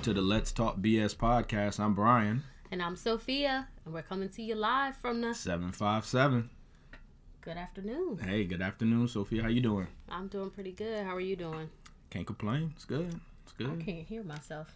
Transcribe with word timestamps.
Welcome 0.00 0.14
to 0.14 0.20
the 0.22 0.26
Let's 0.26 0.50
Talk 0.50 0.78
BS 0.78 1.14
podcast. 1.14 1.78
I'm 1.78 1.92
Bryan, 1.94 2.42
And 2.72 2.80
I'm 2.82 2.96
Sofia, 2.96 3.68
and 3.84 3.92
we're 3.92 4.00
coming 4.00 4.30
to 4.30 4.42
you 4.42 4.54
live 4.54 4.96
from 4.96 5.20
the 5.20 5.34
757. 5.34 6.48
good 7.42 7.56
afternoon. 7.58 8.18
Hey, 8.24 8.44
good 8.44 8.62
afternoon, 8.62 9.08
Sofia. 9.08 9.42
How 9.42 9.48
you 9.48 9.60
doing? 9.60 9.88
I'm 10.08 10.28
doing 10.28 10.48
pretty 10.48 10.72
good. 10.72 11.04
How 11.04 11.14
are 11.14 11.20
you 11.20 11.36
doing? 11.36 11.68
Can't 12.08 12.26
complain. 12.26 12.72
It's 12.76 12.86
good. 12.86 13.20
It's 13.44 13.52
good. 13.52 13.78
I 13.78 13.84
can't 13.84 14.06
hear 14.06 14.22
myself. 14.22 14.74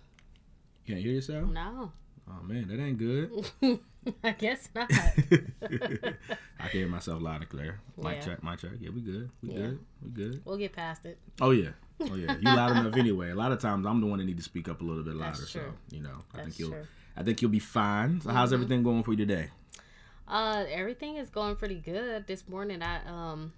You 0.84 0.92
can't 0.94 1.02
hear 1.06 1.14
yourself? 1.14 1.48
No, 1.48 1.92
Oh, 2.28 2.42
man, 2.42 2.68
that 2.68 2.78
ain't 2.78 2.98
good. 2.98 3.30
I 4.24 4.32
guess 4.32 4.68
not. 4.74 4.90
I 4.92 6.68
can 6.68 6.70
hear 6.70 6.88
myself 6.88 7.22
loud 7.22 7.40
and 7.40 7.48
clear. 7.48 7.80
Mic 7.96 8.16
Yeah. 8.16 8.24
check, 8.26 8.42
mic 8.44 8.58
check. 8.58 8.72
Yeah, 8.78 8.90
we 8.94 9.00
good. 9.00 9.30
We 9.42 9.50
Yeah. 9.52 9.56
good. 9.56 9.78
We 10.02 10.10
good. 10.10 10.42
we'll 10.44 10.58
get 10.58 10.74
past 10.74 11.06
it. 11.06 11.18
Oh, 11.40 11.50
yeah. 11.52 11.70
Oh, 12.00 12.14
yeah. 12.16 12.36
You 12.38 12.54
loud 12.54 12.72
enough 12.72 12.96
anyway. 12.96 13.30
A 13.30 13.34
lot 13.34 13.52
of 13.52 13.60
times 13.60 13.86
I'm 13.86 14.00
the 14.00 14.06
one 14.06 14.18
that 14.18 14.24
need 14.24 14.36
to 14.36 14.42
speak 14.42 14.68
up 14.68 14.80
a 14.80 14.84
little 14.84 15.02
bit 15.02 15.14
louder. 15.14 15.36
So, 15.46 15.60
you 15.90 16.00
know, 16.02 16.24
I 16.32 16.36
That's 16.38 16.48
think 16.48 16.58
you'll 16.58 16.70
true. 16.70 16.86
I 17.16 17.22
think 17.22 17.40
you'll 17.40 17.50
be 17.50 17.58
fine. 17.60 18.20
So 18.20 18.30
how's 18.30 18.50
Mhm. 18.50 18.54
everything 18.54 18.82
going 18.82 19.02
for 19.04 19.12
you 19.12 19.16
today? 19.18 19.50
Uh, 20.26 20.64
everything 20.70 21.16
is 21.16 21.28
going 21.30 21.56
pretty 21.56 21.76
good. 21.80 22.26
This 22.26 22.48
morning, 22.48 22.82
I 22.82 23.04
um, 23.06 23.52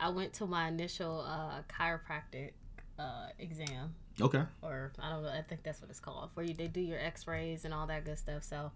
I 0.00 0.08
went 0.08 0.32
to 0.34 0.46
my 0.46 0.68
initial 0.68 1.20
uh 1.20 1.62
chiropractic 1.68 2.52
uh 2.98 3.28
exam, 3.38 3.94
Okay. 4.20 4.42
or 4.62 4.92
I 4.98 5.10
don't 5.10 5.22
know. 5.22 5.28
I 5.28 5.42
think 5.42 5.62
that's 5.62 5.80
what 5.80 5.90
it's 5.90 6.00
called, 6.00 6.30
where 6.34 6.46
you 6.46 6.54
they 6.54 6.68
do 6.68 6.80
your 6.80 6.98
X-rays 7.00 7.64
and 7.64 7.74
all 7.74 7.86
that 7.88 8.04
good 8.04 8.18
stuff. 8.18 8.42
So. 8.44 8.72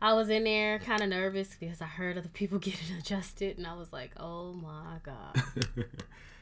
I 0.00 0.12
was 0.12 0.28
in 0.28 0.44
there 0.44 0.78
kind 0.78 1.02
of 1.02 1.08
nervous 1.08 1.56
because 1.58 1.82
I 1.82 1.86
heard 1.86 2.16
other 2.16 2.28
people 2.28 2.58
getting 2.68 2.96
adjusted, 2.96 3.58
and 3.58 3.66
I 3.66 3.74
was 3.74 3.92
like, 3.92 4.12
"Oh 4.16 4.52
my 4.52 4.98
god!" 5.02 5.42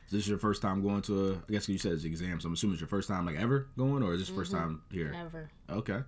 is 0.07 0.13
this 0.13 0.29
your 0.29 0.39
first 0.39 0.63
time 0.63 0.83
going 0.83 1.03
to 1.03 1.31
a? 1.31 1.33
I 1.35 1.53
guess 1.53 1.69
you 1.69 1.79
said 1.79 1.93
it's 1.93 2.03
the 2.03 2.09
exam, 2.09 2.41
so 2.41 2.47
I'm 2.49 2.55
assuming 2.55 2.75
it's 2.75 2.81
your 2.81 2.89
first 2.89 3.09
time 3.09 3.27
like 3.27 3.37
ever 3.37 3.67
going, 3.77 4.03
or 4.03 4.15
is 4.15 4.21
this 4.21 4.29
first 4.29 4.53
Mhm. 4.53 4.59
time 4.59 4.83
here? 4.91 5.11
Never, 5.13 5.51
Okay. 5.71 6.03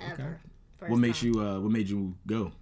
ever. 0.00 0.40
First 0.78 0.90
what 0.90 0.96
made 0.98 1.14
time. 1.14 1.28
you? 1.34 1.40
uh 1.40 1.60
What 1.60 1.70
made 1.72 1.88
you 1.88 2.14
go? 2.26 2.52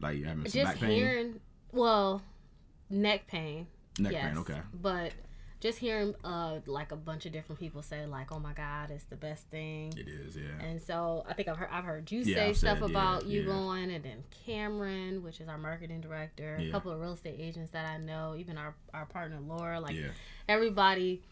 Like 0.00 0.22
having 0.22 0.44
some 0.44 0.52
just 0.52 0.64
back 0.72 0.76
pain, 0.78 0.90
hearing 0.90 1.40
well 1.72 2.22
neck 2.90 3.26
pain 3.26 3.66
neck 3.98 4.12
yes, 4.12 4.28
pain. 4.28 4.38
Okay. 4.38 4.60
but 4.74 5.12
just 5.66 5.78
hearing 5.78 6.14
uh 6.24 6.58
like 6.66 6.92
a 6.92 6.96
bunch 6.96 7.26
of 7.26 7.32
different 7.32 7.58
people 7.58 7.82
say 7.82 8.06
like 8.06 8.30
oh 8.32 8.38
my 8.38 8.52
god 8.52 8.90
it's 8.90 9.04
the 9.04 9.16
best 9.16 9.44
thing 9.50 9.92
It 9.96 10.06
is. 10.08 10.36
Yeah. 10.36 10.42
and 10.66 10.80
so 10.80 11.24
i 11.28 11.32
think 11.34 11.48
i've 11.48 11.56
heard, 11.56 11.68
I've 11.72 11.84
heard 11.84 12.10
you 12.12 12.20
Yeah, 12.20 12.36
say 12.36 12.48
I've 12.50 12.56
stuff 12.56 12.78
said, 12.78 12.90
yeah, 12.90 12.96
about 12.96 13.26
you 13.26 13.40
yeah. 13.40 13.46
going 13.46 13.90
and 13.90 14.04
then 14.04 14.22
cameron 14.44 15.22
which 15.24 15.40
is 15.40 15.48
our 15.48 15.58
marketing 15.58 16.00
director 16.00 16.56
Yeah. 16.60 16.68
a 16.68 16.70
couple 16.72 16.92
of 16.92 17.00
real 17.00 17.14
estate 17.14 17.36
agents 17.38 17.70
that 17.72 17.88
i 17.88 17.96
know 17.98 18.34
even 18.38 18.56
our, 18.58 18.74
our 18.94 19.06
partner 19.06 19.38
laura 19.46 19.80
like 19.80 19.96
yeah. 19.96 20.08
everybody 20.48 21.22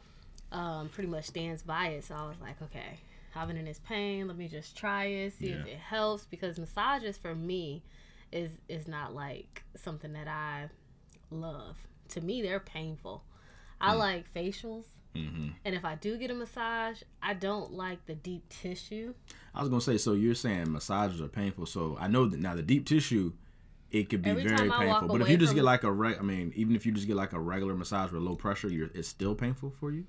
um 0.53 0.89
pretty 0.89 1.09
much 1.09 1.25
stands 1.27 1.63
by 1.63 1.89
it 1.89 2.05
so 2.05 2.15
i 2.15 2.27
was 2.27 2.37
like 2.41 2.61
okay 2.63 2.99
i've 3.37 3.49
been 3.49 3.57
in 3.57 3.65
this 3.65 3.81
pain 3.89 4.27
let 4.29 4.37
me 4.37 4.49
just 4.49 4.77
try 4.77 5.05
it 5.07 5.33
see 5.39 5.47
if 5.51 5.67
it 5.67 5.79
helps 5.79 6.25
because 6.27 6.59
massages 6.59 7.17
for 7.17 7.35
me 7.35 7.83
is 8.33 8.51
is 8.69 8.87
not 8.89 9.15
like 9.15 9.63
something 9.77 10.13
that 10.13 10.27
i 10.29 10.69
love 11.31 11.77
to 12.09 12.21
me 12.21 12.43
they're 12.43 12.61
painful 12.61 13.23
i 13.91 13.95
Mm. 13.95 13.99
like 13.99 14.25
facials 14.35 14.85
hmm 15.15 15.49
and 15.65 15.75
if 15.75 15.85
i 15.85 15.95
do 15.95 16.17
get 16.19 16.31
a 16.31 16.35
massage 16.35 17.03
i 17.23 17.33
don't 17.35 17.73
like 17.73 18.05
the 18.07 18.15
deep 18.15 18.49
tissue 18.49 19.15
I 19.57 19.61
was 19.61 19.69
gonna 19.69 19.81
say. 19.81 19.99
So 19.99 20.15
you're 20.15 20.35
saying 20.35 20.73
massages 20.73 21.21
are 21.21 21.29
painful. 21.29 21.67
So 21.67 21.97
I 22.01 22.09
know 22.09 22.27
that 22.27 22.41
now 22.41 22.57
the 22.57 22.63
deep 22.63 22.87
tissue, 22.87 23.33
it 23.93 24.11
could 24.11 24.21
be 24.23 24.31
Every 24.31 24.43
very 24.43 24.57
time 24.57 24.73
I 24.73 24.87
walk 24.87 25.01
painful. 25.03 25.17
But 25.19 25.23
if 25.25 25.31
you 25.31 25.37
just 25.37 25.55
get 25.55 25.63
like 25.63 25.85
a 25.85 25.93
reg, 25.93 26.17
I 26.19 26.23
mean, 26.23 26.53
even 26.57 26.75
if 26.75 26.85
you 26.85 26.91
just 26.91 27.07
get 27.07 27.15
like 27.15 27.33
a 27.35 27.39
regular 27.39 27.77
massage 27.77 28.11
with 28.11 28.21
low 28.23 28.35
pressure, 28.35 28.69
you're 28.69 28.91
it's 28.95 29.07
still 29.07 29.37
painful 29.37 29.71
for 29.79 29.93
you. 29.93 30.07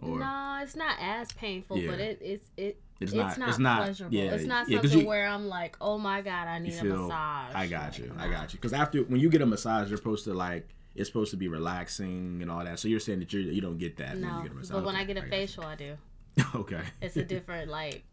Or 0.00 0.18
no 0.20 0.60
it's 0.62 0.74
not 0.74 0.96
as 1.00 1.30
painful 1.34 1.76
but 1.86 2.00
it 2.00 2.18
it's 2.22 2.48
it 2.56 2.80
it's, 2.98 3.12
it's, 3.12 3.14
not. 3.14 3.38
not, 3.38 3.48
It's 3.50 3.58
not. 3.58 3.84
pleasurable. 3.84 4.16
Yeah. 4.16 4.30
it's 4.32 4.44
not 4.46 4.68
yeah, 4.70 4.80
something 4.80 5.00
you- 5.00 5.06
where 5.06 5.26
I'm 5.28 5.46
like, 5.48 5.76
oh 5.82 5.98
my 5.98 6.22
god, 6.22 6.48
I 6.48 6.58
need 6.58 6.72
you 6.72 6.94
a 6.94 6.96
massage. 6.96 7.54
I 7.54 7.66
got 7.66 7.98
you. 7.98 8.10
I 8.18 8.28
got 8.28 8.54
you. 8.54 8.58
Because 8.58 8.72
after 8.72 9.02
when 9.02 9.20
you 9.20 9.28
get 9.28 9.42
a 9.42 9.46
massage, 9.46 9.90
you're 9.90 9.98
supposed 9.98 10.24
to 10.24 10.32
like 10.32 10.66
it's 10.94 11.08
supposed 11.08 11.30
to 11.30 11.36
be 11.36 11.48
relaxing 11.48 12.40
and 12.42 12.50
all 12.50 12.64
that. 12.64 12.78
So 12.78 12.88
you're 12.88 13.00
saying 13.00 13.20
that 13.20 13.32
you 13.32 13.40
you 13.40 13.60
don't 13.60 13.78
get 13.78 13.96
that 13.98 14.12
when 14.12 14.20
No, 14.22 14.36
you 14.38 14.42
get 14.44 14.52
a 14.52 14.54
massage. 14.54 14.74
but 14.76 14.84
when 14.84 14.94
Okay, 14.94 15.02
I 15.02 15.06
get 15.06 15.16
a 15.18 15.20
you. 15.24 15.30
facial, 15.30 15.64
I 15.64 15.74
do. 15.76 15.96
okay. 16.54 16.80
It's 17.00 17.16
a 17.16 17.24
different 17.24 17.70
like, 17.70 18.04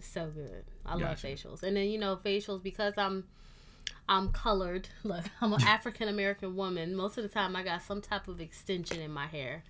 so 0.00 0.28
good. 0.30 0.64
I 0.86 0.94
love 0.94 1.18
facials, 1.20 1.62
and 1.62 1.76
then 1.76 1.88
you 1.88 1.98
know 1.98 2.16
facials 2.16 2.62
because 2.62 2.94
I'm, 2.96 3.24
I'm 4.08 4.30
colored. 4.32 4.88
Look, 5.04 5.24
I'm 5.40 5.52
an 5.52 5.62
African 5.66 6.08
American 6.08 6.56
woman. 6.56 6.94
Most 6.94 7.16
of 7.18 7.22
the 7.22 7.28
time, 7.28 7.54
I 7.56 7.62
got 7.62 7.82
some 7.82 8.00
type 8.00 8.28
of 8.28 8.40
extension 8.40 9.00
in 9.00 9.10
my 9.12 9.26
hair. 9.26 9.62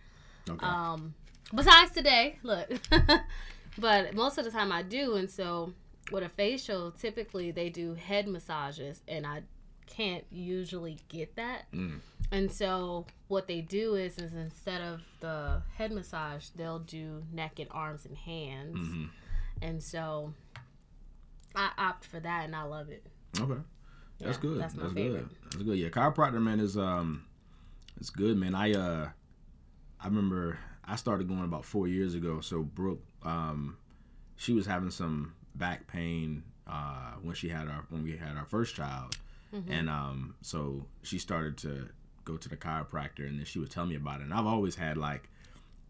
Okay. 0.48 0.64
Um, 0.66 1.14
besides 1.54 1.92
today, 1.92 2.38
look, 2.42 2.68
but 3.78 4.14
most 4.14 4.38
of 4.38 4.44
the 4.44 4.50
time 4.50 4.72
I 4.72 4.82
do, 4.82 5.14
and 5.16 5.30
so 5.30 5.72
with 6.10 6.22
a 6.24 6.28
facial, 6.28 6.90
typically 6.92 7.50
they 7.50 7.68
do 7.68 7.94
head 7.94 8.26
massages, 8.26 9.02
and 9.06 9.26
I 9.26 9.42
can't 9.90 10.24
usually 10.30 10.98
get 11.08 11.36
that. 11.36 11.70
Mm. 11.72 12.00
And 12.32 12.50
so 12.50 13.06
what 13.28 13.48
they 13.48 13.60
do 13.60 13.94
is, 13.96 14.18
is 14.18 14.34
instead 14.34 14.80
of 14.80 15.00
the 15.20 15.62
head 15.76 15.92
massage, 15.92 16.48
they'll 16.56 16.78
do 16.78 17.22
neck 17.32 17.58
and 17.58 17.68
arms 17.72 18.06
and 18.06 18.16
hands. 18.16 18.78
hmm 18.78 19.04
And 19.60 19.82
so 19.82 20.32
I 21.54 21.70
opt 21.76 22.04
for 22.04 22.20
that, 22.20 22.44
and 22.44 22.54
I 22.54 22.62
love 22.62 22.88
it. 22.90 23.04
Okay. 23.38 23.60
That's 24.20 24.36
Yeah, 24.36 24.42
good. 24.42 24.60
That's 24.60 24.74
That's, 24.74 24.92
good. 24.92 25.28
That's 25.44 25.56
good. 25.62 25.78
Yeah, 25.78 25.88
chiropractor 25.88 26.40
man 26.40 26.60
is 26.60 26.76
um, 26.76 27.24
it's 27.98 28.10
good, 28.10 28.36
man. 28.36 28.54
I 28.54 28.72
uh, 28.74 29.08
I 30.00 30.06
remember 30.06 30.58
I 30.84 30.96
started 30.96 31.26
going 31.28 31.44
about 31.44 31.64
four 31.64 31.88
years 31.88 32.14
ago. 32.14 32.40
So 32.40 32.62
Brooke, 32.62 33.02
um, 33.24 33.76
she 34.36 34.52
was 34.52 34.66
having 34.66 34.90
some 34.90 35.34
back 35.54 35.86
pain 35.88 36.44
uh 36.68 37.12
when 37.22 37.34
she 37.34 37.48
had 37.48 37.66
our 37.66 37.84
when 37.88 38.04
we 38.04 38.16
had 38.16 38.36
our 38.36 38.44
first 38.44 38.74
child, 38.76 39.16
Mhm. 39.52 39.64
and 39.68 39.90
um, 39.90 40.34
so 40.42 40.86
she 41.02 41.18
started 41.18 41.56
to 41.58 41.88
go 42.24 42.36
to 42.36 42.48
the 42.48 42.56
chiropractor, 42.56 43.26
and 43.26 43.38
then 43.38 43.44
she 43.44 43.58
would 43.58 43.70
tell 43.70 43.86
me 43.86 43.96
about 43.96 44.20
it. 44.20 44.24
And 44.24 44.34
I've 44.34 44.46
always 44.46 44.76
had 44.76 44.96
like, 44.96 45.28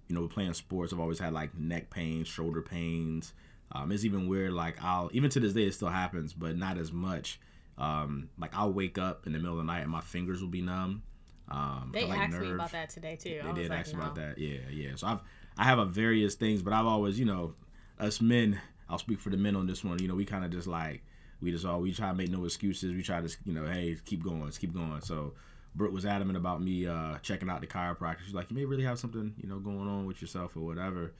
you 0.09 0.15
know, 0.15 0.27
playing 0.29 0.55
sports, 0.55 0.93
I've 0.93 1.01
always 1.01 1.19
had 1.19 1.33
like 1.33 1.57
neck 1.57 1.91
pains, 1.91 2.27
shoulder 2.29 2.63
pains. 2.63 3.33
Um, 3.73 3.93
it's 3.93 4.05
even 4.05 4.29
weird. 4.29 4.53
Like 4.53 4.83
I'll 4.83 5.11
even 5.13 5.31
to 5.31 5.41
this 5.41 5.53
day 5.53 5.65
it 5.65 5.75
still 5.75 5.89
happens, 5.89 6.33
but 6.33 6.57
not 6.57 6.79
as 6.79 6.93
much. 6.93 7.39
Um, 7.79 8.29
like 8.39 8.55
I'll 8.55 8.73
wake 8.73 8.99
up 8.99 9.27
in 9.27 9.33
the 9.33 9.39
middle 9.39 9.53
of 9.59 9.65
the 9.67 9.73
night 9.73 9.81
and 9.83 9.91
my 9.91 10.01
fingers 10.01 10.41
will 10.41 10.49
be 10.49 10.61
numb. 10.63 11.03
Um, 11.49 11.91
They 11.93 12.05
like 12.07 12.19
asked 12.21 12.39
me 12.39 12.51
about 12.53 12.73
that 12.73 12.91
today 12.91 13.17
too. 13.17 13.41
I 13.43 13.47
They 13.47 13.49
was 13.53 13.59
did 13.59 13.71
like, 13.71 13.79
ask 13.81 13.93
no. 13.95 14.01
about 14.01 14.15
that. 14.17 14.39
Yeah, 14.39 14.59
yeah. 14.71 14.91
So 14.97 15.07
I've 15.07 15.21
I 15.59 15.65
have 15.65 15.79
a 15.79 15.85
various 15.85 16.35
things, 16.35 16.63
but 16.63 16.73
I've 16.73 16.87
always, 16.87 17.19
you 17.19 17.27
know, 17.27 17.55
us 17.99 18.21
men. 18.21 18.59
I'll 18.89 18.99
speak 18.99 19.21
for 19.21 19.31
the 19.31 19.37
men 19.37 19.55
on 19.57 19.67
this 19.67 19.85
one. 19.85 19.99
You 20.01 20.09
know, 20.09 20.15
we 20.15 20.25
kind 20.25 20.45
of 20.45 20.51
just 20.51 20.67
like 20.67 21.03
we 21.41 21.51
just 21.51 21.65
all 21.65 21.81
we 21.81 21.93
try 21.93 22.09
to 22.09 22.15
make 22.15 22.31
no 22.31 22.45
excuses. 22.45 22.93
We 22.95 23.03
try 23.03 23.21
to, 23.21 23.37
you 23.45 23.53
know, 23.53 23.67
hey, 23.67 23.97
keep 24.05 24.23
going, 24.23 24.45
let's 24.45 24.59
keep 24.59 24.73
going. 24.75 25.01
So 25.01 25.35
Brooke 25.75 25.93
was 25.93 26.05
adamant 26.05 26.37
about 26.37 26.63
me 26.63 26.87
uh, 26.87 27.19
checking 27.23 27.49
out 27.49 27.61
the 27.61 27.67
chiropractor. 27.67 28.19
She's 28.25 28.35
like, 28.35 28.51
you 28.51 28.57
may 28.57 28.65
really 28.65 28.85
have 28.85 28.99
something, 28.99 29.35
you 29.39 29.49
know, 29.49 29.59
going 29.59 29.89
on 29.89 30.07
with 30.07 30.21
yourself 30.21 30.57
or 30.57 30.61
whatever. 30.61 31.13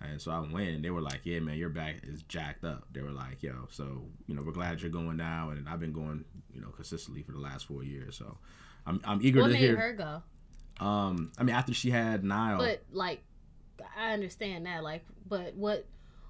And 0.00 0.20
so 0.20 0.30
I 0.30 0.38
went, 0.40 0.68
and 0.68 0.84
they 0.84 0.90
were 0.90 1.00
like, 1.00 1.22
"Yeah, 1.24 1.40
man, 1.40 1.56
your 1.56 1.70
back 1.70 1.96
is 2.04 2.22
jacked 2.22 2.64
up." 2.64 2.86
They 2.92 3.02
were 3.02 3.10
like, 3.10 3.42
"Yo, 3.42 3.66
so 3.68 4.04
you 4.28 4.36
know, 4.36 4.42
we're 4.42 4.52
glad 4.52 4.80
you're 4.80 4.92
going 4.92 5.16
now." 5.16 5.50
And 5.50 5.68
I've 5.68 5.80
been 5.80 5.92
going, 5.92 6.24
you 6.54 6.60
know, 6.60 6.68
consistently 6.68 7.22
for 7.22 7.32
the 7.32 7.40
last 7.40 7.66
four 7.66 7.82
years. 7.82 8.16
So 8.16 8.38
I'm 8.86 9.00
I'm 9.04 9.20
eager 9.22 9.40
What 9.40 9.48
to 9.48 9.54
made 9.54 9.60
hear. 9.60 9.76
her 9.76 9.92
go? 9.94 10.84
Um, 10.84 11.32
I 11.36 11.42
mean, 11.42 11.56
after 11.56 11.74
she 11.74 11.90
had 11.90 12.22
Nile. 12.22 12.58
But 12.58 12.84
like, 12.92 13.24
I 13.96 14.12
understand 14.12 14.66
that. 14.66 14.84
Like, 14.84 15.04
but 15.26 15.56
what 15.56 15.86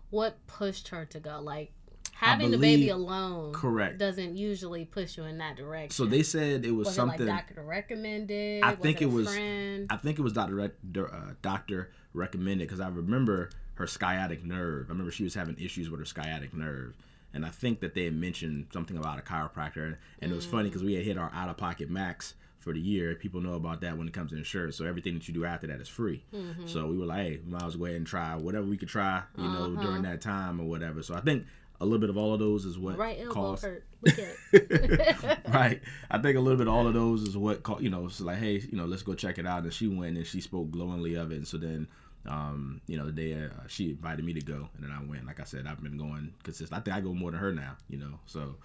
what 0.09 0.47
pushed 0.47 0.89
her 0.89 1.05
to 1.05 1.21
go? 1.21 1.41
Like, 1.43 1.73
having 2.19 2.51
the 2.51 2.59
baby 2.59 2.89
alone, 2.89 3.53
correct. 3.53 3.99
doesn't 3.99 4.37
usually 4.37 4.85
push 4.85 5.17
you 5.17 5.25
in 5.25 5.39
that 5.39 5.57
direction. 5.57 5.91
So 5.91 6.05
they 6.05 6.23
said 6.23 6.65
it 6.65 6.73
was, 6.73 6.87
was 6.87 6.97
something. 6.97 7.21
it 7.27 7.31
like 7.31 7.47
doctor 7.49 7.63
recommended? 7.63 8.63
I 8.65 8.75
think 8.75 9.01
it, 9.01 9.05
it 9.05 9.11
was- 9.13 9.29
Friend? 9.33 9.87
I 9.91 9.97
think 9.97 10.19
it 10.19 10.23
was 10.23 10.33
Doctor 10.33 10.73
uh, 11.13 11.33
Doctor 11.43 11.91
recommended 12.15 12.67
because 12.67 12.81
I 12.81 12.89
remember 12.89 13.51
her 13.75 13.87
sciatic 13.87 14.45
nerve. 14.45 14.87
I 14.89 14.93
remember 14.93 15.13
she 15.13 15.25
was 15.25 15.35
having 15.35 15.57
issues 15.61 15.89
with 15.91 16.01
her 16.01 16.07
sciatic 16.07 16.53
nerve, 16.55 16.97
and 17.33 17.47
I 17.47 17.51
think 17.51 17.81
that 17.81 17.95
they 17.95 18.05
had 18.05 18.15
mentioned 18.15 18.67
something 18.73 18.97
about 18.97 19.19
a 19.19 19.23
chiropractor. 19.23 19.97
And 20.21 20.33
it 20.33 20.35
was 20.35 20.45
funny 20.47 20.69
because 20.69 20.83
we 20.83 20.95
had 20.95 21.05
hit 21.05 21.17
our 21.17 21.31
out 21.33 21.49
of 21.49 21.57
pocket 21.57 21.89
max 21.89 22.35
for 22.59 22.73
the 22.73 22.81
year. 22.81 23.15
People 23.15 23.41
know 23.41 23.55
about 23.55 23.81
that 23.83 23.97
when 23.97 24.09
it 24.09 24.13
comes 24.13 24.33
to 24.33 24.37
insurance. 24.37 24.75
So 24.75 24.85
everything 24.85 25.15
that 25.15 25.29
you 25.29 25.35
do 25.35 25.45
after 25.45 25.69
that 25.69 25.81
is 25.81 25.87
free. 25.89 26.25
Mhm. 26.35 26.69
So 26.69 26.89
we 26.89 26.99
were 26.99 27.07
like, 27.07 27.19
hey, 27.27 27.41
we 27.45 27.53
might 27.53 27.63
as 27.63 27.77
well 27.77 27.81
go 27.81 27.85
ahead 27.87 27.97
and 27.99 28.07
try 28.07 28.35
whatever 28.35 28.67
we 28.67 28.77
could 28.77 28.89
try, 28.89 29.23
you 29.37 29.45
know, 29.45 29.73
Uh-huh. 29.75 29.83
during 29.83 30.03
that 30.03 30.21
time 30.21 30.61
or 30.61 30.65
whatever. 30.65 31.01
So 31.05 31.15
I 31.15 31.21
think 31.21 31.47
a 31.81 31.85
little 31.85 32.01
bit 32.01 32.11
of 32.11 32.17
all 32.17 32.35
of 32.35 32.41
those 32.41 32.65
is 32.65 32.79
what 32.79 32.99
right 32.99 33.19
elbow 33.21 33.33
caused. 33.33 33.65
hurt. 33.65 33.85
Look 34.03 34.19
at 34.19 34.35
it. 34.53 35.39
right. 35.49 35.81
I 36.11 36.19
think 36.19 36.37
a 36.37 36.41
little 36.41 36.59
bit 36.59 36.67
of 36.67 36.75
all 36.75 36.87
of 36.87 36.95
those 36.95 37.23
is 37.23 37.37
what 37.37 37.63
called, 37.63 37.83
you 37.83 37.91
know, 37.91 38.07
it's 38.07 38.21
like, 38.21 38.39
hey, 38.39 38.61
you 38.61 38.77
know, 38.77 38.85
let's 38.85 39.03
go 39.03 39.15
check 39.15 39.39
it 39.39 39.47
out. 39.47 39.63
And 39.63 39.73
she 39.73 39.87
went 39.87 40.17
and 40.17 40.27
she 40.27 40.41
spoke 40.41 40.71
glowingly 40.71 41.15
of 41.15 41.31
it. 41.31 41.37
And 41.37 41.47
so 41.47 41.57
then, 41.57 41.87
um, 42.27 42.81
you 42.87 42.99
know, 42.99 43.07
the 43.07 43.13
day 43.13 43.35
uh, 43.35 43.67
she 43.69 43.91
invited 43.91 44.25
me 44.25 44.35
to 44.35 44.41
go, 44.41 44.69
and 44.75 44.83
then 44.85 44.91
I 44.91 45.03
went. 45.03 45.27
Like 45.27 45.41
I 45.41 45.45
said, 45.45 45.67
I've 45.67 45.83
been 45.83 45.97
going 45.97 46.35
consistent. 46.43 46.79
I 46.79 46.83
think 46.83 46.97
I 46.97 47.01
go 47.01 47.15
more 47.15 47.31
than 47.31 47.41
her 47.41 47.53
now, 47.53 47.77
you 47.89 47.99
know. 47.99 48.19
So, 48.27 48.57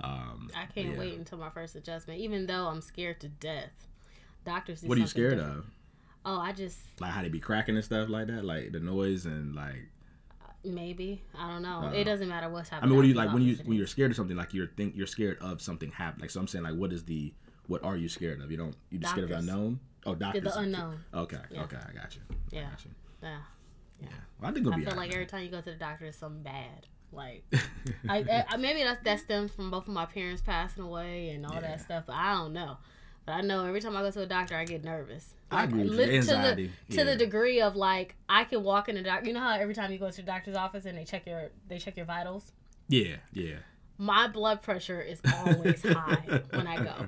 um, 0.00 0.50
I 0.54 0.66
can't 0.66 0.92
yeah. 0.92 0.98
wait 0.98 1.18
until 1.18 1.38
my 1.38 1.50
first 1.50 1.74
adjustment, 1.74 2.20
even 2.20 2.46
though 2.46 2.66
I'm 2.66 2.80
scared 2.80 3.20
to 3.20 3.28
death. 3.28 3.70
Doctors. 4.44 4.82
What 4.82 4.98
are 4.98 5.00
you 5.00 5.06
scared 5.06 5.38
different. 5.38 5.58
of? 5.58 5.66
Oh, 6.24 6.38
I 6.38 6.52
just 6.52 6.78
Like 7.00 7.12
how 7.12 7.22
they 7.22 7.28
be 7.28 7.40
cracking 7.40 7.76
and 7.76 7.84
stuff 7.84 8.08
like 8.08 8.26
that, 8.28 8.44
like 8.44 8.72
the 8.72 8.80
noise 8.80 9.26
and 9.26 9.54
like. 9.54 9.88
Maybe 10.64 11.22
I 11.38 11.48
don't 11.50 11.62
know. 11.62 11.84
Uh, 11.88 11.92
it 11.92 12.04
doesn't 12.04 12.28
matter 12.28 12.48
what 12.48 12.66
type. 12.66 12.82
I 12.82 12.86
mean, 12.86 12.96
what 12.96 13.02
do 13.02 13.08
you 13.08 13.14
like 13.14 13.32
when 13.32 13.42
you 13.42 13.56
when 13.64 13.76
you're 13.76 13.86
scared 13.86 14.10
of 14.10 14.16
something? 14.16 14.36
Like 14.36 14.54
you're 14.54 14.68
think 14.76 14.96
you're 14.96 15.06
scared 15.06 15.38
of 15.40 15.60
something 15.62 15.90
happening. 15.90 16.22
Like 16.22 16.30
so, 16.30 16.40
I'm 16.40 16.48
saying 16.48 16.64
like, 16.64 16.74
what 16.74 16.92
is 16.92 17.04
the 17.04 17.32
what 17.66 17.82
are 17.84 17.96
you 17.96 18.08
scared 18.08 18.40
of? 18.40 18.50
You 18.50 18.56
don't 18.56 18.76
you 18.90 18.98
just 18.98 19.12
scared 19.12 19.24
of 19.24 19.30
the 19.30 19.38
unknown? 19.38 19.80
Oh, 20.06 20.14
doctors. 20.14 20.42
the 20.44 20.58
unknown. 20.58 21.00
Okay, 21.12 21.36
Yeah. 21.50 21.62
okay, 21.64 21.76
I 21.76 21.92
got 21.92 22.14
you. 22.16 22.22
Yeah. 22.50 22.60
I 22.66 22.70
got 22.70 22.84
you. 22.84 22.90
Yeah. 23.22 23.38
Yeah, 24.00 24.08
well, 24.40 24.50
I 24.50 24.54
think 24.54 24.64
it'll 24.64 24.74
I 24.74 24.76
be. 24.76 24.84
feel 24.84 24.92
alright, 24.92 25.08
like 25.08 25.14
every 25.14 25.24
man. 25.24 25.28
time 25.28 25.42
you 25.42 25.50
go 25.50 25.58
to 25.60 25.64
the 25.70 25.76
doctor, 25.76 26.04
it's 26.06 26.18
something 26.18 26.44
bad. 26.44 26.86
Like, 27.12 27.42
I, 28.08 28.44
I 28.48 28.56
maybe 28.58 28.84
that's 28.84 29.02
that 29.02 29.18
stems 29.18 29.50
from 29.50 29.70
both 29.72 29.88
of 29.88 29.92
my 29.94 30.06
parents 30.06 30.40
passing 30.40 30.84
away 30.84 31.30
and 31.30 31.44
all 31.44 31.54
Yeah. 31.54 31.62
that 31.62 31.80
stuff. 31.80 32.04
I 32.08 32.34
don't 32.34 32.52
know. 32.52 32.76
But 33.28 33.34
I 33.34 33.40
know 33.42 33.66
every 33.66 33.82
time 33.82 33.94
I 33.94 34.00
go 34.00 34.10
to 34.10 34.22
a 34.22 34.26
doctor, 34.26 34.56
I 34.56 34.64
get 34.64 34.82
nervous. 34.82 35.34
I 35.50 35.64
agree 35.64 35.86
with 35.86 35.98
you. 35.98 36.16
Anxiety, 36.16 36.68
to 36.68 36.72
the 36.88 36.96
yeah. 36.96 36.98
to 36.98 37.10
the 37.10 37.14
degree 37.14 37.60
of 37.60 37.76
like 37.76 38.14
I 38.26 38.44
can 38.44 38.62
walk 38.62 38.88
in 38.88 38.94
the 38.94 39.02
doctor. 39.02 39.26
You 39.28 39.34
know 39.34 39.40
how 39.40 39.54
every 39.54 39.74
time 39.74 39.92
you 39.92 39.98
go 39.98 40.08
to 40.10 40.16
the 40.16 40.22
doctor's 40.22 40.56
office 40.56 40.86
and 40.86 40.96
they 40.96 41.04
check 41.04 41.26
your 41.26 41.50
they 41.68 41.76
check 41.76 41.98
your 41.98 42.06
vitals. 42.06 42.52
Yeah, 42.88 43.16
yeah. 43.34 43.56
My 43.98 44.28
blood 44.28 44.62
pressure 44.62 45.02
is 45.02 45.20
always 45.44 45.82
high 45.86 46.40
when 46.54 46.66
I 46.66 46.82
go. 46.82 47.06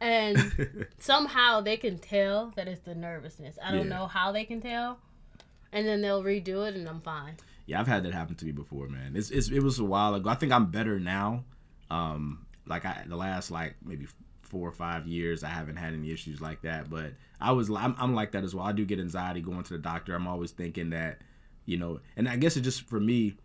And 0.00 0.86
somehow 1.00 1.60
they 1.60 1.76
can 1.76 1.98
tell 1.98 2.54
that 2.56 2.66
it's 2.66 2.80
the 2.80 2.94
nervousness. 2.94 3.58
I 3.62 3.72
don't 3.72 3.88
Yeah. 3.88 3.98
know 3.98 4.06
how 4.06 4.32
they 4.32 4.46
can 4.46 4.62
tell. 4.62 5.00
And 5.70 5.86
then 5.86 6.00
they'll 6.00 6.22
redo 6.22 6.66
it 6.66 6.76
and 6.76 6.88
I'm 6.88 7.02
fine. 7.02 7.34
Yeah, 7.66 7.78
I've 7.80 7.88
had 7.88 8.04
that 8.04 8.14
happen 8.14 8.36
to 8.36 8.44
me 8.46 8.52
before, 8.52 8.88
man. 8.88 9.14
It's, 9.14 9.30
it's 9.30 9.50
it 9.50 9.62
was 9.62 9.80
a 9.80 9.84
while 9.84 10.14
ago. 10.14 10.30
I 10.30 10.34
think 10.36 10.52
I'm 10.52 10.70
better 10.70 10.98
now. 10.98 11.44
Um, 11.90 12.46
like 12.66 12.86
I 12.86 13.04
the 13.06 13.16
last 13.16 13.50
like 13.50 13.74
maybe 13.84 14.06
four 14.46 14.68
or 14.68 14.72
five 14.72 15.06
years, 15.06 15.44
I 15.44 15.48
haven't 15.48 15.76
had 15.76 15.92
any 15.94 16.10
issues 16.10 16.40
like 16.40 16.62
that. 16.62 16.88
But 16.88 17.12
I 17.40 17.52
was 17.52 17.68
I'm, 17.70 17.94
I'm 17.98 18.14
like 18.14 18.32
that 18.32 18.44
as 18.44 18.54
well. 18.54 18.64
I 18.66 18.72
do 18.72 18.84
get 18.84 18.98
anxiety 19.00 19.40
going 19.40 19.62
to 19.62 19.72
the 19.72 19.78
doctor. 19.78 20.14
I'm 20.14 20.26
always 20.26 20.50
thinking 20.52 20.90
that, 20.90 21.20
you 21.64 21.76
know, 21.76 22.00
and 22.16 22.28
I 22.28 22.36
guess 22.36 22.56
it's 22.56 22.64
just 22.64 22.82
for 22.88 23.00
me. 23.00 23.36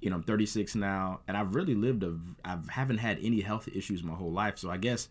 You 0.00 0.10
know, 0.10 0.16
I'm 0.16 0.22
36 0.22 0.74
now, 0.74 1.20
and 1.26 1.34
I've 1.36 1.54
really 1.54 1.74
lived 1.74 2.02
a. 2.02 2.18
I 2.44 2.58
haven't 2.68 2.98
had 2.98 3.18
any 3.22 3.40
health 3.40 3.68
issues 3.74 4.02
my 4.02 4.12
whole 4.12 4.32
life. 4.32 4.58
So 4.58 4.70
I 4.70 4.76
guess, 4.76 5.08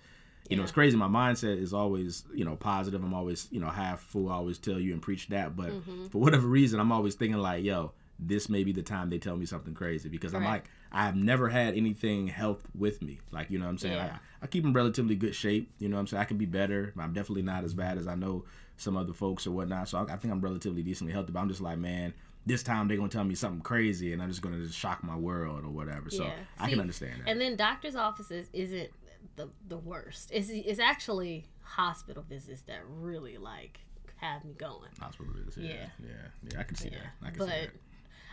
you 0.49 0.55
know, 0.57 0.61
it's 0.63 0.71
crazy. 0.71 0.95
My 0.97 1.07
mindset 1.07 1.59
is 1.59 1.73
always, 1.73 2.25
you 2.31 2.45
know, 2.45 2.55
positive. 2.55 3.03
I'm 3.03 3.13
always, 3.13 3.47
you 3.49 3.59
know, 3.59 3.69
half 3.69 4.01
full. 4.01 4.29
I 4.29 4.33
always 4.35 4.59
tell 4.59 4.79
you 4.79 4.93
and 4.93 5.01
preach 5.01 5.29
that. 5.29 5.55
But 5.55 5.69
Mm-hmm. 5.71 6.07
for 6.07 6.19
whatever 6.19 6.45
reason, 6.47 6.79
I'm 6.79 6.91
always 6.91 7.15
thinking 7.15 7.39
like, 7.39 7.63
yo, 7.63 7.93
this 8.19 8.49
may 8.49 8.63
be 8.63 8.71
the 8.71 8.83
time 8.83 9.09
they 9.09 9.17
tell 9.17 9.35
me 9.35 9.47
something 9.47 9.73
crazy 9.73 10.09
because 10.09 10.35
I'm 10.35 10.43
like, 10.51 10.65
I 10.93 11.05
have 11.05 11.15
never 11.15 11.49
had 11.49 11.75
anything 11.75 12.27
health 12.27 12.63
with 12.77 13.01
me. 13.01 13.19
Like, 13.31 13.49
you 13.49 13.57
know 13.59 13.65
what 13.65 13.71
I'm 13.71 13.77
saying? 13.79 13.95
Yeah. 13.95 14.17
I, 14.41 14.43
I 14.45 14.47
keep 14.47 14.63
in 14.63 14.73
relatively 14.73 15.15
good 15.15 15.33
shape. 15.33 15.71
You 15.79 15.89
know 15.89 15.95
what 15.95 16.01
I'm 16.01 16.07
saying? 16.07 16.21
I 16.21 16.25
can 16.25 16.37
be 16.37 16.45
better. 16.45 16.93
I'm 16.99 17.13
definitely 17.13 17.41
not 17.41 17.63
as 17.63 17.73
bad 17.73 17.97
as 17.97 18.07
I 18.07 18.15
know 18.15 18.45
some 18.77 18.95
other 18.97 19.13
folks 19.13 19.47
or 19.47 19.51
whatnot. 19.51 19.89
So 19.89 19.97
I, 19.97 20.13
I 20.13 20.17
think 20.17 20.31
I'm 20.33 20.41
relatively 20.41 20.83
decently 20.83 21.13
healthy. 21.13 21.31
But 21.31 21.39
I'm 21.39 21.49
just 21.49 21.61
like, 21.61 21.77
man, 21.79 22.13
this 22.45 22.61
time 22.61 22.87
they're 22.87 22.97
gonna 22.97 23.09
tell 23.09 23.23
me 23.23 23.35
something 23.35 23.61
crazy, 23.61 24.13
and 24.13 24.21
I'm 24.21 24.29
just 24.29 24.41
gonna 24.41 24.59
just 24.59 24.77
shock 24.77 25.03
my 25.03 25.15
world 25.15 25.63
or 25.63 25.69
whatever. 25.69 26.09
So 26.09 26.25
Yeah. 26.25 26.33
I 26.59 26.65
See, 26.65 26.71
can 26.71 26.79
understand 26.81 27.21
that. 27.21 27.29
And 27.29 27.39
then 27.41 27.55
doctor's 27.55 27.95
offices 27.95 28.49
isn't 28.53 28.89
the 29.35 29.49
the 29.67 29.77
worst. 29.77 30.29
It's 30.31 30.49
it's 30.49 30.79
actually 30.79 31.45
hospital 31.61 32.23
visits 32.27 32.61
that 32.63 32.81
really 32.87 33.37
like 33.37 33.79
have 34.17 34.43
me 34.45 34.53
going. 34.53 34.89
Hospital 34.99 35.33
visits. 35.33 35.57
Yeah, 35.57 35.69
Yeah. 35.73 35.87
yeah, 36.03 36.09
yeah. 36.51 36.59
I 36.59 36.63
can 36.63 36.75
see 36.75 36.89
Yeah. 36.89 36.97
that. 36.99 37.27
I 37.27 37.29
can 37.29 37.39
But 37.39 37.45
see 37.49 37.51
that. 37.61 37.69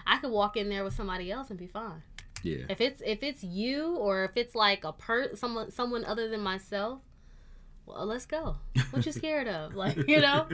I 0.06 0.16
could 0.18 0.30
walk 0.30 0.56
in 0.56 0.68
there 0.68 0.82
with 0.82 0.94
somebody 0.94 1.30
else 1.30 1.50
and 1.50 1.58
be 1.58 1.66
fine. 1.66 2.02
Yeah. 2.42 2.64
If 2.68 2.80
it's 2.80 3.02
if 3.04 3.22
it's 3.22 3.44
you 3.44 3.96
or 3.96 4.24
if 4.24 4.32
it's 4.36 4.54
like 4.54 4.84
a 4.84 4.92
per 4.92 5.34
someone 5.34 5.70
someone 5.70 6.04
other 6.04 6.28
than 6.28 6.40
myself, 6.40 7.00
well, 7.86 8.06
let's 8.06 8.26
go. 8.26 8.56
What 8.90 9.04
you 9.04 9.12
scared 9.22 9.48
of? 9.48 9.74
Like 9.74 10.08
you 10.08 10.20
know, 10.20 10.46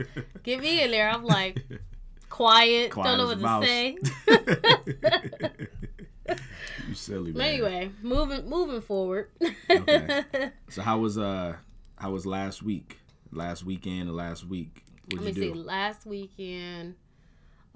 get 0.43 0.61
me 0.61 0.83
in 0.83 0.91
there. 0.91 1.09
I'm 1.09 1.23
like 1.23 1.63
quiet, 2.29 2.91
Quiet 2.91 3.07
don't 3.07 3.17
know 3.17 3.25
what 3.27 3.37
a 3.37 3.39
to 3.39 3.41
mouse. 3.41 3.65
say. 3.65 3.97
you 6.87 6.93
silly 6.93 7.31
man. 7.31 7.47
anyway, 7.47 7.91
moving 8.01 8.49
moving 8.49 8.81
forward. 8.81 9.29
Okay. 9.69 10.23
So 10.69 10.81
how 10.81 10.99
was 10.99 11.17
uh 11.17 11.55
how 11.95 12.11
was 12.11 12.25
last 12.25 12.63
week? 12.63 12.99
Last 13.31 13.65
weekend 13.65 14.09
or 14.09 14.13
last 14.13 14.45
week? 14.45 14.83
Let 15.13 15.23
me 15.23 15.33
see. 15.33 15.53
Last 15.53 16.05
weekend, 16.05 16.95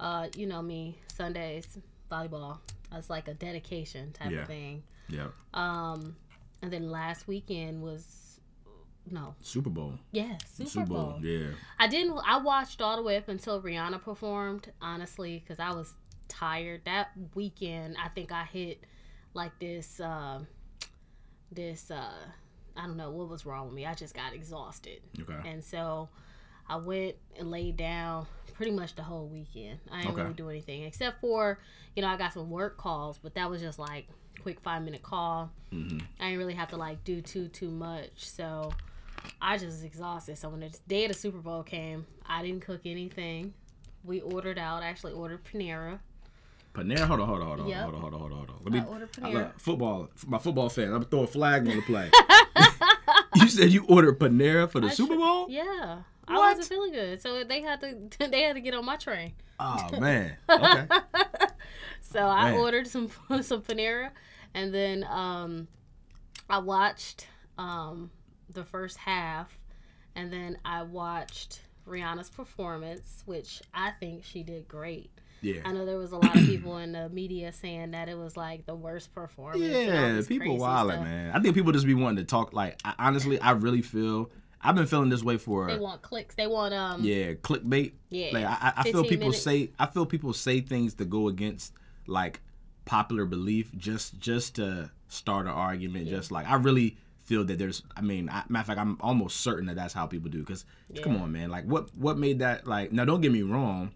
uh, 0.00 0.28
you 0.36 0.46
know 0.46 0.62
me, 0.62 0.98
Sundays 1.14 1.78
volleyball. 2.12 2.58
That's 2.90 3.08
like 3.08 3.26
a 3.28 3.34
dedication 3.34 4.12
type 4.12 4.30
Yeah. 4.30 4.40
of 4.42 4.46
thing. 4.46 4.82
Yeah. 5.08 5.28
Um, 5.54 6.16
and 6.60 6.72
then 6.72 6.90
last 6.90 7.26
weekend 7.26 7.82
was 7.82 8.40
no, 9.10 9.34
Super 9.40 9.70
Bowl. 9.70 9.94
yeah, 10.12 10.38
Super, 10.46 10.86
Bowl. 10.86 11.18
Yeah. 11.20 11.48
I 11.78 11.88
didn't. 11.88 12.16
I 12.24 12.38
watched 12.38 12.80
all 12.80 12.96
the 12.96 13.02
way 13.02 13.16
up 13.16 13.28
until 13.28 13.60
Rihanna 13.60 14.00
performed. 14.02 14.70
Honestly, 14.80 15.40
because 15.40 15.58
I 15.58 15.72
was 15.72 15.92
tired 16.28 16.82
that 16.84 17.10
weekend. 17.34 17.96
I 18.02 18.08
think 18.10 18.30
I 18.30 18.44
hit 18.44 18.84
like 19.34 19.58
this. 19.58 19.98
Uh, 19.98 20.44
this. 21.50 21.90
Uh, 21.90 22.12
I 22.76 22.86
don't 22.86 22.96
know 22.96 23.10
what 23.10 23.28
was 23.28 23.44
wrong 23.44 23.66
with 23.66 23.74
me. 23.74 23.86
I 23.86 23.94
just 23.94 24.14
got 24.14 24.32
exhausted. 24.34 25.00
Okay. 25.20 25.48
And 25.50 25.62
so 25.64 26.08
I 26.68 26.76
went 26.76 27.16
and 27.38 27.50
laid 27.50 27.76
down 27.76 28.26
pretty 28.54 28.72
much 28.72 28.94
the 28.94 29.02
whole 29.02 29.26
weekend. 29.28 29.78
I 29.90 30.02
didn't 30.02 30.14
Okay. 30.14 30.22
really 30.22 30.34
do 30.34 30.48
anything 30.50 30.82
except 30.84 31.20
for, 31.20 31.58
you 31.96 32.02
know, 32.02 32.08
I 32.08 32.16
got 32.16 32.32
some 32.32 32.50
work 32.50 32.76
calls, 32.76 33.18
but 33.18 33.34
that 33.34 33.50
was 33.50 33.60
just 33.60 33.78
like 33.78 34.06
quick 34.42 34.60
five 34.60 34.82
minute 34.82 35.02
call. 35.02 35.50
hmm 35.70 35.98
I 36.20 36.24
didn't 36.26 36.38
really 36.38 36.54
have 36.54 36.68
to 36.70 36.76
like 36.76 37.02
do 37.04 37.20
too 37.20 37.48
too 37.48 37.70
much. 37.70 38.28
So 38.28 38.70
I 39.40 39.54
just 39.56 39.66
was 39.66 39.82
exhausted. 39.84 40.38
So 40.38 40.48
when 40.48 40.60
the 40.60 40.70
day 40.86 41.04
of 41.06 41.12
the 41.12 41.18
Super 41.18 41.38
Bowl 41.38 41.62
came, 41.62 42.06
I 42.26 42.42
didn't 42.42 42.60
cook 42.62 42.82
anything. 42.84 43.54
We 44.04 44.20
ordered 44.20 44.58
out. 44.58 44.82
I 44.82 44.86
actually 44.86 45.12
ordered 45.12 45.44
Panera. 45.44 45.98
Panera, 46.74 47.00
hold 47.00 47.20
on, 47.20 47.28
hold 47.28 47.40
on, 47.42 47.46
hold 47.48 47.60
on, 47.60 47.68
Yep. 47.68 47.82
hold 47.82 47.94
on, 47.94 48.00
hold 48.00 48.14
on, 48.14 48.20
hold 48.20 48.32
on, 48.32 48.38
hold 48.38 48.50
on. 48.50 48.56
Let 48.64 48.72
me. 48.72 48.78
I 48.80 48.84
ordered 48.84 49.08
I 49.20 49.20
Panera. 49.20 49.34
love 49.34 49.52
football. 49.58 50.08
My 50.26 50.38
football 50.38 50.68
fan. 50.68 50.86
I'm 50.86 50.92
gonna 50.92 51.04
throw 51.06 51.22
a 51.22 51.26
flag 51.26 51.68
on 51.68 51.76
the 51.76 51.82
play. 51.82 52.10
you 53.34 53.48
said 53.48 53.70
you 53.70 53.84
ordered 53.88 54.18
Panera 54.18 54.70
for 54.70 54.80
the 54.80 54.88
I 54.88 54.94
Super 54.94 55.16
Bowl? 55.16 55.46
Yeah. 55.48 56.00
I 56.28 56.34
What? 56.38 56.56
wasn't 56.56 56.68
feeling 56.68 56.92
good, 56.92 57.20
so 57.20 57.44
they 57.44 57.60
had 57.62 57.80
to 57.80 57.96
they 58.28 58.42
had 58.42 58.54
to 58.54 58.60
get 58.60 58.74
on 58.74 58.84
my 58.84 58.96
train. 58.96 59.32
Oh 59.60 59.88
man. 60.00 60.36
Okay. 60.48 60.86
So 62.00 62.20
I 62.20 62.50
Man. 62.50 62.60
ordered 62.60 62.86
some 62.88 63.08
some 63.40 63.62
Panera, 63.62 64.10
and 64.52 64.74
then 64.74 65.02
um, 65.08 65.66
I 66.50 66.58
watched 66.58 67.26
um, 67.56 68.10
the 68.50 68.64
first 68.64 68.98
half, 68.98 69.56
and 70.14 70.30
then 70.30 70.58
I 70.62 70.82
watched 70.82 71.60
Rihanna's 71.88 72.28
performance, 72.28 73.22
which 73.24 73.62
I 73.72 73.92
think 73.98 74.24
she 74.24 74.42
did 74.42 74.68
great. 74.68 75.10
Yeah. 75.40 75.62
I 75.64 75.72
know 75.72 75.86
there 75.86 75.96
was 75.96 76.12
a 76.12 76.16
lot 76.16 76.36
of 76.36 76.44
people 76.44 76.76
in 76.78 76.92
the 76.92 77.08
media 77.08 77.50
saying 77.50 77.92
that 77.92 78.10
it 78.10 78.18
was 78.18 78.36
like 78.36 78.66
the 78.66 78.74
worst 78.74 79.14
performance. 79.14 79.62
Yeah, 79.62 80.20
people 80.28 80.48
crazy 80.58 80.62
wildin', 80.62 80.92
stuff. 80.92 81.04
man. 81.04 81.32
I 81.34 81.40
think 81.40 81.54
people 81.54 81.72
just 81.72 81.86
be 81.86 81.94
wanting 81.94 82.18
to 82.18 82.24
talk. 82.24 82.52
Like, 82.52 82.78
I, 82.84 82.92
honestly, 82.98 83.40
I 83.40 83.52
really 83.52 83.80
feel 83.82 84.30
I've 84.62 84.74
been 84.76 84.86
feeling 84.86 85.08
this 85.08 85.22
way 85.24 85.38
for 85.38 85.66
They 85.66 85.78
want 85.78 86.02
clicks. 86.02 86.34
They 86.34 86.46
want 86.46 86.72
um. 86.74 87.02
yeah 87.02 87.32
clickbait. 87.34 87.92
Yeah. 88.10 88.30
Like, 88.32 88.44
I, 88.44 88.72
I- 88.76 88.82
feel 88.84 89.02
people 89.02 89.28
minutes. 89.28 89.42
say 89.42 89.70
I 89.78 89.86
feel 89.86 90.06
people 90.06 90.32
say 90.32 90.60
things 90.60 90.94
to 90.94 91.04
go 91.04 91.28
against 91.28 91.72
like 92.06 92.40
popular 92.84 93.24
belief 93.24 93.70
just 93.76 94.18
just 94.18 94.56
to 94.56 94.90
start 95.08 95.46
an 95.46 95.52
argument. 95.52 96.08
Just 96.08 96.30
like 96.30 96.46
I 96.48 96.54
really 96.56 96.96
feel 97.24 97.44
that 97.44 97.58
there's. 97.58 97.82
I 97.96 98.00
mean, 98.00 98.28
I, 98.28 98.42
matter 98.48 98.62
of 98.62 98.66
fact, 98.66 98.80
I'm 98.80 98.98
almost 99.00 99.40
certain 99.40 99.66
that 99.66 99.76
that's 99.76 99.94
how 99.94 100.06
people 100.06 100.30
do. 100.30 100.40
Because 100.40 100.64
come 101.02 101.16
on, 101.16 101.32
man. 101.32 101.50
Like, 101.50 101.64
what 101.64 101.94
what 101.96 102.18
made 102.18 102.40
that 102.40 102.66
like? 102.66 102.92
Now, 102.92 103.04
don't 103.04 103.20
get 103.20 103.32
me 103.32 103.42
wrong. 103.42 103.92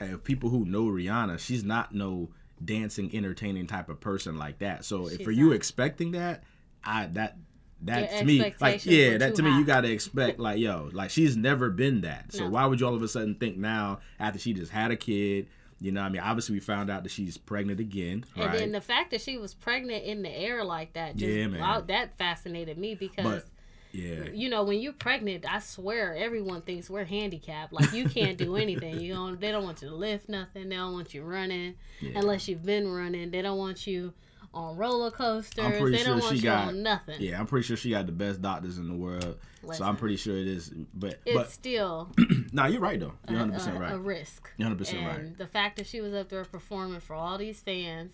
uh, 0.00 0.16
people 0.24 0.50
who 0.50 0.64
know 0.64 0.84
Rihanna, 0.84 1.38
she's 1.38 1.64
not 1.64 1.94
no 1.94 2.30
dancing, 2.64 3.10
entertaining 3.14 3.66
type 3.66 3.88
of 3.88 4.00
person 4.00 4.36
like 4.38 4.58
that. 4.60 4.84
So 4.84 5.06
if 5.08 5.22
for 5.22 5.30
you 5.30 5.52
expecting 5.52 6.12
that, 6.12 6.44
I 6.84 7.06
that 7.12 7.36
that 7.84 8.10
Your 8.10 8.18
to 8.20 8.24
me, 8.24 8.38
like 8.60 8.84
yeah, 8.84 9.18
that 9.18 9.34
to 9.34 9.42
me, 9.42 9.50
you 9.58 9.64
gotta 9.64 9.90
expect 9.90 10.38
like 10.38 10.58
yo, 10.58 10.88
like 10.92 11.10
she's 11.10 11.36
never 11.36 11.70
been 11.70 12.02
that. 12.02 12.32
So 12.32 12.44
No. 12.44 12.50
why 12.50 12.66
would 12.66 12.80
you 12.80 12.86
all 12.86 12.94
of 12.94 13.02
a 13.02 13.08
sudden 13.08 13.34
think 13.34 13.56
now 13.56 14.00
after 14.20 14.38
she 14.38 14.52
just 14.52 14.70
had 14.72 14.90
a 14.90 14.96
kid? 14.96 15.48
You 15.80 15.90
know, 15.90 16.00
what 16.00 16.06
I 16.06 16.10
mean, 16.10 16.22
obviously 16.22 16.54
we 16.54 16.60
found 16.60 16.90
out 16.90 17.02
that 17.02 17.10
she's 17.10 17.36
pregnant 17.36 17.80
again, 17.80 18.24
And 18.36 18.44
right? 18.44 18.52
then 18.52 18.70
the 18.72 18.80
fact 18.80 19.10
that 19.10 19.20
she 19.20 19.36
was 19.36 19.52
pregnant 19.52 20.04
in 20.04 20.22
the 20.22 20.30
air 20.30 20.62
like 20.62 20.92
that, 20.92 21.16
just 21.16 21.32
Yeah, 21.32 21.48
man. 21.48 21.60
wow, 21.60 21.80
that 21.80 22.16
fascinated 22.16 22.78
me 22.78 22.94
because 22.94 23.24
but 23.24 23.46
yeah, 23.92 24.30
you 24.32 24.48
know 24.48 24.62
when 24.62 24.80
you're 24.80 24.92
pregnant, 24.92 25.44
I 25.44 25.58
swear 25.58 26.14
everyone 26.16 26.62
thinks 26.62 26.88
we're 26.88 27.04
handicapped. 27.04 27.72
Like 27.72 27.92
you 27.92 28.06
can't 28.06 28.38
do 28.38 28.54
anything. 28.56 29.00
You 29.00 29.12
don't. 29.14 29.40
They 29.40 29.50
don't 29.50 29.64
want 29.64 29.82
you 29.82 29.88
to 29.88 29.94
lift 29.94 30.28
nothing. 30.28 30.68
They 30.68 30.76
don't 30.76 30.92
want 30.92 31.12
you 31.14 31.24
running 31.24 31.74
Yeah. 32.00 32.12
unless 32.20 32.46
you've 32.48 32.64
been 32.64 32.88
running. 32.88 33.30
They 33.32 33.42
don't 33.42 33.58
want 33.58 33.86
you 33.86 34.12
on 34.54 34.76
roller 34.76 35.10
coasters. 35.10 35.64
I'm 35.64 35.72
pretty 35.72 35.96
they 35.96 36.04
don't 36.04 36.18
sure 36.18 36.26
want 36.28 36.36
she 36.36 36.42
got- 36.42 36.74
nothing. 36.74 37.20
yeah, 37.20 37.38
I'm 37.40 37.46
pretty 37.46 37.66
sure 37.66 37.76
she 37.76 37.90
got 37.90 38.06
the 38.06 38.12
best 38.12 38.42
doctors 38.42 38.78
in 38.78 38.88
the 38.88 38.94
world. 38.94 39.38
So 39.74 39.84
I'm 39.84 39.96
pretty 39.96 40.16
sure 40.16 40.36
it 40.36 40.46
is. 40.48 40.70
But 40.92 41.20
It's 41.24 41.36
but 41.36 41.50
still 41.50 42.10
nah, 42.52 42.66
you're 42.66 42.80
right 42.80 42.98
though. 43.00 43.14
You're 43.28 43.38
100 43.38 43.52
percent 43.54 43.78
right. 43.78 43.92
a 43.92 43.98
risk. 43.98 44.50
You're 44.58 44.66
100 44.68 44.78
percent 44.78 45.06
right. 45.06 45.38
the 45.38 45.46
fact 45.46 45.76
that 45.76 45.86
she 45.86 46.00
was 46.00 46.12
up 46.14 46.28
there 46.28 46.44
performing 46.44 47.00
for 47.00 47.14
all 47.14 47.38
these 47.38 47.60
fans, 47.60 48.12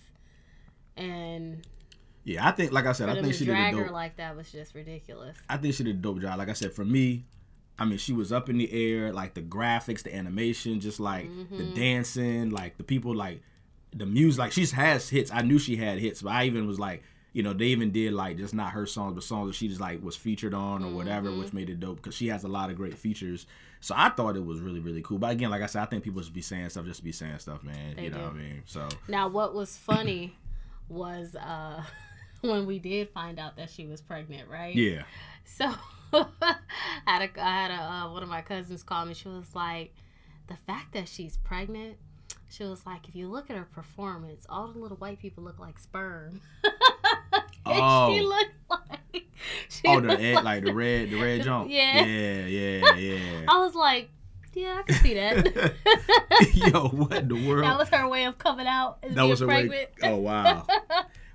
and 0.96 1.66
Yeah, 2.24 2.46
I 2.46 2.52
think 2.52 2.72
like 2.72 2.86
I 2.86 2.92
said, 2.92 3.08
I 3.08 3.20
think 3.20 3.34
she 3.34 3.44
did 3.46 3.56
a 3.56 3.70
dope. 3.72 3.86
her 3.86 3.90
like 3.92 4.16
that 4.16 4.36
was 4.36 4.50
just 4.52 4.74
ridiculous. 4.74 5.36
I 5.48 5.56
think 5.56 5.74
she 5.74 5.84
did 5.84 5.96
a 5.96 5.98
dope 5.98 6.20
job. 6.20 6.38
Like 6.38 6.48
I 6.48 6.52
said, 6.54 6.72
for 6.72 6.84
me, 6.84 7.24
I 7.78 7.84
mean, 7.84 7.98
she 7.98 8.12
was 8.12 8.32
up 8.32 8.48
in 8.48 8.58
the 8.58 8.70
air, 8.72 9.12
like 9.12 9.34
the 9.34 9.42
graphics, 9.42 10.02
the 10.02 10.14
animation, 10.14 10.80
just 10.80 11.00
like 11.00 11.26
the 11.50 11.62
Mm-hmm. 11.64 11.74
dancing, 11.74 12.50
like 12.50 12.76
the 12.76 12.84
people, 12.84 13.14
like 13.14 13.40
the 13.94 14.06
music 14.06 14.38
like 14.38 14.52
she's 14.52 14.72
has 14.72 15.08
hits. 15.08 15.30
I 15.32 15.42
knew 15.42 15.58
she 15.58 15.76
had 15.76 15.98
hits, 15.98 16.22
but 16.22 16.32
I 16.32 16.44
even 16.44 16.66
was 16.66 16.78
like, 16.78 17.02
you 17.32 17.42
know, 17.42 17.52
they 17.52 17.66
even 17.66 17.90
did 17.90 18.12
like 18.12 18.36
just 18.36 18.54
not 18.54 18.72
her 18.72 18.86
songs, 18.86 19.14
but 19.14 19.22
songs 19.22 19.48
that 19.48 19.54
she 19.54 19.68
just 19.68 19.80
like 19.80 20.02
was 20.02 20.16
featured 20.16 20.54
on 20.54 20.84
or 20.84 20.92
whatever, 20.92 21.28
Mm-hmm. 21.28 21.40
which 21.40 21.52
made 21.52 21.70
it 21.70 21.80
dope 21.80 21.96
because 21.96 22.14
she 22.14 22.28
has 22.28 22.44
a 22.44 22.48
lot 22.48 22.70
of 22.70 22.76
great 22.76 22.96
features. 22.96 23.46
So 23.80 23.94
I 23.96 24.08
thought 24.10 24.34
it 24.36 24.44
was 24.44 24.60
really 24.60 24.80
really 24.80 25.02
cool. 25.02 25.18
But 25.18 25.30
again, 25.32 25.50
like 25.50 25.62
I 25.62 25.66
said, 25.66 25.82
I 25.82 25.86
think 25.86 26.02
people 26.04 26.20
should 26.22 26.32
be 26.34 26.42
saying 26.42 26.68
stuff 26.70 26.84
just 26.86 26.98
to 27.00 27.04
be 27.04 27.12
saying 27.12 27.38
stuff, 27.38 27.62
man. 27.62 27.96
They 27.96 28.04
you 28.04 28.10
know 28.10 28.16
do. 28.18 28.22
what 28.24 28.32
I 28.32 28.36
mean? 28.36 28.62
So 28.66 28.88
Now, 29.08 29.28
what 29.28 29.54
was 29.54 29.76
funny 29.76 30.34
was 30.88 31.34
uh, 31.36 31.82
when 32.40 32.66
we 32.66 32.78
did 32.78 33.10
find 33.10 33.38
out 33.38 33.56
that 33.56 33.70
she 33.70 33.86
was 33.86 34.00
pregnant, 34.00 34.48
right? 34.50 34.74
yeah, 34.74 35.02
So 35.44 35.72
I 36.12 36.56
had 37.06 37.22
a, 37.22 37.40
I 37.42 37.50
had 37.50 37.70
a 37.70 37.74
uh, 37.82 38.12
one 38.12 38.22
of 38.22 38.28
my 38.28 38.40
cousins 38.42 38.82
call 38.82 39.04
me. 39.06 39.14
She 39.14 39.28
was 39.28 39.54
like, 39.54 39.94
the 40.48 40.56
fact 40.66 40.94
that 40.94 41.08
she's 41.08 41.36
pregnant. 41.36 41.96
She 42.50 42.64
was 42.64 42.86
like, 42.86 43.08
if 43.08 43.14
you 43.14 43.28
look 43.28 43.50
at 43.50 43.56
her 43.56 43.64
performance, 43.74 44.46
all 44.48 44.68
the 44.72 44.78
little 44.78 44.96
white 44.96 45.18
people 45.20 45.44
look 45.44 45.58
like 45.58 45.78
sperm. 45.78 46.40
And 47.66 47.76
Oh. 47.82 48.14
she 48.14 48.22
looked 48.22 48.54
like. 48.70 48.98
She 49.68 49.82
oh 49.86 50.00
the 50.00 50.08
looked 50.08 50.22
ed, 50.22 50.42
like 50.42 50.64
the 50.64 50.72
red 50.74 51.10
the 51.10 51.20
red 51.20 51.42
jump. 51.42 51.70
Yeah. 51.70 52.04
yeah, 52.04 52.46
yeah, 52.46 52.94
yeah. 52.96 53.44
I 53.46 53.58
was 53.58 53.74
like, 53.74 54.08
yeah, 54.54 54.78
I 54.78 54.82
can 54.82 54.96
see 54.96 55.14
that. 55.14 55.74
Yo, 56.54 56.88
what 56.88 57.12
in 57.18 57.28
the 57.28 57.46
world? 57.48 57.64
that 57.64 57.78
was 57.78 57.88
her 57.90 58.08
way 58.08 58.24
of 58.24 58.38
coming 58.38 58.66
out 58.66 59.02
that 59.02 59.14
being 59.14 59.28
was 59.28 59.40
her 59.40 59.46
pregnant. 59.46 59.70
way. 60.02 60.08
Oh 60.10 60.16
wow. 60.16 60.66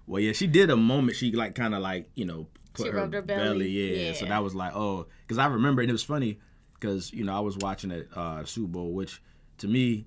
well, 0.07 0.19
yeah, 0.19 0.31
she 0.33 0.47
did 0.47 0.69
a 0.71 0.75
moment. 0.75 1.15
She 1.17 1.31
like 1.31 1.53
kind 1.55 1.73
of 1.75 1.81
like 1.81 2.09
you 2.15 2.25
know 2.25 2.47
put 2.73 2.87
She 2.87 2.91
her, 2.91 2.97
rubbed 2.97 3.13
her 3.13 3.21
belly. 3.21 3.69
Yeah. 3.69 4.13
So 4.13 4.25
that 4.25 4.43
was 4.43 4.55
like 4.55 4.75
oh, 4.75 5.05
because 5.27 5.37
I 5.37 5.45
remember 5.45 5.81
and 5.81 5.89
it 5.89 5.93
was 5.93 6.03
funny 6.03 6.39
because 6.73 7.13
you 7.13 7.23
know 7.23 7.35
I 7.35 7.39
was 7.41 7.57
watching 7.57 7.91
it 7.91 8.09
uh, 8.15 8.43
Super 8.45 8.67
Bowl, 8.69 8.91
which 8.91 9.21
to 9.59 9.67
me, 9.67 10.05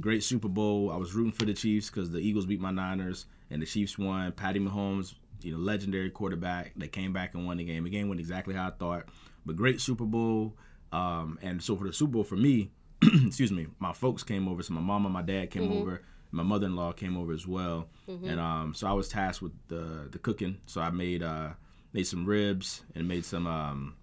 great 0.00 0.22
Super 0.22 0.48
Bowl. 0.48 0.90
I 0.90 0.96
was 0.96 1.14
rooting 1.14 1.32
for 1.32 1.44
the 1.44 1.54
Chiefs 1.54 1.90
because 1.90 2.10
the 2.10 2.18
Eagles 2.18 2.46
beat 2.46 2.60
my 2.60 2.70
Niners 2.70 3.26
and 3.50 3.60
the 3.62 3.66
Chiefs 3.66 3.98
won. 3.98 4.32
Patty 4.32 4.60
Mahomes, 4.60 5.14
you 5.42 5.52
know, 5.52 5.58
legendary 5.58 6.10
quarterback. 6.10 6.72
They 6.76 6.88
came 6.88 7.12
back 7.12 7.34
and 7.34 7.46
won 7.46 7.56
the 7.56 7.64
game. 7.64 7.84
The 7.84 7.90
game 7.90 8.08
went 8.08 8.20
exactly 8.20 8.54
how 8.54 8.68
I 8.68 8.70
thought. 8.70 9.06
But 9.46 9.56
great 9.56 9.80
Super 9.80 10.04
Bowl. 10.04 10.56
Um, 10.92 11.38
and 11.42 11.62
so 11.62 11.76
for 11.76 11.84
the 11.86 11.92
Super 11.92 12.12
Bowl 12.12 12.24
for 12.24 12.36
me, 12.36 12.70
excuse 13.02 13.52
me, 13.52 13.66
my 13.78 13.92
folks 13.92 14.22
came 14.22 14.48
over. 14.48 14.62
So 14.62 14.74
my 14.74 14.80
mom 14.80 15.04
and 15.04 15.12
my 15.12 15.22
dad 15.22 15.50
came 15.50 15.70
over. 15.72 16.02
My 16.30 16.42
mother-in-law 16.42 16.92
came 16.92 17.16
over 17.16 17.32
as 17.32 17.46
well, 17.46 17.88
and 18.28 18.38
um, 18.38 18.74
so 18.74 18.86
I 18.86 18.92
was 18.92 19.08
tasked 19.08 19.40
with 19.40 19.52
the 19.68 20.08
the 20.10 20.18
cooking. 20.18 20.58
So 20.66 20.82
I 20.82 20.90
made 20.90 21.22
uh, 21.22 21.50
made 21.94 22.06
some 22.06 22.26
ribs 22.26 22.82
and 22.94 23.08
made 23.08 23.24
some 23.24 23.46
um, 23.46 23.96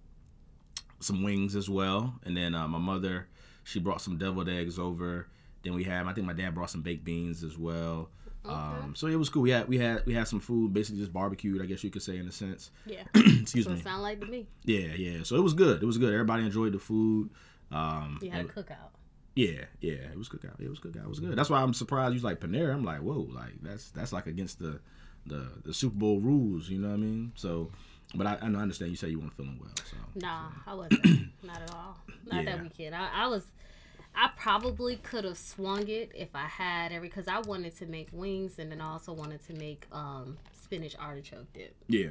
some 0.98 1.22
wings 1.22 1.54
as 1.54 1.68
well. 1.68 2.14
And 2.24 2.36
then 2.36 2.54
uh, 2.54 2.66
my 2.66 2.78
mother, 2.78 3.28
she 3.62 3.78
brought 3.78 4.00
some 4.00 4.18
deviled 4.18 4.48
eggs 4.48 4.76
over. 4.78 5.28
Then 5.62 5.74
we 5.74 5.84
had, 5.84 6.06
I 6.06 6.12
think 6.12 6.26
my 6.26 6.32
dad 6.32 6.54
brought 6.54 6.70
some 6.70 6.82
baked 6.82 7.04
beans 7.04 7.42
as 7.42 7.56
well. 7.58 8.10
Um, 8.44 8.94
so 8.94 9.08
it 9.08 9.16
was 9.16 9.28
cool. 9.28 9.42
We 9.42 9.50
had 9.50 9.66
we 9.66 9.76
had 9.76 10.06
we 10.06 10.14
had 10.14 10.28
some 10.28 10.38
food, 10.38 10.72
basically 10.72 11.00
just 11.00 11.12
barbecued, 11.12 11.60
I 11.60 11.66
guess 11.66 11.82
you 11.82 11.90
could 11.90 12.02
say 12.02 12.16
in 12.18 12.28
a 12.28 12.32
sense. 12.32 12.70
Yeah. 12.86 13.02
Excuse 13.16 13.64
So 13.64 13.72
me. 13.72 13.78
it 13.78 13.82
sound 13.82 14.02
like 14.04 14.20
to 14.20 14.26
me. 14.26 14.46
Yeah, 14.64 14.94
yeah. 14.96 15.24
So 15.24 15.34
it 15.34 15.42
was 15.42 15.52
good. 15.52 15.82
It 15.82 15.86
was 15.86 15.98
good. 15.98 16.12
Everybody 16.12 16.44
enjoyed 16.44 16.72
the 16.72 16.78
food. 16.78 17.30
Um, 17.72 18.20
You 18.22 18.30
had 18.30 18.44
a 18.44 18.48
cookout. 18.48 18.92
yeah, 19.34 19.64
yeah, 19.80 19.94
it 20.12 20.16
was 20.16 20.28
cookout. 20.28 20.60
It 20.60 20.70
was 20.70 20.78
cookout. 20.78 21.02
It 21.02 21.08
was 21.08 21.18
good. 21.18 21.34
That's 21.36 21.50
why 21.50 21.60
I'm 21.60 21.74
surprised. 21.74 22.14
You 22.14 22.20
like 22.20 22.38
Panera. 22.38 22.72
I'm 22.72 22.84
like, 22.84 23.00
whoa, 23.00 23.26
like 23.34 23.54
that's 23.62 23.90
that's 23.90 24.12
like 24.12 24.28
against 24.28 24.60
the 24.60 24.78
the 25.26 25.48
the 25.64 25.74
Super 25.74 25.96
Bowl 25.96 26.20
rules. 26.20 26.68
You 26.68 26.78
know 26.78 26.88
what 26.90 26.94
I 26.94 26.98
mean? 26.98 27.32
So, 27.34 27.72
but 28.14 28.28
I, 28.28 28.34
I 28.40 28.46
understand 28.46 28.92
you 28.92 28.96
say 28.96 29.08
you 29.08 29.18
weren't 29.18 29.34
feeling 29.36 29.58
well. 29.60 29.72
So 29.90 29.96
Nah, 30.14 30.50
I 30.68 30.74
wasn't. 30.74 31.04
Not 31.42 31.62
at 31.62 31.74
all. 31.74 31.96
Not 32.30 32.44
Yeah. 32.44 32.54
that 32.54 32.62
weekend. 32.62 32.94
I, 32.94 33.08
I 33.12 33.26
was. 33.26 33.44
I 34.16 34.30
probably 34.36 34.96
could 34.96 35.24
have 35.24 35.36
swung 35.36 35.86
it 35.88 36.10
if 36.14 36.30
I 36.34 36.46
had 36.46 36.90
every 36.90 37.08
because 37.08 37.28
I 37.28 37.40
wanted 37.40 37.76
to 37.76 37.86
make 37.86 38.08
wings 38.12 38.58
and 38.58 38.72
then 38.72 38.80
I 38.80 38.92
also 38.92 39.12
wanted 39.12 39.44
to 39.46 39.52
make 39.54 39.86
um, 39.92 40.38
spinach 40.54 40.96
artichoke 40.98 41.52
dip. 41.52 41.74
yeah. 41.88 42.10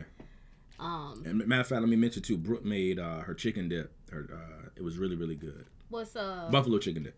Um, 0.80 1.24
And 1.26 1.48
matter 1.48 1.62
of 1.62 1.68
fact, 1.68 1.82
let 1.82 1.90
me 1.90 1.96
mention 1.96 2.22
too. 2.22 2.38
Brooke 2.38 2.66
made 2.66 3.00
uh, 3.00 3.20
her 3.22 3.34
chicken 3.34 3.70
dip. 3.70 3.92
Her 4.12 4.28
uh, 4.32 4.70
it 4.76 4.84
was 4.84 4.98
really 4.98 5.16
really 5.16 5.36
good. 5.36 5.66
what's 5.90 6.16
uh? 6.16 6.48
Buffalo 6.52 6.78
chicken 6.80 7.04
dip. 7.04 7.16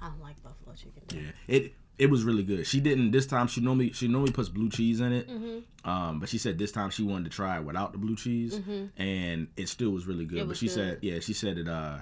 I 0.00 0.08
don't 0.08 0.20
like 0.22 0.40
buffalo 0.42 0.74
chicken. 0.76 1.02
Dip. 1.08 1.18
Yeah, 1.20 1.54
it 1.56 1.72
it 1.98 2.10
was 2.10 2.22
really 2.24 2.42
good. 2.44 2.66
She 2.66 2.80
didn't 2.80 3.10
this 3.10 3.26
time. 3.26 3.48
She 3.48 3.60
normally 3.60 3.92
she 3.92 4.06
normally 4.06 4.32
puts 4.32 4.48
blue 4.48 4.70
cheese 4.70 5.00
in 5.00 5.12
it. 5.12 5.28
Mm-hmm. 5.28 5.90
Um, 5.90 6.20
but 6.20 6.28
she 6.28 6.38
said 6.38 6.58
this 6.58 6.70
time 6.70 6.90
she 6.90 7.02
wanted 7.02 7.24
to 7.24 7.30
try 7.30 7.58
it 7.58 7.64
without 7.64 7.92
the 7.92 7.98
blue 7.98 8.16
cheese, 8.16 8.60
and 8.96 9.48
it 9.56 9.68
still 9.68 9.90
was 9.90 10.06
really 10.06 10.24
good. 10.24 10.38
It 10.38 10.48
but 10.48 10.56
she 10.56 10.66
good. 10.66 10.74
said, 10.74 10.98
yeah, 11.02 11.18
she 11.20 11.32
said 11.32 11.58
it. 11.58 11.68
Uh, 11.68 11.98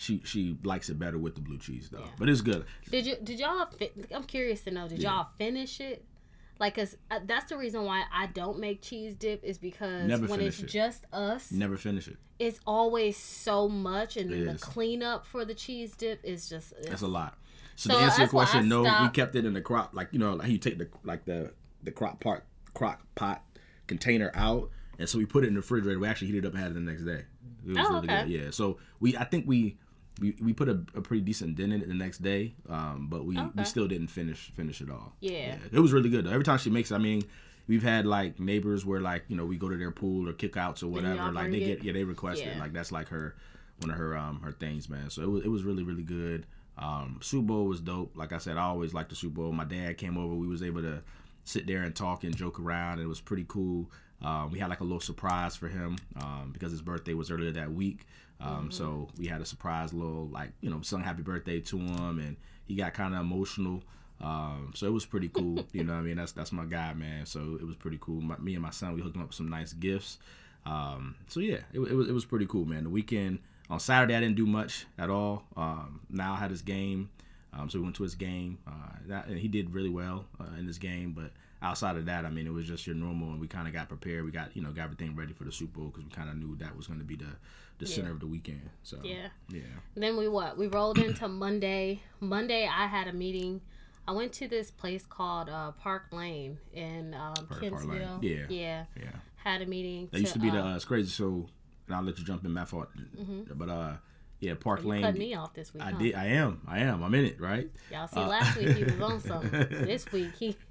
she 0.00 0.22
she 0.24 0.56
likes 0.64 0.88
it 0.88 0.98
better 0.98 1.18
with 1.18 1.34
the 1.34 1.40
blue 1.42 1.58
cheese 1.58 1.88
though. 1.90 2.00
Yeah. 2.00 2.06
But 2.18 2.28
it's 2.28 2.40
good. 2.40 2.64
Did 2.90 3.06
you? 3.06 3.16
Did 3.22 3.38
y'all? 3.38 3.68
I'm 4.14 4.24
curious 4.24 4.62
to 4.62 4.70
know. 4.70 4.88
Did 4.88 5.02
y'all 5.02 5.28
finish 5.38 5.80
it? 5.80 6.04
Like, 6.58 6.74
cause 6.74 6.96
uh, 7.10 7.20
that's 7.26 7.48
the 7.50 7.56
reason 7.56 7.84
why 7.84 8.04
I 8.12 8.26
don't 8.26 8.58
make 8.58 8.82
cheese 8.82 9.14
dip 9.16 9.42
is 9.44 9.56
because 9.56 10.06
Never 10.06 10.26
when 10.26 10.40
it's 10.42 10.60
it. 10.60 10.66
just 10.66 11.04
us, 11.12 11.50
Never 11.52 11.76
finish 11.78 12.06
it. 12.06 12.16
it's 12.38 12.60
always 12.66 13.16
so 13.16 13.66
much, 13.66 14.16
and 14.18 14.30
then 14.30 14.44
the 14.46 14.54
cleanup 14.58 15.24
for 15.24 15.44
the 15.46 15.54
cheese 15.54 15.96
dip 15.96 16.20
is 16.22 16.48
just 16.50 16.74
That's 16.86 17.00
a 17.02 17.06
lot. 17.08 17.38
So, 17.76 17.90
So 17.90 17.98
to 17.98 18.04
answer 18.04 18.18
your 18.18 18.26
that's 18.26 18.32
why 18.34 18.42
I 18.42 18.46
question, 18.46 18.68
no, 18.68 18.82
we 19.02 19.08
kept 19.08 19.36
it 19.36 19.46
in 19.46 19.54
the 19.54 19.62
crop. 19.62 19.94
Like 19.94 20.08
you 20.12 20.18
know, 20.18 20.34
like 20.34 20.48
you 20.50 20.58
take 20.58 20.76
the 20.78 20.88
like 21.02 21.24
the 21.24 21.52
the 21.82 21.90
crock 21.90 22.20
pot 22.20 22.42
crock 22.74 23.00
pot 23.14 23.42
container 23.86 24.30
out, 24.34 24.68
and 24.98 25.08
so 25.08 25.16
we 25.18 25.24
put 25.26 25.44
it 25.44 25.48
in 25.48 25.54
the 25.54 25.60
refrigerator. 25.60 25.98
We 25.98 26.08
actually 26.08 26.26
heated 26.28 26.44
it 26.44 26.48
up 26.48 26.52
and 26.54 26.62
had 26.62 26.70
it 26.72 26.74
the 26.74 26.80
next 26.80 27.04
day. 27.04 27.24
It 27.66 27.68
was 27.68 27.78
Oh, 27.78 27.94
really 27.94 28.08
okay. 28.08 28.22
good. 28.24 28.30
Yeah. 28.30 28.50
So 28.50 28.78
we, 29.00 29.16
I 29.16 29.24
think 29.24 29.46
we. 29.46 29.78
We, 30.20 30.36
we 30.42 30.52
put 30.52 30.68
a, 30.68 30.82
a 30.94 31.00
pretty 31.00 31.22
decent 31.22 31.56
dent 31.56 31.72
in 31.72 31.82
it 31.82 31.88
the 31.88 31.94
next 31.94 32.18
day, 32.18 32.52
um, 32.68 33.08
but 33.10 33.24
we, 33.24 33.40
we 33.54 33.64
still 33.64 33.88
didn't 33.88 34.08
finish 34.08 34.52
finish 34.54 34.80
it 34.80 34.90
all. 34.90 35.14
Yeah. 35.20 35.56
it 35.72 35.80
was 35.80 35.92
really 35.92 36.10
good. 36.10 36.26
Every 36.26 36.44
time 36.44 36.58
she 36.58 36.68
makes, 36.68 36.90
it, 36.90 36.96
I 36.96 36.98
mean, 36.98 37.22
we've 37.66 37.82
had 37.82 38.04
like 38.04 38.38
neighbors 38.38 38.84
where 38.84 39.00
like 39.00 39.24
you 39.28 39.36
know 39.36 39.46
we 39.46 39.56
go 39.56 39.68
to 39.68 39.76
their 39.76 39.90
pool 39.90 40.28
or 40.28 40.32
kickouts 40.32 40.82
or 40.82 40.88
whatever. 40.88 41.32
Like 41.32 41.50
they 41.50 41.58
it? 41.58 41.66
get 41.66 41.84
yeah 41.84 41.92
they 41.92 42.04
request 42.04 42.42
it. 42.42 42.58
Like 42.58 42.72
that's 42.72 42.92
like 42.92 43.08
her 43.08 43.34
one 43.78 43.90
of 43.90 43.96
her 43.96 44.16
um 44.16 44.40
her 44.42 44.52
things, 44.52 44.88
man. 44.88 45.10
So 45.10 45.22
it 45.22 45.30
was 45.30 45.44
it 45.44 45.48
was 45.48 45.62
really 45.62 45.82
really 45.82 46.02
good. 46.02 46.46
Um, 46.76 47.20
Super 47.22 47.46
Bowl 47.46 47.66
was 47.66 47.80
dope. 47.80 48.16
Like 48.16 48.32
I 48.32 48.38
said, 48.38 48.56
I 48.56 48.62
always 48.62 48.94
liked 48.94 49.10
the 49.10 49.16
Super 49.16 49.36
Bowl. 49.42 49.52
My 49.52 49.64
dad 49.64 49.98
came 49.98 50.16
over. 50.16 50.34
We 50.34 50.46
was 50.46 50.62
able 50.62 50.82
to 50.82 51.02
sit 51.44 51.66
there 51.66 51.82
and 51.82 51.94
talk 51.94 52.24
and 52.24 52.34
joke 52.34 52.58
around. 52.58 52.94
And 52.94 53.02
it 53.02 53.06
was 53.06 53.20
pretty 53.20 53.44
cool. 53.46 53.90
Um, 54.22 54.50
we 54.50 54.58
had 54.58 54.68
like 54.68 54.80
a 54.80 54.84
little 54.84 55.00
surprise 55.00 55.56
for 55.56 55.68
him 55.68 55.96
um, 56.16 56.50
because 56.52 56.72
his 56.72 56.82
birthday 56.82 57.14
was 57.14 57.30
earlier 57.30 57.52
that 57.52 57.72
week. 57.72 58.06
Um, 58.40 58.70
So 58.70 59.08
we 59.18 59.26
had 59.26 59.40
a 59.40 59.44
surprise 59.44 59.92
little 59.92 60.28
like 60.28 60.50
you 60.60 60.70
know 60.70 60.80
sung 60.82 61.02
happy 61.02 61.22
birthday 61.22 61.60
to 61.60 61.78
him, 61.78 62.18
and 62.18 62.36
he 62.66 62.74
got 62.74 62.94
kind 62.94 63.14
of 63.14 63.20
emotional. 63.20 63.82
Um, 64.20 64.72
so 64.74 64.86
it 64.86 64.92
was 64.92 65.06
pretty 65.06 65.28
cool. 65.28 65.64
You 65.72 65.84
know 65.84 65.94
what 65.94 66.00
I 66.00 66.02
mean? 66.02 66.16
That's 66.16 66.32
that's 66.32 66.52
my 66.52 66.64
guy, 66.64 66.94
man. 66.94 67.26
So 67.26 67.58
it 67.60 67.66
was 67.66 67.76
pretty 67.76 67.98
cool. 68.00 68.20
My, 68.20 68.36
me 68.38 68.54
and 68.54 68.62
my 68.62 68.70
son, 68.70 68.94
we 68.94 69.02
hooked 69.02 69.16
him 69.16 69.22
up 69.22 69.28
with 69.28 69.36
some 69.36 69.48
nice 69.48 69.72
gifts. 69.72 70.18
Um, 70.66 71.14
so 71.28 71.40
yeah, 71.40 71.58
it, 71.72 71.80
it 71.80 71.94
was 71.94 72.08
it 72.08 72.12
was 72.12 72.24
pretty 72.24 72.46
cool, 72.46 72.64
man. 72.64 72.84
The 72.84 72.90
weekend 72.90 73.38
on 73.68 73.80
Saturday 73.80 74.14
I 74.14 74.20
didn't 74.20 74.36
do 74.36 74.46
much 74.46 74.86
at 74.98 75.10
all. 75.10 75.44
Um, 75.56 76.00
now 76.10 76.34
had 76.34 76.50
his 76.50 76.62
game, 76.62 77.08
um, 77.52 77.70
so 77.70 77.78
we 77.78 77.84
went 77.84 77.96
to 77.96 78.02
his 78.02 78.14
game. 78.14 78.58
Uh, 78.66 78.96
that 79.08 79.26
and 79.26 79.38
he 79.38 79.48
did 79.48 79.72
really 79.72 79.88
well 79.90 80.26
uh, 80.38 80.58
in 80.58 80.66
this 80.66 80.78
game. 80.78 81.12
But 81.12 81.30
outside 81.62 81.96
of 81.96 82.06
that, 82.06 82.24
I 82.26 82.30
mean, 82.30 82.46
it 82.46 82.52
was 82.52 82.66
just 82.66 82.86
your 82.86 82.96
normal, 82.96 83.30
and 83.30 83.40
we 83.40 83.46
kind 83.46 83.66
of 83.68 83.72
got 83.72 83.88
prepared. 83.88 84.24
We 84.24 84.30
got 84.30 84.54
you 84.54 84.62
know 84.62 84.70
got 84.70 84.84
everything 84.84 85.16
ready 85.16 85.32
for 85.32 85.44
the 85.44 85.52
Super 85.52 85.78
Bowl 85.80 85.88
because 85.88 86.04
we 86.04 86.10
kind 86.10 86.28
of 86.28 86.36
knew 86.36 86.56
that 86.56 86.76
was 86.76 86.86
going 86.86 86.98
to 86.98 87.06
be 87.06 87.16
the 87.16 87.36
the 87.80 87.86
center 87.86 88.10
of 88.12 88.20
the 88.20 88.26
weekend. 88.26 88.68
So 88.82 88.98
Yeah. 89.02 89.28
yeah, 89.48 89.62
Then 89.96 90.16
we 90.16 90.28
what? 90.28 90.56
We 90.56 90.66
rolled 90.68 90.98
into 90.98 91.26
Monday. 91.28 92.02
Monday, 92.20 92.68
I 92.72 92.86
had 92.86 93.08
a 93.08 93.12
meeting. 93.12 93.60
I 94.06 94.12
went 94.12 94.32
to 94.34 94.48
this 94.48 94.70
place 94.70 95.04
called 95.06 95.48
uh, 95.48 95.72
Park 95.72 96.06
Lane 96.12 96.58
in 96.72 97.14
um, 97.14 97.34
Park- 97.48 97.70
Park. 97.70 97.84
Yeah. 98.22 98.46
yeah. 98.48 98.84
yeah. 98.96 99.10
Had 99.36 99.62
a 99.62 99.66
meeting. 99.66 100.08
That 100.12 100.20
used 100.20 100.32
to 100.34 100.38
be 100.38 100.50
the 100.50 100.58
uh, 100.60 100.72
uh, 100.72 100.76
it's 100.76 100.84
crazy. 100.84 101.08
So 101.10 101.48
and 101.86 101.96
I'll 101.96 102.02
let 102.02 102.18
you 102.18 102.24
jump 102.24 102.44
in, 102.44 102.52
my 102.52 102.64
fault. 102.64 102.88
But 103.54 103.68
uh, 103.68 103.92
yeah, 104.40 104.54
Park 104.58 104.82
you 104.82 104.88
Lane. 104.90 105.02
cut 105.02 105.16
me 105.16 105.34
off 105.34 105.54
this 105.54 105.72
week. 105.74 105.82
I 105.82 105.90
huh? 105.92 105.98
did. 105.98 106.14
I 106.14 106.26
am. 106.26 106.60
I 106.66 106.78
am. 106.80 107.02
I'm 107.02 107.14
in 107.14 107.24
it. 107.26 107.40
Right. 107.40 107.70
Y'all 107.92 108.06
see, 108.08 108.20
Uh, 108.20 108.26
last 108.28 108.56
week 108.58 108.76
he 108.76 108.84
was 108.84 109.00
on 109.00 109.20
something. 109.30 109.50
this 109.68 110.10
week 110.12 110.32
he. 110.38 110.56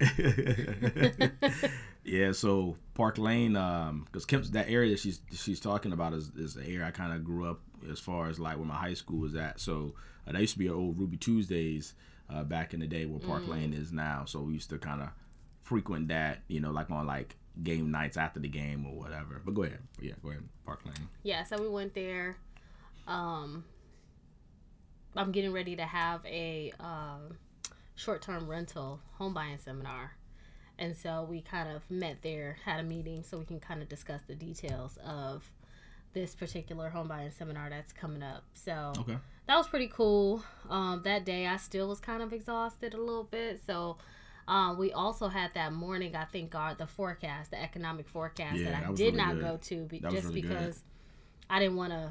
yeah, 2.04 2.32
so 2.32 2.76
Park 2.94 3.18
Lane, 3.18 3.56
um, 3.56 4.04
because 4.04 4.24
Kemp's 4.24 4.50
that 4.50 4.68
area 4.68 4.96
she's 4.96 5.20
she's 5.32 5.60
talking 5.60 5.92
about 5.92 6.12
is, 6.14 6.30
is 6.36 6.54
the 6.54 6.64
area 6.64 6.86
I 6.86 6.90
kind 6.90 7.12
of 7.12 7.24
grew 7.24 7.48
up 7.48 7.60
as 7.90 7.98
far 7.98 8.28
as 8.28 8.38
like 8.38 8.56
where 8.56 8.66
my 8.66 8.74
high 8.76 8.94
school 8.94 9.20
was 9.20 9.34
at. 9.34 9.60
So 9.60 9.94
uh, 10.26 10.32
that 10.32 10.40
used 10.40 10.54
to 10.54 10.58
be 10.58 10.66
an 10.66 10.74
old 10.74 10.98
Ruby 10.98 11.16
Tuesdays 11.16 11.94
uh, 12.32 12.44
back 12.44 12.74
in 12.74 12.80
the 12.80 12.86
day 12.86 13.06
where 13.06 13.20
Park 13.20 13.46
Lane 13.48 13.72
is 13.72 13.92
now. 13.92 14.24
So 14.26 14.40
we 14.40 14.54
used 14.54 14.70
to 14.70 14.78
kind 14.78 15.02
of 15.02 15.08
frequent 15.62 16.08
that, 16.08 16.40
you 16.48 16.60
know, 16.60 16.70
like 16.70 16.90
on 16.90 17.06
like 17.06 17.36
game 17.62 17.90
nights 17.90 18.16
after 18.16 18.40
the 18.40 18.48
game 18.48 18.86
or 18.86 18.94
whatever. 18.94 19.40
But 19.44 19.54
go 19.54 19.64
ahead, 19.64 19.80
yeah, 20.00 20.12
go 20.22 20.30
ahead, 20.30 20.48
Park 20.64 20.80
Lane. 20.84 21.08
Yeah, 21.22 21.44
so 21.44 21.60
we 21.60 21.68
went 21.68 21.94
there. 21.94 22.36
Um, 23.06 23.64
I'm 25.16 25.32
getting 25.32 25.52
ready 25.52 25.76
to 25.76 25.84
have 25.84 26.24
a 26.24 26.72
um, 26.78 27.36
short-term 27.96 28.48
rental 28.48 29.00
home 29.12 29.34
buying 29.34 29.58
seminar, 29.58 30.12
and 30.80 30.96
so 30.96 31.24
we 31.30 31.40
kind 31.42 31.68
of 31.70 31.88
met 31.88 32.22
there, 32.22 32.56
had 32.64 32.80
a 32.80 32.82
meeting, 32.82 33.22
so 33.22 33.38
we 33.38 33.44
can 33.44 33.60
kind 33.60 33.80
of 33.82 33.88
discuss 33.88 34.22
the 34.26 34.34
details 34.34 34.98
of 35.04 35.48
this 36.12 36.34
particular 36.34 36.88
home 36.88 37.06
buying 37.06 37.30
seminar 37.30 37.70
that's 37.70 37.92
coming 37.92 38.22
up. 38.22 38.42
So 38.54 38.92
Okay. 38.98 39.16
that 39.46 39.56
was 39.56 39.68
pretty 39.68 39.86
cool. 39.92 40.42
Um, 40.68 41.02
that 41.04 41.24
day, 41.24 41.46
I 41.46 41.56
still 41.58 41.88
was 41.88 42.00
kind 42.00 42.22
of 42.22 42.32
exhausted 42.32 42.94
a 42.94 42.98
little 42.98 43.24
bit, 43.24 43.60
so 43.64 43.98
Um, 44.48 44.78
we 44.78 44.90
also 44.92 45.28
had 45.28 45.54
that 45.54 45.72
morning, 45.72 46.16
I 46.16 46.24
think, 46.24 46.56
our 46.56 46.74
the 46.74 46.86
forecast, 46.88 47.52
the 47.52 47.62
economic 47.62 48.08
forecast 48.08 48.58
Yeah, 48.58 48.72
that 48.72 48.74
I 48.82 48.86
that 48.88 48.96
did 48.96 49.14
really 49.14 49.16
not 49.18 49.34
good. 49.34 49.40
go 49.42 49.56
to 49.58 49.84
be, 49.84 50.00
just 50.00 50.12
really 50.28 50.40
good. 50.40 50.50
because 50.50 50.82
I 51.48 51.60
didn't 51.60 51.76
want 51.76 51.92
to 51.92 52.10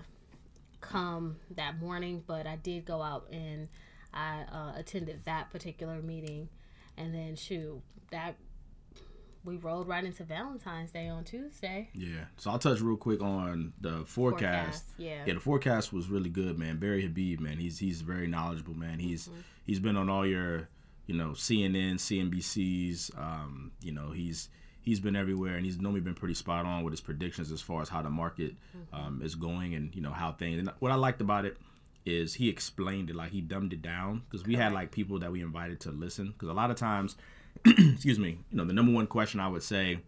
come 0.79 1.35
that 1.55 1.77
morning, 1.79 2.23
but 2.25 2.47
I 2.47 2.55
did 2.55 2.85
go 2.85 3.01
out 3.01 3.27
and 3.29 3.67
I 4.13 4.43
uh, 4.51 4.79
attended 4.79 5.25
that 5.25 5.49
particular 5.49 6.01
meeting, 6.01 6.47
and 6.97 7.13
then 7.13 7.35
shoot 7.35 7.81
that 8.11 8.35
we 9.46 9.55
rolled 9.55 9.88
right 9.88 10.03
into 10.03 10.24
Valentine's 10.24 10.91
Day 10.91 11.08
on 11.08 11.24
Tuesday. 11.24 11.89
Yeah. 11.93 12.25
So 12.38 12.51
I'll 12.51 12.60
touch 12.60 12.81
real 12.81 12.98
quick 12.98 13.22
on 13.22 13.74
the 13.79 14.03
forecast. 14.05 14.86
yeah. 14.98 15.24
Yeah, 15.25 15.34
the 15.36 15.39
forecast 15.39 15.93
was 15.93 16.10
really 16.10 16.29
good, 16.29 16.58
man. 16.60 16.77
Barry 16.77 17.01
Habib, 17.03 17.39
man, 17.39 17.58
he's 17.58 17.79
he's 17.79 18.01
very 18.01 18.27
knowledgeable, 18.27 18.74
man. 18.75 19.00
He's 19.00 19.27
Mm-hmm. 19.27 19.39
he's 19.65 19.79
been 19.79 19.96
on 19.98 20.10
all 20.10 20.25
your, 20.25 20.67
you 21.08 21.15
know, 21.15 21.29
CNN, 21.29 21.96
CNBC's. 21.96 23.12
Um, 23.17 23.72
you 23.81 23.91
know, 23.91 24.12
he's 24.12 24.50
he's 24.81 25.00
been 25.00 25.15
everywhere, 25.15 25.55
and 25.55 25.65
he's 25.65 25.79
normally 25.79 26.01
been 26.01 26.15
pretty 26.15 26.34
spot 26.34 26.65
on 26.65 26.84
with 26.84 26.91
his 26.93 27.01
predictions 27.01 27.51
as 27.51 27.62
far 27.62 27.81
as 27.81 27.89
how 27.89 28.01
the 28.01 28.10
market 28.10 28.55
Mm-hmm. 28.77 28.96
um, 28.96 29.22
is 29.24 29.36
going, 29.36 29.74
and 29.74 29.93
you 29.96 30.01
know 30.01 30.12
how 30.12 30.31
things. 30.31 30.60
And 30.60 30.69
what 30.79 30.91
I 30.91 30.96
liked 30.96 31.22
about 31.22 31.46
it 31.46 31.58
is 32.05 32.34
he 32.34 32.50
explained 32.50 33.10
it 33.10 33.15
like 33.15 33.31
he 33.31 33.41
dumbed 33.41 33.74
it 33.74 33.81
down 33.81 34.24
because 34.29 34.46
we 34.48 34.55
had 34.55 34.72
like 34.74 34.89
people 34.91 35.19
that 35.19 35.31
we 35.31 35.41
invited 35.41 35.79
to 35.81 35.91
listen 35.91 36.27
because 36.31 36.48
a 36.50 36.53
lot 36.53 36.72
of 36.72 36.77
times, 36.77 37.17
excuse 37.65 38.19
me, 38.19 38.37
you 38.51 38.57
know, 38.57 38.65
the 38.65 38.73
number 38.73 38.91
one 38.91 39.07
question 39.07 39.39
I 39.39 39.47
would 39.47 39.63
say. 39.63 39.99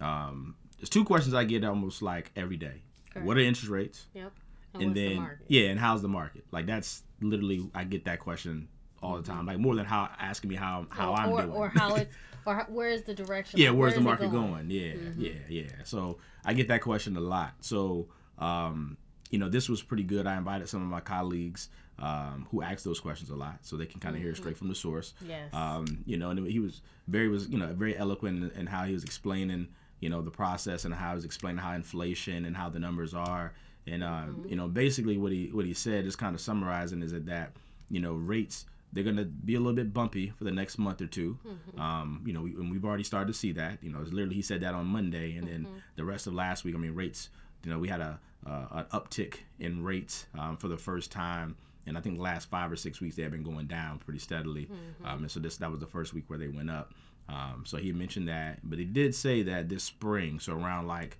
Um, 0.00 0.54
there's 0.78 0.88
two 0.90 1.04
questions 1.04 1.34
I 1.34 1.44
get 1.44 1.64
almost 1.64 2.02
like 2.02 2.30
every 2.36 2.56
day. 2.56 2.82
Correct. 3.12 3.26
What 3.26 3.36
are 3.36 3.40
interest 3.40 3.68
rates? 3.68 4.06
Yep. 4.14 4.32
and 4.74 4.82
what's 4.84 4.94
then 4.94 5.16
the 5.16 5.28
yeah, 5.48 5.68
and 5.70 5.80
how's 5.80 6.02
the 6.02 6.08
market? 6.08 6.44
Like 6.52 6.66
that's 6.66 7.02
literally 7.20 7.68
I 7.74 7.84
get 7.84 8.04
that 8.04 8.20
question 8.20 8.68
all 9.02 9.16
the 9.16 9.22
time, 9.22 9.46
like 9.46 9.58
more 9.58 9.74
than 9.74 9.84
how 9.86 10.08
asking 10.20 10.50
me 10.50 10.56
how 10.56 10.86
how 10.90 11.14
I'm 11.14 11.30
or, 11.30 11.42
doing. 11.42 11.52
or 11.52 11.68
how 11.68 11.94
it's 11.96 12.14
or 12.46 12.54
how, 12.54 12.64
where 12.68 12.88
is 12.90 13.02
the 13.02 13.14
direction? 13.14 13.58
yeah, 13.58 13.70
Like, 13.70 13.78
where's 13.78 13.92
where 13.92 13.98
the 13.98 14.04
market 14.04 14.30
going? 14.30 14.70
Yeah, 14.70 14.92
Mm-hmm. 14.92 15.20
yeah, 15.20 15.32
yeah. 15.48 15.68
So 15.84 16.18
I 16.44 16.52
get 16.54 16.68
that 16.68 16.80
question 16.82 17.16
a 17.16 17.20
lot. 17.20 17.54
So 17.60 18.06
um, 18.38 18.96
you 19.30 19.38
know, 19.38 19.48
this 19.48 19.68
was 19.68 19.82
pretty 19.82 20.04
good. 20.04 20.26
I 20.28 20.36
invited 20.36 20.68
some 20.68 20.80
of 20.82 20.88
my 20.88 21.00
colleagues 21.00 21.68
um, 21.98 22.46
who 22.50 22.62
ask 22.62 22.84
those 22.84 23.00
questions 23.00 23.30
a 23.30 23.36
lot, 23.36 23.58
so 23.62 23.76
they 23.76 23.86
can 23.86 24.00
kind 24.00 24.14
of 24.16 24.22
hear 24.22 24.34
straight 24.34 24.56
from 24.56 24.68
the 24.68 24.74
source. 24.74 25.14
Yes. 25.26 25.52
Um, 25.52 26.02
you 26.06 26.16
know, 26.16 26.30
and 26.30 26.46
he 26.46 26.58
was 26.60 26.80
very 27.06 27.28
was 27.28 27.48
you 27.48 27.58
know 27.58 27.66
very 27.68 27.96
eloquent 27.96 28.52
in, 28.52 28.60
in 28.60 28.66
how 28.66 28.84
he 28.84 28.92
was 28.92 29.04
explaining 29.04 29.68
you 30.00 30.08
know 30.08 30.22
the 30.22 30.30
process 30.30 30.84
and 30.84 30.94
how 30.94 31.10
he 31.10 31.14
was 31.16 31.24
explaining 31.24 31.58
how 31.58 31.72
inflation 31.72 32.44
and 32.44 32.56
how 32.56 32.68
the 32.68 32.78
numbers 32.78 33.14
are 33.14 33.52
and 33.86 34.04
uh, 34.04 34.26
you 34.46 34.56
know 34.56 34.68
basically 34.68 35.18
what 35.18 35.32
he 35.32 35.46
what 35.52 35.64
he 35.64 35.74
said 35.74 36.04
is 36.04 36.14
kind 36.16 36.34
of 36.34 36.40
summarizing 36.40 37.02
is 37.02 37.12
that 37.12 37.26
that 37.26 37.52
you 37.90 38.00
know 38.00 38.12
rates 38.12 38.66
they're 38.92 39.04
gonna 39.04 39.24
be 39.24 39.54
a 39.54 39.58
little 39.58 39.74
bit 39.74 39.92
bumpy 39.92 40.30
for 40.30 40.44
the 40.44 40.50
next 40.50 40.78
month 40.78 41.00
or 41.02 41.06
2 41.06 41.36
Um, 41.82 42.22
you 42.24 42.32
know, 42.32 42.42
we, 42.42 42.50
and 42.52 42.70
we've 42.70 42.84
already 42.84 43.04
started 43.04 43.26
to 43.26 43.38
see 43.38 43.52
that. 43.52 43.78
You 43.82 43.90
know, 43.92 44.00
it's 44.00 44.12
literally 44.12 44.34
he 44.34 44.42
said 44.42 44.62
that 44.62 44.74
on 44.74 44.86
Monday, 44.86 45.36
and 45.36 45.46
then 45.46 45.66
the 45.96 46.04
rest 46.04 46.26
of 46.26 46.32
last 46.34 46.64
week. 46.64 46.74
I 46.74 46.78
mean, 46.78 46.94
rates. 46.94 47.28
You 47.64 47.70
know, 47.70 47.78
we 47.78 47.88
had 47.88 48.00
a 48.00 48.18
uh, 48.46 48.66
an 48.70 48.84
uptick 48.92 49.34
in 49.60 49.84
rates 49.84 50.26
um, 50.38 50.56
for 50.56 50.68
the 50.68 50.76
first 50.76 51.12
time, 51.12 51.54
and 51.88 51.98
I 51.98 52.00
think 52.00 52.16
the 52.16 52.22
last 52.22 52.48
five 52.50 52.70
or 52.70 52.76
six 52.76 53.00
weeks 53.00 53.16
they 53.16 53.22
have 53.22 53.32
been 53.32 53.42
going 53.42 53.66
down 53.66 53.98
pretty 53.98 54.18
steadily. 54.20 54.68
Um, 55.04 55.22
and 55.22 55.30
so 55.30 55.40
this 55.40 55.56
that 55.56 55.70
was 55.70 55.80
the 55.80 55.86
first 55.86 56.14
week 56.14 56.24
where 56.28 56.38
they 56.38 56.48
went 56.48 56.70
up. 56.70 56.94
Um, 57.28 57.64
so 57.66 57.76
he 57.76 57.92
mentioned 57.92 58.28
that, 58.28 58.60
but 58.62 58.78
he 58.78 58.84
did 58.84 59.14
say 59.14 59.42
that 59.42 59.68
this 59.68 59.84
spring, 59.84 60.38
so 60.40 60.54
around 60.54 60.86
like 60.86 61.18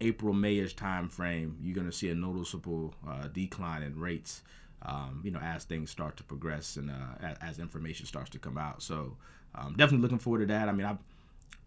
April 0.00 0.34
Mayish 0.34 0.74
time 0.76 1.08
frame, 1.08 1.56
you're 1.60 1.74
going 1.74 1.90
to 1.90 1.96
see 1.96 2.10
a 2.10 2.14
noticeable 2.14 2.94
uh, 3.08 3.28
decline 3.28 3.82
in 3.82 3.98
rates. 3.98 4.42
Um, 4.84 5.20
you 5.22 5.30
know, 5.30 5.38
as 5.38 5.62
things 5.62 5.90
start 5.90 6.16
to 6.16 6.24
progress 6.24 6.76
and 6.76 6.90
uh, 6.90 6.94
as, 7.22 7.36
as 7.40 7.58
information 7.60 8.04
starts 8.04 8.30
to 8.30 8.40
come 8.40 8.58
out. 8.58 8.82
So, 8.82 9.16
um, 9.54 9.74
definitely 9.76 10.02
looking 10.02 10.18
forward 10.18 10.40
to 10.40 10.46
that. 10.46 10.68
I 10.68 10.72
mean, 10.72 10.86
I, 10.86 10.96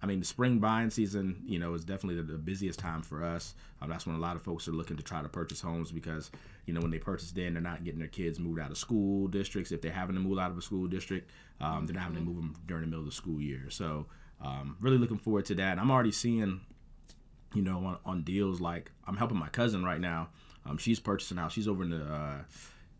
I 0.02 0.06
mean, 0.06 0.20
the 0.20 0.26
spring 0.26 0.60
buying 0.60 0.90
season, 0.90 1.42
you 1.46 1.58
know, 1.58 1.74
is 1.74 1.84
definitely 1.84 2.22
the, 2.22 2.34
the 2.34 2.38
busiest 2.38 2.78
time 2.80 3.02
for 3.02 3.24
us. 3.24 3.56
Um, 3.82 3.90
that's 3.90 4.06
when 4.06 4.16
a 4.16 4.20
lot 4.20 4.36
of 4.36 4.44
folks 4.44 4.68
are 4.68 4.72
looking 4.72 4.98
to 4.98 5.04
try 5.04 5.22
to 5.22 5.30
purchase 5.30 5.62
homes 5.62 5.92
because, 5.92 6.32
you 6.66 6.74
know, 6.74 6.82
when 6.82 6.92
they 6.92 7.00
purchase 7.00 7.32
then, 7.32 7.54
they're 7.54 7.64
not 7.64 7.84
getting 7.84 8.00
their 8.00 8.08
kids 8.08 8.40
moved 8.40 8.60
out 8.60 8.72
of 8.72 8.78
school 8.78 9.28
districts. 9.28 9.72
If 9.72 9.82
they're 9.82 9.92
having 9.92 10.16
to 10.16 10.22
move 10.22 10.38
out 10.38 10.52
of 10.52 10.58
a 10.58 10.62
school 10.62 10.88
district, 10.88 11.32
um, 11.62 11.88
they're 11.88 11.96
not 11.96 12.04
having 12.04 12.18
to 12.18 12.24
move 12.24 12.36
them 12.36 12.56
during 12.68 12.82
the 12.82 12.88
middle 12.88 13.04
of 13.04 13.10
the 13.10 13.16
school 13.16 13.42
year. 13.42 13.70
So, 13.70 14.06
um, 14.42 14.76
really 14.80 14.98
looking 14.98 15.18
forward 15.18 15.46
to 15.46 15.56
that. 15.56 15.80
I'm 15.80 15.90
already 15.90 16.12
seeing 16.12 16.62
you 17.56 17.62
know, 17.62 17.78
on, 17.86 17.98
on 18.06 18.24
deals 18.24 18.62
like 18.62 18.92
I'm 19.08 19.16
helping 19.16 19.38
my 19.38 19.48
cousin 19.48 19.84
right 19.84 20.00
now. 20.00 20.30
Um, 20.66 20.78
she's 20.78 21.00
purchasing 21.00 21.38
house. 21.38 21.54
She's 21.54 21.68
over 21.68 21.84
in 21.84 21.90
the, 21.90 22.04
uh, 22.04 22.40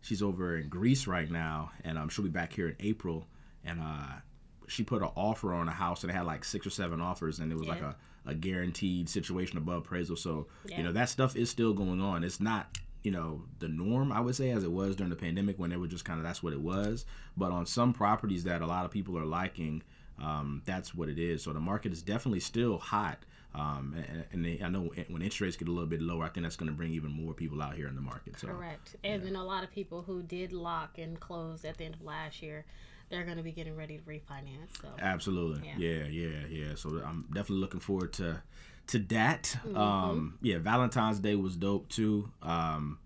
she's 0.00 0.22
over 0.22 0.56
in 0.56 0.68
Greece 0.68 1.06
right 1.06 1.30
now, 1.30 1.70
and 1.84 1.98
um, 1.98 2.08
she'll 2.08 2.24
be 2.24 2.30
back 2.30 2.52
here 2.52 2.68
in 2.68 2.76
April. 2.80 3.26
And 3.64 3.80
uh, 3.80 4.20
she 4.68 4.82
put 4.82 5.02
an 5.02 5.08
offer 5.16 5.52
on 5.54 5.68
a 5.68 5.72
house, 5.72 6.02
and 6.02 6.10
it 6.10 6.14
had 6.14 6.26
like 6.26 6.44
six 6.44 6.66
or 6.66 6.70
seven 6.70 7.00
offers, 7.00 7.38
and 7.38 7.52
it 7.52 7.58
was 7.58 7.68
like 7.68 7.80
a, 7.82 7.96
a 8.26 8.34
guaranteed 8.34 9.08
situation 9.08 9.58
above 9.58 9.78
appraisal. 9.84 10.16
So 10.16 10.46
Yeah. 10.66 10.78
you 10.78 10.82
know 10.84 10.92
that 10.92 11.08
stuff 11.08 11.36
is 11.36 11.50
still 11.50 11.72
going 11.72 12.00
on. 12.00 12.24
It's 12.24 12.40
not 12.40 12.68
you 13.02 13.10
know 13.12 13.42
the 13.60 13.68
norm 13.68 14.10
I 14.12 14.20
would 14.20 14.34
say 14.34 14.50
as 14.50 14.64
it 14.64 14.72
was 14.72 14.96
during 14.96 15.10
the 15.10 15.16
pandemic 15.16 15.58
when 15.58 15.72
it 15.72 15.78
was 15.78 15.90
just 15.90 16.04
kind 16.04 16.18
of 16.18 16.24
that's 16.24 16.42
what 16.42 16.52
it 16.52 16.60
was. 16.60 17.04
But 17.36 17.52
on 17.52 17.66
some 17.66 17.92
properties 17.92 18.44
that 18.44 18.62
a 18.62 18.66
lot 18.66 18.84
of 18.84 18.90
people 18.90 19.16
are 19.18 19.24
liking, 19.24 19.82
um, 20.20 20.62
that's 20.64 20.94
what 20.94 21.08
it 21.08 21.18
is. 21.18 21.42
So 21.42 21.52
the 21.52 21.60
market 21.60 21.92
is 21.92 22.02
definitely 22.02 22.40
still 22.40 22.78
hot. 22.78 23.18
Um, 23.54 23.94
and, 23.96 24.24
and 24.32 24.44
they, 24.44 24.60
I 24.62 24.68
know 24.68 24.90
when 25.08 25.22
interest 25.22 25.40
rates 25.40 25.56
get 25.56 25.68
a 25.68 25.70
little 25.70 25.86
bit 25.88 26.02
lower, 26.02 26.24
I 26.24 26.28
think 26.28 26.44
that's 26.44 26.56
going 26.56 26.70
to 26.70 26.76
bring 26.76 26.92
even 26.92 27.10
more 27.10 27.32
people 27.32 27.62
out 27.62 27.74
here 27.74 27.88
in 27.88 27.94
the 27.94 28.02
market. 28.02 28.38
So 28.38 28.48
Correct. 28.48 28.96
And 29.02 29.22
then 29.24 29.34
a 29.34 29.44
lot 29.44 29.64
of 29.64 29.70
people 29.70 30.02
who 30.02 30.22
did 30.22 30.52
lock 30.52 30.98
and 30.98 31.18
close 31.18 31.64
at 31.64 31.78
the 31.78 31.84
end 31.84 31.94
of 31.94 32.02
last 32.02 32.42
year, 32.42 32.66
they're 33.08 33.24
going 33.24 33.36
to 33.36 33.42
be 33.42 33.52
getting 33.52 33.76
ready 33.76 33.98
to 33.98 34.02
refinance. 34.02 34.80
So 34.80 34.88
absolutely, 34.98 35.72
Yeah. 35.76 35.88
yeah, 35.88 36.06
yeah, 36.06 36.46
yeah. 36.48 36.74
So 36.74 37.00
I'm 37.04 37.26
definitely 37.28 37.60
looking 37.60 37.80
forward 37.80 38.12
to 38.14 38.42
to 38.88 38.98
that. 38.98 39.56
Mm-hmm. 39.66 39.76
Um, 39.76 40.38
yeah, 40.42 40.58
Valentine's 40.58 41.18
Day 41.18 41.34
was 41.34 41.56
dope 41.56 41.88
too. 41.88 42.30
Um, 42.42 42.98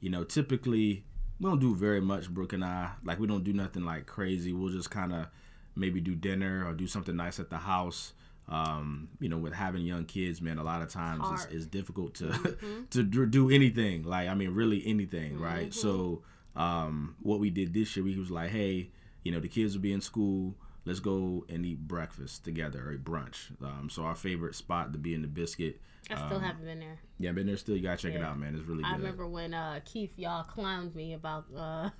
you 0.00 0.10
know, 0.10 0.24
typically 0.24 1.04
we 1.40 1.50
don't 1.50 1.60
do 1.60 1.74
very 1.74 2.00
much, 2.00 2.30
Brooke 2.30 2.52
and 2.52 2.64
I. 2.64 2.90
Like 3.04 3.18
we 3.18 3.26
don't 3.26 3.44
do 3.44 3.52
nothing 3.52 3.84
like 3.84 4.06
crazy. 4.06 4.52
We'll 4.52 4.72
just 4.72 4.90
kind 4.90 5.12
of 5.12 5.26
maybe 5.74 6.00
do 6.00 6.14
dinner 6.14 6.64
or 6.66 6.72
do 6.72 6.86
something 6.86 7.16
nice 7.16 7.40
at 7.40 7.50
the 7.50 7.58
house. 7.58 8.12
Um, 8.48 9.08
you 9.20 9.28
know, 9.28 9.38
with 9.38 9.52
having 9.54 9.82
young 9.84 10.04
kids, 10.04 10.42
man, 10.42 10.58
a 10.58 10.64
lot 10.64 10.82
of 10.82 10.90
times. 10.90 11.22
Mm-hmm. 11.22 11.34
it's, 11.34 11.44
it's 11.46 11.66
difficult 11.66 12.14
to 12.14 12.56
to 12.90 13.02
do 13.02 13.26
do 13.26 13.50
anything. 13.50 14.02
Like 14.02 14.28
I 14.28 14.34
mean, 14.34 14.54
really 14.54 14.82
anything, 14.86 15.38
right? 15.38 15.70
Mm-hmm. 15.70 15.80
So, 15.80 16.22
um, 16.56 17.16
what 17.22 17.38
we 17.38 17.50
did 17.50 17.72
this 17.72 17.96
year, 17.96 18.04
we 18.04 18.16
was 18.18 18.30
like, 18.30 18.50
hey, 18.50 18.90
you 19.22 19.32
know, 19.32 19.40
the 19.40 19.48
kids 19.48 19.74
will 19.74 19.82
be 19.82 19.92
in 19.92 20.00
school. 20.00 20.54
Let's 20.84 21.00
go 21.00 21.44
and 21.48 21.64
eat 21.64 21.86
breakfast 21.86 22.44
together 22.44 22.90
or 22.90 22.96
brunch. 22.96 23.50
Um, 23.62 23.88
so 23.88 24.02
our 24.02 24.16
favorite 24.16 24.54
spot 24.54 24.92
to 24.92 24.98
be 24.98 25.14
in 25.14 25.22
the 25.22 25.28
biscuit. 25.28 25.80
I 26.10 26.26
still 26.26 26.40
haven't 26.40 26.64
been 26.64 26.80
there. 26.80 26.98
Yeah, 27.20 27.30
been 27.30 27.46
there 27.46 27.56
still. 27.56 27.76
You 27.76 27.82
gotta 27.82 27.96
check 27.96 28.14
it 28.14 28.22
out, 28.22 28.36
man. 28.36 28.56
It's 28.56 28.66
really 28.66 28.82
good. 28.82 28.88
I 28.88 28.96
good. 28.96 29.02
remember 29.02 29.28
when 29.28 29.54
uh, 29.54 29.78
Keith 29.84 30.12
y'all 30.16 30.44
clowned 30.44 30.94
me 30.96 31.14
about 31.14 31.44
uh, 31.56 31.90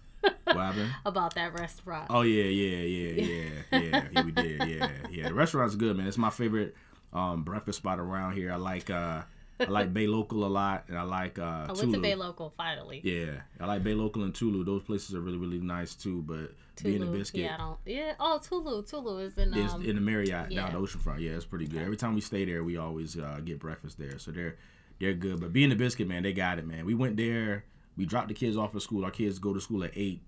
What 0.45 0.57
happened? 0.57 0.91
about 1.07 1.35
that 1.35 1.55
restaurant. 1.55 2.09
Oh 2.11 2.23
yeah, 2.23 2.45
yeah, 2.45 2.77
yeah, 2.79 3.23
yeah, 3.23 3.51
yeah. 3.73 4.05
yeah 4.13 4.23
we 4.23 4.33
did. 4.33 4.69
Yeah, 4.69 4.89
yeah. 5.11 5.29
The 5.29 5.35
restaurant's 5.35 5.77
good, 5.77 5.97
man. 5.97 6.07
It's 6.07 6.19
my 6.19 6.31
favorite 6.31 6.75
um, 7.13 7.43
breakfast 7.43 7.79
spot 7.79 7.99
around 7.99 8.35
here. 8.35 8.53
I 8.53 8.57
like 8.57 8.91
uh, 8.91 9.23
I 9.67 9.71
like 9.71 9.93
Bay 9.95 10.07
Local 10.07 10.45
a 10.45 10.49
lot, 10.49 10.85
and 10.89 10.97
I 10.99 11.03
like 11.03 11.39
uh, 11.39 11.43
I 11.43 11.67
went 11.69 11.79
Tulu. 11.81 11.93
to 11.95 12.01
Bay 12.01 12.15
Local 12.15 12.53
finally. 12.57 13.01
Yeah, 13.05 13.41
I 13.61 13.67
like 13.67 13.83
Bay 13.83 13.95
Local 13.95 14.25
and 14.25 14.35
Tulu. 14.35 14.65
Those 14.65 14.83
places 14.83 15.15
are 15.15 15.21
really, 15.21 15.39
really 15.39 15.59
nice 15.59 15.95
too. 15.95 16.23
But 16.23 16.53
being 16.83 17.03
a 17.03 17.07
biscuit, 17.07 17.43
Yeah, 17.43 17.55
I 17.55 17.59
don't. 17.59 17.79
Yeah. 17.87 18.15
Oh, 18.21 18.39
Tulu. 18.43 18.83
Tulu 18.85 19.19
is 19.19 19.37
in 19.39 19.55
um. 19.55 19.83
in 19.85 19.95
the 19.97 20.01
Marriott 20.01 20.51
yeah. 20.51 20.63
down 20.69 20.73
the 20.73 20.79
oceanfront. 20.79 21.21
Yeah, 21.21 21.33
it's 21.33 21.45
pretty 21.45 21.67
good. 21.67 21.83
Every 21.83 21.97
time 21.97 22.15
we 22.15 22.21
stay 22.21 22.45
there, 22.45 22.65
we 22.65 22.77
always 22.77 23.19
uh, 23.19 23.41
get 23.45 23.59
breakfast 23.59 23.99
there. 23.99 24.19
So 24.19 24.31
they're 24.31 24.57
they're 25.01 25.15
good. 25.15 25.41
But 25.41 25.53
being 25.53 25.71
the 25.71 25.77
biscuit, 25.77 26.09
man, 26.09 26.23
they 26.23 26.33
got 26.33 26.59
it, 26.59 26.67
man. 26.67 26.85
We 26.85 26.95
went 26.95 27.17
there. 27.17 27.65
We 27.97 28.07
dropped 28.07 28.29
the 28.29 28.35
kids 28.35 28.57
off 28.57 28.75
at 28.75 28.83
school. 28.83 29.05
Our 29.05 29.11
kids 29.11 29.39
go 29.39 29.53
to 29.53 29.61
school 29.61 29.85
at 29.85 29.93
eight. 29.95 30.21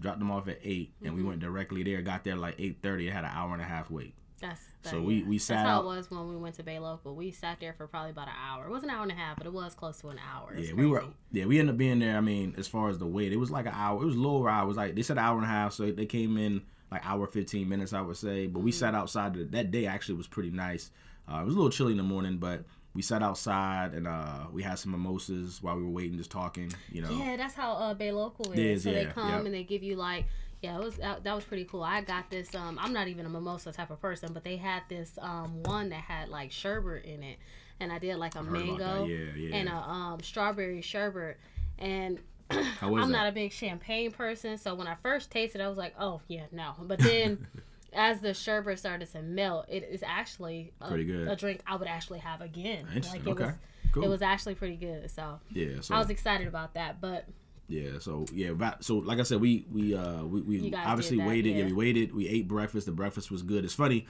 Dropped 0.00 0.18
them 0.18 0.30
off 0.32 0.48
at 0.48 0.58
8 0.64 0.90
and 1.02 1.08
Mm-hmm. 1.10 1.16
we 1.16 1.22
went 1.22 1.40
directly 1.40 1.82
there. 1.84 2.02
Got 2.02 2.24
there 2.24 2.34
like 2.34 2.56
eight 2.58 2.78
thirty. 2.82 3.06
It 3.06 3.12
had 3.12 3.24
an 3.24 3.30
hour 3.32 3.52
and 3.52 3.62
a 3.62 3.64
half 3.64 3.88
wait. 3.90 4.14
That's 4.42 4.60
so 4.82 4.96
that- 4.96 5.02
we- 5.02 5.22
we 5.22 5.38
sat 5.38 5.56
That's 5.56 5.68
how 5.68 5.80
it 5.80 5.84
was 5.86 6.10
when 6.10 6.28
we 6.28 6.36
went 6.36 6.56
to 6.56 6.62
Bay 6.62 6.78
Local. 6.78 7.14
We 7.16 7.30
sat 7.30 7.58
there 7.60 7.72
for 7.72 7.86
probably 7.86 8.10
about 8.10 8.28
an 8.28 8.34
hour. 8.38 8.66
It 8.66 8.70
was 8.70 8.82
an 8.82 8.90
hour 8.90 9.02
and 9.02 9.10
a 9.10 9.14
half, 9.14 9.38
but 9.38 9.46
it 9.46 9.52
was 9.52 9.74
close 9.74 9.98
to 10.02 10.08
an 10.08 10.18
hour. 10.18 10.54
Was 10.54 10.68
Yeah, 10.68 10.74
we 10.74 10.86
were. 10.86 11.04
Yeah, 11.32 11.46
we 11.46 11.58
ended 11.58 11.74
up 11.74 11.78
being 11.78 11.98
there. 12.00 12.16
I 12.16 12.20
mean, 12.20 12.54
as 12.58 12.68
far 12.68 12.90
as 12.90 12.98
the 12.98 13.06
wait, 13.06 13.32
it 13.32 13.36
was 13.38 13.50
like 13.50 13.66
an 13.66 13.72
hour. 13.74 14.02
It 14.02 14.06
was 14.06 14.16
lower 14.16 14.50
hours. 14.50 14.76
Like 14.76 14.94
they 14.94 15.02
said, 15.02 15.16
an 15.18 15.24
hour 15.24 15.36
and 15.36 15.44
a 15.46 15.48
half. 15.48 15.72
So 15.72 15.90
they 15.90 16.06
came 16.06 16.36
in 16.36 16.62
like 16.90 17.06
hour 17.06 17.26
fifteen 17.26 17.68
minutes, 17.68 17.92
I 17.94 18.02
would 18.02 18.16
say. 18.18 18.46
But 18.46 18.60
we 18.60 18.70
Mm-hmm. 18.70 18.78
sat 18.78 18.94
outside. 18.94 19.52
That 19.52 19.70
day 19.70 19.86
actually 19.86 20.16
was 20.16 20.26
pretty 20.26 20.50
nice. 20.50 20.90
Uh, 21.32 21.36
it 21.40 21.44
was 21.44 21.54
a 21.54 21.56
little 21.56 21.70
chilly 21.70 21.92
in 21.92 21.96
the 21.98 22.02
morning, 22.02 22.36
but 22.38 22.64
we 22.94 23.00
sat 23.00 23.22
outside 23.22 23.94
and 23.94 24.06
uh, 24.06 24.46
we 24.52 24.62
had 24.62 24.78
some 24.78 24.92
mimosas 24.92 25.62
while 25.62 25.76
we 25.76 25.82
were 25.82 25.88
waiting, 25.88 26.18
just 26.18 26.30
talking. 26.30 26.70
You 26.90 27.00
know. 27.02 27.10
Yeah, 27.10 27.36
that's 27.36 27.54
how 27.54 27.72
uh, 27.74 27.94
Bay 27.94 28.12
Local 28.12 28.52
is. 28.52 28.82
So 28.82 28.92
they 28.92 29.06
come 29.06 29.28
yep. 29.30 29.44
and 29.46 29.54
they 29.54 29.62
give 29.64 29.82
you 29.82 29.96
like, 29.96 30.26
yeah, 30.62 30.78
it 30.78 30.84
was 30.84 30.96
that, 30.96 31.24
that 31.24 31.34
was 31.34 31.44
pretty 31.44 31.64
cool. 31.64 31.82
I 31.82 32.00
got 32.00 32.30
this. 32.30 32.54
Um, 32.54 32.78
I'm 32.80 32.92
not 32.92 33.08
even 33.08 33.26
a 33.26 33.28
mimosa 33.28 33.72
type 33.72 33.90
of 33.90 34.00
person, 34.00 34.32
but 34.32 34.44
they 34.44 34.56
had 34.56 34.82
this 34.88 35.18
um 35.20 35.62
one 35.64 35.88
that 35.90 36.02
had 36.02 36.28
like 36.28 36.52
sherbet 36.52 37.04
in 37.04 37.22
it, 37.22 37.38
and 37.80 37.92
I 37.92 37.98
did 37.98 38.16
like 38.16 38.36
a 38.36 38.42
mango. 38.42 39.04
Yeah, 39.04 39.34
yeah. 39.36 39.56
and 39.56 39.68
a 39.68 39.74
um 39.74 40.20
strawberry 40.22 40.80
sherbet, 40.80 41.38
and. 41.78 42.20
I'm 42.82 42.94
that? 42.94 43.08
not 43.08 43.28
a 43.28 43.32
big 43.32 43.50
champagne 43.50 44.10
person, 44.10 44.58
so 44.58 44.74
when 44.74 44.86
I 44.86 44.94
first 44.96 45.30
tasted, 45.30 45.62
it, 45.62 45.64
I 45.64 45.68
was 45.68 45.78
like, 45.78 45.94
"Oh 45.98 46.20
yeah, 46.28 46.44
no." 46.52 46.74
But 46.82 46.98
then 46.98 47.46
as 47.94 48.20
the 48.20 48.34
sherbet 48.34 48.78
started 48.78 49.10
to 49.12 49.22
melt, 49.22 49.66
it 49.68 49.88
is 49.90 50.02
actually 50.02 50.72
a, 50.80 50.88
Pretty 50.88 51.04
good. 51.04 51.28
a 51.28 51.36
drink 51.36 51.62
I 51.66 51.76
would 51.76 51.88
actually 51.88 52.18
have 52.18 52.40
again. 52.40 52.86
Interesting. 52.88 53.24
Like 53.24 53.28
it 53.28 53.30
okay. 53.30 53.44
was, 53.44 53.54
cool. 53.92 54.04
it 54.04 54.08
was 54.08 54.22
actually 54.22 54.54
pretty 54.54 54.76
good. 54.76 55.10
So 55.10 55.40
yeah. 55.50 55.80
So 55.80 55.94
I 55.94 55.98
was 55.98 56.10
excited 56.10 56.46
about 56.46 56.74
that. 56.74 57.00
But 57.00 57.26
Yeah, 57.72 57.98
so 58.00 58.26
yeah, 58.34 58.74
so 58.80 58.96
like 58.98 59.18
I 59.18 59.22
said, 59.22 59.40
we 59.40 59.66
we 59.72 59.94
uh 59.94 60.24
we, 60.24 60.42
we 60.42 60.74
obviously 60.74 61.16
that, 61.16 61.26
waited. 61.26 61.50
Yeah. 61.50 61.58
yeah. 61.60 61.66
we 61.66 61.72
waited. 61.72 62.14
We 62.14 62.28
ate 62.28 62.46
breakfast. 62.46 62.84
The 62.86 62.92
breakfast 62.92 63.30
was 63.30 63.42
good. 63.42 63.64
It's 63.64 63.72
funny 63.74 64.06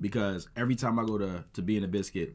because 0.00 0.48
every 0.56 0.74
time 0.74 0.98
I 0.98 1.04
go 1.04 1.18
to 1.18 1.44
to 1.52 1.62
be 1.62 1.76
in 1.76 1.84
a 1.84 1.88
biscuit, 1.88 2.34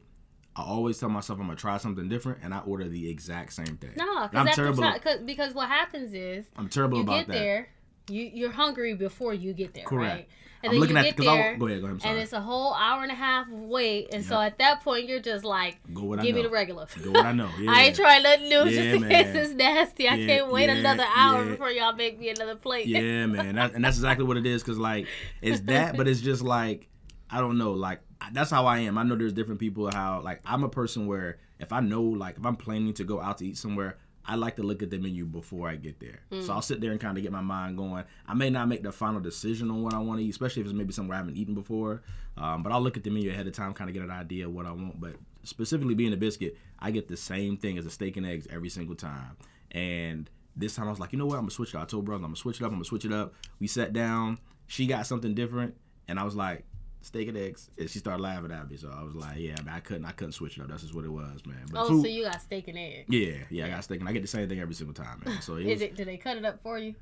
I 0.54 0.62
always 0.62 0.98
tell 0.98 1.08
myself 1.08 1.40
I'm 1.40 1.46
gonna 1.46 1.56
try 1.58 1.76
something 1.78 2.08
different, 2.08 2.38
and 2.42 2.54
I 2.54 2.60
order 2.60 2.88
the 2.88 3.10
exact 3.10 3.52
same 3.52 3.78
thing. 3.78 3.94
no, 3.96 4.28
because 4.28 4.46
I'm 4.46 4.54
terrible. 4.54 4.82
ti- 4.92 4.98
cause, 5.00 5.18
because 5.24 5.54
what 5.54 5.68
happens 5.68 6.14
is 6.14 6.46
I'm 6.56 6.68
terrible 6.68 6.98
you 6.98 7.04
about 7.04 7.16
get 7.18 7.26
that. 7.28 7.32
there, 7.32 7.68
you 8.08 8.30
you're 8.32 8.52
hungry 8.52 8.94
before 8.94 9.34
you 9.34 9.52
get 9.52 9.74
there, 9.74 9.84
Correct. 9.84 10.14
right? 10.14 10.28
And 10.62 10.72
I'm 10.72 10.78
looking 10.78 10.96
at 10.96 11.16
because 11.16 11.26
I 11.26 11.56
go 11.56 11.66
ahead, 11.68 11.80
go 11.80 11.86
ahead. 11.86 12.00
And 12.04 12.18
it's 12.18 12.32
a 12.32 12.40
whole 12.40 12.74
hour 12.74 13.02
and 13.02 13.10
a 13.10 13.14
half 13.14 13.48
wait, 13.48 14.12
and 14.12 14.24
so 14.24 14.38
at 14.40 14.58
that 14.58 14.82
point 14.82 15.08
you're 15.08 15.20
just 15.20 15.44
like, 15.44 15.78
go 15.94 16.04
what 16.04 16.18
I 16.18 16.22
give 16.22 16.34
know. 16.34 16.42
me 16.42 16.48
the 16.48 16.52
regular. 16.52 16.86
Go 17.02 17.12
what 17.12 17.24
I 17.24 17.32
know. 17.32 17.48
Yeah. 17.58 17.70
I 17.74 17.82
ain't 17.84 17.96
trying 17.96 18.22
nothing 18.22 18.48
new 18.48 18.64
just 18.70 18.76
Yeah, 18.76 18.92
in 18.94 19.02
case 19.08 19.34
it's 19.34 19.54
nasty. 19.54 20.08
I 20.08 20.14
Yeah, 20.16 20.26
can't 20.26 20.52
wait 20.52 20.68
another 20.68 21.06
hour 21.16 21.46
before 21.46 21.70
y'all 21.70 21.94
make 21.94 22.18
me 22.18 22.28
another 22.28 22.56
plate. 22.56 22.86
Yeah, 22.86 23.26
man, 23.26 23.54
that, 23.54 23.74
and 23.74 23.84
that's 23.84 23.96
exactly 23.96 24.26
what 24.26 24.36
it 24.36 24.46
is. 24.46 24.62
Cause 24.62 24.76
like 24.78 25.06
it's 25.40 25.60
that, 25.62 25.96
but 25.96 26.06
it's 26.06 26.20
just 26.20 26.42
like 26.42 26.88
I 27.30 27.40
don't 27.40 27.56
know. 27.56 27.72
Like 27.72 28.00
that's 28.32 28.50
how 28.50 28.66
I 28.66 28.80
am. 28.80 28.98
I 28.98 29.02
know 29.02 29.16
there's 29.16 29.32
different 29.32 29.60
people. 29.60 29.90
How 29.90 30.20
like 30.20 30.40
I'm 30.44 30.64
a 30.64 30.68
person 30.68 31.06
where 31.06 31.38
if 31.58 31.72
I 31.72 31.80
know 31.80 32.02
like 32.02 32.36
if 32.36 32.44
I'm 32.44 32.56
planning 32.56 32.92
to 32.94 33.04
go 33.04 33.20
out 33.20 33.38
to 33.38 33.46
eat 33.46 33.56
somewhere, 33.56 33.98
I 34.24 34.36
like 34.36 34.56
to 34.56 34.62
look 34.62 34.82
at 34.82 34.90
the 34.90 34.98
menu 34.98 35.24
before 35.24 35.68
I 35.68 35.76
get 35.76 35.98
there. 35.98 36.20
Mm. 36.30 36.46
So 36.46 36.52
I'll 36.52 36.62
sit 36.62 36.80
there 36.80 36.92
and 36.92 37.00
kind 37.00 37.16
of 37.16 37.22
get 37.22 37.32
my 37.32 37.40
mind 37.40 37.76
going. 37.76 38.04
I 38.26 38.34
may 38.34 38.50
not 38.50 38.68
make 38.68 38.82
the 38.82 38.92
final 38.92 39.20
decision 39.20 39.70
on 39.70 39.82
what 39.82 39.94
I 39.94 39.98
want 39.98 40.20
to 40.20 40.24
eat, 40.24 40.30
especially 40.30 40.60
if 40.60 40.66
it's 40.66 40.74
maybe 40.74 40.92
somewhere 40.92 41.16
I 41.16 41.18
haven't 41.18 41.36
eaten 41.36 41.54
before. 41.54 42.02
Um, 42.36 42.62
but 42.62 42.72
I'll 42.72 42.82
look 42.82 42.96
at 42.96 43.04
the 43.04 43.10
menu 43.10 43.30
ahead 43.30 43.46
of 43.46 43.54
time, 43.54 43.72
kind 43.72 43.88
of 43.88 43.94
get 43.94 44.02
an 44.02 44.10
idea 44.10 44.46
of 44.46 44.54
what 44.54 44.66
I 44.66 44.72
want. 44.72 45.00
But 45.00 45.16
specifically 45.42 45.94
being 45.94 46.12
a 46.12 46.16
biscuit, 46.16 46.56
I 46.78 46.90
get 46.90 47.08
the 47.08 47.16
same 47.16 47.56
thing 47.56 47.78
as 47.78 47.86
a 47.86 47.90
steak 47.90 48.16
and 48.16 48.26
eggs 48.26 48.46
every 48.50 48.68
single 48.68 48.94
time. 48.94 49.36
And 49.72 50.28
this 50.56 50.74
time 50.74 50.86
I 50.86 50.90
was 50.90 51.00
like, 51.00 51.12
you 51.12 51.18
know 51.18 51.26
what? 51.26 51.36
I'm 51.36 51.42
gonna 51.42 51.50
switch 51.50 51.70
it 51.70 51.76
up. 51.76 51.82
I 51.82 51.86
told 51.86 52.04
brother 52.04 52.24
I'm 52.24 52.30
gonna 52.30 52.36
switch 52.36 52.60
it 52.60 52.64
up. 52.64 52.70
I'm 52.70 52.76
gonna 52.76 52.84
switch 52.84 53.04
it 53.04 53.12
up. 53.12 53.34
We 53.58 53.66
sat 53.66 53.92
down. 53.92 54.38
She 54.66 54.86
got 54.86 55.06
something 55.06 55.34
different, 55.34 55.74
and 56.06 56.18
I 56.18 56.24
was 56.24 56.36
like, 56.36 56.64
steak 57.02 57.28
and 57.28 57.36
eggs. 57.36 57.70
And 57.78 57.88
she 57.88 57.98
started 57.98 58.22
laughing 58.22 58.52
at 58.52 58.70
me. 58.70 58.76
So 58.76 58.90
I 58.94 59.02
was 59.02 59.14
like, 59.14 59.38
yeah, 59.38 59.56
man, 59.64 59.74
I 59.74 59.80
couldn't. 59.80 60.04
I 60.04 60.12
couldn't 60.12 60.32
switch 60.32 60.58
it 60.58 60.62
up. 60.62 60.68
That's 60.68 60.82
just 60.82 60.94
what 60.94 61.04
it 61.04 61.10
was, 61.10 61.44
man. 61.46 61.66
But 61.70 61.82
Oh, 61.82 61.88
food, 61.88 62.02
so 62.02 62.08
you 62.08 62.24
got 62.24 62.40
steak 62.42 62.68
and 62.68 62.78
egg. 62.78 63.06
yeah, 63.08 63.38
yeah, 63.50 63.66
I 63.66 63.70
got 63.70 63.84
steak, 63.84 64.00
and 64.00 64.08
I 64.08 64.12
get 64.12 64.22
the 64.22 64.28
same 64.28 64.48
thing 64.48 64.60
every 64.60 64.74
single 64.74 64.94
time, 64.94 65.22
man. 65.24 65.40
So 65.42 65.56
it 65.56 65.64
was 65.64 65.74
Is 65.74 65.82
it? 65.82 65.96
Do 65.96 66.04
they 66.04 66.16
cut 66.16 66.36
it 66.36 66.44
up 66.44 66.62
for 66.62 66.78
you? 66.78 66.94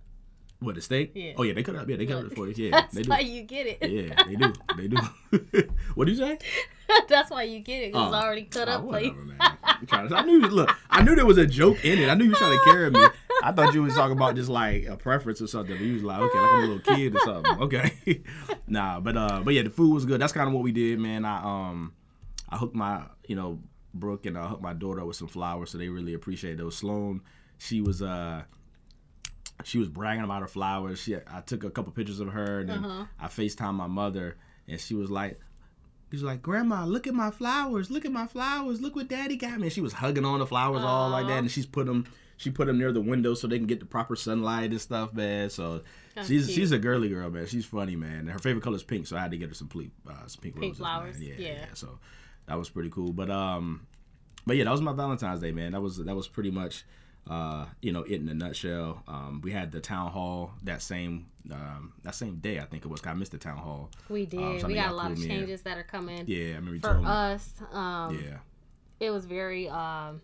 What 0.61 0.75
the 0.75 0.81
steak. 0.81 1.13
Yeah. 1.15 1.33
Oh 1.37 1.43
yeah, 1.45 1.53
they 1.55 1.63
cut 1.63 1.75
it 1.77 1.81
up. 1.83 1.89
Yeah, 1.89 1.97
they 1.97 2.07
cut 2.07 2.19
it 2.25 2.27
up 2.27 2.33
for 2.33 2.49
you. 2.49 2.55
Yeah, 2.65 2.71
That's 2.73 2.95
they 2.95 3.03
do. 3.03 3.11
why 3.11 3.21
you 3.21 3.43
get 3.43 3.67
it. 3.67 3.79
Yeah, 3.91 4.23
they 4.25 4.35
do. 4.37 4.53
They 4.77 4.89
do. 4.89 5.69
what 5.95 6.07
do 6.07 6.11
you 6.13 6.17
say? 6.19 6.39
That's 7.09 7.31
why 7.31 7.43
you 7.45 7.61
get 7.61 7.83
it. 7.83 7.93
'cause 7.93 8.03
Oh. 8.13 8.17
it's 8.17 8.25
already 8.25 8.43
cut 8.45 8.69
Oh, 8.69 8.73
up 8.73 8.81
for 8.83 9.01
you. 9.01 9.11
whatever, 9.11 9.25
man. 9.25 10.09
To- 10.09 10.17
I 10.17 10.25
knew. 10.25 10.41
Look, 10.41 10.75
I 10.91 11.03
knew 11.03 11.15
there 11.15 11.27
was 11.27 11.39
a 11.39 11.47
joke 11.47 11.85
in 11.85 11.99
it. 11.99 12.09
I 12.09 12.15
knew 12.15 12.25
you 12.25 12.31
were 12.31 12.37
trying 12.37 12.59
to 12.59 12.65
carry 12.65 12.91
me. 12.91 13.05
I 13.43 13.53
thought 13.53 13.73
you 13.75 13.83
was 13.83 13.95
talking 13.95 14.17
about 14.17 14.35
just 14.35 14.49
like 14.49 14.87
a 14.87 14.97
preference 14.97 15.41
or 15.41 15.47
something. 15.47 15.77
But 15.77 15.85
you 15.85 15.95
was 15.95 16.03
like, 16.03 16.19
okay, 16.21 16.39
like 16.39 16.51
I'm 16.53 16.59
a 16.65 16.67
little 16.67 16.79
kid 16.97 17.15
or 17.15 17.21
something. 17.21 17.63
Okay, 17.63 18.23
nah, 18.67 18.99
but 19.01 19.17
uh, 19.17 19.41
but 19.45 19.55
yeah, 19.55 19.63
the 19.63 19.71
food 19.71 19.95
was 19.95 20.05
good. 20.07 20.21
That's 20.21 20.33
kind 20.33 20.49
of 20.49 20.55
what 20.55 20.63
we 20.65 20.73
did, 20.73 20.99
man. 20.99 21.25
I 21.25 21.37
um, 21.45 21.93
I 22.49 22.57
hooked 22.57 22.75
my, 22.75 23.03
you 23.29 23.37
know, 23.37 23.61
Brooke 23.95 24.27
and 24.27 24.37
I 24.37 24.49
hooked 24.49 24.63
my 24.63 24.73
daughter 24.73 25.05
with 25.05 25.17
some 25.17 25.29
flowers, 25.29 25.71
so 25.71 25.79
they 25.79 25.89
really 25.89 26.15
appreciated 26.15 26.59
those. 26.59 26.77
Sloan, 26.77 27.21
she 27.59 27.81
was 27.81 28.03
uh. 28.03 28.43
She 29.65 29.79
was 29.79 29.89
bragging 29.89 30.25
about 30.25 30.41
her 30.43 30.47
flowers. 30.49 31.01
She, 31.01 31.17
I 31.17 31.41
took 31.45 31.65
a 31.65 31.71
couple 31.71 31.93
pictures 31.93 32.21
of 32.21 32.29
her, 32.29 32.61
and 32.61 32.69
then 32.69 32.85
Uh-huh. 32.85 33.05
I 33.19 33.27
Facetime 33.27 33.75
my 33.75 33.87
mother, 33.89 34.37
and 34.69 34.81
she 34.81 34.95
was 34.95 35.11
like, 35.11 35.41
He's 36.11 36.23
like, 36.23 36.41
Grandma, 36.41 36.87
look 36.87 37.07
at 37.07 37.13
my 37.13 37.31
flowers. 37.31 37.91
Look 37.91 38.07
at 38.07 38.13
my 38.13 38.27
flowers. 38.27 38.81
Look 38.81 38.97
what 38.97 39.09
Daddy 39.09 39.37
got 39.37 39.59
me. 39.59 39.65
And 39.65 39.73
she 39.73 39.83
was 39.83 39.93
hugging 39.93 40.25
on 40.25 40.39
the 40.39 40.47
flowers 40.47 40.83
all 40.83 41.11
like 41.11 41.27
that, 41.27 41.41
and 41.41 41.51
she's 41.51 41.67
put 41.67 41.85
them. 41.87 42.07
She 42.39 42.51
put 42.51 42.67
them 42.69 42.79
near 42.79 42.93
the 42.93 43.01
window 43.01 43.35
so 43.35 43.47
they 43.49 43.59
can 43.59 43.67
get 43.67 43.81
the 43.81 43.85
proper 43.85 44.15
sunlight 44.17 44.71
and 44.71 44.81
stuff, 44.81 45.13
man. 45.13 45.51
So 45.51 45.83
That's 46.15 46.29
she's 46.29 46.47
cute. 46.47 46.55
she's 46.57 46.73
a 46.73 46.79
girly 46.79 47.09
girl, 47.11 47.29
man. 47.31 47.47
She's 47.47 47.67
funny, 47.67 47.95
man. 47.97 48.21
And 48.21 48.31
her 48.31 48.39
favorite 48.39 48.63
color 48.63 48.77
is 48.77 48.85
pink, 48.85 49.07
so 49.09 49.17
I 49.17 49.21
had 49.21 49.33
to 49.33 49.37
get 49.37 49.49
her 49.49 49.55
some 49.55 49.69
pink, 49.69 49.91
uh, 50.09 50.13
some 50.29 50.41
pink, 50.41 50.55
Pink 50.55 50.65
roses, 50.65 50.79
flowers, 50.79 51.21
Yeah, 51.21 51.35
yeah. 51.37 51.49
yeah. 51.49 51.65
So 51.75 51.99
that 52.47 52.57
was 52.57 52.71
pretty 52.71 52.89
cool. 52.91 53.13
But 53.13 53.29
um, 53.29 53.87
but 54.47 54.57
yeah, 54.57 54.65
that 54.65 54.71
was 54.71 54.81
my 54.81 54.93
Valentine's 54.95 55.41
Day, 55.41 55.51
man. 55.51 55.73
That 55.73 55.81
was 55.83 55.99
that 55.99 56.15
was 56.17 56.27
pretty 56.29 56.51
much. 56.53 56.85
Uh, 57.29 57.67
you 57.83 57.93
know, 57.93 58.03
it 58.03 58.21
in 58.21 58.29
a 58.29 58.35
nutshell. 58.35 59.03
Um, 59.07 59.41
we 59.43 59.53
had 59.53 59.71
the 59.71 59.81
town 59.81 60.11
hall 60.11 60.53
that 60.63 60.81
same 60.81 61.27
um, 61.53 61.93
that 62.03 62.15
same 62.15 62.37
day. 62.37 62.59
I 62.59 62.65
think 62.65 62.85
it 62.85 62.89
was. 62.89 63.01
I 63.05 63.15
missed 63.15 63.33
the 63.33 63.39
town 63.39 63.59
hall. 63.59 63.91
We 64.09 64.27
did. 64.27 64.41
Um, 64.41 64.63
we 64.69 64.75
got 64.75 64.91
a 64.91 64.95
lot 64.95 65.13
of 65.13 65.19
me 65.19 65.25
in. 65.25 65.31
changes 65.31 65.63
that 65.63 65.77
are 65.79 65.85
coming 65.85 66.25
Yeah, 66.27 66.53
I 66.53 66.57
remember 66.57 66.81
for 66.81 67.03
us. 67.05 67.53
Um, 67.73 68.19
Yeah. 68.23 68.39
It 69.01 69.11
was 69.11 69.27
very. 69.27 69.69
Um, 69.69 70.23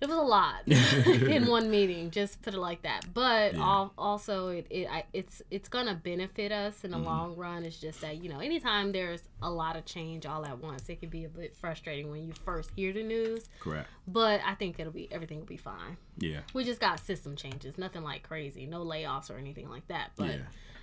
it 0.00 0.08
was 0.08 0.18
a 0.18 0.20
lot 0.20 0.62
in 0.66 1.46
one 1.46 1.70
meeting. 1.70 2.10
Just 2.10 2.42
put 2.42 2.52
it 2.54 2.58
like 2.60 2.82
that. 2.82 3.06
But 3.14 3.54
Yeah. 3.54 3.62
al- 3.62 3.94
also, 3.96 4.48
it, 4.48 4.66
it 4.68 4.88
I, 4.90 5.04
it's 5.12 5.40
it's 5.50 5.68
gonna 5.68 5.94
benefit 5.94 6.52
us 6.52 6.84
in 6.84 6.90
the 6.90 6.96
Mm-hmm. 6.98 7.06
long 7.06 7.36
run. 7.36 7.64
It's 7.64 7.78
just 7.80 8.00
that 8.02 8.22
you 8.22 8.28
know, 8.28 8.40
anytime 8.40 8.92
there's 8.92 9.22
a 9.40 9.50
lot 9.50 9.76
of 9.76 9.84
change 9.86 10.26
all 10.26 10.44
at 10.44 10.58
once, 10.58 10.88
it 10.88 11.00
can 11.00 11.08
be 11.08 11.24
a 11.24 11.28
bit 11.28 11.54
frustrating 11.56 12.10
when 12.10 12.26
you 12.26 12.32
first 12.44 12.70
hear 12.76 12.92
the 12.92 13.02
news. 13.02 13.48
Correct. 13.60 13.88
But 14.06 14.40
I 14.44 14.54
think 14.54 14.78
it'll 14.78 14.92
be 14.92 15.10
everything 15.10 15.38
will 15.38 15.46
be 15.46 15.56
fine. 15.56 15.96
Yeah. 16.18 16.40
We 16.52 16.64
just 16.64 16.80
got 16.80 17.00
system 17.00 17.34
changes, 17.36 17.78
nothing 17.78 18.02
like 18.02 18.22
crazy, 18.22 18.66
no 18.66 18.84
layoffs 18.84 19.30
or 19.30 19.38
anything 19.38 19.68
like 19.70 19.88
that. 19.88 20.10
But 20.16 20.28
Yeah. 20.28 20.38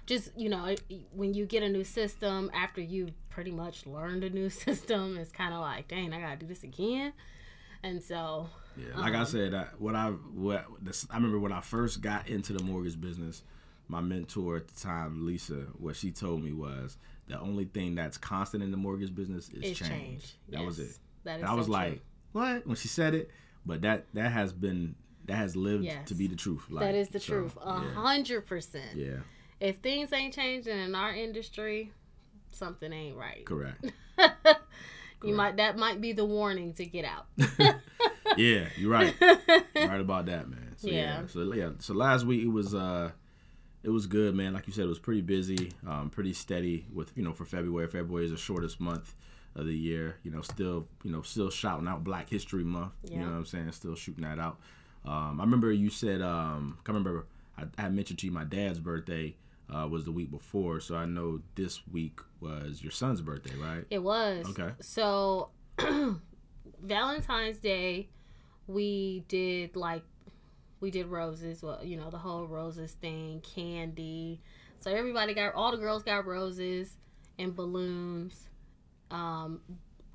just 0.07 0.31
you 0.35 0.49
know, 0.49 0.75
when 1.13 1.33
you 1.35 1.45
get 1.45 1.61
a 1.61 1.69
new 1.69 1.83
system 1.83 2.49
after 2.53 2.81
you 2.81 3.09
pretty 3.29 3.51
much 3.51 3.85
learned 3.85 4.23
a 4.23 4.29
new 4.31 4.49
system, 4.65 5.17
it's 5.17 5.31
kind 5.31 5.53
of 5.53 5.59
like, 5.61 5.87
dang, 5.87 6.13
I 6.13 6.19
gotta 6.19 6.37
do 6.37 6.47
this 6.47 6.63
again. 6.63 7.13
And 7.85 8.01
so, 8.01 8.49
Yeah, 8.77 8.99
like 8.99 9.13
I 9.13 9.19
Um, 9.19 9.25
said, 9.25 9.53
I, 9.53 9.65
what 9.77 9.95
I 9.95 10.09
what 10.09 10.65
this, 10.81 11.05
I 11.11 11.15
remember 11.15 11.39
when 11.39 11.51
I 11.51 11.61
first 11.61 12.01
got 12.01 12.27
into 12.27 12.53
the 12.53 12.63
mortgage 12.63 12.99
business, 12.99 13.43
my 13.87 14.01
mentor 14.01 14.57
at 14.57 14.67
the 14.67 14.79
time, 14.79 15.25
Lisa, 15.25 15.67
what 15.77 15.95
she 15.95 16.11
told 16.11 16.43
me 16.43 16.53
was 16.53 16.97
the 17.27 17.39
only 17.39 17.65
thing 17.65 17.95
that's 17.95 18.17
constant 18.17 18.63
in 18.63 18.71
the 18.71 18.77
mortgage 18.77 19.13
business 19.13 19.49
is 19.49 19.71
it's 19.71 19.79
change. 19.79 19.89
change. 19.89 20.33
That 20.49 20.63
was 20.65 20.79
it. 20.79 20.97
That 21.23 21.35
is 21.37 21.41
And 21.41 21.49
I 21.49 21.53
was 21.53 21.65
so 21.67 21.71
true. 21.73 21.79
like, 21.81 22.01
what? 22.31 22.65
When 22.67 22.75
she 22.75 22.87
said 22.87 23.13
it, 23.13 23.29
but 23.65 23.81
that 23.83 24.05
that 24.13 24.31
has 24.31 24.51
been 24.53 24.95
that 25.25 25.35
has 25.35 25.55
lived 25.55 25.83
Yes. 25.85 26.07
to 26.09 26.15
be 26.15 26.27
the 26.27 26.35
truth. 26.35 26.65
Like, 26.69 26.85
that 26.85 26.95
is 26.95 27.09
the 27.09 27.19
so, 27.19 27.33
truth, 27.33 27.57
a 27.61 27.79
hundred 27.79 28.41
percent. 28.45 28.95
yeah, 28.95 29.17
If 29.59 29.77
things 29.77 30.11
ain't 30.11 30.33
changing 30.33 30.77
in 30.77 30.95
our 30.95 31.13
industry, 31.13 31.91
something 32.51 32.91
ain't 32.91 33.15
right. 33.17 33.45
correct. 33.45 33.85
You 35.23 35.35
might 35.35 35.57
that 35.57 35.77
might 35.77 36.01
be 36.01 36.13
the 36.13 36.25
warning 36.25 36.73
to 36.73 36.85
get 36.85 37.05
out. 37.05 37.25
yeah, 38.37 38.65
you're 38.77 38.91
right. 38.91 39.13
You're 39.21 39.87
right 39.87 40.01
about 40.01 40.25
that, 40.27 40.49
man. 40.49 40.75
So, 40.77 40.87
yeah. 40.87 41.21
Yeah. 41.21 41.27
So 41.27 41.53
yeah. 41.53 41.69
So 41.79 41.93
last 41.93 42.25
week 42.25 42.43
it 42.43 42.47
was 42.47 42.73
uh 42.73 43.11
it 43.83 43.89
was 43.89 44.07
good, 44.07 44.33
man. 44.35 44.53
Like 44.53 44.67
you 44.67 44.73
said, 44.73 44.85
it 44.85 44.89
was 44.89 44.99
pretty 44.99 45.21
busy, 45.21 45.71
um, 45.85 46.09
pretty 46.09 46.33
steady 46.33 46.85
with 46.93 47.11
you 47.15 47.23
know 47.23 47.33
for 47.33 47.45
February. 47.45 47.87
February 47.87 48.25
is 48.25 48.31
the 48.31 48.37
shortest 48.37 48.79
month 48.79 49.13
of 49.55 49.65
the 49.65 49.75
year. 49.75 50.17
You 50.23 50.31
know, 50.31 50.41
still 50.41 50.87
you 51.03 51.11
know 51.11 51.21
still 51.21 51.49
shouting 51.49 51.87
out 51.87 52.03
Black 52.03 52.29
History 52.29 52.63
Month. 52.63 52.93
Yeah. 53.03 53.13
You 53.13 53.19
know 53.19 53.31
what 53.31 53.37
I'm 53.37 53.45
saying? 53.45 53.71
Still 53.73 53.95
shooting 53.95 54.23
that 54.23 54.39
out. 54.39 54.59
Um, 55.05 55.39
I 55.39 55.43
remember 55.43 55.71
you 55.71 55.89
said 55.89 56.21
um, 56.21 56.77
I 56.85 56.91
remember 56.91 57.25
I, 57.57 57.63
I 57.77 57.89
mentioned 57.89 58.19
to 58.19 58.25
you 58.25 58.31
my 58.31 58.45
dad's 58.45 58.79
birthday 58.79 59.35
uh, 59.73 59.87
was 59.87 60.05
the 60.05 60.11
week 60.11 60.29
before, 60.31 60.79
so 60.79 60.95
I 60.95 61.05
know 61.05 61.41
this 61.55 61.85
week 61.87 62.19
was 62.39 62.81
your 62.81 62.91
son's 62.91 63.21
birthday, 63.21 63.55
right? 63.55 63.85
It 63.89 63.99
was. 63.99 64.45
Okay. 64.49 64.73
So 64.81 65.49
Valentine's 66.81 67.57
Day, 67.57 68.09
we 68.67 69.23
did 69.27 69.75
like 69.75 70.03
we 70.79 70.91
did 70.91 71.07
roses. 71.07 71.63
Well, 71.63 71.79
you 71.83 71.97
know 71.97 72.09
the 72.09 72.17
whole 72.17 72.45
roses 72.45 72.93
thing, 72.93 73.41
candy. 73.41 74.41
So 74.79 74.91
everybody 74.91 75.33
got 75.33 75.55
all 75.55 75.71
the 75.71 75.77
girls 75.77 76.03
got 76.03 76.25
roses 76.25 76.97
and 77.39 77.55
balloons. 77.55 78.49
Um, 79.09 79.61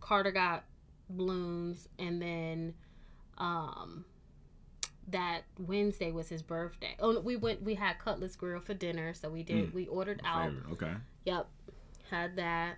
Carter 0.01 0.31
got 0.31 0.65
balloons, 1.11 1.89
and 1.99 2.21
then 2.21 2.75
um, 3.39 4.05
that 5.11 5.43
Wednesday 5.59 6.13
was 6.13 6.29
his 6.29 6.43
birthday. 6.43 6.97
Oh, 7.01 7.21
we 7.21 7.37
went. 7.37 7.63
We 7.63 7.75
had 7.75 7.99
Cutlass 7.99 8.37
Grill 8.37 8.61
for 8.61 8.75
dinner, 8.75 9.15
so 9.15 9.29
we 9.29 9.43
did. 9.43 9.71
Mm. 9.71 9.75
We 9.75 9.87
ordered 9.87 10.21
out. 10.25 10.53
Favorite. 10.53 10.73
Okay. 10.73 10.93
Yep, 11.25 11.49
had 12.11 12.37
that, 12.37 12.77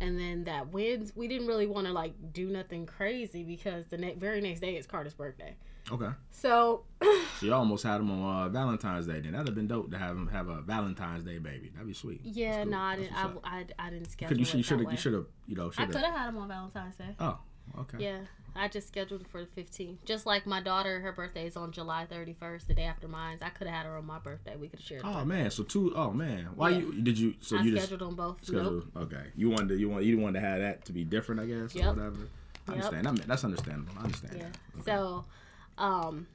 and 0.00 0.18
then 0.18 0.44
that 0.44 0.72
wins. 0.72 1.12
We 1.14 1.28
didn't 1.28 1.46
really 1.46 1.66
want 1.66 1.86
to 1.86 1.92
like 1.92 2.14
do 2.32 2.48
nothing 2.48 2.86
crazy 2.86 3.44
because 3.44 3.86
the 3.86 3.98
ne- 3.98 4.14
very 4.14 4.40
next 4.40 4.60
day 4.60 4.76
is 4.76 4.86
Carter's 4.86 5.14
birthday. 5.14 5.56
Okay. 5.90 6.10
So 6.30 6.84
So 7.38 7.46
you 7.46 7.54
almost 7.54 7.84
had 7.84 8.00
him 8.00 8.10
on 8.10 8.46
uh, 8.46 8.48
Valentine's 8.48 9.06
Day. 9.06 9.20
Then 9.20 9.32
that'd 9.32 9.46
have 9.46 9.54
been 9.54 9.68
dope 9.68 9.90
to 9.92 9.98
have 9.98 10.16
him 10.16 10.28
have 10.28 10.48
a 10.48 10.60
Valentine's 10.62 11.24
Day 11.24 11.38
baby. 11.38 11.70
That'd 11.72 11.86
be 11.86 11.94
sweet. 11.94 12.20
yeah, 12.24 12.62
cool. 12.62 12.72
no, 12.72 12.78
I 12.78 12.96
That's 12.96 13.08
didn't. 13.08 13.38
I. 13.44 13.64
I, 13.78 13.86
I 13.86 13.90
didn't 13.90 14.10
schedule 14.10 14.28
Could 14.28 14.38
you 14.38 14.62
should 14.62 14.80
have 14.80 14.90
you 14.90 14.96
should 14.96 15.14
have 15.14 15.26
you 15.46 15.56
know 15.56 15.70
I 15.78 15.86
could 15.86 15.96
have 15.96 16.14
had 16.14 16.28
him 16.28 16.38
on 16.38 16.48
Valentine's 16.48 16.96
Day. 16.96 17.14
Oh, 17.20 17.38
okay. 17.80 17.98
Yeah, 18.00 18.18
I 18.58 18.68
just 18.68 18.88
scheduled 18.88 19.26
for 19.28 19.40
the 19.44 19.46
15th. 19.62 20.04
Just 20.04 20.26
like 20.26 20.46
my 20.46 20.60
daughter, 20.60 21.00
her 21.00 21.12
birthday 21.12 21.46
is 21.46 21.56
on 21.56 21.72
July 21.72 22.06
31st, 22.10 22.66
the 22.66 22.74
day 22.74 22.84
after 22.84 23.06
mine. 23.08 23.38
I 23.40 23.48
could 23.50 23.66
have 23.66 23.76
had 23.76 23.86
her 23.86 23.96
on 23.96 24.04
my 24.06 24.18
birthday. 24.18 24.56
We 24.56 24.68
could 24.68 24.80
have 24.80 24.86
shared. 24.86 25.02
Oh 25.04 25.24
man, 25.24 25.50
so 25.50 25.62
two 25.62 25.92
oh 25.94 26.10
man, 26.12 26.48
why 26.56 26.70
Yeah. 26.70 26.78
you 26.78 26.92
did 27.02 27.18
you? 27.18 27.34
So 27.40 27.56
I 27.56 27.62
you 27.62 27.70
just 27.72 27.86
scheduled 27.86 28.08
them 28.10 28.16
both. 28.16 28.44
scheduled? 28.44 28.88
Nope. 28.94 29.04
Okay, 29.12 29.22
you 29.36 29.48
wanted 29.50 29.68
to, 29.68 29.76
you 29.78 29.88
want 29.88 30.04
you 30.04 30.18
wanted 30.18 30.40
to 30.40 30.46
have 30.46 30.58
that 30.60 30.84
to 30.86 30.92
be 30.92 31.04
different, 31.04 31.40
I 31.40 31.46
guess, 31.46 31.74
Yep. 31.74 31.84
or 31.84 31.88
whatever. 31.94 32.16
I 32.66 32.72
Yep. 32.72 32.74
understand. 32.74 33.08
I 33.08 33.10
mean, 33.12 33.22
that's 33.26 33.44
understandable. 33.44 33.92
I 33.98 34.04
understand. 34.04 34.36
Yeah. 34.38 34.46
Okay. 34.80 34.82
So, 34.84 35.24
um, 35.78 36.26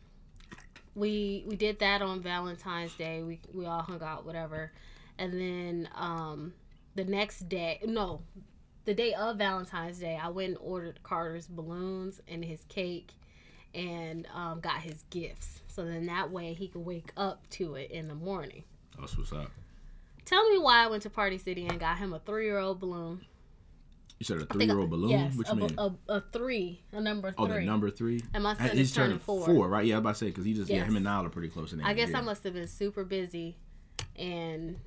we 0.95 1.43
we 1.47 1.55
did 1.55 1.79
that 1.79 2.01
on 2.01 2.21
Valentine's 2.21 2.93
Day. 2.95 3.23
We 3.23 3.39
we 3.53 3.65
all 3.65 3.81
hung 3.81 4.01
out, 4.01 4.25
whatever, 4.25 4.71
and 5.17 5.33
then 5.33 5.89
um, 5.95 6.53
the 6.95 7.03
next 7.05 7.49
day, 7.49 7.79
no, 7.85 8.21
the 8.85 8.93
day 8.93 9.13
of 9.13 9.37
Valentine's 9.37 9.99
Day, 9.99 10.19
I 10.21 10.29
went 10.29 10.49
and 10.49 10.57
ordered 10.61 11.01
Carter's 11.03 11.47
balloons 11.47 12.21
and 12.27 12.43
his 12.43 12.63
cake, 12.69 13.11
and 13.73 14.27
um, 14.33 14.59
got 14.59 14.81
his 14.81 15.03
gifts. 15.09 15.61
So 15.67 15.85
then 15.85 16.05
that 16.07 16.31
way 16.31 16.53
he 16.53 16.67
could 16.67 16.85
wake 16.85 17.11
up 17.17 17.47
to 17.51 17.75
it 17.75 17.91
in 17.91 18.07
the 18.07 18.15
morning. 18.15 18.63
that's 18.99 19.17
what's 19.17 19.33
up. 19.33 19.49
Tell 20.25 20.47
me 20.49 20.57
why 20.59 20.83
I 20.83 20.87
went 20.87 21.03
to 21.03 21.09
Party 21.09 21.37
City 21.37 21.65
and 21.67 21.79
got 21.79 21.97
him 21.97 22.13
a 22.13 22.19
three 22.19 22.45
year 22.45 22.59
old 22.59 22.79
balloon. 22.79 23.25
You 24.19 24.25
said 24.25 24.37
a 24.37 24.45
three 24.45 24.65
year 24.65 24.79
old 24.79 24.89
balloon. 24.89 25.09
Yes, 25.09 25.35
Which 25.35 25.49
a, 25.49 25.55
mean? 25.55 25.75
a, 25.77 25.91
a 26.07 26.21
three, 26.31 26.81
a 26.91 27.01
number 27.01 27.31
three. 27.31 27.45
oh, 27.45 27.47
the 27.47 27.61
number 27.61 27.89
three. 27.89 28.21
And 28.33 28.43
my 28.43 28.55
son 28.55 28.69
He's 28.69 28.89
is 28.89 28.93
turning 28.93 29.19
turning 29.19 29.45
four. 29.45 29.67
right? 29.67 29.85
Yeah, 29.85 29.95
I 29.95 29.97
was 29.97 30.01
about 30.03 30.13
to 30.13 30.19
say 30.19 30.25
because 30.27 30.45
he 30.45 30.53
just 30.53 30.69
yeah, 30.69 30.85
him 30.85 30.95
and 30.95 31.03
Niall 31.03 31.25
are 31.25 31.29
pretty 31.29 31.49
close 31.49 31.73
in 31.73 31.79
age. 31.81 31.85
I 31.85 31.93
guess 31.93 32.11
yeah. 32.11 32.19
I 32.19 32.21
must 32.21 32.43
have 32.43 32.53
been 32.53 32.67
super 32.67 33.03
busy, 33.03 33.57
and 34.15 34.77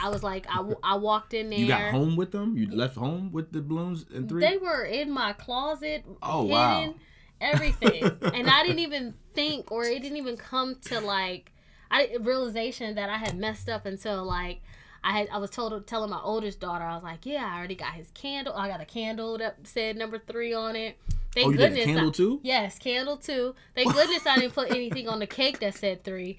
I 0.00 0.08
was 0.08 0.22
like, 0.22 0.46
I, 0.48 0.64
I 0.82 0.96
walked 0.96 1.34
in 1.34 1.50
there. 1.50 1.58
You 1.58 1.68
got 1.68 1.90
home 1.90 2.16
with 2.16 2.32
them? 2.32 2.56
You 2.56 2.70
left 2.70 2.96
home 2.96 3.32
with 3.32 3.52
the 3.52 3.60
balloons 3.60 4.04
and 4.14 4.28
three? 4.28 4.40
They 4.40 4.56
were 4.56 4.84
in 4.84 5.10
my 5.10 5.32
closet, 5.32 6.04
Oh, 6.22 6.42
hidden, 6.42 6.50
wow. 6.50 6.94
everything, 7.40 8.04
and 8.34 8.48
I 8.48 8.62
didn't 8.62 8.80
even 8.80 9.14
think, 9.34 9.70
or 9.70 9.84
it 9.84 10.02
didn't 10.02 10.18
even 10.18 10.36
come 10.36 10.76
to 10.86 11.00
like, 11.00 11.52
I 11.90 12.16
realization 12.20 12.94
that 12.96 13.08
I 13.10 13.16
had 13.16 13.36
messed 13.36 13.68
up 13.68 13.86
until 13.86 14.24
like. 14.24 14.62
I 15.02 15.12
had 15.12 15.28
I 15.30 15.38
was 15.38 15.48
told 15.48 15.86
telling 15.86 16.10
my 16.10 16.20
oldest 16.22 16.60
daughter 16.60 16.84
I 16.84 16.94
was 16.94 17.02
like 17.02 17.24
yeah 17.24 17.50
I 17.50 17.56
already 17.56 17.74
got 17.74 17.94
his 17.94 18.10
candle 18.10 18.52
I 18.54 18.68
got 18.68 18.82
a 18.82 18.84
candle 18.84 19.38
that 19.38 19.56
said 19.62 19.96
number 19.96 20.18
three 20.18 20.52
on 20.52 20.76
it 20.76 20.98
thank 21.34 21.46
oh, 21.46 21.52
goodness 21.52 21.84
a 21.84 21.86
candle 21.86 22.08
I, 22.08 22.12
too? 22.12 22.40
Yes, 22.42 22.78
candle 22.78 23.16
too. 23.16 23.54
Thank 23.74 23.94
goodness 23.94 24.26
I 24.26 24.38
didn't 24.38 24.52
put 24.52 24.70
anything 24.70 25.08
on 25.08 25.18
the 25.18 25.26
cake 25.26 25.60
that 25.60 25.74
said 25.74 26.04
three. 26.04 26.38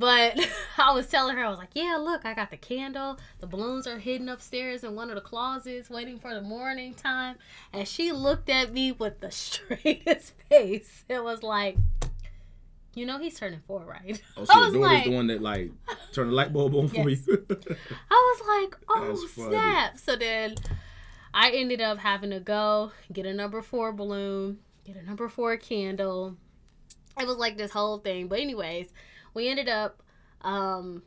But 0.00 0.40
I 0.78 0.94
was 0.94 1.06
telling 1.08 1.36
her, 1.36 1.44
I 1.44 1.50
was 1.50 1.58
like, 1.58 1.74
yeah, 1.74 1.98
look, 2.00 2.24
I 2.24 2.32
got 2.32 2.50
the 2.50 2.56
candle. 2.56 3.18
The 3.40 3.46
balloons 3.46 3.86
are 3.86 3.98
hidden 3.98 4.30
upstairs 4.30 4.82
in 4.82 4.94
one 4.94 5.10
of 5.10 5.14
the 5.14 5.20
closets 5.20 5.90
waiting 5.90 6.18
for 6.18 6.32
the 6.32 6.40
morning 6.40 6.94
time. 6.94 7.36
And 7.74 7.86
she 7.86 8.10
looked 8.10 8.48
at 8.48 8.72
me 8.72 8.92
with 8.92 9.20
the 9.20 9.30
straightest 9.30 10.32
face. 10.48 11.04
It 11.06 11.22
was 11.22 11.42
like, 11.42 11.76
you 12.94 13.04
know, 13.04 13.18
he's 13.18 13.38
turning 13.38 13.60
four, 13.66 13.84
right? 13.84 14.20
Oh, 14.38 14.44
so 14.44 14.52
I 14.54 14.64
was 14.64 14.74
like, 14.74 15.04
the 15.04 15.10
one 15.10 15.26
that 15.26 15.42
like 15.42 15.70
turned 16.12 16.30
the 16.30 16.34
light 16.34 16.50
bulb 16.52 16.74
on 16.74 16.88
for 16.88 17.06
Yes. 17.08 17.26
you. 17.26 17.46
I 18.10 18.34
was 18.38 18.62
like, 18.62 18.78
oh 18.88 19.26
snap! 19.26 19.98
So 19.98 20.16
then 20.16 20.54
I 21.34 21.50
ended 21.50 21.82
up 21.82 21.98
having 21.98 22.30
to 22.30 22.40
go 22.40 22.92
get 23.12 23.26
a 23.26 23.34
number 23.34 23.60
four 23.60 23.92
balloon, 23.92 24.60
get 24.86 24.96
a 24.96 25.02
number 25.02 25.28
four 25.28 25.58
candle. 25.58 26.38
It 27.20 27.26
was 27.26 27.36
like 27.36 27.58
this 27.58 27.70
whole 27.70 27.98
thing. 27.98 28.28
But 28.28 28.40
anyways, 28.40 28.94
we 29.34 29.48
ended 29.48 29.68
up 29.68 30.02
um 30.42 31.02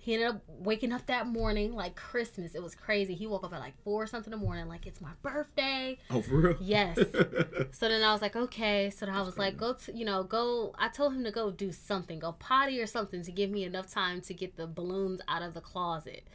he 0.00 0.14
ended 0.14 0.28
up 0.28 0.42
waking 0.46 0.92
up 0.92 1.04
that 1.06 1.26
morning 1.26 1.74
like 1.74 1.96
Christmas. 1.96 2.54
It 2.54 2.62
was 2.62 2.76
crazy. 2.76 3.14
He 3.14 3.26
woke 3.26 3.42
up 3.42 3.52
at 3.52 3.58
like 3.58 3.74
four 3.82 4.04
or 4.04 4.06
something 4.06 4.32
in 4.32 4.38
the 4.38 4.44
morning, 4.44 4.68
like 4.68 4.86
it's 4.86 5.00
my 5.00 5.10
birthday. 5.22 5.98
oh, 6.10 6.22
for 6.22 6.36
real? 6.36 6.56
Yes. 6.60 6.96
So 7.72 7.88
then 7.88 8.02
I 8.02 8.12
was 8.12 8.22
like, 8.22 8.36
okay. 8.36 8.88
So 8.90 9.04
then 9.06 9.14
I 9.14 9.22
was 9.22 9.36
like, 9.36 9.56
go 9.56 9.74
to, 9.74 9.92
you 9.94 10.04
know, 10.04 10.22
go. 10.22 10.74
I 10.78 10.88
told 10.88 11.12
him 11.14 11.24
to 11.24 11.30
go 11.32 11.50
do 11.50 11.72
something, 11.72 12.20
go 12.20 12.32
potty 12.32 12.80
or 12.80 12.86
something 12.86 13.22
to 13.22 13.32
give 13.32 13.50
me 13.50 13.64
enough 13.64 13.90
time 13.90 14.20
to 14.22 14.34
get 14.34 14.56
the 14.56 14.66
balloons 14.68 15.20
out 15.28 15.42
of 15.42 15.52
the 15.54 15.60
closet. 15.60 16.26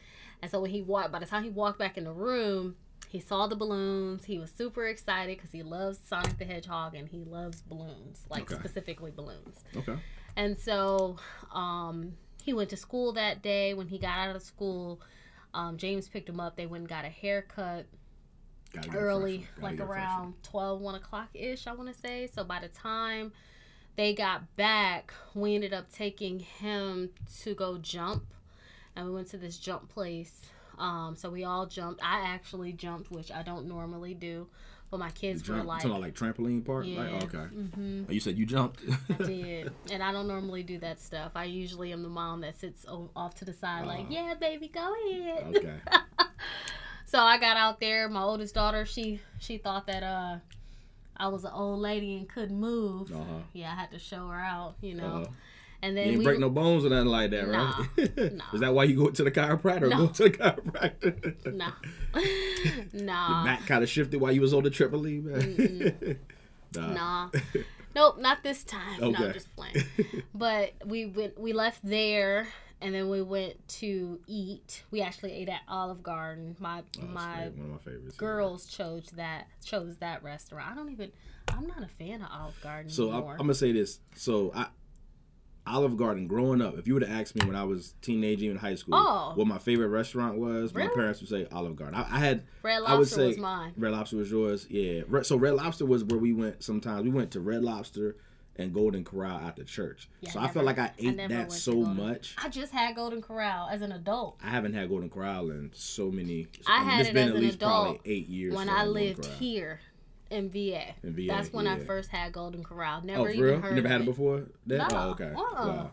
And 0.42 0.50
so 0.50 0.60
when 0.60 0.70
he 0.70 0.82
walked, 0.82 1.10
by 1.10 1.18
the 1.18 1.26
time 1.26 1.42
he 1.42 1.50
walked 1.50 1.78
back 1.78 1.96
in 1.96 2.04
the 2.04 2.12
room, 2.12 2.76
he 3.08 3.20
saw 3.20 3.46
the 3.46 3.56
balloons. 3.56 4.24
He 4.26 4.38
was 4.38 4.50
super 4.56 4.86
excited 4.86 5.36
because 5.38 5.50
he 5.50 5.62
loves 5.62 5.98
Sonic 6.04 6.36
the 6.38 6.44
Hedgehog 6.44 6.94
and 6.94 7.08
he 7.08 7.24
loves 7.24 7.62
balloons, 7.62 8.24
like 8.28 8.42
Okay. 8.52 8.54
specifically 8.56 9.10
balloons. 9.10 9.64
okay. 9.74 9.96
And 10.36 10.56
so 10.56 11.16
um, 11.52 12.14
he 12.42 12.52
went 12.52 12.70
to 12.70 12.76
school 12.76 13.12
that 13.12 13.42
day. 13.42 13.74
When 13.74 13.88
he 13.88 13.98
got 13.98 14.18
out 14.18 14.36
of 14.36 14.42
school, 14.42 15.00
um, 15.54 15.76
James 15.76 16.08
picked 16.08 16.28
him 16.28 16.40
up. 16.40 16.56
They 16.56 16.66
went 16.66 16.82
and 16.82 16.88
got 16.88 17.04
a 17.04 17.08
haircut 17.08 17.86
early, 18.94 19.46
fresh 19.54 19.62
one. 19.62 19.62
Gotta 19.62 19.62
like 19.62 19.76
get 19.76 19.84
a 19.84 19.86
fresh 19.86 19.98
around 19.98 20.34
12, 20.42 20.80
1 20.80 20.94
o'clock 20.94 21.28
ish, 21.34 21.66
I 21.66 21.72
want 21.72 21.94
to 21.94 22.00
say. 22.00 22.28
So 22.32 22.44
by 22.44 22.60
the 22.60 22.68
time 22.68 23.32
they 23.96 24.14
got 24.14 24.56
back, 24.56 25.12
we 25.34 25.54
ended 25.54 25.72
up 25.72 25.92
taking 25.92 26.40
him 26.40 27.10
to 27.42 27.54
go 27.54 27.78
jump. 27.78 28.24
And 28.94 29.06
we 29.06 29.12
went 29.12 29.28
to 29.28 29.38
this 29.38 29.56
jump 29.56 29.88
place. 29.88 30.40
Um, 30.78 31.16
so 31.16 31.30
we 31.30 31.44
all 31.44 31.66
jumped. 31.66 32.02
I 32.02 32.20
actually 32.26 32.72
jumped, 32.72 33.10
which 33.10 33.30
I 33.30 33.42
don't 33.42 33.66
normally 33.66 34.14
do. 34.14 34.48
But 34.92 35.00
my 35.00 35.10
kids 35.10 35.48
You 35.48 35.54
were 35.54 35.62
like, 35.62 35.80
talking 35.80 35.90
about 35.90 36.02
like 36.02 36.14
trampoline 36.14 36.64
park? 36.66 36.84
yeah, 36.86 37.00
Like, 37.00 37.34
okay. 37.34 37.44
hmm 37.46 38.02
Oh, 38.06 38.12
you 38.12 38.20
said 38.20 38.36
you 38.36 38.44
jumped? 38.44 38.82
I 39.08 39.14
did. 39.24 39.72
And 39.90 40.02
I 40.02 40.12
don't 40.12 40.28
normally 40.28 40.62
do 40.62 40.78
that 40.80 41.00
stuff. 41.00 41.32
I 41.34 41.44
usually 41.44 41.92
am 41.92 42.02
the 42.02 42.10
mom 42.10 42.42
that 42.42 42.60
sits 42.60 42.84
off 43.16 43.34
to 43.36 43.46
the 43.46 43.54
side, 43.54 43.86
like, 43.86 44.00
Uh-huh. 44.00 44.08
yeah, 44.10 44.34
baby, 44.38 44.68
go 44.68 44.94
ahead. 45.08 45.56
okay. 45.56 45.76
So 47.06 47.18
I 47.20 47.38
got 47.38 47.56
out 47.58 47.78
there. 47.80 48.08
My 48.08 48.22
oldest 48.22 48.54
daughter, 48.54 48.86
she 48.86 49.20
she 49.38 49.58
thought 49.58 49.86
that 49.86 50.02
uh 50.02 50.38
I 51.16 51.28
was 51.28 51.44
an 51.44 51.52
old 51.54 51.78
lady 51.80 52.16
and 52.16 52.26
couldn't 52.28 52.58
move. 52.58 53.10
Uh-huh. 53.12 53.40
Yeah, 53.52 53.70
I 53.72 53.74
had 53.74 53.90
to 53.92 53.98
show 53.98 54.28
her 54.28 54.40
out, 54.40 54.76
you 54.80 54.94
know. 54.94 55.04
Uh-huh. 55.04 55.26
And 55.82 55.96
You 55.96 56.02
then 56.02 56.08
ain't 56.10 56.18
we 56.18 56.24
break 56.24 56.38
no 56.38 56.48
bones 56.48 56.84
or 56.84 56.90
nothing 56.90 57.08
like 57.08 57.32
that, 57.32 57.48
Nah, 57.48 57.72
right? 57.96 58.32
nah. 58.34 58.44
Is 58.54 58.60
that 58.60 58.72
why 58.72 58.84
you 58.84 58.96
go 58.96 59.10
to 59.10 59.24
the 59.24 59.30
chiropractor 59.32 59.82
or 59.82 59.88
No. 59.88 59.96
go 59.98 60.06
to 60.08 60.22
the 60.24 60.30
chiropractor? 60.30 61.54
nah, 62.92 63.28
Your 63.34 63.44
back 63.44 63.66
kind 63.66 63.82
of 63.82 63.88
shifted 63.90 64.20
while 64.20 64.30
you 64.32 64.40
was 64.40 64.54
on 64.54 64.62
the 64.62 64.70
trampoline, 64.70 65.24
man. 65.24 66.18
nah. 66.74 66.92
nah. 66.92 67.30
Nope, 67.94 68.18
not 68.20 68.42
this 68.42 68.64
time. 68.64 69.00
No, 69.00 69.08
Okay. 69.08 69.24
I'm 69.26 69.32
just 69.32 69.48
playing. 69.56 69.84
But 70.34 70.72
we 70.86 71.06
went. 71.06 71.38
We 71.38 71.52
left 71.52 71.80
there, 71.84 72.46
and 72.80 72.94
then 72.94 73.10
we 73.10 73.20
went 73.20 73.66
to 73.80 74.18
eat. 74.26 74.82
We 74.90 75.02
actually 75.02 75.32
ate 75.32 75.48
at 75.50 75.60
Olive 75.68 76.02
Garden. 76.02 76.56
My 76.58 76.82
Oh, 77.02 77.06
my 77.06 77.48
one 77.48 77.66
of 77.66 77.70
my 77.72 77.78
favorites. 77.78 78.16
girls 78.16 78.66
chose 78.66 79.06
that 79.16 79.48
chose 79.64 79.96
that 79.98 80.22
restaurant. 80.22 80.70
I 80.70 80.74
don't 80.74 80.90
even. 80.90 81.12
I'm 81.48 81.66
not 81.66 81.82
a 81.82 81.88
fan 81.88 82.22
of 82.22 82.28
Olive 82.32 82.58
Garden 82.62 82.90
So 82.90 83.08
I'm, 83.10 83.14
anymore. 83.16 83.32
I'm 83.32 83.38
gonna 83.38 83.54
say 83.54 83.72
this. 83.72 83.98
So 84.14 84.52
I, 84.54 84.68
Olive 85.66 85.96
Garden. 85.96 86.26
Growing 86.26 86.60
up, 86.60 86.76
if 86.78 86.86
you 86.86 86.94
would 86.94 87.02
have 87.04 87.20
asked 87.20 87.34
me 87.36 87.46
when 87.46 87.56
I 87.56 87.64
was 87.64 87.94
teenage, 88.02 88.42
even 88.42 88.56
high 88.56 88.74
school, 88.74 88.94
Oh. 88.96 89.32
what 89.34 89.46
my 89.46 89.58
favorite 89.58 89.88
restaurant 89.88 90.36
was, 90.38 90.74
my 90.74 90.88
parents 90.88 91.20
would 91.20 91.28
say 91.28 91.46
Olive 91.52 91.76
Garden. 91.76 91.94
I, 91.98 92.02
I 92.16 92.18
had 92.18 92.42
Red 92.62 92.82
I 92.86 92.94
would 92.94 93.00
Lobster 93.00 93.14
say 93.16 93.26
was 93.28 93.38
mine. 93.38 93.72
Red 93.76 93.92
Lobster 93.92 94.16
was 94.16 94.30
yours. 94.30 94.66
Yeah. 94.68 95.02
Red, 95.08 95.26
so 95.26 95.36
Red 95.36 95.54
Lobster 95.54 95.86
was 95.86 96.04
where 96.04 96.18
we 96.18 96.32
went. 96.32 96.62
Sometimes 96.62 97.02
we 97.04 97.10
went 97.10 97.30
to 97.32 97.40
Red 97.40 97.62
Lobster 97.62 98.16
and 98.56 98.74
Golden 98.74 99.02
Corral 99.02 99.38
after 99.38 99.64
church. 99.64 100.10
Yeah, 100.20 100.30
so 100.30 100.40
I 100.40 100.44
I 100.44 100.48
felt 100.48 100.66
like 100.66 100.78
I 100.78 100.84
I 100.86 100.92
ate 100.98 101.16
never 101.16 101.32
that 101.34 101.52
so 101.52 101.72
much. 101.72 102.34
I 102.36 102.48
just 102.50 102.72
had 102.72 102.94
Golden 102.96 103.22
Corral 103.22 103.68
as 103.70 103.80
an 103.80 103.92
adult. 103.92 104.38
I 104.44 104.48
haven't 104.50 104.74
had 104.74 104.88
Golden 104.90 105.08
Corral 105.08 105.50
in 105.50 105.70
so 105.72 106.10
many. 106.10 106.48
I 106.66 106.80
mean, 106.80 106.88
had 106.90 107.00
it's 107.00 107.08
it 107.10 107.14
been 107.14 107.28
as 107.28 107.30
at 107.30 107.36
an 107.36 107.42
least 107.42 107.60
probably 107.60 108.00
eight 108.04 108.28
years 108.28 108.54
when 108.54 108.68
I 108.68 108.84
lived 108.84 109.24
here 109.24 109.80
in 110.32 110.50
VA. 110.50 110.94
In 111.02 111.14
VA, 111.14 111.26
That's 111.28 111.52
when 111.52 111.66
I 111.66 111.78
first 111.80 112.10
had 112.10 112.32
Golden 112.32 112.64
Corral. 112.64 113.02
Never 113.04 113.20
Oh, 113.20 113.28
even 113.28 113.40
real? 113.40 113.60
heard 113.60 113.70
You 113.70 113.76
never 113.76 113.88
had 113.88 114.00
it 114.00 114.04
it 114.04 114.06
before? 114.06 114.44
That? 114.66 114.90
No. 114.90 114.98
Oh, 114.98 115.10
okay. 115.10 115.32
Uh-uh. 115.34 115.66
Wow. 115.66 115.90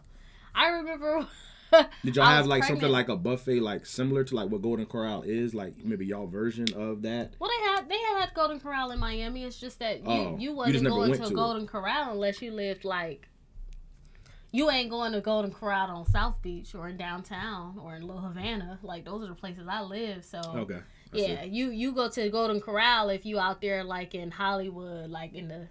I 0.56 0.68
remember. 0.70 1.28
Did 2.04 2.16
y'all 2.16 2.26
have 2.26 2.48
like 2.48 2.64
something 2.64 2.90
like 2.90 3.10
a 3.10 3.16
buffet, 3.16 3.60
like 3.60 3.86
similar 3.86 4.24
to 4.24 4.36
like 4.36 4.50
what 4.50 4.62
Golden 4.64 4.88
Corral 4.88 5.22
is, 5.22 5.54
like 5.54 5.78
maybe 5.84 6.06
y'all 6.08 6.26
version 6.26 6.66
of 6.74 7.04
that? 7.04 7.36
Well, 7.38 7.50
they 7.50 7.64
had 7.66 7.88
they 7.90 7.98
had 8.00 8.34
Golden 8.34 8.60
Corral 8.60 8.90
in 8.92 9.00
Miami. 9.00 9.44
It's 9.44 9.60
just 9.60 9.78
that 9.80 10.00
you 10.00 10.06
Oh, 10.08 10.36
you 10.38 10.50
you 10.50 10.54
wasn't 10.54 10.84
never 10.84 10.96
going 10.96 11.12
to, 11.14 11.28
to. 11.28 11.34
Golden 11.34 11.68
Corral 11.68 12.12
unless 12.12 12.42
you 12.42 12.52
lived 12.52 12.86
like. 12.86 13.28
You 14.52 14.72
ain't 14.72 14.90
going 14.90 15.12
to 15.12 15.22
Golden 15.22 15.52
Corral 15.52 15.92
on 15.92 16.08
South 16.08 16.42
Beach 16.42 16.74
or 16.74 16.90
in 16.90 16.98
downtown 16.98 17.78
or 17.84 17.96
in 17.96 18.02
Little 18.02 18.24
Havana. 18.24 18.80
Like 18.82 19.06
those 19.06 19.24
are 19.24 19.28
the 19.28 19.36
places 19.36 19.68
I 19.70 19.82
live. 19.82 20.26
So 20.26 20.40
Okay. 20.56 20.80
Yeah, 21.14 21.44
you 21.44 21.70
you 21.72 21.92
go 21.94 22.10
to 22.10 22.30
Golden 22.30 22.62
Corral 22.62 23.10
if 23.10 23.26
you 23.26 23.40
out 23.40 23.62
there 23.62 23.84
like 23.84 24.14
in 24.16 24.32
Hollywood, 24.32 25.10
like 25.10 25.34
in 25.34 25.48
the 25.48 25.68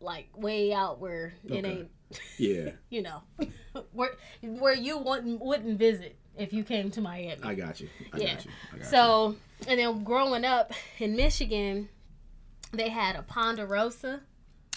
like 0.00 0.28
way 0.36 0.72
out 0.72 0.98
where 1.00 1.34
it 1.44 1.52
Okay. 1.52 1.68
ain't 1.68 1.90
Yeah, 2.38 2.70
you 2.90 3.02
know 3.02 3.22
where 3.92 4.12
where 4.42 4.74
you 4.74 4.98
wouldn't 4.98 5.40
wouldn't 5.40 5.78
visit 5.78 6.16
if 6.38 6.52
you 6.52 6.64
came 6.64 6.90
to 6.92 7.00
Miami. 7.00 7.42
I 7.42 7.54
got 7.54 7.80
you. 7.80 7.88
I 8.12 8.18
Yeah. 8.18 8.34
got 8.34 8.44
you. 8.46 8.50
I 8.72 8.76
got 8.76 8.84
you. 8.84 8.88
So, 8.90 9.36
and 9.68 9.78
then 9.78 10.04
growing 10.04 10.44
up 10.44 10.72
in 10.98 11.14
Michigan, 11.16 11.88
they 12.72 12.88
had 12.88 13.16
a 13.16 13.22
Ponderosa 13.22 14.20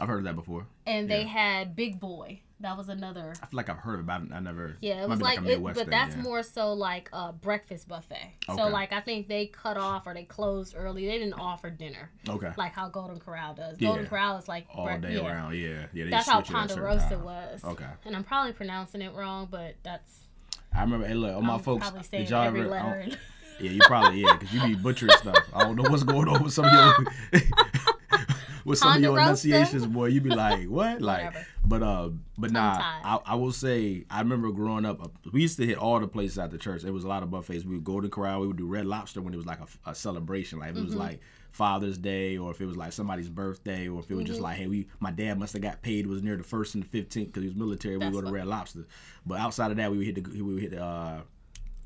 I've 0.02 0.08
heard 0.10 0.18
of 0.20 0.24
that 0.26 0.36
before. 0.36 0.66
and 0.86 1.10
they 1.10 1.24
had 1.24 1.76
Big 1.76 2.00
Boy. 2.02 2.42
That 2.62 2.78
was 2.78 2.88
another. 2.88 3.34
I 3.42 3.46
feel 3.48 3.58
like 3.58 3.70
I've 3.70 3.78
heard 3.78 4.00
about 4.00 4.24
it. 4.24 4.30
I 4.32 4.40
never. 4.40 4.78
Yeah, 4.80 5.04
it 5.04 5.10
was 5.10 5.20
be 5.20 5.26
like, 5.26 5.40
it, 5.46 5.62
but 5.62 5.76
thing, 5.76 5.90
that's 5.90 6.16
yeah. 6.16 6.22
more 6.22 6.42
so 6.42 6.72
like 6.72 7.10
a 7.12 7.34
breakfast 7.34 7.88
buffet. 7.88 8.34
So 8.48 8.68
like 8.70 8.94
I 8.94 9.02
think 9.02 9.28
they 9.28 9.48
cut 9.48 9.76
off 9.76 10.08
or 10.08 10.14
they 10.14 10.24
closed 10.24 10.74
early. 10.78 11.06
They 11.06 11.18
didn't 11.18 11.34
offer 11.34 11.70
dinner 11.70 12.12
okay. 12.30 12.52
like 12.58 12.72
how 12.72 12.88
Golden 12.88 13.20
Corral 13.20 13.56
does. 13.56 13.80
Yeah. 13.80 13.90
Golden 13.90 14.08
Corral 14.08 14.38
is 14.38 14.48
like 14.48 14.68
All 14.74 14.88
brec- 14.88 15.02
day 15.02 15.16
yeah. 15.16 15.28
around. 15.28 15.56
Yeah, 15.56 15.86
yeah. 15.94 16.06
That's 16.10 16.30
how 16.30 16.42
switch 16.42 16.52
it 16.52 16.56
at 16.56 16.66
a 16.66 16.70
certain 16.70 16.86
Ponderosa 16.86 17.20
was. 17.20 17.64
Okay. 17.66 17.86
And 18.06 18.16
I'm 18.16 18.24
probably 18.24 18.54
pronouncing 18.54 19.02
it 19.02 19.14
wrong, 19.14 19.50
but 19.52 19.76
that's 19.84 20.22
I 20.74 20.82
remember. 20.82 21.08
Hey, 21.08 21.14
look, 21.14 21.36
all 21.36 21.42
my 21.42 21.56
I'm 21.56 21.60
folks. 21.60 21.82
probably 21.82 22.04
saying 22.04 22.24
Did 22.24 22.30
y'all 22.32 22.44
every 22.44 22.62
ever? 22.62 22.70
Letter. 22.70 23.08
Yeah, 23.58 23.72
you 23.72 23.80
probably 23.86 24.20
yeah, 24.20 24.36
because 24.36 24.54
you 24.54 24.62
be 24.64 24.76
butchering 24.76 25.16
stuff. 25.18 25.38
I 25.54 25.64
don't 25.64 25.78
know 25.78 25.90
what's 25.90 26.04
going 26.04 26.28
on 26.28 26.44
with 26.44 26.52
some 26.52 26.66
of 26.66 26.74
your 26.74 27.42
with 28.66 28.80
some 28.80 28.98
of 28.98 29.02
your 29.02 29.18
enunciations, 29.18 29.86
boy. 29.86 30.08
You 30.08 30.20
be 30.20 30.30
like, 30.32 30.66
what? 30.66 31.02
Like, 31.02 31.26
Whatever. 31.26 31.48
But 31.66 31.84
uh, 31.84 32.10
but 32.38 32.52
nah. 32.52 32.84
I, 33.04 33.20
I 33.26 33.36
will 33.36 33.52
say, 33.52 34.06
I 34.10 34.20
remember 34.20 34.52
growing 34.52 34.86
up. 34.86 35.02
uh, 35.02 35.08
We 35.32 35.42
used 35.42 35.58
to 35.58 35.66
hit 35.66 35.78
all 35.78 36.00
the 36.00 36.08
places 36.08 36.38
at 36.40 36.52
the 36.52 36.58
church. 36.58 36.82
There 36.84 36.94
was 36.94 37.04
a 37.04 37.08
lot 37.08 37.24
of 37.24 37.32
buffets. 37.32 37.66
We 37.66 37.76
would 37.76 37.84
go 37.84 38.00
to 38.02 38.10
Corral. 38.10 38.42
We 38.42 38.48
would 38.48 38.58
do 38.58 38.68
Red 38.68 38.86
Lobster 38.86 39.22
when 39.22 39.34
it 39.34 39.38
was 39.38 39.46
like 39.46 39.60
a, 39.60 39.92
a 39.92 39.96
celebration. 39.96 40.60
Like 40.60 40.72
if 40.72 40.76
it 40.76 40.80
Mm-hmm. 40.80 40.86
was 40.88 40.96
like 40.96 41.20
Father's 41.52 41.98
Day, 41.98 42.38
or 42.38 42.52
if 42.52 42.62
it 42.62 42.66
was 42.66 42.78
like 42.78 42.92
somebody's 42.94 43.30
birthday, 43.30 43.88
or 43.88 44.00
if 44.00 44.10
it 44.12 44.16
was 44.16 44.24
Mm-hmm. 44.24 44.26
just 44.26 44.40
like, 44.42 44.58
hey, 44.58 44.68
we 44.68 44.88
my 45.00 45.12
dad 45.12 45.40
must 45.40 45.54
have 45.54 45.62
got 45.62 45.82
paid. 45.82 46.06
It 46.06 46.10
was 46.10 46.24
near 46.24 46.36
the 46.38 46.44
first 46.44 46.76
and 46.76 46.84
the 46.84 46.88
fifteenth 46.88 47.28
because 47.30 47.44
he 47.44 47.50
was 47.50 47.58
military. 47.58 47.98
We 47.98 48.06
would 48.06 48.14
go 48.14 48.22
to 48.22 48.32
Red 48.34 48.48
Lobster. 48.48 48.86
But 49.26 49.40
outside 49.40 49.72
of 49.72 49.78
that, 49.78 49.92
we 49.92 49.98
would 49.98 50.06
hit 50.08 50.16
the 50.24 50.30
we 50.32 50.42
would 50.54 50.62
hit 50.62 50.72
the. 50.72 50.84
Uh, 50.84 51.22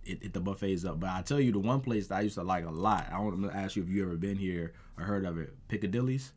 it, 0.06 0.24
it 0.24 0.34
the 0.34 0.40
buffets 0.40 0.86
up. 0.86 1.00
But 1.00 1.10
I 1.12 1.22
tell 1.22 1.40
you, 1.40 1.52
the 1.52 1.60
one 1.60 1.82
place 1.82 2.08
that 2.08 2.16
I 2.16 2.22
used 2.22 2.36
to 2.36 2.44
like 2.44 2.66
a 2.66 2.72
lot. 2.72 3.08
I 3.12 3.20
want 3.20 3.42
to 3.44 3.56
ask 3.56 3.76
you 3.76 3.84
if 3.84 3.90
you 3.90 4.04
ever 4.04 4.16
been 4.16 4.38
here 4.38 4.74
or 4.98 5.04
heard 5.04 5.26
of 5.26 5.38
it. 5.38 5.54
Piccadilly's. 5.68 6.32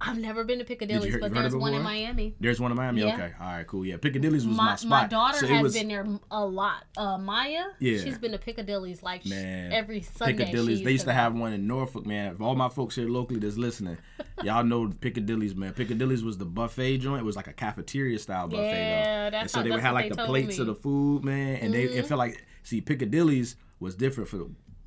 I've 0.00 0.16
never 0.18 0.44
been 0.44 0.60
to 0.60 0.64
Piccadilly's, 0.64 1.10
hear- 1.12 1.18
but 1.18 1.34
there's 1.34 1.56
one 1.56 1.74
in? 1.74 1.82
Miami. 1.82 2.34
There's 2.38 2.60
one 2.60 2.70
in 2.70 2.76
Miami. 2.76 3.00
Yeah. 3.00 3.14
Okay, 3.14 3.32
all 3.40 3.46
right, 3.46 3.66
cool. 3.66 3.84
Yeah, 3.84 3.96
Piccadilly's 3.96 4.46
was 4.46 4.56
my, 4.56 4.64
My, 4.66 4.76
spot. 4.76 4.88
my 4.90 5.06
daughter 5.08 5.38
So 5.38 5.46
has 5.48 5.62
was- 5.62 5.74
been 5.74 5.88
there 5.88 6.06
a 6.30 6.44
lot. 6.44 6.84
Uh, 6.96 7.18
Maya, 7.18 7.64
Yeah. 7.80 7.98
she's 7.98 8.16
been 8.16 8.30
to 8.30 8.38
Piccadilly's 8.38 9.02
like 9.02 9.26
Man, 9.26 9.72
every 9.72 10.02
Sunday. 10.02 10.36
Piccadilly's. 10.36 10.78
she 10.78 10.84
They 10.84 10.92
used 10.92 11.04
to 11.06 11.10
go. 11.10 11.14
have 11.14 11.34
one 11.34 11.52
in 11.52 11.66
Norfolk, 11.66 12.06
man. 12.06 12.34
If 12.34 12.40
all 12.40 12.54
my 12.54 12.68
folks 12.68 12.94
here 12.94 13.08
locally 13.08 13.40
that's 13.40 13.56
listening, 13.56 13.98
y'all 14.44 14.62
know 14.62 14.88
Piccadilly's, 15.00 15.56
man. 15.56 15.72
Piccadilly's 15.72 16.22
was 16.22 16.38
the 16.38 16.44
buffet 16.46 16.98
joint. 16.98 17.20
It 17.22 17.24
was 17.24 17.34
like 17.34 17.48
a 17.48 17.52
cafeteria 17.52 18.20
style 18.20 18.46
buffet. 18.46 18.66
Yeah, 18.68 19.24
though. 19.24 19.30
that's 19.32 19.42
and 19.42 19.50
so 19.50 19.58
how- 19.58 19.64
they 19.64 19.70
would 19.72 19.80
have 19.80 19.94
like 19.94 20.14
the 20.14 20.24
plates 20.26 20.58
of 20.60 20.66
the 20.68 20.74
food, 20.76 21.24
man. 21.24 21.56
And 21.56 21.74
they 21.74 21.84
it 21.84 22.06
felt 22.06 22.18
like 22.18 22.44
see 22.62 22.80
Piccadilly's 22.80 23.56
was 23.80 23.96
different 23.96 24.28
for 24.28 24.38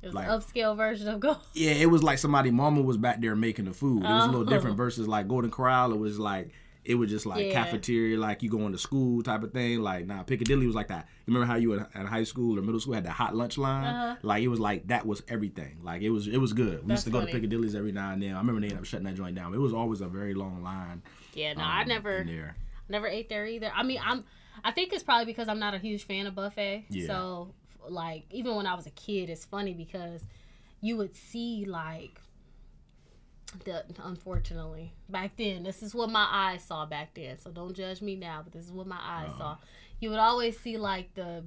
It 0.02 0.06
was 0.06 0.14
like 0.14 0.26
an 0.28 0.32
upscale 0.40 0.76
version 0.76 1.08
of 1.08 1.20
Go. 1.20 1.36
Yeah, 1.54 1.70
it 1.72 1.86
was 1.86 2.02
like 2.02 2.18
somebody 2.18 2.50
mama 2.50 2.82
was 2.82 2.96
back 2.96 3.20
there 3.20 3.36
making 3.36 3.66
the 3.66 3.72
food. 3.72 4.02
It 4.02 4.08
was 4.08 4.24
a 4.24 4.26
little 4.26 4.42
Oh. 4.42 4.50
different 4.50 4.76
versus 4.76 5.06
like 5.08 5.28
Golden 5.28 5.50
Corral. 5.50 5.92
It 5.92 5.98
was 5.98 6.18
like 6.18 6.50
it 6.84 6.96
was 6.96 7.08
just 7.08 7.26
like 7.26 7.46
Yeah. 7.46 7.52
cafeteria, 7.52 8.18
like 8.18 8.42
you 8.42 8.50
going 8.50 8.72
to 8.72 8.78
school 8.78 9.22
type 9.22 9.44
of 9.44 9.52
thing. 9.52 9.80
Like 9.80 10.04
nah, 10.06 10.24
Piccadilly 10.24 10.66
was 10.66 10.74
like 10.74 10.88
that. 10.88 11.06
You 11.26 11.32
remember 11.32 11.46
how 11.46 11.56
you 11.56 11.72
in, 11.74 11.86
in 11.94 12.06
high 12.06 12.24
school 12.24 12.58
or 12.58 12.62
middle 12.62 12.80
school 12.80 12.94
had 12.94 13.04
the 13.04 13.12
hot 13.12 13.36
lunch 13.36 13.56
line? 13.56 13.84
Uh-huh. 13.94 14.16
Like 14.22 14.42
it 14.42 14.48
was 14.48 14.58
like 14.58 14.88
that 14.88 15.06
was 15.06 15.22
everything. 15.28 15.78
Like 15.84 16.02
it 16.02 16.10
was 16.10 16.26
it 16.26 16.38
was 16.38 16.52
good. 16.52 16.82
We 16.82 16.88
That's 16.88 16.98
used 16.98 17.04
to 17.04 17.10
go 17.10 17.20
funny. 17.20 17.30
to 17.30 17.36
Piccadilly's 17.38 17.76
every 17.76 17.92
now 17.92 18.10
and 18.12 18.20
then. 18.20 18.34
I 18.34 18.38
remember 18.38 18.60
they 18.60 18.66
ended 18.66 18.80
up 18.80 18.84
shutting 18.86 19.06
that 19.06 19.14
joint 19.14 19.36
down. 19.36 19.54
It 19.54 19.58
was 19.58 19.72
always 19.72 20.00
a 20.00 20.08
very 20.08 20.34
long 20.34 20.64
line. 20.64 21.02
Yeah, 21.34 21.52
no, 21.52 21.62
um, 21.62 21.70
I 21.70 21.84
never, 21.84 22.26
never 22.88 23.06
ate 23.06 23.28
there 23.28 23.46
either. 23.46 23.70
I 23.74 23.84
mean, 23.84 24.00
I'm, 24.04 24.24
I 24.64 24.72
think 24.72 24.92
it's 24.92 25.02
probably 25.04 25.24
because 25.26 25.46
I'm 25.48 25.58
not 25.60 25.72
a 25.74 25.78
huge 25.78 26.04
fan 26.04 26.26
of 26.26 26.34
buffet. 26.34 26.86
Yeah. 26.90 27.06
So, 27.06 27.54
like, 27.88 28.24
even 28.30 28.54
when 28.56 28.66
I 28.66 28.74
was 28.74 28.86
a 28.86 28.90
kid, 28.90 29.30
it's 29.30 29.44
funny 29.44 29.74
because 29.74 30.26
you 30.80 30.96
would 30.96 31.14
see 31.14 31.64
like 31.64 32.20
the 33.64 33.84
unfortunately 34.02 34.94
back 35.10 35.36
then 35.36 35.62
this 35.62 35.82
is 35.82 35.94
what 35.94 36.08
my 36.10 36.26
eyes 36.30 36.64
saw 36.64 36.86
back 36.86 37.12
then 37.12 37.38
so 37.38 37.50
don't 37.50 37.74
judge 37.74 38.00
me 38.00 38.16
now 38.16 38.40
but 38.42 38.50
this 38.50 38.64
is 38.64 38.72
what 38.72 38.86
my 38.86 38.98
eyes 38.98 39.28
Uh-huh. 39.32 39.38
saw 39.38 39.56
you 40.00 40.08
would 40.08 40.18
always 40.18 40.58
see 40.58 40.78
like 40.78 41.12
the 41.14 41.44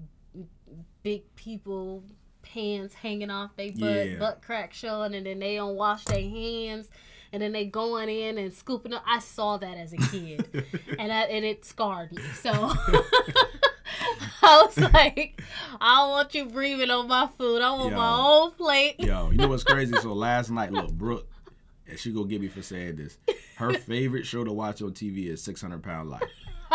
big 1.02 1.24
people 1.36 2.04
pants 2.44 2.94
hanging 2.94 3.32
off 3.32 3.56
their 3.56 3.72
butt 3.72 4.08
Yeah. 4.08 4.20
butt 4.20 4.42
crack 4.44 4.72
showing 4.72 5.16
and 5.16 5.26
then 5.26 5.40
they 5.40 5.56
don't 5.56 5.76
wash 5.76 6.04
their 6.06 6.22
hands 6.22 6.90
and 7.34 7.42
then 7.42 7.52
they 7.54 7.66
going 7.66 8.08
in 8.08 8.38
and 8.38 8.54
scooping 8.54 8.94
up 8.94 9.04
i 9.08 9.18
saw 9.18 9.58
that 9.58 9.76
as 9.76 9.92
a 9.92 9.98
kid 9.98 10.48
and 11.00 11.10
that 11.10 11.32
and 11.32 11.44
it 11.44 11.66
scarred 11.66 12.12
me 12.12 12.22
so 12.44 12.72
I 14.42 14.64
was 14.66 14.78
like, 14.94 15.42
I 15.82 15.96
don't 16.02 16.10
want 16.12 16.36
you 16.36 16.46
breathing 16.46 16.90
on 16.92 17.08
my 17.08 17.28
food. 17.38 17.62
I 17.62 17.72
want 17.72 17.92
Yo. 17.92 17.98
my 17.98 18.18
own 18.18 18.52
plate. 18.52 18.96
Yo, 19.00 19.32
you 19.32 19.38
know 19.38 19.48
what's 19.48 19.64
crazy? 19.66 19.94
So 20.02 20.14
last 20.14 20.50
night, 20.50 20.72
look, 20.72 20.92
Brooke, 20.92 21.28
and 21.88 21.98
she 22.00 22.12
gonna 22.12 22.28
get 22.28 22.42
me 22.42 22.48
for 22.48 22.62
saying 22.62 22.96
this. 22.98 23.18
Her 23.56 23.74
favorite 23.74 24.26
show 24.26 24.44
to 24.44 24.52
watch 24.52 24.82
on 24.82 24.92
TV 24.92 25.28
is 25.30 25.42
Six 25.44 25.62
Hundred 25.62 25.84
Pound 25.84 26.10
Life. 26.10 26.24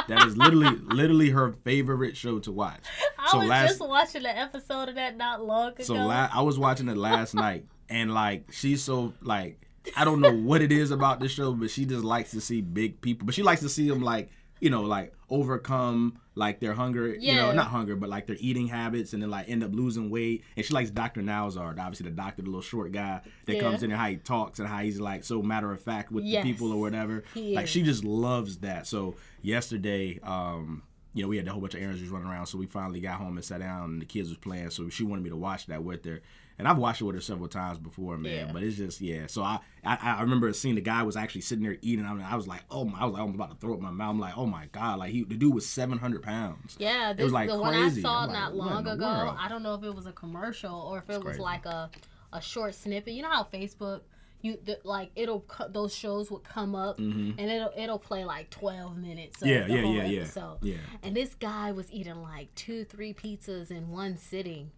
That 0.09 0.27
is 0.27 0.37
literally, 0.37 0.77
literally 0.87 1.31
her 1.31 1.53
favorite 1.65 2.17
show 2.17 2.39
to 2.41 2.53
watch. 2.53 2.81
I 3.19 3.31
So 3.33 3.39
was 3.39 3.49
last- 3.49 3.69
just 3.71 3.81
watching 3.81 4.25
an 4.25 4.37
episode 4.37 4.89
of 4.89 4.95
that 4.95 5.17
not 5.17 5.45
long 5.45 5.69
ago. 5.73 5.83
So 5.85 5.95
la- 5.95 6.29
I 6.33 6.41
was 6.43 6.59
watching 6.59 6.89
it 6.89 6.97
last 6.97 7.35
night, 7.35 7.67
and 7.89 8.15
like 8.15 8.51
she's 8.53 8.83
so 8.83 9.13
like 9.21 9.61
I 9.97 10.05
don't 10.05 10.21
know 10.21 10.33
what 10.33 10.63
it 10.63 10.73
is 10.73 10.91
about 10.91 11.21
this 11.21 11.33
show, 11.33 11.53
but 11.53 11.71
she 11.71 11.85
just 11.87 12.05
likes 12.05 12.31
to 12.33 12.41
see 12.41 12.61
big 12.61 13.01
people. 13.01 13.27
But 13.27 13.35
she 13.35 13.43
likes 13.43 13.61
to 13.63 13.69
see 13.69 13.89
them 13.89 14.01
like 14.03 14.31
you 14.61 14.71
know 14.71 14.83
like 14.83 15.13
overcome 15.29 16.19
like 16.35 16.59
their 16.61 16.73
hunger, 16.75 17.15
you 17.15 17.35
know, 17.35 17.53
not 17.53 17.67
hunger, 17.67 17.95
but 17.97 18.09
like 18.09 18.27
their 18.27 18.37
eating 18.41 18.67
habits, 18.67 19.13
and 19.13 19.23
then 19.23 19.29
like 19.31 19.49
end 19.49 19.63
up 19.63 19.73
losing 19.75 20.09
weight. 20.11 20.43
And 20.57 20.65
she 20.65 20.73
likes 20.73 20.91
Dr. 20.91 21.21
Nowzard, 21.23 21.79
obviously 21.79 22.05
the 22.09 22.17
doctor, 22.17 22.41
the 22.43 22.49
little 22.49 22.63
short 22.63 22.93
guy 22.93 23.21
that 23.47 23.55
Yeah. 23.57 23.61
comes 23.61 23.83
in 23.83 23.91
and 23.91 24.01
how 24.01 24.09
he 24.09 24.17
talks 24.17 24.59
and 24.59 24.67
how 24.69 24.79
he's 24.79 24.99
like 25.01 25.23
so 25.25 25.43
matter 25.43 25.71
of 25.73 25.81
fact 25.81 26.11
with 26.11 26.25
Yes. 26.25 26.45
the 26.45 26.51
people 26.53 26.73
or 26.73 26.81
whatever. 26.81 27.25
He 27.35 27.55
like 27.55 27.65
is. 27.65 27.71
she 27.71 27.83
just 27.83 28.05
loves 28.05 28.59
that. 28.59 28.87
So 28.87 29.17
yesterday, 29.43 30.19
um, 30.23 30.83
you 31.13 31.23
know, 31.23 31.29
we 31.29 31.37
had 31.37 31.47
a 31.47 31.51
whole 31.51 31.61
bunch 31.61 31.75
of 31.75 31.83
errands 31.83 32.01
just 32.01 32.13
running 32.13 32.29
around, 32.29 32.47
so 32.47 32.57
we 32.57 32.67
finally 32.67 33.01
got 33.01 33.17
home 33.17 33.37
and 33.37 33.45
sat 33.45 33.61
down, 33.61 33.91
and 33.91 34.03
the 34.03 34.07
kids 34.07 34.29
was 34.29 34.39
playing. 34.39 34.71
So 34.71 34.89
she 34.89 35.03
wanted 35.03 35.25
me 35.25 35.31
to 35.31 35.37
watch 35.37 35.67
that 35.67 35.83
with 35.83 36.05
her, 36.05 36.21
and 36.57 36.69
I've 36.69 36.79
watched 36.79 37.01
it 37.01 37.05
with 37.05 37.17
her 37.17 37.21
several 37.21 37.49
times 37.49 37.79
before, 37.79 38.17
man. 38.17 38.47
Yeah. 38.47 38.53
But 38.53 38.63
it's 38.63 38.77
just 38.77 39.01
yeah. 39.01 39.27
So 39.27 39.43
I, 39.43 39.59
I 39.85 39.97
I 39.97 40.21
remember 40.23 40.53
seeing 40.53 40.77
the 40.77 40.81
guy 40.81 41.03
was 41.03 41.17
actually 41.17 41.41
sitting 41.41 41.65
there 41.65 41.79
eating. 41.83 42.07
I, 42.07 42.13
mean, 42.15 42.25
I 42.25 42.37
was 42.37 42.47
like, 42.47 42.63
oh 42.71 42.85
my, 42.85 43.01
I 43.01 43.05
was 43.07 43.15
like, 43.15 43.23
I'm 43.23 43.35
about 43.35 43.51
to 43.51 43.57
throw 43.57 43.75
up 43.75 43.81
my 43.81 43.91
mouth. 43.91 44.11
I'm 44.11 44.21
like, 44.21 44.39
oh 44.39 44.47
my 44.47 44.67
god, 44.71 45.01
like 45.01 45.11
he, 45.11 45.25
the 45.25 45.35
dude 45.35 45.53
was 45.53 45.67
700 45.67 46.23
pounds. 46.23 46.77
yeah, 46.79 47.13
this, 47.13 47.25
was, 47.25 47.33
like, 47.33 47.49
the 47.49 47.59
one 47.59 47.75
I 47.75 47.89
saw 47.89 48.25
like, 48.25 48.31
not 48.31 48.55
long 48.55 48.87
ago. 48.87 49.05
world? 49.05 49.37
I 49.39 49.49
don't 49.49 49.65
know 49.65 49.75
if 49.75 49.83
it 49.83 49.95
was 49.95 50.07
a 50.07 50.13
commercial 50.13 50.75
or 50.75 50.99
if 50.99 51.11
it 51.11 51.15
was 51.15 51.23
crazy. 51.23 51.41
like 51.41 51.67
a 51.67 51.91
a 52.33 52.41
short 52.41 52.75
snippet. 52.75 53.15
You 53.15 53.23
know 53.23 53.31
how 53.31 53.45
Facebook. 53.45 54.03
You 54.43 54.59
the, 54.65 54.79
like 54.85 55.11
it'll 55.17 55.45
those 55.69 55.95
shows 55.95 56.31
would 56.31 56.45
come 56.45 56.75
up 56.75 56.99
and 56.99 57.39
it'll 57.39 57.73
it'll 57.77 57.99
play 57.99 58.25
like 58.25 58.49
twelve 58.51 58.97
minutes. 58.97 59.43
Of 59.43 59.49
Mm-hmm. 59.49 59.61
Yeah, 59.61 59.67
the 59.67 59.75
yeah, 59.75 59.81
whole 59.83 59.95
yeah, 59.95 60.05
yeah, 60.05 60.21
episode. 60.23 60.59
yeah. 60.63 60.77
And 61.03 61.15
this 61.17 61.35
guy 61.35 61.73
was 61.73 61.91
eating 61.93 62.23
like 62.23 62.55
two, 62.55 62.85
three 62.85 63.13
pizzas 63.13 63.71
in 63.71 63.91
one 63.91 64.17
sitting. 64.17 64.71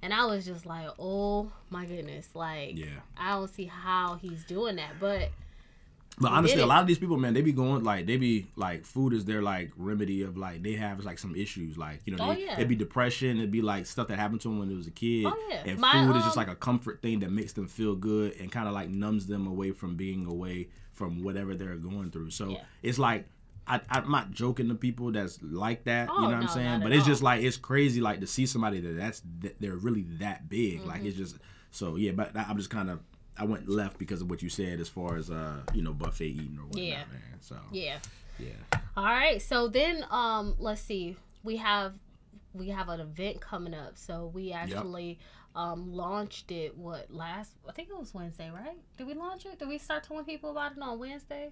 And 0.00 0.14
I 0.14 0.26
was 0.26 0.46
just 0.46 0.64
like, 0.64 0.88
oh 1.00 1.50
my 1.70 1.84
goodness. 1.84 2.28
Like, 2.32 2.78
Yeah. 2.78 2.86
I 3.16 3.30
don't 3.32 3.48
see 3.52 3.64
how 3.64 4.14
he's 4.22 4.44
doing 4.44 4.76
that. 4.76 4.92
But 5.00 5.30
But 6.20 6.32
honestly, 6.32 6.60
a 6.60 6.66
lot 6.66 6.80
of 6.80 6.86
these 6.86 6.98
people, 6.98 7.16
man, 7.16 7.32
they 7.34 7.42
be 7.42 7.52
going 7.52 7.84
like 7.84 8.06
they 8.06 8.16
be 8.16 8.46
like 8.56 8.84
food 8.84 9.12
is 9.12 9.24
their 9.24 9.42
like 9.42 9.70
remedy 9.76 10.22
of 10.22 10.36
like 10.36 10.62
they 10.62 10.72
have 10.72 11.04
like 11.04 11.18
some 11.18 11.34
issues 11.36 11.78
like 11.78 12.00
you 12.06 12.16
know 12.16 12.24
Oh, 12.30 12.34
they, 12.34 12.44
yeah. 12.44 12.54
it'd 12.54 12.68
be 12.68 12.76
depression, 12.76 13.38
it'd 13.38 13.50
be 13.52 13.62
like 13.62 13.86
stuff 13.86 14.08
that 14.08 14.18
happened 14.18 14.40
to 14.42 14.48
them 14.48 14.58
when 14.58 14.68
they 14.68 14.74
was 14.74 14.86
a 14.86 14.90
kid. 14.92 15.26
Oh, 15.26 15.36
yeah. 15.50 15.62
And 15.66 15.78
My, 15.78 15.92
food 15.92 16.16
is 16.16 16.24
just 16.24 16.36
um, 16.36 16.42
like 16.46 16.48
a 16.52 16.56
comfort 16.56 17.02
thing 17.02 17.20
that 17.20 17.30
makes 17.30 17.52
them 17.52 17.68
feel 17.68 17.94
good 17.94 18.34
and 18.40 18.50
kind 18.50 18.66
of 18.68 18.74
like 18.74 18.88
numbs 18.88 19.26
them 19.26 19.46
away 19.46 19.70
from 19.70 19.96
being 19.96 20.26
away 20.26 20.68
from 20.92 21.22
whatever 21.22 21.54
they're 21.54 21.76
going 21.76 22.10
through. 22.10 22.30
So 22.30 22.50
Yeah. 22.50 22.62
it's 22.82 22.98
like. 22.98 23.26
I, 23.70 23.82
I'm 23.90 24.10
not 24.10 24.30
joking 24.30 24.68
to 24.70 24.74
people 24.74 25.12
that's 25.12 25.38
like 25.42 25.84
that, 25.84 26.08
Oh, 26.10 26.14
you 26.14 26.20
know 26.22 26.36
what 26.36 26.42
I'm 26.44 26.48
saying? 26.48 26.80
But 26.80 26.92
it's 26.92 27.04
just 27.04 27.22
like 27.22 27.42
it's 27.42 27.58
crazy, 27.58 28.00
like 28.00 28.20
to 28.20 28.26
see 28.26 28.46
somebody 28.46 28.80
that 28.80 28.96
that's 28.96 29.20
that 29.40 29.60
they're 29.60 29.76
really 29.76 30.06
that 30.20 30.48
big. 30.48 30.86
Like 30.86 31.00
Mm-hmm. 31.00 31.06
it's 31.08 31.16
just 31.18 31.36
so 31.70 31.96
yeah. 31.96 32.12
But 32.12 32.34
I'm 32.34 32.56
just 32.56 32.70
kind 32.70 32.88
of 32.88 33.00
I 33.38 33.44
went 33.44 33.68
left 33.68 33.98
because 33.98 34.20
of 34.22 34.30
what 34.30 34.42
you 34.42 34.48
said 34.48 34.80
as 34.80 34.88
far 34.88 35.16
as 35.16 35.30
uh 35.30 35.60
you 35.74 35.82
know 35.82 35.92
buffet 35.92 36.26
eating 36.26 36.58
or 36.58 36.64
whatnot, 36.66 36.82
Yeah. 36.84 36.96
man. 37.10 37.40
So 37.40 37.56
yeah. 37.72 37.98
yeah. 38.38 38.78
All 38.96 39.04
right. 39.04 39.40
So 39.40 39.68
then, 39.68 40.04
um, 40.10 40.56
let's 40.58 40.80
see. 40.80 41.16
We 41.42 41.56
have 41.56 41.94
we 42.54 42.68
have 42.68 42.88
an 42.88 43.00
event 43.00 43.40
coming 43.40 43.74
up. 43.74 43.96
So 43.96 44.30
we 44.34 44.52
actually 44.52 45.18
um 45.54 45.92
launched 45.92 46.50
it. 46.50 46.76
What 46.76 47.10
last? 47.12 47.52
I 47.68 47.72
think 47.72 47.88
it 47.90 47.98
was 47.98 48.12
Wednesday, 48.14 48.50
right? 48.50 48.76
Did 48.96 49.06
we 49.06 49.14
launch 49.14 49.46
it? 49.46 49.58
Did 49.58 49.68
we 49.68 49.78
start 49.78 50.04
telling 50.04 50.24
people 50.24 50.50
about 50.50 50.72
it 50.72 50.82
on 50.82 50.98
Wednesday? 50.98 51.50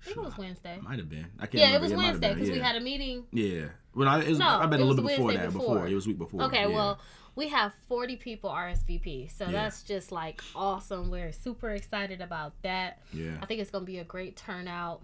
I 0.00 0.04
think 0.04 0.16
it 0.16 0.24
was 0.24 0.36
Wednesday. 0.36 0.78
Might 0.82 0.98
have 0.98 1.08
been. 1.08 1.26
I 1.38 1.46
can't 1.46 1.54
Yeah, 1.54 1.76
it 1.76 1.80
was 1.80 1.92
have 1.92 2.00
Wednesday 2.00 2.34
because 2.34 2.50
we 2.50 2.58
had 2.58 2.74
a 2.74 2.80
meeting. 2.80 3.24
Yeah. 3.30 3.66
Well, 3.94 4.08
I, 4.08 4.20
it 4.20 4.30
was, 4.30 4.38
No, 4.38 4.48
I 4.48 4.66
bet 4.66 4.80
it 4.80 4.82
a 4.82 4.86
little 4.86 5.04
bit 5.04 5.10
before 5.12 5.26
Wednesday 5.26 5.46
that. 5.46 5.52
before. 5.52 5.74
Before. 5.74 5.86
It 5.88 5.94
was 5.94 6.06
week 6.08 6.18
before. 6.18 6.42
Okay, 6.44 6.62
yeah. 6.62 6.66
well, 6.66 6.98
we 7.34 7.48
have 7.48 7.72
40 7.88 8.16
people 8.16 8.50
RSVP. 8.50 9.30
So 9.30 9.46
Yeah. 9.46 9.52
that's 9.52 9.82
just 9.82 10.12
like 10.12 10.42
awesome. 10.54 11.10
We're 11.10 11.32
super 11.32 11.70
excited 11.70 12.20
about 12.20 12.60
that. 12.62 13.00
Yeah. 13.12 13.38
I 13.40 13.46
think 13.46 13.60
it's 13.60 13.70
going 13.70 13.84
to 13.84 13.90
be 13.90 13.98
a 13.98 14.04
great 14.04 14.36
turnout. 14.36 15.02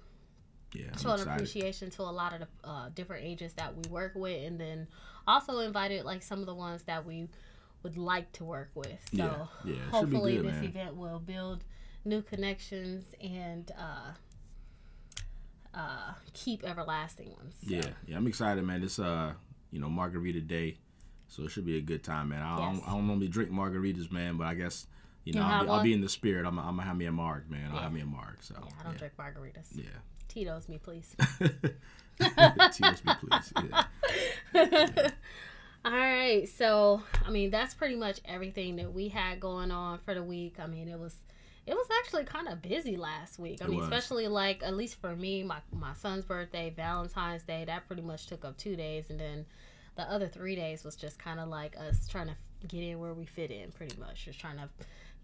Yeah. 0.74 0.86
I'm 0.92 0.98
showing 0.98 1.20
appreciation 1.22 1.88
to 1.92 2.02
a 2.02 2.12
lot 2.12 2.34
of 2.34 2.40
the 2.40 2.48
uh, 2.68 2.88
different 2.90 3.24
agents 3.24 3.54
that 3.54 3.74
we 3.74 3.88
work 3.90 4.12
with, 4.14 4.44
and 4.46 4.60
then 4.60 4.86
also 5.26 5.60
invited 5.60 6.04
like 6.04 6.22
some 6.22 6.40
of 6.40 6.46
the 6.46 6.54
ones 6.54 6.82
that 6.84 7.06
we 7.06 7.28
would 7.82 7.96
like 7.96 8.30
to 8.32 8.44
work 8.44 8.70
with. 8.74 8.98
So 9.10 9.16
Yeah, 9.16 9.46
yeah, 9.64 9.72
it 9.72 9.76
should 9.76 9.84
be 9.84 9.90
hopefully 9.90 10.36
good, 10.36 10.44
this 10.46 10.54
man. 10.56 10.64
event 10.64 10.96
will 10.96 11.20
build 11.20 11.64
new 12.04 12.20
connections 12.20 13.04
and 13.22 13.70
uh, 13.78 14.12
uh, 15.74 16.12
keep 16.34 16.64
everlasting 16.64 17.32
ones. 17.32 17.54
So. 17.66 17.74
Yeah, 17.74 17.86
yeah, 18.06 18.16
I'm 18.16 18.26
excited, 18.26 18.62
man. 18.64 18.82
It's 18.82 18.98
uh, 18.98 19.32
you 19.70 19.80
know, 19.80 19.88
margarita 19.88 20.40
day, 20.40 20.76
so 21.28 21.44
it 21.44 21.50
should 21.50 21.64
be 21.66 21.76
a 21.78 21.80
good 21.80 22.02
time, 22.02 22.30
man. 22.30 22.42
I, 22.42 22.58
Yes. 22.58 22.78
don't, 22.80 22.88
I 22.88 22.92
don't 22.92 23.06
normally 23.06 23.28
drink 23.28 23.50
margaritas, 23.50 24.10
man, 24.10 24.36
but 24.36 24.46
I 24.46 24.54
guess 24.54 24.86
you 25.24 25.32
know 25.34 25.42
I'll 25.42 25.64
be, 25.64 25.70
I'll 25.70 25.82
be 25.82 25.92
in 25.92 26.00
the 26.00 26.08
spirit. 26.08 26.46
I'm, 26.46 26.58
I'm 26.58 26.76
gonna 26.76 26.82
have 26.82 26.96
me 26.96 27.06
a 27.06 27.12
marg, 27.12 27.50
man. 27.50 27.68
I'll 27.70 27.76
Yeah. 27.76 27.82
have 27.82 27.92
me 27.92 28.00
a 28.00 28.06
marg. 28.06 28.36
So 28.40 28.54
Yeah, 28.58 28.70
I 28.80 28.82
don't 28.84 28.98
drink 28.98 29.14
margaritas. 29.18 29.68
yeah. 29.74 29.84
Tito's 30.28 30.68
me, 30.68 30.78
please. 30.78 31.14
Tito's 32.72 33.04
me, 33.04 33.12
please. 33.20 33.52
Yeah. 34.54 35.10
All 35.84 35.92
right, 35.92 36.46
so 36.48 37.02
I 37.24 37.30
mean 37.30 37.50
that's 37.50 37.72
pretty 37.74 37.94
much 37.96 38.20
everything 38.24 38.76
that 38.76 38.92
we 38.92 39.08
had 39.08 39.40
going 39.40 39.70
on 39.70 39.98
for 39.98 40.12
the 40.14 40.22
week. 40.22 40.56
I 40.58 40.66
mean 40.66 40.88
it 40.88 40.98
was 40.98 41.14
it 41.66 41.74
was 41.74 41.86
actually 42.00 42.24
kind 42.24 42.48
of 42.48 42.60
busy 42.62 42.96
last 42.96 43.38
week. 43.38 43.58
I 43.62 43.66
It 43.66 43.70
mean, 43.70 43.78
was. 43.80 43.88
especially 43.88 44.26
like 44.26 44.62
at 44.62 44.74
least 44.76 45.00
for 45.00 45.14
me, 45.14 45.42
my 45.44 45.58
my 45.72 45.94
son's 45.94 46.24
birthday, 46.24 46.72
Valentine's 46.74 47.42
Day, 47.44 47.64
that 47.66 47.86
pretty 47.86 48.02
much 48.02 48.26
took 48.26 48.44
up 48.44 48.56
two 48.58 48.74
days, 48.74 49.08
and 49.10 49.20
then 49.20 49.46
the 49.98 50.04
other 50.04 50.28
three 50.28 50.54
days 50.54 50.84
was 50.84 50.94
just 50.94 51.18
kind 51.18 51.40
of 51.40 51.48
like 51.48 51.76
us 51.76 52.06
trying 52.08 52.28
to 52.28 52.36
get 52.68 52.84
in 52.84 53.00
where 53.00 53.12
we 53.12 53.26
fit 53.26 53.50
in, 53.50 53.72
pretty 53.72 53.98
much. 53.98 54.26
Just 54.26 54.38
trying 54.38 54.56
to, 54.56 54.68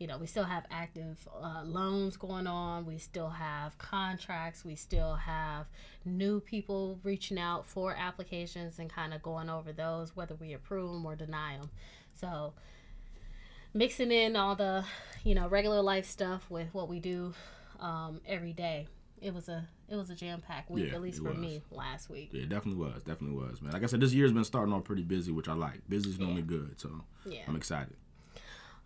you 0.01 0.09
know, 0.09 0.19
we 0.19 0.27
still 0.27 0.43
have 0.43 0.67
active 0.69 1.17
uh, 1.41 1.63
loans 1.65 2.17
going 2.17 2.49
on. 2.49 2.85
We 2.85 2.99
still 2.99 3.29
have 3.31 3.79
contracts. 3.79 4.65
We 4.65 4.75
still 4.75 5.15
have 5.15 5.67
new 6.05 6.41
people 6.41 6.99
reaching 7.05 7.39
out 7.39 7.69
for 7.69 7.95
applications 7.97 8.81
and 8.81 8.91
kind 8.91 9.15
of 9.15 9.23
going 9.23 9.49
over 9.49 9.73
those, 9.73 10.17
whether 10.17 10.35
we 10.35 10.55
approve 10.55 10.91
them 10.91 11.07
or 11.07 11.15
deny 11.15 11.57
them. 11.57 11.71
So 12.13 12.53
mixing 13.73 14.11
in 14.11 14.35
all 14.35 14.57
the, 14.57 14.85
you 15.23 15.37
know, 15.37 15.47
regular 15.47 15.83
life 15.83 16.07
stuff 16.07 16.51
with 16.51 16.75
what 16.75 16.89
we 16.89 16.99
do 16.99 17.33
um, 17.79 18.21
every 18.27 18.53
day. 18.53 18.89
It 19.23 19.33
was 19.33 19.49
a 19.49 19.69
it 19.89 19.97
was 19.97 20.11
a 20.11 20.15
jam 20.15 20.41
packed 20.41 20.71
week, 20.71 20.89
Yeah, 20.89 20.95
at 20.97 21.03
least 21.03 21.19
for 21.23 21.31
was. 21.31 21.39
me 21.39 21.63
last 21.71 22.09
week. 22.11 22.31
Yeah, 22.33 22.43
it 22.43 22.49
definitely 22.49 22.85
was. 22.85 23.03
Definitely 23.03 23.37
was, 23.37 23.61
man. 23.63 23.73
Like 23.73 23.83
I 23.83 23.87
said, 23.87 24.01
this 24.01 24.13
year's 24.13 24.33
been 24.33 24.45
starting 24.45 24.73
off 24.75 24.85
pretty 24.85 25.03
busy, 25.03 25.33
which 25.33 25.49
I 25.49 25.55
like. 25.55 25.81
Busy's 25.89 26.19
normally 26.19 26.43
good, 26.43 26.79
so 26.81 26.91
Yeah. 27.27 27.43
I'm 27.49 27.57
excited. 27.57 27.97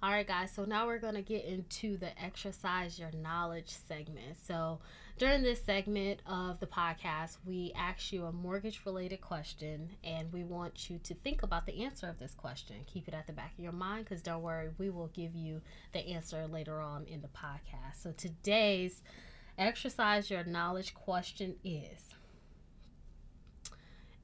All 0.00 0.10
right, 0.10 0.26
guys. 0.26 0.52
So 0.52 0.64
now 0.64 0.86
we're 0.86 1.00
going 1.00 1.14
to 1.16 1.22
get 1.22 1.44
into 1.44 1.96
the 1.96 2.10
exercise 2.22 3.00
your 3.00 3.10
knowledge 3.12 3.70
segment. 3.88 4.36
So 4.46 4.78
during 5.18 5.42
this 5.42 5.60
segment 5.64 6.20
of 6.24 6.60
the 6.60 6.68
podcast, 6.68 7.38
we 7.44 7.72
ask 7.74 8.12
you 8.12 8.24
a 8.26 8.30
mortgage 8.30 8.82
related 8.86 9.20
question 9.20 9.90
and 10.04 10.32
we 10.32 10.44
want 10.44 10.88
you 10.88 11.00
to 11.02 11.14
think 11.14 11.42
about 11.42 11.66
the 11.66 11.82
answer 11.82 12.06
of 12.08 12.20
this 12.20 12.32
question. 12.32 12.76
Keep 12.86 13.08
it 13.08 13.14
at 13.14 13.26
the 13.26 13.32
back 13.32 13.54
of 13.58 13.64
your 13.64 13.72
mind 13.72 14.04
because 14.04 14.22
don't 14.22 14.42
worry, 14.42 14.68
we 14.78 14.88
will 14.88 15.08
give 15.08 15.34
you 15.34 15.62
the 15.92 15.98
answer 16.10 16.46
later 16.46 16.80
on 16.80 17.04
in 17.08 17.20
the 17.20 17.26
podcast. 17.28 18.00
So 18.00 18.12
today's 18.12 19.02
exercise 19.58 20.30
your 20.30 20.44
knowledge 20.44 20.94
question 20.94 21.56
is 21.64 22.14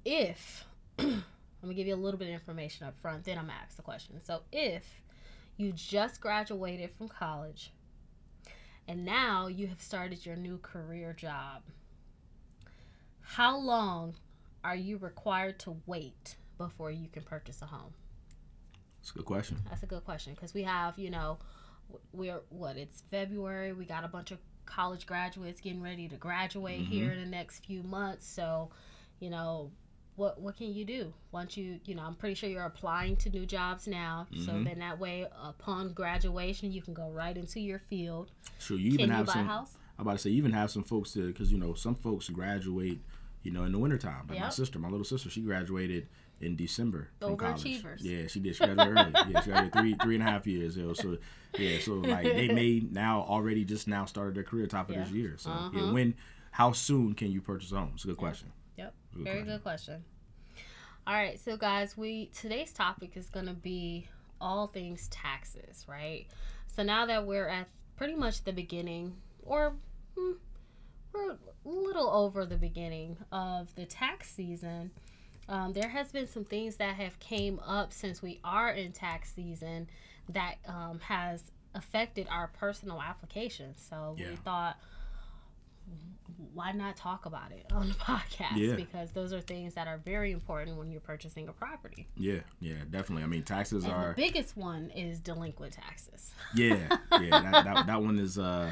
if 0.04 0.64
I'm 0.98 1.24
gonna 1.62 1.74
give 1.74 1.86
you 1.86 1.94
a 1.94 1.96
little 1.96 2.18
bit 2.18 2.28
of 2.28 2.34
information 2.34 2.86
up 2.86 2.98
front, 3.00 3.24
then 3.24 3.38
I'm 3.38 3.46
gonna 3.46 3.58
ask 3.62 3.76
the 3.76 3.82
question. 3.82 4.20
So 4.20 4.42
if 4.52 4.84
you 5.56 5.72
just 5.72 6.20
graduated 6.20 6.90
from 6.90 7.08
college 7.08 7.72
and 8.86 9.04
now 9.04 9.46
you 9.46 9.66
have 9.66 9.80
started 9.80 10.24
your 10.24 10.36
new 10.36 10.58
career 10.58 11.12
job, 11.12 11.62
how 13.20 13.56
long 13.56 14.14
are 14.62 14.76
you 14.76 14.98
required 14.98 15.58
to 15.60 15.76
wait 15.86 16.36
before 16.58 16.90
you 16.90 17.08
can 17.08 17.22
purchase 17.22 17.62
a 17.62 17.66
home? 17.66 17.94
It's 19.00 19.10
a 19.10 19.14
good 19.14 19.26
question. 19.26 19.58
That's 19.68 19.82
a 19.82 19.86
good 19.86 20.04
question 20.04 20.34
because 20.34 20.54
we 20.54 20.62
have, 20.62 20.98
you 20.98 21.10
know, 21.10 21.38
we're 22.12 22.40
what 22.48 22.76
it's 22.76 23.02
February. 23.10 23.72
We 23.72 23.84
got 23.84 24.04
a 24.04 24.08
bunch 24.08 24.30
of 24.30 24.38
college 24.66 25.06
graduates 25.06 25.60
getting 25.60 25.82
ready 25.82 26.08
to 26.08 26.16
graduate 26.16 26.86
here 26.86 27.12
in 27.12 27.20
the 27.22 27.30
next 27.30 27.64
few 27.64 27.82
months. 27.82 28.26
So, 28.26 28.70
you 29.20 29.30
know, 29.30 29.70
what 30.16 30.40
what 30.40 30.56
can 30.56 30.72
you 30.72 30.84
do 30.84 31.12
once 31.32 31.56
you 31.56 31.80
you 31.84 31.94
know? 31.94 32.02
I'm 32.02 32.14
pretty 32.14 32.34
sure 32.34 32.48
you're 32.48 32.62
applying 32.64 33.16
to 33.16 33.30
new 33.30 33.46
jobs 33.46 33.86
now. 33.86 34.26
So 34.36 34.52
Mhm. 34.52 34.64
then 34.64 34.78
that 34.78 34.98
way, 34.98 35.26
upon 35.42 35.92
graduation, 35.92 36.70
you 36.72 36.82
can 36.82 36.94
go 36.94 37.10
right 37.10 37.36
into 37.36 37.60
your 37.60 37.78
field. 37.80 38.30
Sure, 38.58 38.76
you 38.78 38.84
Can 38.92 38.94
even 38.94 39.06
you 39.08 39.12
have 39.14 39.26
buy 39.26 39.32
a 39.32 39.36
some. 39.36 39.46
house? 39.48 39.76
I'm 39.98 40.02
about 40.06 40.12
to 40.14 40.18
say, 40.18 40.30
you 40.30 40.38
even 40.38 40.52
have 40.52 40.70
some 40.70 40.82
folks 40.84 41.12
to, 41.12 41.28
because 41.28 41.52
you 41.52 41.58
know, 41.58 41.74
some 41.74 41.94
folks 41.94 42.28
graduate, 42.28 42.98
you 43.42 43.50
know, 43.52 43.64
in 43.64 43.72
the 43.72 43.78
wintertime. 43.78 44.26
Like 44.28 44.38
my 44.40 44.48
sister, 44.50 44.78
my 44.78 44.88
little 44.88 45.04
sister, 45.04 45.30
she 45.30 45.40
graduated 45.40 46.08
in 46.44 46.56
December 46.56 47.08
from 47.20 47.36
college. 47.36 47.64
Yeah, 48.00 48.26
she 48.26 48.40
did. 48.40 48.54
She 48.56 48.64
graduated 48.64 48.96
early. 48.98 49.12
Yeah, 49.32 49.40
she 49.40 49.50
graduated 49.50 49.72
three, 49.72 49.94
three 50.02 50.14
and 50.16 50.22
a 50.22 50.30
half 50.30 50.46
years. 50.46 50.76
Know, 50.76 50.92
so 50.92 51.18
yeah, 51.58 51.78
so 51.80 51.94
like 51.94 52.24
they 52.24 52.48
may 52.48 52.82
now 52.90 53.22
already 53.28 53.64
just 53.64 53.88
now 53.88 54.04
started 54.04 54.34
their 54.34 54.44
career 54.44 54.66
top 54.66 54.90
of 54.90 54.96
this 54.96 55.10
year. 55.10 55.34
So 55.38 55.50
Uh-huh. 55.50 55.92
when, 55.92 56.14
how 56.50 56.72
soon 56.72 57.14
can 57.14 57.30
you 57.32 57.40
purchase 57.40 57.72
a 57.72 57.76
home? 57.76 57.92
It's 57.94 58.04
a 58.04 58.08
good 58.08 58.16
question. 58.16 58.52
Yep. 58.76 58.94
Good 59.14 59.24
Very 59.24 59.36
question. 59.38 59.54
good 59.54 59.62
question. 59.62 60.04
All 61.06 61.14
right, 61.14 61.38
so 61.38 61.56
guys, 61.56 61.96
we 61.96 62.30
today's 62.34 62.72
topic 62.72 63.12
is 63.16 63.28
going 63.28 63.46
to 63.46 63.52
be 63.52 64.08
all 64.40 64.68
things 64.68 65.08
taxes, 65.08 65.84
right? 65.88 66.26
So 66.66 66.82
now 66.82 67.06
that 67.06 67.26
we're 67.26 67.48
at 67.48 67.68
pretty 67.96 68.14
much 68.14 68.42
the 68.44 68.52
beginning, 68.52 69.14
or 69.44 69.74
hmm, 70.16 70.32
we're 71.12 71.32
a 71.32 71.36
little 71.64 72.08
over 72.10 72.46
the 72.46 72.56
beginning 72.56 73.16
of 73.30 73.74
the 73.74 73.84
tax 73.84 74.30
season, 74.30 74.90
um, 75.48 75.72
there 75.72 75.88
has 75.88 76.10
been 76.12 76.26
some 76.26 76.44
things 76.44 76.76
that 76.76 76.94
have 76.96 77.18
came 77.20 77.58
up 77.60 77.92
since 77.92 78.22
we 78.22 78.40
are 78.44 78.70
in 78.70 78.92
tax 78.92 79.32
season 79.32 79.88
that 80.30 80.56
um, 80.66 81.00
has 81.00 81.42
affected 81.74 82.26
our 82.30 82.48
personal 82.48 83.00
applications. 83.02 83.84
So 83.88 84.16
we 84.18 84.36
thought 84.36 84.76
why 86.54 86.72
not 86.72 86.96
talk 86.96 87.26
about 87.26 87.52
it 87.52 87.66
on 87.72 87.88
the 87.88 87.94
podcast? 87.94 88.56
Yeah. 88.56 88.74
Because 88.74 89.10
those 89.10 89.32
are 89.32 89.40
things 89.40 89.74
that 89.74 89.86
are 89.86 89.98
very 89.98 90.32
important 90.32 90.76
when 90.78 90.90
you're 90.90 91.00
purchasing 91.00 91.48
a 91.48 91.52
property. 91.52 92.06
Yeah, 92.16 92.40
yeah, 92.60 92.76
definitely. 92.90 93.24
I 93.24 93.26
mean, 93.26 93.42
taxes 93.42 93.84
And 93.84 93.92
are. 93.92 94.14
the 94.16 94.22
biggest 94.22 94.56
one 94.56 94.90
is 94.90 95.20
delinquent 95.20 95.74
taxes. 95.74 96.32
Yeah, 96.54 96.78
yeah, 97.12 97.30
that, 97.30 97.64
that, 97.64 97.86
that 97.86 98.02
one 98.02 98.18
is 98.18 98.38
uh 98.38 98.70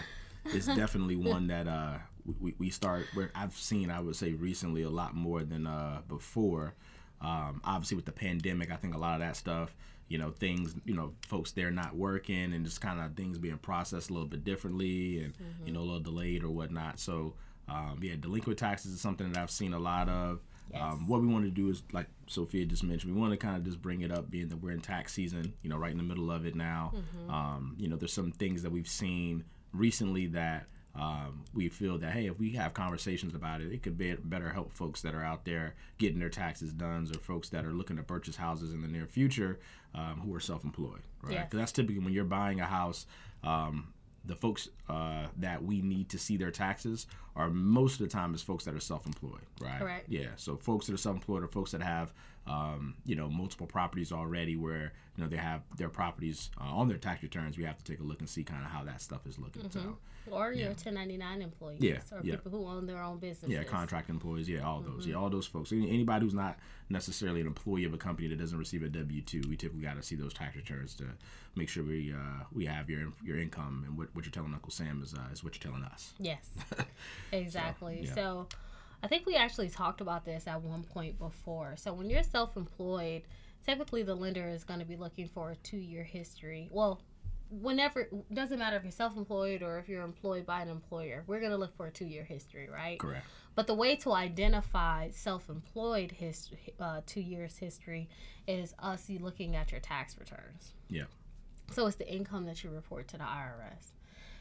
is 0.53 0.67
definitely 0.67 1.17
one 1.17 1.47
that 1.49 1.69
uh 1.69 1.99
we, 2.41 2.55
we 2.59 2.71
start 2.71 3.07
where 3.15 3.31
I've 3.35 3.55
seen 3.55 3.91
I 3.91 4.01
would 4.01 4.17
say 4.17 4.33
recently 4.33 4.83
a 4.83 4.91
lot 4.91 5.15
more 5.15 5.43
than 5.43 5.67
uh 5.67 6.03
before. 6.09 6.75
Um, 7.21 7.61
obviously 7.65 7.97
with 7.97 8.07
the 8.07 8.13
pandemic, 8.13 8.73
I 8.73 8.77
think 8.77 8.95
a 8.95 8.99
lot 8.99 9.15
of 9.15 9.21
that 9.21 9.37
stuff, 9.37 9.77
you 10.09 10.19
know, 10.19 10.33
things, 10.33 10.75
you 10.85 10.95
know, 10.95 11.13
folks 11.29 11.53
there 11.53 11.71
not 11.71 11.95
working 11.95 12.53
and 12.53 12.65
just 12.65 12.81
kind 12.81 13.01
of 13.01 13.15
things 13.15 13.39
being 13.39 13.59
processed 13.59 14.11
a 14.11 14.13
little 14.13 14.29
bit 14.29 14.43
differently 14.43 15.21
and 15.21 15.35
you 15.65 15.73
know 15.73 15.81
a 15.81 15.83
little 15.83 16.01
delayed 16.01 16.43
or 16.43 16.51
whatnot. 16.51 16.99
So 16.99 17.35
um, 17.69 17.99
yeah, 18.03 18.15
delinquent 18.19 18.59
taxes 18.59 18.93
is 18.93 19.01
something 19.01 19.31
that 19.33 19.41
I've 19.41 19.51
seen 19.51 19.73
a 19.73 19.79
lot 19.79 20.09
of. 20.09 20.41
Yes. 20.73 20.81
Um, 20.83 21.07
what 21.07 21.21
we 21.21 21.27
want 21.29 21.45
to 21.45 21.51
do 21.51 21.69
is, 21.69 21.83
like 21.93 22.07
Sofia 22.27 22.65
just 22.65 22.83
mentioned, 22.83 23.15
we 23.15 23.21
want 23.21 23.33
to 23.33 23.37
kind 23.37 23.57
of 23.57 23.65
just 23.65 23.81
bring 23.81 24.01
it 24.03 24.11
up, 24.11 24.31
being 24.31 24.49
that 24.49 24.57
we're 24.57 24.73
in 24.73 24.81
tax 24.81 25.13
season, 25.13 25.53
you 25.63 25.69
know, 25.69 25.77
right 25.77 25.91
in 25.91 25.97
the 25.97 26.03
middle 26.03 26.31
of 26.31 26.47
it 26.47 26.55
now. 26.55 26.93
Um, 27.33 27.77
you 27.79 27.89
know, 27.89 27.97
there's 27.97 28.13
some 28.13 28.33
things 28.33 28.63
that 28.63 28.73
we've 28.73 28.89
seen 28.89 29.45
recently 29.73 30.27
that 30.29 30.67
um, 30.95 31.45
we 31.55 31.69
feel 31.69 31.99
that 31.99 32.13
hey, 32.13 32.27
if 32.27 32.39
we 32.39 32.51
have 32.53 32.75
conversations 32.75 33.35
about 33.35 33.61
it, 33.61 33.73
it 33.73 33.83
could 33.83 33.97
be 33.97 34.15
better 34.15 34.51
help 34.51 34.73
folks 34.73 35.01
that 35.03 35.15
are 35.15 35.25
out 35.25 35.45
there 35.45 35.75
getting 35.99 36.19
their 36.19 36.29
taxes 36.29 36.73
done, 36.73 37.09
or 37.11 37.19
folks 37.19 37.49
that 37.51 37.65
are 37.65 37.73
looking 37.73 37.97
to 37.97 38.03
purchase 38.03 38.37
houses 38.37 38.73
in 38.73 38.83
the 38.83 38.89
near 38.89 39.07
future 39.07 39.59
um, 39.95 40.21
who 40.25 40.35
are 40.35 40.41
self-employed, 40.41 41.01
right? 41.23 41.33
Yes. 41.33 41.45
Because 41.47 41.59
that's 41.59 41.73
typically 41.73 42.03
when 42.03 42.13
you're 42.13 42.25
buying 42.25 42.61
a 42.61 42.67
house. 42.67 43.07
Um, 43.43 43.93
the 44.25 44.37
folks 44.37 44.69
uh, 44.89 45.27
that 45.39 45.65
we 45.65 45.83
need 45.83 46.09
to 46.11 46.19
see 46.19 46.37
their 46.37 46.53
taxes 46.53 47.09
are 47.35 47.51
most 47.51 47.95
of 48.01 48.07
the 48.07 48.13
time 48.13 48.35
is 48.35 48.43
folks 48.43 48.65
that 48.65 48.75
are 48.75 48.81
self-employed, 48.81 49.41
right? 49.61 49.81
Correct. 49.81 50.09
Yeah. 50.09 50.29
So 50.37 50.57
folks 50.57 50.87
that 50.87 50.95
are 50.95 50.99
self-employed 50.99 51.43
are 51.43 51.49
folks 51.49 51.73
that 51.73 51.83
have, 51.83 52.13
um, 52.47 52.95
you 53.05 53.15
know, 53.15 53.29
multiple 53.29 53.67
properties 53.67 54.11
already, 54.13 54.57
where 54.57 54.93
you 55.17 55.23
know 55.23 55.29
they 55.29 55.37
have 55.37 55.63
their 55.77 55.89
properties 55.89 56.51
uh, 56.61 56.65
on 56.65 56.89
their 56.89 56.99
tax 56.99 57.23
returns. 57.23 57.57
We 57.57 57.65
have 57.65 57.79
to 57.79 57.85
take 57.85 58.01
a 58.01 58.03
look 58.03 58.21
and 58.21 58.29
see 58.29 58.43
kind 58.45 58.65
of 58.65 58.71
how 58.71 58.83
that 58.85 59.01
stuff 59.01 59.27
is 59.27 59.39
looking. 59.39 59.71
So 59.71 59.97
Or 60.31 60.49
your 60.53 60.63
Yeah. 60.63 60.69
1099 60.69 61.43
employees. 61.43 61.81
Yeah, 61.81 61.99
Or 62.11 62.21
yeah. 62.25 62.35
people 62.37 62.51
who 62.53 62.67
own 62.67 62.87
their 62.87 63.03
own 63.03 63.19
businesses. 63.19 63.51
yeah, 63.51 63.63
contract 63.65 64.09
employees, 64.11 64.49
yeah, 64.49 64.61
all 64.67 64.81
those, 64.81 65.07
yeah, 65.07 65.15
all 65.17 65.31
those 65.31 65.47
folks. 65.47 65.73
Any- 65.73 65.89
Anybody 65.91 66.25
who's 66.25 66.35
not 66.35 66.59
necessarily 66.89 67.41
an 67.41 67.47
employee 67.47 67.85
of 67.85 67.93
a 67.95 67.99
company 67.99 68.29
that 68.29 68.39
doesn't 68.39 68.59
receive 68.59 68.83
a 68.83 68.89
W 68.89 69.23
two, 69.23 69.43
we 69.49 69.57
typically 69.57 69.83
got 69.83 69.97
to 69.97 70.03
see 70.03 70.15
those 70.17 70.33
tax 70.35 70.57
returns 70.57 70.95
to 70.97 71.05
make 71.55 71.69
sure 71.69 71.85
we 71.85 72.13
uh, 72.13 72.45
we 72.53 72.67
have 72.67 72.91
your 72.91 73.13
your 73.23 73.39
income 73.39 73.85
and 73.87 73.97
what, 73.97 74.09
what 74.15 74.25
you're 74.25 74.33
telling 74.33 74.53
Uncle 74.53 74.71
Sam 74.73 75.01
is 75.03 75.15
uh, 75.15 75.21
is 75.33 75.45
what 75.45 75.55
you're 75.55 75.71
telling 75.73 75.85
us. 75.85 76.13
Yes, 76.19 76.49
exactly. 77.33 78.03
yeah. 78.05 78.15
So, 78.15 78.47
I 79.03 79.09
think 79.09 79.27
we 79.27 79.35
actually 79.35 79.69
talked 79.69 80.01
about 80.01 80.25
this 80.25 80.47
at 80.47 80.63
one 80.63 80.85
point 80.85 81.19
before. 81.19 81.75
So, 81.77 81.93
when 81.93 82.09
you're 82.09 82.23
self 82.23 82.57
employed, 82.57 83.23
typically 83.65 84.03
the 84.03 84.15
lender 84.15 84.49
is 84.49 84.65
going 84.65 84.81
to 84.81 84.87
be 84.87 84.97
looking 84.97 85.29
for 85.29 85.51
a 85.51 85.57
two 85.57 85.79
year 85.79 86.05
history. 86.05 86.69
Well, 86.71 87.01
whenever, 87.51 88.09
doesn't 88.33 88.59
matter 88.59 88.77
if 88.77 88.85
you're 88.85 88.93
self 88.93 89.17
employed 89.17 89.63
or 89.63 89.79
if 89.79 89.89
you're 89.89 90.03
employed 90.03 90.47
by 90.47 90.63
an 90.63 90.69
employer, 90.69 91.25
we're 91.27 91.41
going 91.41 91.53
to 91.53 91.59
look 91.59 91.77
for 91.77 91.87
a 91.87 91.91
two 91.91 92.07
year 92.07 92.25
history, 92.25 92.69
right? 92.73 92.99
Correct. 92.99 93.27
But 93.55 93.67
the 93.67 93.75
way 93.75 93.97
to 93.97 94.13
identify 94.13 95.11
self-employed 95.11 96.13
his, 96.13 96.51
uh, 96.81 97.03
two 97.05 97.21
years 97.21 97.59
history 97.59 98.09
is 98.47 98.75
us 98.79 99.11
looking 99.11 99.57
at 99.57 99.71
your 99.71 99.81
tax 99.81 100.17
returns. 100.19 100.73
Yeah. 100.89 101.05
So 101.71 101.87
it's 101.87 101.97
the 101.97 102.11
income 102.11 102.47
that 102.47 102.65
you 102.65 102.71
report 102.71 103.09
to 103.09 103.19
the 103.19 103.25
IRS. 103.25 103.93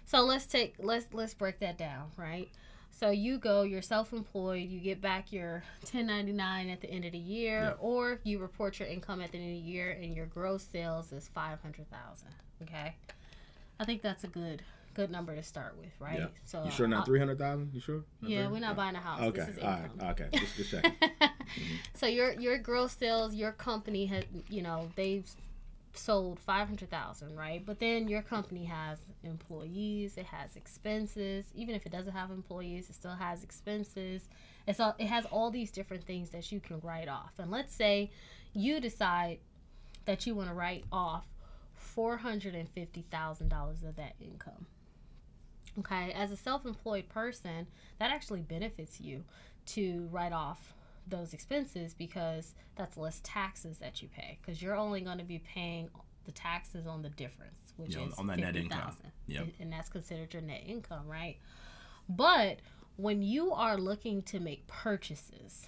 So 0.05 0.21
let's 0.21 0.45
take 0.45 0.75
let's 0.79 1.13
let's 1.13 1.33
break 1.33 1.59
that 1.59 1.77
down, 1.77 2.11
right? 2.17 2.49
So 2.91 3.09
you 3.09 3.39
go, 3.39 3.63
you're 3.63 3.81
self-employed, 3.81 4.69
you 4.69 4.79
get 4.79 5.01
back 5.01 5.31
your 5.31 5.63
1099 5.81 6.69
at 6.69 6.81
the 6.81 6.89
end 6.89 7.05
of 7.05 7.13
the 7.13 7.17
year, 7.17 7.61
Yep. 7.63 7.77
or 7.81 8.19
you 8.23 8.37
report 8.39 8.77
your 8.79 8.87
income 8.87 9.21
at 9.21 9.31
the 9.31 9.39
end 9.39 9.47
of 9.57 9.63
the 9.63 9.69
year, 9.69 9.91
and 9.91 10.15
your 10.15 10.27
gross 10.27 10.63
sales 10.63 11.11
is 11.11 11.27
500,000. 11.29 12.27
Okay, 12.61 12.95
I 13.79 13.85
think 13.85 14.01
that's 14.03 14.23
a 14.23 14.27
good 14.27 14.61
good 14.93 15.09
number 15.09 15.33
to 15.33 15.41
start 15.41 15.73
with, 15.79 15.89
right? 16.01 16.19
Yeah. 16.19 16.27
So 16.45 16.63
You 16.65 16.69
sure 16.71 16.85
uh, 16.85 16.89
not 16.89 17.05
three 17.05 17.17
hundred 17.17 17.39
thousand? 17.39 17.71
You 17.73 17.79
sure? 17.79 18.03
Not 18.21 18.29
Yeah, 18.29 18.37
300? 18.47 18.51
we're 18.51 18.59
not 18.59 18.75
buying 18.75 18.95
a 18.95 18.99
house. 18.99 19.21
Okay. 19.21 19.39
This 19.45 19.57
is 19.57 19.63
All 19.63 19.69
right. 19.69 20.09
Okay. 20.11 20.27
Just, 20.37 20.57
just 20.57 20.71
checking. 20.71 20.93
so 21.95 22.05
your 22.07 22.33
your 22.33 22.57
gross 22.57 22.91
sales, 22.91 23.33
your 23.33 23.53
company 23.53 24.05
had, 24.05 24.25
you 24.49 24.61
know, 24.61 24.89
they've 24.95 25.25
sold 25.93 26.39
five 26.39 26.67
hundred 26.67 26.89
thousand, 26.89 27.35
right? 27.35 27.65
But 27.65 27.79
then 27.79 28.07
your 28.07 28.21
company 28.21 28.65
has 28.65 28.99
employees, 29.23 30.17
it 30.17 30.25
has 30.25 30.55
expenses. 30.55 31.45
Even 31.53 31.75
if 31.75 31.85
it 31.85 31.91
doesn't 31.91 32.13
have 32.13 32.31
employees, 32.31 32.89
it 32.89 32.95
still 32.95 33.15
has 33.15 33.43
expenses. 33.43 34.27
It's 34.67 34.79
all 34.79 34.95
it 34.99 35.07
has 35.07 35.25
all 35.25 35.51
these 35.51 35.71
different 35.71 36.05
things 36.05 36.29
that 36.31 36.51
you 36.51 36.59
can 36.59 36.79
write 36.81 37.07
off. 37.07 37.33
And 37.37 37.51
let's 37.51 37.75
say 37.75 38.11
you 38.53 38.79
decide 38.79 39.39
that 40.05 40.25
you 40.25 40.35
want 40.35 40.49
to 40.49 40.55
write 40.55 40.85
off 40.91 41.25
four 41.73 42.17
hundred 42.17 42.55
and 42.55 42.69
fifty 42.69 43.05
thousand 43.11 43.49
dollars 43.49 43.83
of 43.83 43.95
that 43.97 44.15
income. 44.19 44.65
Okay, 45.79 46.11
as 46.13 46.31
a 46.31 46.37
self-employed 46.37 47.07
person, 47.07 47.65
that 47.97 48.11
actually 48.11 48.41
benefits 48.41 48.99
you 48.99 49.23
to 49.67 50.07
write 50.11 50.33
off 50.33 50.73
those 51.07 51.33
expenses 51.33 51.93
because 51.93 52.53
that's 52.75 52.97
less 52.97 53.19
taxes 53.23 53.77
that 53.79 54.01
you 54.01 54.07
pay 54.07 54.37
because 54.41 54.61
you're 54.61 54.75
only 54.75 55.01
going 55.01 55.17
to 55.17 55.23
be 55.23 55.39
paying 55.39 55.89
the 56.25 56.31
taxes 56.31 56.85
on 56.87 57.01
the 57.01 57.09
difference 57.09 57.73
which 57.77 57.95
Yeah, 57.95 58.07
is 58.07 58.13
on 58.19 58.27
that 58.27 58.39
net 58.39 58.55
income. 58.55 58.79
50,000. 58.91 59.11
Yep. 59.27 59.41
and, 59.43 59.53
and 59.59 59.73
that's 59.73 59.89
considered 59.89 60.33
your 60.33 60.41
net 60.43 60.61
income 60.65 61.07
right 61.07 61.37
but 62.07 62.59
when 62.97 63.21
you 63.21 63.51
are 63.53 63.77
looking 63.77 64.21
to 64.23 64.39
make 64.39 64.65
purchases 64.67 65.67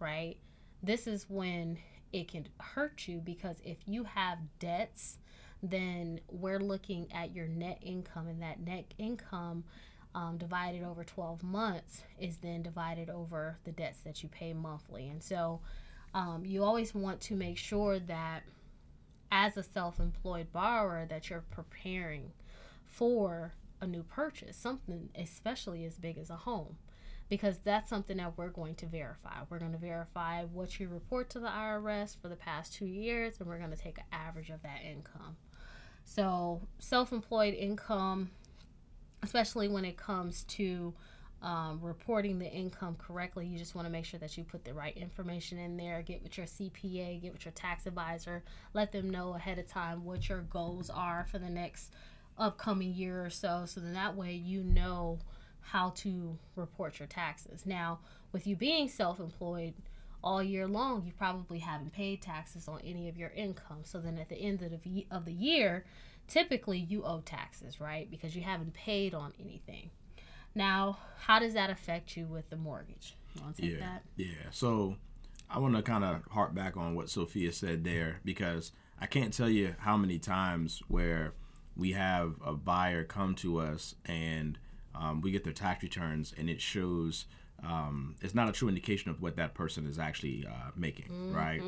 right 0.00 0.36
this 0.82 1.06
is 1.06 1.26
when 1.28 1.78
it 2.12 2.28
can 2.28 2.46
hurt 2.58 3.06
you 3.08 3.18
because 3.18 3.56
if 3.64 3.78
you 3.86 4.04
have 4.04 4.38
debts 4.58 5.18
then 5.62 6.20
we're 6.30 6.58
looking 6.58 7.06
at 7.12 7.32
your 7.32 7.46
net 7.46 7.78
income 7.82 8.26
and 8.26 8.42
that 8.42 8.60
net 8.60 8.92
income 8.98 9.62
um, 10.14 10.36
divided 10.38 10.82
over 10.84 11.04
12 11.04 11.42
months 11.42 12.02
is 12.18 12.38
then 12.38 12.62
divided 12.62 13.08
over 13.08 13.58
the 13.64 13.72
debts 13.72 14.00
that 14.00 14.22
you 14.22 14.28
pay 14.28 14.52
monthly. 14.52 15.08
And 15.08 15.22
so 15.22 15.60
um, 16.14 16.44
you 16.44 16.62
always 16.62 16.94
want 16.94 17.20
to 17.22 17.34
make 17.34 17.56
sure 17.56 17.98
that 17.98 18.42
as 19.30 19.56
a 19.56 19.62
self-employed 19.62 20.52
borrower 20.52 21.06
that 21.08 21.30
you're 21.30 21.44
preparing 21.50 22.32
for 22.84 23.54
a 23.80 23.86
new 23.86 24.02
purchase, 24.02 24.56
something 24.56 25.08
especially 25.16 25.84
as 25.84 25.96
big 25.96 26.18
as 26.18 26.30
a 26.30 26.36
home. 26.36 26.76
Because 27.28 27.60
that's 27.64 27.88
something 27.88 28.18
that 28.18 28.36
we're 28.36 28.50
going 28.50 28.74
to 28.74 28.86
verify. 28.86 29.30
We're 29.48 29.58
going 29.58 29.72
to 29.72 29.78
verify 29.78 30.44
what 30.44 30.78
you 30.78 30.88
report 30.88 31.30
to 31.30 31.40
the 31.40 31.48
IRS 31.48 32.14
for 32.20 32.28
the 32.28 32.36
past 32.36 32.74
two 32.74 32.84
years, 32.84 33.36
and 33.38 33.48
we're 33.48 33.56
going 33.56 33.70
to 33.70 33.76
take 33.76 33.96
an 33.96 34.04
average 34.12 34.50
of 34.50 34.62
that 34.62 34.80
income. 34.84 35.36
So, 36.04 36.60
self 36.78 37.10
employed 37.10 37.54
income 37.54 38.32
especially 39.22 39.68
when 39.68 39.84
it 39.84 39.96
comes 39.96 40.44
to 40.44 40.94
um, 41.42 41.80
reporting 41.82 42.38
the 42.38 42.50
income 42.50 42.96
correctly. 42.96 43.46
You 43.46 43.58
just 43.58 43.74
want 43.74 43.86
to 43.86 43.92
make 43.92 44.04
sure 44.04 44.20
that 44.20 44.36
you 44.38 44.44
put 44.44 44.64
the 44.64 44.74
right 44.74 44.96
information 44.96 45.58
in 45.58 45.76
there. 45.76 46.02
Get 46.02 46.22
with 46.22 46.36
your 46.38 46.46
CPA, 46.46 47.20
get 47.20 47.32
with 47.32 47.44
your 47.44 47.52
tax 47.52 47.86
advisor, 47.86 48.44
let 48.74 48.92
them 48.92 49.10
know 49.10 49.34
ahead 49.34 49.58
of 49.58 49.66
time 49.66 50.04
what 50.04 50.28
your 50.28 50.42
goals 50.42 50.88
are 50.88 51.26
for 51.30 51.38
the 51.38 51.50
next 51.50 51.92
upcoming 52.38 52.94
year 52.94 53.24
or 53.24 53.30
so. 53.30 53.64
So 53.66 53.80
then 53.80 53.94
that 53.94 54.16
way 54.16 54.32
you 54.34 54.62
know 54.62 55.18
how 55.60 55.90
to 55.96 56.38
report 56.54 56.98
your 56.98 57.08
taxes. 57.08 57.66
Now, 57.66 58.00
with 58.32 58.46
you 58.46 58.56
being 58.56 58.88
self 58.88 59.20
employed, 59.20 59.74
all 60.24 60.42
year 60.42 60.68
long, 60.68 61.04
you 61.04 61.12
probably 61.18 61.58
haven't 61.58 61.92
paid 61.92 62.22
taxes 62.22 62.68
on 62.68 62.80
any 62.84 63.08
of 63.08 63.16
your 63.16 63.30
income. 63.30 63.78
So 63.82 63.98
then 63.98 64.18
at 64.18 64.28
the 64.28 64.36
end 64.36 64.62
of 64.62 64.70
the, 64.70 65.06
of 65.10 65.24
the 65.24 65.32
year, 65.32 65.84
typically 66.28 66.78
you 66.78 67.04
owe 67.04 67.20
taxes, 67.20 67.80
right? 67.80 68.10
Because 68.10 68.34
you 68.34 68.42
haven't 68.42 68.74
paid 68.74 69.14
on 69.14 69.32
anything. 69.40 69.90
Now, 70.54 70.98
how 71.18 71.38
does 71.38 71.54
that 71.54 71.70
affect 71.70 72.16
you 72.16 72.26
with 72.26 72.48
the 72.50 72.56
mortgage? 72.56 73.16
You 73.34 73.42
want 73.42 73.56
to 73.56 73.62
take 73.62 73.72
yeah, 73.72 73.78
that? 73.78 74.02
yeah. 74.16 74.50
So 74.50 74.96
I 75.50 75.58
want 75.58 75.76
to 75.76 75.82
kind 75.82 76.04
of 76.04 76.22
harp 76.30 76.54
back 76.54 76.76
on 76.76 76.94
what 76.94 77.08
Sofia 77.08 77.52
said 77.52 77.84
there 77.84 78.20
because 78.24 78.72
I 79.00 79.06
can't 79.06 79.32
tell 79.32 79.48
you 79.48 79.74
how 79.78 79.96
many 79.96 80.18
times 80.18 80.82
where 80.88 81.32
we 81.76 81.92
have 81.92 82.34
a 82.44 82.52
buyer 82.52 83.04
come 83.04 83.34
to 83.36 83.58
us 83.58 83.94
and 84.04 84.58
um, 84.94 85.22
we 85.22 85.30
get 85.30 85.44
their 85.44 85.54
tax 85.54 85.82
returns 85.82 86.34
and 86.36 86.50
it 86.50 86.60
shows 86.60 87.24
um, 87.64 88.16
it's 88.20 88.34
not 88.34 88.48
a 88.48 88.52
true 88.52 88.68
indication 88.68 89.10
of 89.10 89.22
what 89.22 89.36
that 89.36 89.54
person 89.54 89.86
is 89.86 89.98
actually 89.98 90.46
uh, 90.46 90.70
making, 90.76 91.32
right? 91.32 91.60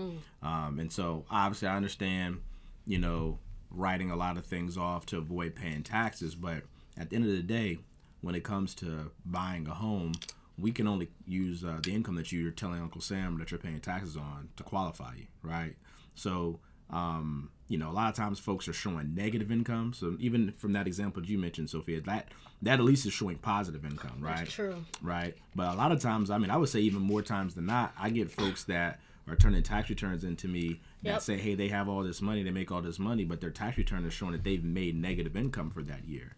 Um, 0.43 0.79
and 0.81 0.93
so 0.93 1.25
obviously 1.31 1.69
I 1.69 1.77
understand, 1.77 2.41
you 2.85 2.99
know, 2.99 3.39
writing 3.77 4.11
a 4.11 4.17
lot 4.17 4.37
of 4.37 4.47
things 4.47 4.77
off 4.77 5.07
to 5.07 5.19
avoid 5.19 5.55
paying 5.55 5.83
taxes, 5.83 6.35
but 6.35 6.63
at 6.97 7.11
the 7.11 7.17
end 7.17 7.25
of 7.25 7.33
the 7.33 7.43
day, 7.43 7.79
when 8.21 8.35
it 8.35 8.45
comes 8.45 8.75
to 8.77 9.11
buying 9.27 9.67
a 9.67 9.75
home, 9.75 10.13
we 10.59 10.71
can 10.71 10.87
only 10.87 11.09
use 11.27 11.65
uh, 11.65 11.79
the 11.83 11.93
income 11.93 12.15
that 12.15 12.33
you're 12.33 12.51
telling 12.51 12.81
Uncle 12.81 13.01
Sam 13.01 13.39
that 13.39 13.51
you're 13.51 13.59
paying 13.59 13.81
taxes 13.81 14.17
on 14.17 14.49
to 14.57 14.63
qualify 14.63 15.15
you, 15.17 15.27
right? 15.43 15.75
So, 16.15 16.61
um, 16.91 17.51
you 17.69 17.77
know, 17.77 17.91
a 17.91 17.93
lot 17.93 18.09
of 18.09 18.15
times 18.15 18.39
folks 18.39 18.69
are 18.69 18.73
showing 18.73 19.15
negative 19.15 19.51
income. 19.51 19.93
So 19.95 20.17
even 20.21 20.53
from 20.53 20.73
that 20.75 20.87
example 20.87 21.23
that 21.23 21.29
you 21.29 21.39
mentioned, 21.39 21.71
Sofia, 21.71 22.01
that 22.03 22.29
that 22.63 22.79
at 22.79 22.85
least 22.85 23.05
is 23.05 23.13
showing 23.13 23.37
positive 23.39 23.85
income, 23.85 24.19
right? 24.21 24.39
That's 24.39 24.53
true. 24.53 24.77
right? 25.03 25.37
But 25.55 25.75
a 25.75 25.77
lot 25.77 25.93
of 25.93 26.01
times, 26.01 26.31
I 26.31 26.39
mean, 26.39 26.51
I 26.51 26.57
would 26.57 26.69
say 26.69 26.81
even 26.81 27.03
more 27.03 27.21
times 27.21 27.55
than 27.55 27.67
not, 27.67 27.93
I 27.99 28.11
get 28.11 28.31
folks 28.31 28.65
that 28.65 29.01
are 29.29 29.37
turning 29.37 29.63
tax 29.63 29.89
returns 29.89 30.25
into 30.25 30.49
me 30.49 30.81
that 31.03 31.11
Yep. 31.15 31.21
say, 31.23 31.37
hey, 31.39 31.55
they 31.55 31.69
have 31.69 31.89
all 31.89 32.03
this 32.03 32.21
money, 32.21 32.43
they 32.43 32.51
make 32.51 32.71
all 32.71 32.83
this 32.83 32.99
money, 32.99 33.25
but 33.25 33.41
their 33.41 33.51
tax 33.51 33.79
return 33.79 34.05
is 34.05 34.13
showing 34.13 34.33
that 34.33 34.45
they've 34.45 34.65
made 34.65 34.95
negative 34.97 35.37
income 35.37 35.71
for 35.71 35.83
that 35.83 36.05
year. 36.07 36.37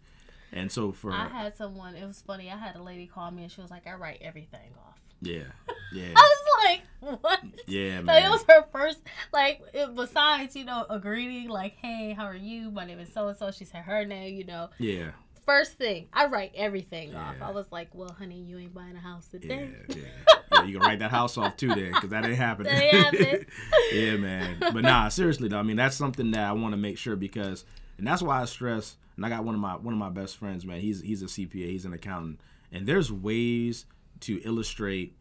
And 0.53 0.71
so 0.71 0.91
for 0.93 1.11
I 1.11 1.27
had 1.27 1.55
someone, 1.55 1.95
it 1.95 2.05
was 2.05 2.21
funny. 2.25 2.49
I 2.49 2.57
had 2.57 2.75
a 2.77 2.81
lady 2.81 3.05
call 3.07 3.29
me 3.31 3.43
and 3.43 3.51
she 3.51 3.59
was 3.61 3.69
like, 3.69 3.85
I 3.85 3.93
write 3.95 4.19
everything 4.21 4.71
off. 4.87 4.97
yeah, 5.21 5.43
yeah, 5.93 6.13
I 6.15 6.35
was 6.35 6.65
like, 7.11 7.21
what? 7.21 7.39
yeah, 7.67 7.95
Like, 7.97 8.05
man. 8.05 8.25
it 8.25 8.29
was 8.29 8.43
her 8.47 8.65
first, 8.71 8.99
like, 9.33 9.61
it, 9.73 9.93
besides, 9.95 10.55
you 10.55 10.63
know, 10.63 10.85
a 10.89 10.99
greeting, 10.99 11.49
like, 11.49 11.73
hey, 11.81 12.13
how 12.13 12.23
are 12.25 12.35
you? 12.35 12.71
My 12.71 12.85
name 12.85 12.99
is 12.99 13.11
so 13.11 13.27
and 13.27 13.37
so. 13.37 13.51
She 13.51 13.65
said 13.65 13.83
her 13.83 14.05
name, 14.05 14.35
you 14.37 14.45
know. 14.45 14.69
yeah, 14.79 15.11
First 15.45 15.73
thing, 15.77 16.07
I 16.13 16.25
write 16.27 16.51
everything 16.55 17.15
off. 17.15 17.35
I 17.41 17.51
was 17.51 17.65
like, 17.71 17.89
well, 17.93 18.11
honey, 18.17 18.39
you 18.41 18.57
ain't 18.57 18.73
buying 18.73 18.95
a 18.95 18.99
house 18.99 19.27
today. 19.27 19.69
yeah. 19.89 19.95
yeah 19.95 20.03
you 20.65 20.79
can 20.79 20.87
write 20.87 20.99
that 20.99 21.11
house 21.11 21.37
off 21.37 21.57
too, 21.57 21.69
then, 21.69 21.91
because 21.91 22.09
that 22.09 22.25
ain't 22.25 22.35
happening. 22.35 22.73
That 22.73 22.83
ain't 22.83 23.05
happening. 23.05 23.45
yeah, 23.93 24.17
man. 24.17 24.57
But 24.59 24.81
nah, 24.81 25.09
seriously 25.09 25.47
though, 25.49 25.59
I 25.59 25.63
mean 25.63 25.77
that's 25.77 25.95
something 25.95 26.31
that 26.31 26.47
I 26.47 26.51
want 26.53 26.73
to 26.73 26.77
make 26.77 26.97
sure 26.97 27.15
because, 27.15 27.65
and 27.97 28.05
that's 28.05 28.21
why 28.21 28.41
I 28.41 28.45
stress. 28.45 28.97
And 29.15 29.25
I 29.25 29.29
got 29.29 29.43
one 29.43 29.55
of 29.55 29.61
my 29.61 29.75
one 29.75 29.93
of 29.93 29.99
my 29.99 30.09
best 30.09 30.37
friends, 30.37 30.65
man. 30.65 30.79
He's 30.79 31.01
he's 31.01 31.23
a 31.23 31.25
CPA, 31.25 31.69
he's 31.69 31.85
an 31.85 31.93
accountant, 31.93 32.39
and 32.71 32.85
there's 32.85 33.11
ways 33.11 33.85
to 34.21 34.41
illustrate, 34.43 35.15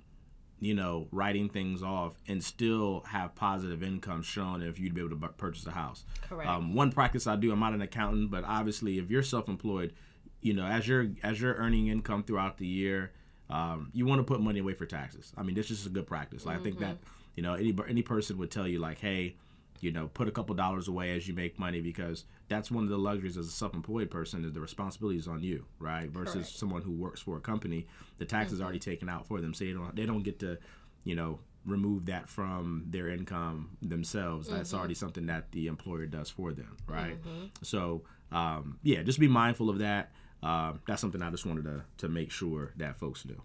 you 0.61 0.75
know, 0.75 1.09
writing 1.13 1.49
things 1.49 1.83
off 1.83 2.15
and 2.29 2.43
still 2.43 3.03
have 3.07 3.35
positive 3.35 3.83
income 3.83 4.23
shown 4.23 4.63
if 4.63 4.79
you'd 4.79 4.95
be 4.95 5.01
able 5.01 5.11
to 5.11 5.17
bu- 5.17 5.29
purchase 5.29 5.67
a 5.67 5.71
house. 5.71 6.05
Correct. 6.29 6.49
Um, 6.49 6.75
one 6.75 6.93
practice 6.93 7.27
I 7.27 7.37
do, 7.37 7.53
I'm 7.53 7.61
not 7.61 7.75
an 7.75 7.83
accountant, 7.83 8.31
but 8.31 8.45
obviously 8.45 8.99
if 8.99 9.11
you're 9.11 9.23
self-employed, 9.23 9.93
you 10.41 10.55
know, 10.55 10.67
as 10.67 10.87
you're 10.87 11.09
as 11.23 11.41
you're 11.41 11.55
earning 11.55 11.89
income 11.89 12.23
throughout 12.23 12.59
the 12.59 12.67
year, 12.67 13.13
um, 13.51 13.91
you 13.93 14.07
want 14.07 14.19
to 14.19 14.25
put 14.25 14.41
money 14.41 14.61
away 14.61 14.75
for 14.75 14.87
taxes. 14.87 15.33
I 15.37 15.43
mean, 15.43 15.55
this 15.55 15.71
is 15.71 15.79
just 15.79 15.87
a 15.87 15.91
good 15.91 16.07
practice. 16.07 16.45
Like 16.45 16.59
I 16.59 16.63
think 16.63 16.79
that 16.81 16.99
you 17.35 17.43
know 17.43 17.55
any 17.55 17.75
any 17.89 18.03
person 18.03 18.39
would 18.39 18.51
tell 18.51 18.67
you 18.67 18.79
like, 18.79 18.99
hey, 18.99 19.37
you 19.81 19.93
know, 19.93 20.09
put 20.09 20.29
a 20.29 20.31
couple 20.31 20.55
dollars 20.55 20.89
away 20.89 21.17
as 21.17 21.29
you 21.29 21.35
make 21.35 21.59
money 21.59 21.81
because 21.81 22.25
that's 22.49 22.71
one 22.71 22.85
of 22.85 22.91
the 22.91 22.99
luxuries 22.99 23.37
as 23.37 23.47
a 23.47 23.51
self-employed 23.51 24.11
person 24.11 24.45
is 24.45 24.53
the 24.53 24.61
responsibility 24.61 25.19
is 25.19 25.29
on 25.29 25.43
you, 25.43 25.65
right? 25.79 26.09
Versus 26.11 26.35
Correct. 26.35 26.49
someone 26.49 26.83
who 26.83 26.93
works 26.93 27.21
for 27.21 27.37
a 27.37 27.41
company, 27.41 27.87
the 28.19 28.25
tax 28.25 28.53
is 28.53 28.61
already 28.61 28.79
taken 28.79 29.09
out 29.09 29.27
for 29.27 29.41
them, 29.41 29.55
so 29.55 29.65
they 29.65 29.73
don't 29.73 29.95
they 29.97 30.07
don't 30.07 30.23
get 30.23 30.39
to, 30.41 30.59
you 31.05 31.15
know, 31.15 31.39
remove 31.65 32.07
that 32.07 32.29
from 32.29 32.85
their 32.89 33.09
income 33.11 33.77
themselves. 33.83 34.49
That's 34.49 34.73
already 34.75 34.95
something 34.95 35.27
that 35.27 35.53
the 35.53 35.67
employer 35.67 36.07
does 36.07 36.31
for 36.31 36.53
them, 36.53 36.77
right? 36.89 37.17
So 37.63 38.03
um, 38.33 38.79
yeah, 38.83 39.03
just 39.03 39.21
be 39.21 39.29
mindful 39.29 39.71
of 39.71 39.79
that. 39.79 40.13
Um, 40.43 40.81
that's 40.87 41.01
something 41.01 41.23
I 41.23 41.31
just 41.31 41.47
wanted 41.47 41.65
to 41.65 41.85
to 41.99 42.09
make 42.09 42.31
sure 42.31 42.73
that 42.77 42.99
folks 42.99 43.23
do. 43.23 43.41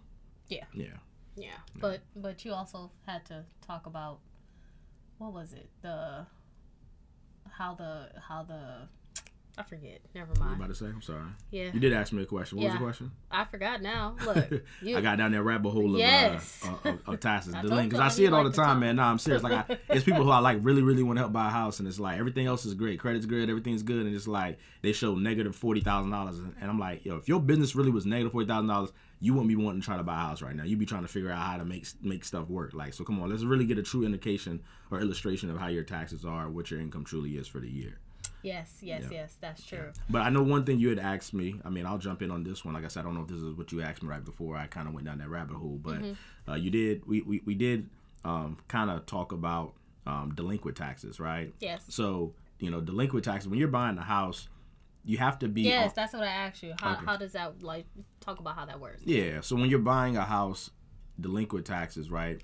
Yeah. 0.48 0.64
Yeah. 0.74 0.98
Yeah, 1.34 1.56
but 1.80 2.00
but 2.14 2.44
you 2.44 2.52
also 2.52 2.90
had 3.06 3.24
to 3.26 3.44
talk 3.66 3.86
about 3.86 4.18
what 5.18 5.32
was 5.32 5.54
it 5.54 5.70
the 5.80 6.26
how 7.50 7.74
the 7.74 8.10
how 8.28 8.42
the 8.42 8.88
I 9.58 9.62
forget. 9.64 10.00
Never 10.14 10.32
mind. 10.40 10.56
about 10.56 10.68
to 10.68 10.74
say? 10.74 10.86
I'm 10.86 11.02
sorry. 11.02 11.20
Yeah, 11.50 11.70
You 11.74 11.78
did 11.80 11.92
ask 11.92 12.10
me 12.12 12.22
a 12.22 12.26
question. 12.26 12.56
What 12.58 12.64
was 12.64 12.72
the 12.72 12.78
question? 12.78 13.12
I 13.30 13.44
forgot 13.44 13.82
now. 13.82 14.16
Look, 14.24 14.50
you, 14.80 14.96
I 14.96 15.02
got 15.02 15.18
down 15.18 15.32
that 15.32 15.42
rabbit 15.42 15.70
hole 15.70 15.90
of, 15.90 15.94
uh, 15.96 15.98
Yes. 15.98 16.62
uh, 16.64 16.70
of, 16.70 16.86
uh, 16.86 16.88
of 16.90 17.08
uh, 17.08 17.16
taxes. 17.18 17.52
I 17.54 17.60
The 17.60 17.68
told 17.68 17.80
link, 17.80 17.92
'cause 17.92 18.00
I 18.00 18.08
see 18.08 18.24
it 18.24 18.32
all 18.32 18.44
like 18.44 18.54
the 18.54 18.62
time, 18.62 18.80
man. 18.80 18.96
No, 18.96 19.02
I'm 19.02 19.18
serious. 19.18 19.42
Like, 19.42 19.70
I, 19.70 19.78
it's 19.90 20.04
people 20.04 20.24
who 20.24 20.30
I 20.30 20.38
like 20.38 20.58
really, 20.62 20.80
really 20.82 21.02
want 21.02 21.18
to 21.18 21.20
help 21.20 21.32
buy 21.34 21.48
a 21.48 21.50
house, 21.50 21.80
and 21.80 21.86
it's 21.88 22.00
like 22.00 22.18
everything 22.18 22.46
else 22.46 22.64
is 22.64 22.72
great, 22.72 22.98
credit's 22.98 23.26
good, 23.26 23.50
everything's 23.50 23.82
good, 23.82 24.06
and 24.06 24.14
it's 24.14 24.26
like 24.26 24.58
they 24.80 24.92
show 24.92 25.14
negative 25.16 25.54
forty 25.54 25.82
thousand 25.82 26.10
dollars, 26.12 26.38
and 26.38 26.54
I'm 26.62 26.78
like, 26.78 27.04
yo, 27.04 27.16
if 27.16 27.28
your 27.28 27.40
business 27.40 27.76
really 27.76 27.90
was 27.90 28.06
negative 28.06 28.32
forty 28.32 28.46
thousand 28.46 28.68
dollars, 28.68 28.90
you 29.20 29.34
wouldn't 29.34 29.48
be 29.50 29.56
wanting 29.56 29.82
to 29.82 29.84
try 29.84 29.98
to 29.98 30.02
buy 30.02 30.14
a 30.14 30.24
house 30.28 30.40
right 30.40 30.56
now. 30.56 30.64
You'd 30.64 30.78
be 30.78 30.86
trying 30.86 31.02
to 31.02 31.08
figure 31.08 31.30
out 31.30 31.46
how 31.46 31.58
to 31.58 31.64
make 31.66 31.86
make 32.00 32.24
stuff 32.24 32.48
work. 32.48 32.72
Like, 32.72 32.94
so 32.94 33.04
come 33.04 33.20
on, 33.20 33.28
let's 33.28 33.44
really 33.44 33.66
get 33.66 33.76
a 33.76 33.82
true 33.82 34.04
indication 34.06 34.62
or 34.90 35.00
illustration 35.00 35.50
of 35.50 35.58
how 35.58 35.66
your 35.68 35.84
taxes 35.84 36.24
are, 36.24 36.48
what 36.48 36.70
your 36.70 36.80
income 36.80 37.04
truly 37.04 37.32
is 37.36 37.46
for 37.46 37.60
the 37.60 37.68
year. 37.68 37.98
Yes, 38.42 38.78
yes, 38.82 39.02
Yeah. 39.04 39.08
yes. 39.10 39.36
That's 39.40 39.64
true. 39.64 39.90
But 40.10 40.22
I 40.22 40.30
know 40.30 40.42
one 40.42 40.64
thing 40.64 40.78
you 40.78 40.88
had 40.88 40.98
asked 40.98 41.34
me. 41.34 41.60
I 41.64 41.70
mean, 41.70 41.86
I'll 41.86 41.98
jump 41.98 42.22
in 42.22 42.30
on 42.30 42.44
this 42.44 42.64
one. 42.64 42.74
Like 42.74 42.84
I 42.84 42.88
said, 42.88 43.00
I 43.00 43.02
don't 43.04 43.14
know 43.14 43.22
if 43.22 43.28
this 43.28 43.38
is 43.42 43.54
what 43.54 43.72
you 43.72 43.82
asked 43.82 44.02
me 44.02 44.08
right 44.08 44.24
before 44.24 44.56
I 44.56 44.66
kind 44.66 44.88
of 44.88 44.94
went 44.94 45.06
down 45.06 45.18
that 45.18 45.28
rabbit 45.28 45.56
hole, 45.56 45.78
but 45.82 45.98
uh, 46.48 46.54
you 46.54 46.70
did. 46.70 47.06
We 47.06 47.22
we, 47.22 47.42
we 47.44 47.54
did 47.54 47.88
um, 48.24 48.58
kind 48.68 48.90
of 48.90 49.06
talk 49.06 49.32
about 49.32 49.74
um, 50.06 50.32
delinquent 50.34 50.76
taxes, 50.76 51.18
right? 51.20 51.52
Yes. 51.60 51.82
So 51.88 52.34
you 52.58 52.70
know, 52.70 52.80
delinquent 52.80 53.24
taxes. 53.24 53.48
When 53.48 53.58
you're 53.58 53.68
buying 53.68 53.98
a 53.98 54.02
house, 54.02 54.48
you 55.04 55.18
have 55.18 55.38
to 55.40 55.48
be. 55.48 55.62
Yes, 55.62 55.88
on- 55.90 55.92
that's 55.96 56.12
what 56.12 56.22
I 56.22 56.26
asked 56.28 56.62
you. 56.62 56.74
How, 56.80 56.92
Okay. 56.92 57.04
how 57.06 57.16
does 57.16 57.32
that 57.32 57.62
like 57.62 57.86
talk 58.20 58.38
about 58.38 58.54
how 58.56 58.66
that 58.66 58.78
works? 58.80 59.02
yeah. 59.04 59.40
So 59.40 59.56
when 59.56 59.68
you're 59.70 59.78
buying 59.80 60.16
a 60.16 60.24
house, 60.24 60.70
delinquent 61.20 61.66
taxes, 61.66 62.10
right? 62.10 62.40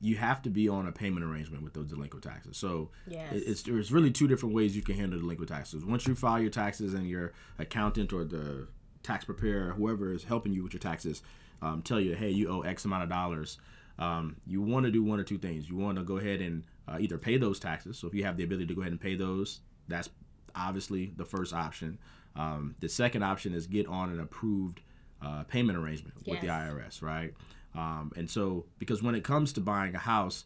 You 0.00 0.16
have 0.16 0.42
to 0.42 0.50
be 0.50 0.68
on 0.68 0.86
a 0.86 0.92
payment 0.92 1.24
arrangement 1.24 1.62
with 1.64 1.72
those 1.72 1.88
delinquent 1.88 2.24
taxes. 2.24 2.56
So 2.56 2.90
Yes. 3.06 3.32
It's 3.32 3.62
there's 3.62 3.92
really 3.92 4.10
two 4.10 4.28
different 4.28 4.54
ways 4.54 4.76
you 4.76 4.82
can 4.82 4.96
handle 4.96 5.18
delinquent 5.18 5.48
taxes. 5.48 5.84
Once 5.84 6.06
you 6.06 6.14
file 6.14 6.40
your 6.40 6.50
taxes 6.50 6.94
and 6.94 7.08
your 7.08 7.32
accountant 7.58 8.12
or 8.12 8.24
the 8.24 8.68
tax 9.02 9.24
preparer, 9.24 9.72
whoever 9.72 10.12
is 10.12 10.24
helping 10.24 10.52
you 10.52 10.62
with 10.62 10.72
your 10.74 10.80
taxes, 10.80 11.22
um, 11.62 11.82
tell 11.82 12.00
you, 12.00 12.14
hey, 12.14 12.30
you 12.30 12.48
owe 12.48 12.60
X 12.62 12.84
amount 12.84 13.04
of 13.04 13.08
dollars. 13.08 13.58
Um, 13.98 14.36
you 14.46 14.60
want 14.60 14.84
to 14.84 14.92
do 14.92 15.02
one 15.02 15.18
or 15.18 15.24
two 15.24 15.38
things. 15.38 15.68
You 15.70 15.76
want 15.76 15.96
to 15.96 16.04
go 16.04 16.18
ahead 16.18 16.40
and 16.40 16.64
uh, 16.86 16.98
either 17.00 17.16
pay 17.16 17.38
those 17.38 17.58
taxes. 17.58 17.98
So 17.98 18.06
if 18.06 18.14
you 18.14 18.24
have 18.24 18.36
the 18.36 18.44
ability 18.44 18.66
to 18.66 18.74
go 18.74 18.82
ahead 18.82 18.92
and 18.92 19.00
pay 19.00 19.14
those, 19.14 19.60
that's 19.88 20.10
obviously 20.54 21.12
the 21.16 21.24
first 21.24 21.54
option. 21.54 21.98
Um, 22.34 22.74
the 22.80 22.88
second 22.88 23.22
option 23.22 23.54
is 23.54 23.66
get 23.66 23.86
on 23.86 24.10
an 24.10 24.20
approved 24.20 24.82
uh, 25.22 25.44
payment 25.44 25.78
arrangement 25.78 26.16
with 26.26 26.40
the 26.40 26.48
IRS, 26.48 27.00
right? 27.02 27.32
Um, 27.76 28.12
and 28.16 28.28
so, 28.30 28.64
because 28.78 29.02
when 29.02 29.14
it 29.14 29.22
comes 29.24 29.52
to 29.54 29.60
buying 29.60 29.94
a 29.94 29.98
house, 29.98 30.44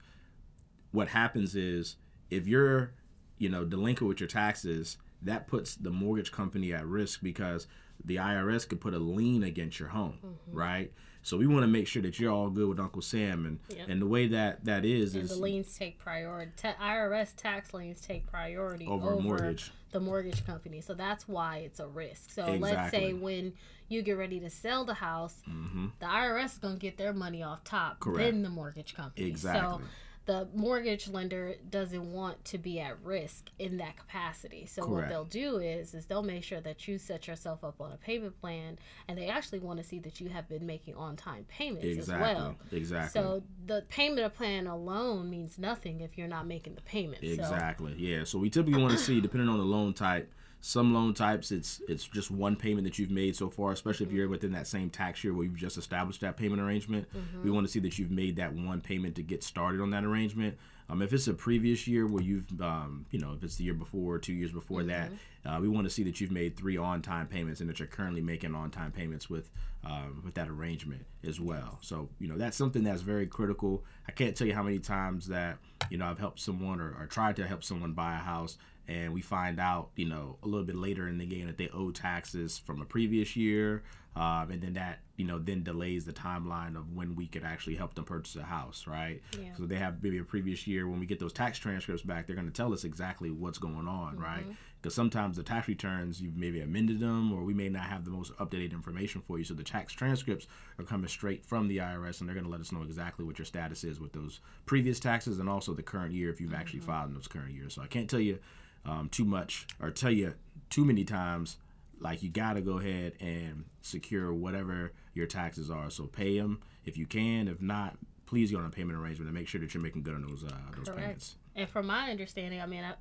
what 0.92 1.08
happens 1.08 1.54
is 1.54 1.96
if 2.30 2.46
you're 2.46 2.92
you 3.38 3.48
know 3.48 3.64
delinquent 3.64 4.08
with 4.08 4.20
your 4.20 4.28
taxes 4.28 4.98
that 5.22 5.46
puts 5.46 5.74
the 5.76 5.90
mortgage 5.90 6.32
company 6.32 6.72
at 6.72 6.86
risk 6.86 7.20
because 7.22 7.66
the 8.04 8.16
irs 8.16 8.68
could 8.68 8.80
put 8.80 8.94
a 8.94 8.98
lien 8.98 9.42
against 9.42 9.78
your 9.78 9.88
home 9.90 10.18
Mm-hmm. 10.24 10.56
right 10.56 10.92
so 11.22 11.36
we 11.36 11.46
want 11.46 11.62
to 11.62 11.66
make 11.68 11.86
sure 11.86 12.02
that 12.02 12.18
you're 12.18 12.32
all 12.32 12.48
good 12.50 12.68
with 12.68 12.80
uncle 12.80 13.02
sam 13.02 13.46
and 13.46 13.58
Yep. 13.76 13.88
and 13.88 14.02
the 14.02 14.06
way 14.06 14.26
that 14.28 14.64
that 14.64 14.84
is 14.84 15.14
and 15.14 15.24
is 15.24 15.30
the 15.30 15.36
liens 15.36 15.76
take 15.76 15.98
priority. 15.98 16.52
Ta- 16.56 16.74
IRS 16.80 17.34
tax 17.36 17.72
liens 17.74 18.00
take 18.00 18.26
priority 18.26 18.86
over, 18.86 19.12
over, 19.12 19.20
mortgage 19.22 19.72
the 19.92 20.00
mortgage 20.00 20.46
company. 20.46 20.80
So 20.80 20.94
that's 20.94 21.26
why 21.26 21.58
it's 21.58 21.80
a 21.80 21.86
risk. 21.88 22.30
So 22.30 22.46
let's 22.54 22.92
say 22.92 23.12
when 23.12 23.54
you 23.88 24.02
get 24.02 24.12
ready 24.12 24.38
to 24.38 24.48
sell 24.48 24.84
the 24.84 24.94
house, 24.94 25.34
hmm 25.44 25.88
the 25.98 26.06
IRS 26.06 26.44
is 26.52 26.58
gonna 26.58 26.76
get 26.76 26.96
their 26.96 27.12
money 27.12 27.42
off 27.42 27.64
top, 27.64 27.98
Correct. 28.00 28.18
then 28.18 28.42
the 28.42 28.48
mortgage 28.50 28.94
company. 28.94 29.26
exactly 29.26 29.78
So 29.78 29.90
the 30.30 30.46
mortgage 30.54 31.08
lender 31.08 31.56
doesn't 31.70 32.12
want 32.12 32.44
to 32.44 32.56
be 32.56 32.78
at 32.78 32.96
risk 33.02 33.50
in 33.58 33.78
that 33.78 33.96
capacity. 33.96 34.64
So 34.64 34.86
what 34.86 35.08
they'll 35.08 35.24
do 35.24 35.58
is 35.58 35.92
is 35.92 36.06
they'll 36.06 36.22
make 36.22 36.44
sure 36.44 36.60
that 36.60 36.86
you 36.86 36.98
set 36.98 37.26
yourself 37.26 37.64
up 37.64 37.80
on 37.80 37.90
a 37.90 37.96
payment 37.96 38.40
plan 38.40 38.78
and 39.08 39.18
they 39.18 39.26
actually 39.26 39.58
want 39.58 39.80
to 39.80 39.84
see 39.84 39.98
that 39.98 40.20
you 40.20 40.28
have 40.28 40.48
been 40.48 40.64
making 40.64 40.94
on 40.94 41.16
time 41.16 41.46
payments 41.48 41.84
exactly 41.84 42.30
as 42.30 42.36
well. 42.36 42.56
exactly 42.70 43.20
So 43.20 43.42
the 43.66 43.84
payment 43.88 44.32
plan 44.36 44.68
alone 44.68 45.28
means 45.28 45.58
nothing 45.58 46.00
if 46.00 46.16
you're 46.16 46.28
not 46.28 46.46
making 46.46 46.76
the 46.76 46.82
payments. 46.82 47.26
So 47.26 47.32
Exactly. 47.32 47.96
Yeah. 47.98 48.22
So 48.22 48.38
we 48.38 48.50
typically 48.50 48.80
want 48.80 48.92
to 48.92 48.98
see, 48.98 49.20
depending 49.20 49.48
on 49.48 49.58
the 49.58 49.64
loan 49.64 49.94
type, 49.94 50.32
some 50.62 50.92
loan 50.92 51.14
types 51.14 51.52
it's 51.52 51.80
it's 51.88 52.04
just 52.06 52.30
one 52.30 52.54
payment 52.54 52.84
that 52.84 52.98
you've 52.98 53.10
made 53.10 53.34
so 53.34 53.48
far, 53.48 53.72
especially 53.72 54.06
if 54.06 54.12
you're 54.12 54.28
within 54.28 54.52
that 54.52 54.66
same 54.66 54.90
tax 54.90 55.24
year 55.24 55.32
where 55.32 55.44
you've 55.44 55.56
just 55.56 55.78
established 55.78 56.20
that 56.20 56.36
payment 56.36 56.60
arrangement. 56.60 57.08
We 57.42 57.50
want 57.50 57.66
to 57.66 57.72
see 57.72 57.80
that 57.80 57.98
you've 57.98 58.10
made 58.10 58.36
that 58.36 58.52
one 58.52 58.80
payment 58.80 59.14
to 59.16 59.22
get 59.22 59.42
started 59.42 59.80
on 59.80 59.90
that 59.90 60.04
arrangement. 60.04 60.58
Um, 60.90 61.02
if 61.02 61.12
it's 61.12 61.28
a 61.28 61.34
previous 61.34 61.86
year 61.86 62.08
where 62.08 62.22
you've, 62.22 62.48
um, 62.60 63.06
you 63.12 63.20
know, 63.20 63.32
if 63.32 63.44
it's 63.44 63.54
the 63.54 63.62
year 63.62 63.74
before, 63.74 64.18
two 64.18 64.32
years 64.32 64.50
before 64.50 64.82
that, 64.82 65.10
uh, 65.46 65.58
we 65.60 65.68
want 65.68 65.86
to 65.86 65.90
see 65.90 66.02
that 66.02 66.20
you've 66.20 66.32
made 66.32 66.56
three 66.56 66.76
on-time 66.76 67.28
payments 67.28 67.60
and 67.60 67.70
that 67.70 67.78
you're 67.78 67.86
currently 67.86 68.20
making 68.20 68.56
on-time 68.56 68.90
payments 68.90 69.30
with, 69.30 69.50
um, 69.84 70.20
with 70.24 70.34
that 70.34 70.48
arrangement 70.48 71.06
as 71.24 71.40
well. 71.40 71.78
So, 71.80 72.08
you 72.18 72.26
know, 72.26 72.36
that's 72.36 72.56
something 72.56 72.82
that's 72.82 73.02
very 73.02 73.28
critical. 73.28 73.84
I 74.08 74.12
can't 74.12 74.36
tell 74.36 74.48
you 74.48 74.54
how 74.54 74.64
many 74.64 74.80
times 74.80 75.28
that, 75.28 75.58
you 75.90 75.96
know, 75.96 76.06
I've 76.06 76.18
helped 76.18 76.40
someone 76.40 76.80
or, 76.80 76.92
or 76.98 77.06
tried 77.06 77.36
to 77.36 77.46
help 77.46 77.62
someone 77.62 77.92
buy 77.92 78.14
a 78.14 78.18
house 78.18 78.58
and 78.90 79.14
we 79.14 79.20
find 79.20 79.60
out, 79.60 79.90
you 79.94 80.08
know, 80.08 80.36
a 80.42 80.48
little 80.48 80.66
bit 80.66 80.74
later 80.74 81.06
in 81.06 81.16
the 81.16 81.24
game 81.24 81.46
that 81.46 81.56
they 81.56 81.68
owe 81.68 81.92
taxes 81.92 82.58
from 82.58 82.82
a 82.82 82.84
previous 82.84 83.36
year, 83.36 83.84
um, 84.16 84.50
and 84.50 84.60
then 84.60 84.72
that, 84.72 84.98
you 85.16 85.24
know, 85.24 85.38
then 85.38 85.62
delays 85.62 86.04
the 86.04 86.12
timeline 86.12 86.76
of 86.76 86.92
when 86.92 87.14
we 87.14 87.28
could 87.28 87.44
actually 87.44 87.76
help 87.76 87.94
them 87.94 88.04
purchase 88.04 88.34
a 88.34 88.42
house, 88.42 88.88
right? 88.88 89.22
Yeah. 89.40 89.54
So 89.56 89.64
they 89.66 89.76
have 89.76 90.02
maybe 90.02 90.18
a 90.18 90.24
previous 90.24 90.66
year. 90.66 90.88
When 90.88 90.98
we 90.98 91.06
get 91.06 91.20
those 91.20 91.32
tax 91.32 91.56
transcripts 91.56 92.02
back, 92.02 92.26
they're 92.26 92.34
going 92.34 92.48
to 92.48 92.52
tell 92.52 92.72
us 92.72 92.82
exactly 92.82 93.30
what's 93.30 93.58
going 93.58 93.86
on, 93.86 94.18
right? 94.18 94.44
Because 94.82 94.94
sometimes 94.94 95.36
the 95.36 95.44
tax 95.44 95.68
returns 95.68 96.20
you've 96.20 96.36
maybe 96.36 96.60
amended 96.60 96.98
them, 96.98 97.32
or 97.32 97.44
we 97.44 97.54
may 97.54 97.68
not 97.68 97.84
have 97.84 98.04
the 98.04 98.10
most 98.10 98.32
up 98.40 98.50
to 98.50 98.56
date 98.56 98.72
information 98.72 99.20
for 99.20 99.38
you. 99.38 99.44
So 99.44 99.54
the 99.54 99.62
tax 99.62 99.92
transcripts 99.92 100.48
are 100.80 100.84
coming 100.84 101.06
straight 101.06 101.46
from 101.46 101.68
the 101.68 101.76
IRS, 101.76 102.18
and 102.18 102.28
they're 102.28 102.34
going 102.34 102.46
to 102.46 102.50
let 102.50 102.60
us 102.60 102.72
know 102.72 102.82
exactly 102.82 103.24
what 103.24 103.38
your 103.38 103.46
status 103.46 103.84
is 103.84 104.00
with 104.00 104.12
those 104.12 104.40
previous 104.66 104.98
taxes, 104.98 105.38
and 105.38 105.48
also 105.48 105.74
the 105.74 105.82
current 105.82 106.12
year 106.12 106.30
if 106.30 106.40
you've 106.40 106.54
actually 106.54 106.80
filed 106.80 107.10
in 107.10 107.14
those 107.14 107.28
current 107.28 107.52
years. 107.52 107.74
So 107.74 107.82
I 107.82 107.86
can't 107.86 108.10
tell 108.10 108.18
you 108.18 108.40
um, 108.84 109.08
too 109.08 109.24
much 109.24 109.66
or 109.80 109.90
tell 109.90 110.10
you 110.10 110.34
too 110.68 110.84
many 110.84 111.04
times. 111.04 111.56
Like 111.98 112.22
you 112.22 112.30
got 112.30 112.54
to 112.54 112.62
go 112.62 112.78
ahead 112.78 113.12
and 113.20 113.64
secure 113.82 114.32
whatever 114.32 114.92
your 115.12 115.26
taxes 115.26 115.70
are. 115.70 115.90
So 115.90 116.06
pay 116.06 116.38
them 116.38 116.60
if 116.84 116.96
you 116.96 117.06
can. 117.06 117.46
If 117.46 117.60
not, 117.60 117.96
please 118.26 118.50
get 118.50 118.60
on 118.60 118.66
a 118.66 118.70
payment 118.70 118.98
arrangement 118.98 119.28
and 119.28 119.36
make 119.36 119.48
sure 119.48 119.60
that 119.60 119.74
you're 119.74 119.82
making 119.82 120.02
good 120.02 120.14
on 120.14 120.22
those 120.22 120.44
uh, 120.44 120.50
those 120.76 120.86
Correct. 120.86 121.00
payments. 121.00 121.36
And 121.56 121.68
from 121.68 121.86
my 121.86 122.10
understanding, 122.10 122.60
I 122.60 122.66
mean, 122.66 122.84
I, 122.84 122.94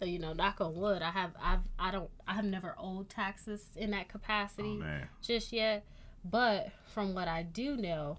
uh, 0.00 0.06
you 0.06 0.18
know, 0.18 0.32
knock 0.32 0.60
on 0.60 0.74
wood, 0.76 1.02
I 1.02 1.10
have, 1.10 1.32
I've, 1.42 1.60
I 1.78 1.90
don't, 1.90 2.08
I 2.26 2.34
have 2.34 2.44
never 2.44 2.74
owed 2.78 3.08
taxes 3.08 3.66
in 3.76 3.90
that 3.90 4.06
Oh 4.08 4.12
capacity 4.12 4.76
man, 4.76 5.08
just 5.20 5.52
yet. 5.52 5.84
But 6.24 6.70
from 6.94 7.14
what 7.14 7.28
I 7.28 7.42
do 7.42 7.76
know, 7.76 8.18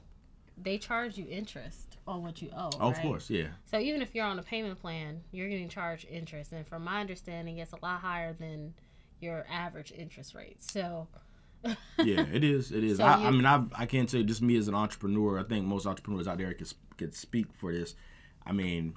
they 0.57 0.77
charge 0.77 1.17
you 1.17 1.25
interest 1.29 1.88
on 2.09 2.23
what 2.23 2.41
you 2.41 2.49
owe. 2.55 2.69
oh, 2.79 2.89
of 2.89 2.99
course, 3.01 3.29
yeah, 3.29 3.47
So 3.65 3.79
even 3.79 4.01
if 4.01 4.15
you're 4.15 4.25
on 4.25 4.39
a 4.39 4.43
payment 4.43 4.79
plan, 4.81 5.21
you're 5.31 5.47
getting 5.49 5.69
charged 5.69 6.07
interest, 6.09 6.51
and 6.51 6.67
from 6.67 6.83
my 6.83 6.99
understanding, 7.01 7.57
it's 7.59 7.71
a 7.73 7.77
lot 7.81 8.01
higher 8.01 8.33
than 8.33 8.73
your 9.21 9.45
average 9.51 9.91
interest 9.95 10.33
rate. 10.35 10.61
So. 10.63 11.07
yeah, 11.63 12.21
it 12.31 12.43
is. 12.43 12.71
It 12.71 12.83
is. 12.85 12.97
So 12.97 13.03
I, 13.03 13.19
you- 13.19 13.27
I 13.27 13.31
mean, 13.31 13.45
I 13.45 13.63
I 13.75 13.85
can't 13.85 14.09
say 14.09 14.23
just 14.23 14.41
me 14.41 14.55
as 14.57 14.67
an 14.69 14.75
entrepreneur. 14.75 15.39
I 15.39 15.43
think 15.43 15.65
most 15.65 15.85
entrepreneurs 15.85 16.27
out 16.27 16.37
there 16.37 16.53
could 16.53 16.71
could 16.97 17.13
speak 17.13 17.47
for 17.53 17.73
this. 17.73 17.95
I 18.45 18.53
mean, 18.53 18.93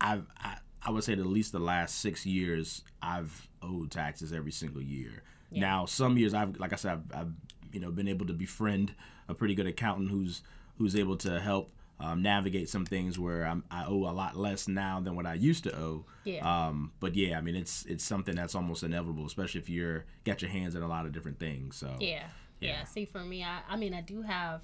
I've 0.00 0.26
I, 0.38 0.58
I 0.82 0.90
would 0.90 1.04
say 1.04 1.14
that 1.14 1.22
at 1.22 1.26
least 1.26 1.52
the 1.52 1.58
last 1.58 2.00
six 2.00 2.26
years 2.26 2.82
I've 3.02 3.48
owed 3.62 3.90
taxes 3.90 4.32
every 4.32 4.52
single 4.52 4.82
year. 4.82 5.22
Yeah. 5.50 5.60
Now 5.62 5.86
some 5.86 6.18
years 6.18 6.34
I've 6.34 6.58
like 6.60 6.74
I 6.74 6.76
said 6.76 6.92
I've, 6.92 7.20
I've 7.20 7.32
you 7.72 7.80
know 7.80 7.90
been 7.90 8.08
able 8.08 8.26
to 8.26 8.34
befriend 8.34 8.94
a 9.28 9.34
pretty 9.34 9.54
good 9.54 9.66
accountant 9.66 10.10
who's 10.10 10.42
who's 10.76 10.94
able 10.96 11.16
to 11.18 11.40
help 11.40 11.72
um, 12.00 12.22
navigate 12.22 12.68
some 12.68 12.86
things 12.86 13.18
where 13.18 13.44
I'm, 13.44 13.62
I 13.70 13.84
owe 13.86 14.08
a 14.08 14.12
lot 14.12 14.36
less 14.36 14.66
now 14.66 15.00
than 15.00 15.14
what 15.14 15.26
I 15.26 15.34
used 15.34 15.64
to 15.64 15.76
owe. 15.76 16.04
Yeah. 16.24 16.66
Um, 16.68 16.92
but 16.98 17.14
yeah, 17.14 17.38
I 17.38 17.40
mean 17.42 17.54
it's 17.54 17.84
it's 17.86 18.04
something 18.04 18.34
that's 18.34 18.54
almost 18.54 18.82
inevitable, 18.82 19.26
especially 19.26 19.60
if 19.60 19.68
you're 19.68 20.06
got 20.24 20.42
your 20.42 20.50
hands 20.50 20.74
in 20.74 20.82
a 20.82 20.88
lot 20.88 21.04
of 21.06 21.12
different 21.12 21.38
things. 21.38 21.76
So 21.76 21.94
Yeah, 22.00 22.24
yeah. 22.60 22.68
Yeah. 22.70 22.84
See, 22.84 23.04
for 23.04 23.20
me, 23.20 23.44
I, 23.44 23.60
I 23.68 23.76
mean, 23.76 23.94
I 23.94 24.00
do 24.00 24.22
have 24.22 24.62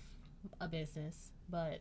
a 0.61 0.69
business, 0.69 1.31
but 1.51 1.81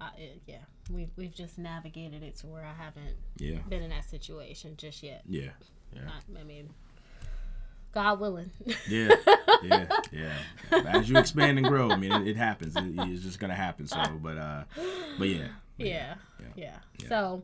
I, 0.00 0.10
it, 0.18 0.42
yeah, 0.46 0.56
we've 0.90 1.10
we've 1.16 1.34
just 1.34 1.58
navigated 1.58 2.22
it 2.22 2.36
to 2.36 2.46
where 2.46 2.64
I 2.64 2.72
haven't 2.72 3.16
yeah, 3.36 3.58
been 3.68 3.82
in 3.82 3.90
that 3.90 4.04
situation 4.04 4.74
just 4.76 5.02
yet. 5.02 5.22
yeah, 5.28 5.50
yeah, 5.92 6.02
I, 6.08 6.40
I 6.40 6.44
mean, 6.44 6.70
God 7.94 8.20
willing. 8.20 8.50
yeah, 8.88 9.10
yeah, 9.62 9.86
yeah. 10.12 10.32
As 10.88 11.08
you 11.08 11.16
expand 11.16 11.58
and 11.58 11.66
grow, 11.66 11.90
I 11.90 11.96
mean 11.96 12.12
it, 12.12 12.28
it 12.28 12.36
happens. 12.36 12.76
It- 12.76 12.82
it's 12.98 13.22
just 13.22 13.38
gonna 13.38 13.54
happen. 13.54 13.86
So, 13.86 14.02
but 14.22 14.36
uh, 14.36 14.64
but 15.18 15.28
yeah, 15.28 15.46
yeah, 15.78 15.86
yeah. 15.86 16.14
yeah. 16.56 16.76
Yeah. 16.98 17.08
So. 17.08 17.42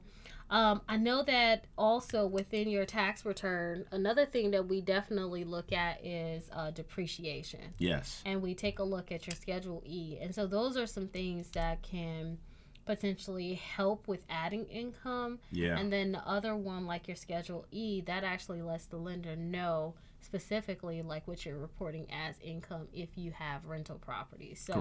Um, 0.52 0.80
I 0.88 0.96
know 0.96 1.22
that 1.22 1.66
also 1.78 2.26
within 2.26 2.68
your 2.68 2.84
tax 2.84 3.24
return, 3.24 3.84
another 3.92 4.26
thing 4.26 4.50
that 4.50 4.66
we 4.66 4.80
definitely 4.80 5.44
look 5.44 5.70
at 5.72 6.04
is 6.04 6.42
uh, 6.52 6.72
depreciation. 6.72 7.60
yes, 7.78 8.20
and 8.26 8.42
we 8.42 8.56
take 8.56 8.80
a 8.80 8.82
look 8.82 9.12
at 9.12 9.28
your 9.28 9.36
schedule 9.36 9.80
E. 9.86 10.18
And 10.20 10.34
so 10.34 10.48
those 10.48 10.76
are 10.76 10.86
some 10.86 11.06
things 11.06 11.50
that 11.50 11.82
can 11.82 12.38
potentially 12.84 13.54
help 13.54 14.08
with 14.08 14.24
adding 14.28 14.64
income. 14.66 15.38
Yeah. 15.52 15.78
And 15.78 15.92
then 15.92 16.10
the 16.10 16.26
other 16.28 16.56
one, 16.56 16.84
like 16.84 17.06
your 17.06 17.16
Schedule 17.16 17.64
E, 17.70 18.00
that 18.06 18.24
actually 18.24 18.60
lets 18.62 18.86
the 18.86 18.96
lender 18.96 19.36
know 19.36 19.94
specifically 20.30 21.02
like 21.02 21.26
what 21.26 21.44
you're 21.44 21.58
reporting 21.58 22.06
as 22.12 22.36
income 22.40 22.86
if 22.92 23.08
you 23.16 23.32
have 23.32 23.64
rental 23.64 23.96
properties. 23.98 24.62
So 24.64 24.78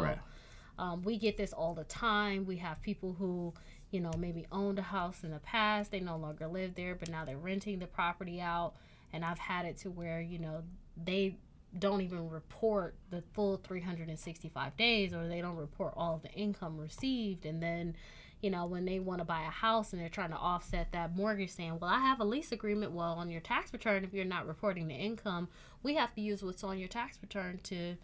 um, 0.78 1.02
we 1.02 1.18
get 1.18 1.38
this 1.38 1.54
all 1.54 1.74
the 1.74 1.86
time. 1.86 2.46
We 2.46 2.58
have 2.58 2.80
people 2.84 3.16
who, 3.18 3.56
you 3.90 4.00
know, 4.00 4.12
maybe 4.16 4.46
owned 4.52 4.78
a 4.78 4.84
house 4.84 5.24
in 5.24 5.32
the 5.32 5.40
past, 5.40 5.90
they 5.90 6.00
no 6.02 6.18
longer 6.18 6.46
live 6.48 6.76
there, 6.76 6.94
but 6.94 7.10
now 7.10 7.26
they're 7.26 7.36
renting 7.36 7.80
the 7.80 7.88
property 7.88 8.40
out. 8.40 8.74
And 9.12 9.26
I've 9.26 9.40
had 9.40 9.66
it 9.66 9.78
to 9.78 9.90
where, 9.90 10.22
you 10.22 10.38
know, 10.38 10.62
they 11.04 11.36
don't 11.80 12.02
even 12.02 12.30
report 12.30 12.94
the 13.10 13.24
full 13.34 13.58
365 13.58 14.78
days 14.78 15.14
or 15.14 15.28
they 15.28 15.42
don't 15.42 15.56
report 15.56 15.96
all 15.98 16.14
of 16.16 16.22
the 16.22 16.32
income 16.32 16.78
received. 16.78 17.48
And 17.48 17.62
then, 17.62 17.96
you 18.42 18.50
know, 18.50 18.66
when 18.66 18.86
they 18.86 19.00
want 19.00 19.20
to 19.20 19.26
buy 19.26 19.42
a 19.42 19.50
house 19.50 19.92
and 19.92 20.02
they're 20.02 20.10
trying 20.10 20.32
to 20.32 20.38
offset 20.38 20.92
that 20.94 21.16
mortgage, 21.16 21.52
saying, 21.52 21.78
Well, 21.80 21.90
I 21.90 22.00
have 22.00 22.20
a 22.20 22.26
lease 22.26 22.52
agreement. 22.52 22.94
Well, 22.94 23.14
on 23.14 23.30
your 23.30 23.42
tax 23.42 23.74
return, 23.74 24.04
if 24.04 24.14
you're 24.14 24.26
not 24.26 24.48
reporting 24.48 24.88
the 24.88 24.96
income, 24.96 25.50
we 25.84 25.96
have 25.96 26.14
to 26.16 26.22
use 26.22 26.42
what's 26.42 26.64
on 26.64 26.80
your 26.80 26.88
tax 26.88 27.18
return 27.22 27.60
to 27.64 27.96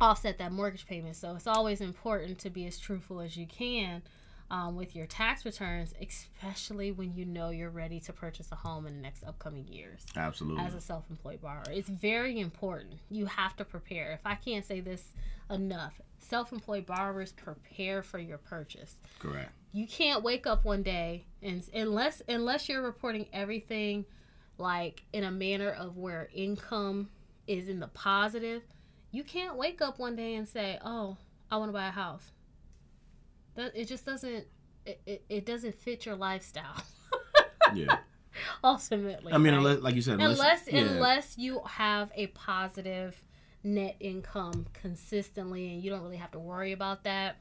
offset 0.00 0.38
that 0.38 0.52
mortgage 0.52 0.86
payment. 0.86 1.16
So 1.16 1.34
it's 1.36 1.46
always 1.46 1.80
important 1.80 2.38
to 2.40 2.50
be 2.50 2.66
as 2.66 2.78
truthful 2.78 3.20
as 3.20 3.36
you 3.36 3.46
can 3.46 4.02
um, 4.50 4.74
with 4.74 4.96
your 4.96 5.06
tax 5.06 5.44
returns, 5.44 5.94
especially 6.00 6.90
when 6.90 7.14
you 7.14 7.24
know 7.24 7.50
you're 7.50 7.70
ready 7.70 8.00
to 8.00 8.12
purchase 8.12 8.50
a 8.50 8.56
home 8.56 8.86
in 8.86 8.96
the 8.96 9.00
next 9.00 9.22
upcoming 9.24 9.66
years 9.68 10.04
Absolutely. 10.16 10.64
as 10.64 10.74
a 10.74 10.80
self-employed 10.80 11.40
borrower. 11.40 11.62
It's 11.70 11.88
very 11.88 12.40
important. 12.40 12.94
You 13.10 13.26
have 13.26 13.56
to 13.56 13.64
prepare. 13.64 14.12
If 14.12 14.26
I 14.26 14.34
can't 14.34 14.64
say 14.64 14.80
this 14.80 15.12
enough, 15.48 16.00
self-employed 16.18 16.84
borrowers 16.84 17.32
prepare 17.32 18.02
for 18.02 18.18
your 18.18 18.38
purchase. 18.38 18.96
Correct. 19.20 19.52
You 19.72 19.86
can't 19.86 20.24
wake 20.24 20.48
up 20.48 20.64
one 20.64 20.82
day 20.82 21.26
and 21.42 21.62
unless 21.72 22.22
unless 22.28 22.68
you're 22.68 22.82
reporting 22.82 23.26
everything 23.32 24.04
like 24.58 25.04
in 25.12 25.22
a 25.22 25.30
manner 25.30 25.70
of 25.70 25.96
where 25.96 26.28
income 26.34 27.08
is 27.46 27.68
in 27.68 27.78
the 27.78 27.88
positive, 27.88 28.62
you 29.12 29.22
can't 29.22 29.56
wake 29.56 29.80
up 29.80 29.98
one 29.98 30.16
day 30.16 30.34
and 30.34 30.48
say, 30.48 30.78
"Oh, 30.84 31.16
I 31.50 31.56
want 31.56 31.68
to 31.68 31.72
buy 31.72 31.86
a 31.86 31.92
house." 31.92 32.32
It 33.74 33.86
just 33.86 34.04
doesn't 34.04 34.46
it, 34.86 35.00
it, 35.06 35.24
it 35.28 35.46
doesn't 35.46 35.74
fit 35.74 36.06
your 36.06 36.16
lifestyle. 36.16 36.76
Yeah. 37.72 37.98
ultimately. 38.64 39.32
I 39.32 39.38
mean, 39.38 39.52
right? 39.52 39.58
unless, 39.58 39.80
like 39.80 39.94
you 39.94 40.02
said, 40.02 40.20
unless 40.20 40.66
yeah. 40.66 40.80
unless 40.80 41.38
you 41.38 41.60
have 41.66 42.10
a 42.14 42.28
positive 42.28 43.22
net 43.62 43.96
income 44.00 44.66
consistently 44.72 45.72
and 45.72 45.82
you 45.82 45.90
don't 45.90 46.02
really 46.02 46.16
have 46.16 46.30
to 46.32 46.38
worry 46.38 46.72
about 46.72 47.04
that 47.04 47.36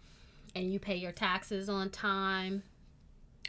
and 0.54 0.72
you 0.72 0.80
pay 0.80 0.96
your 0.96 1.14
taxes 1.14 1.70
on 1.70 1.90
time 1.90 2.62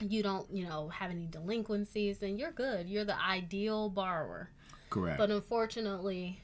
you 0.01 0.23
don't 0.23 0.49
you 0.55 0.65
know 0.65 0.89
have 0.89 1.11
any 1.11 1.27
delinquencies 1.27 2.19
then 2.19 2.39
you're 2.39 2.53
good 2.53 2.89
you're 2.89 3.05
the 3.05 3.21
ideal 3.21 3.89
borrower 3.89 4.49
correct. 4.89 5.19
but 5.19 5.31
unfortunately 5.31 6.41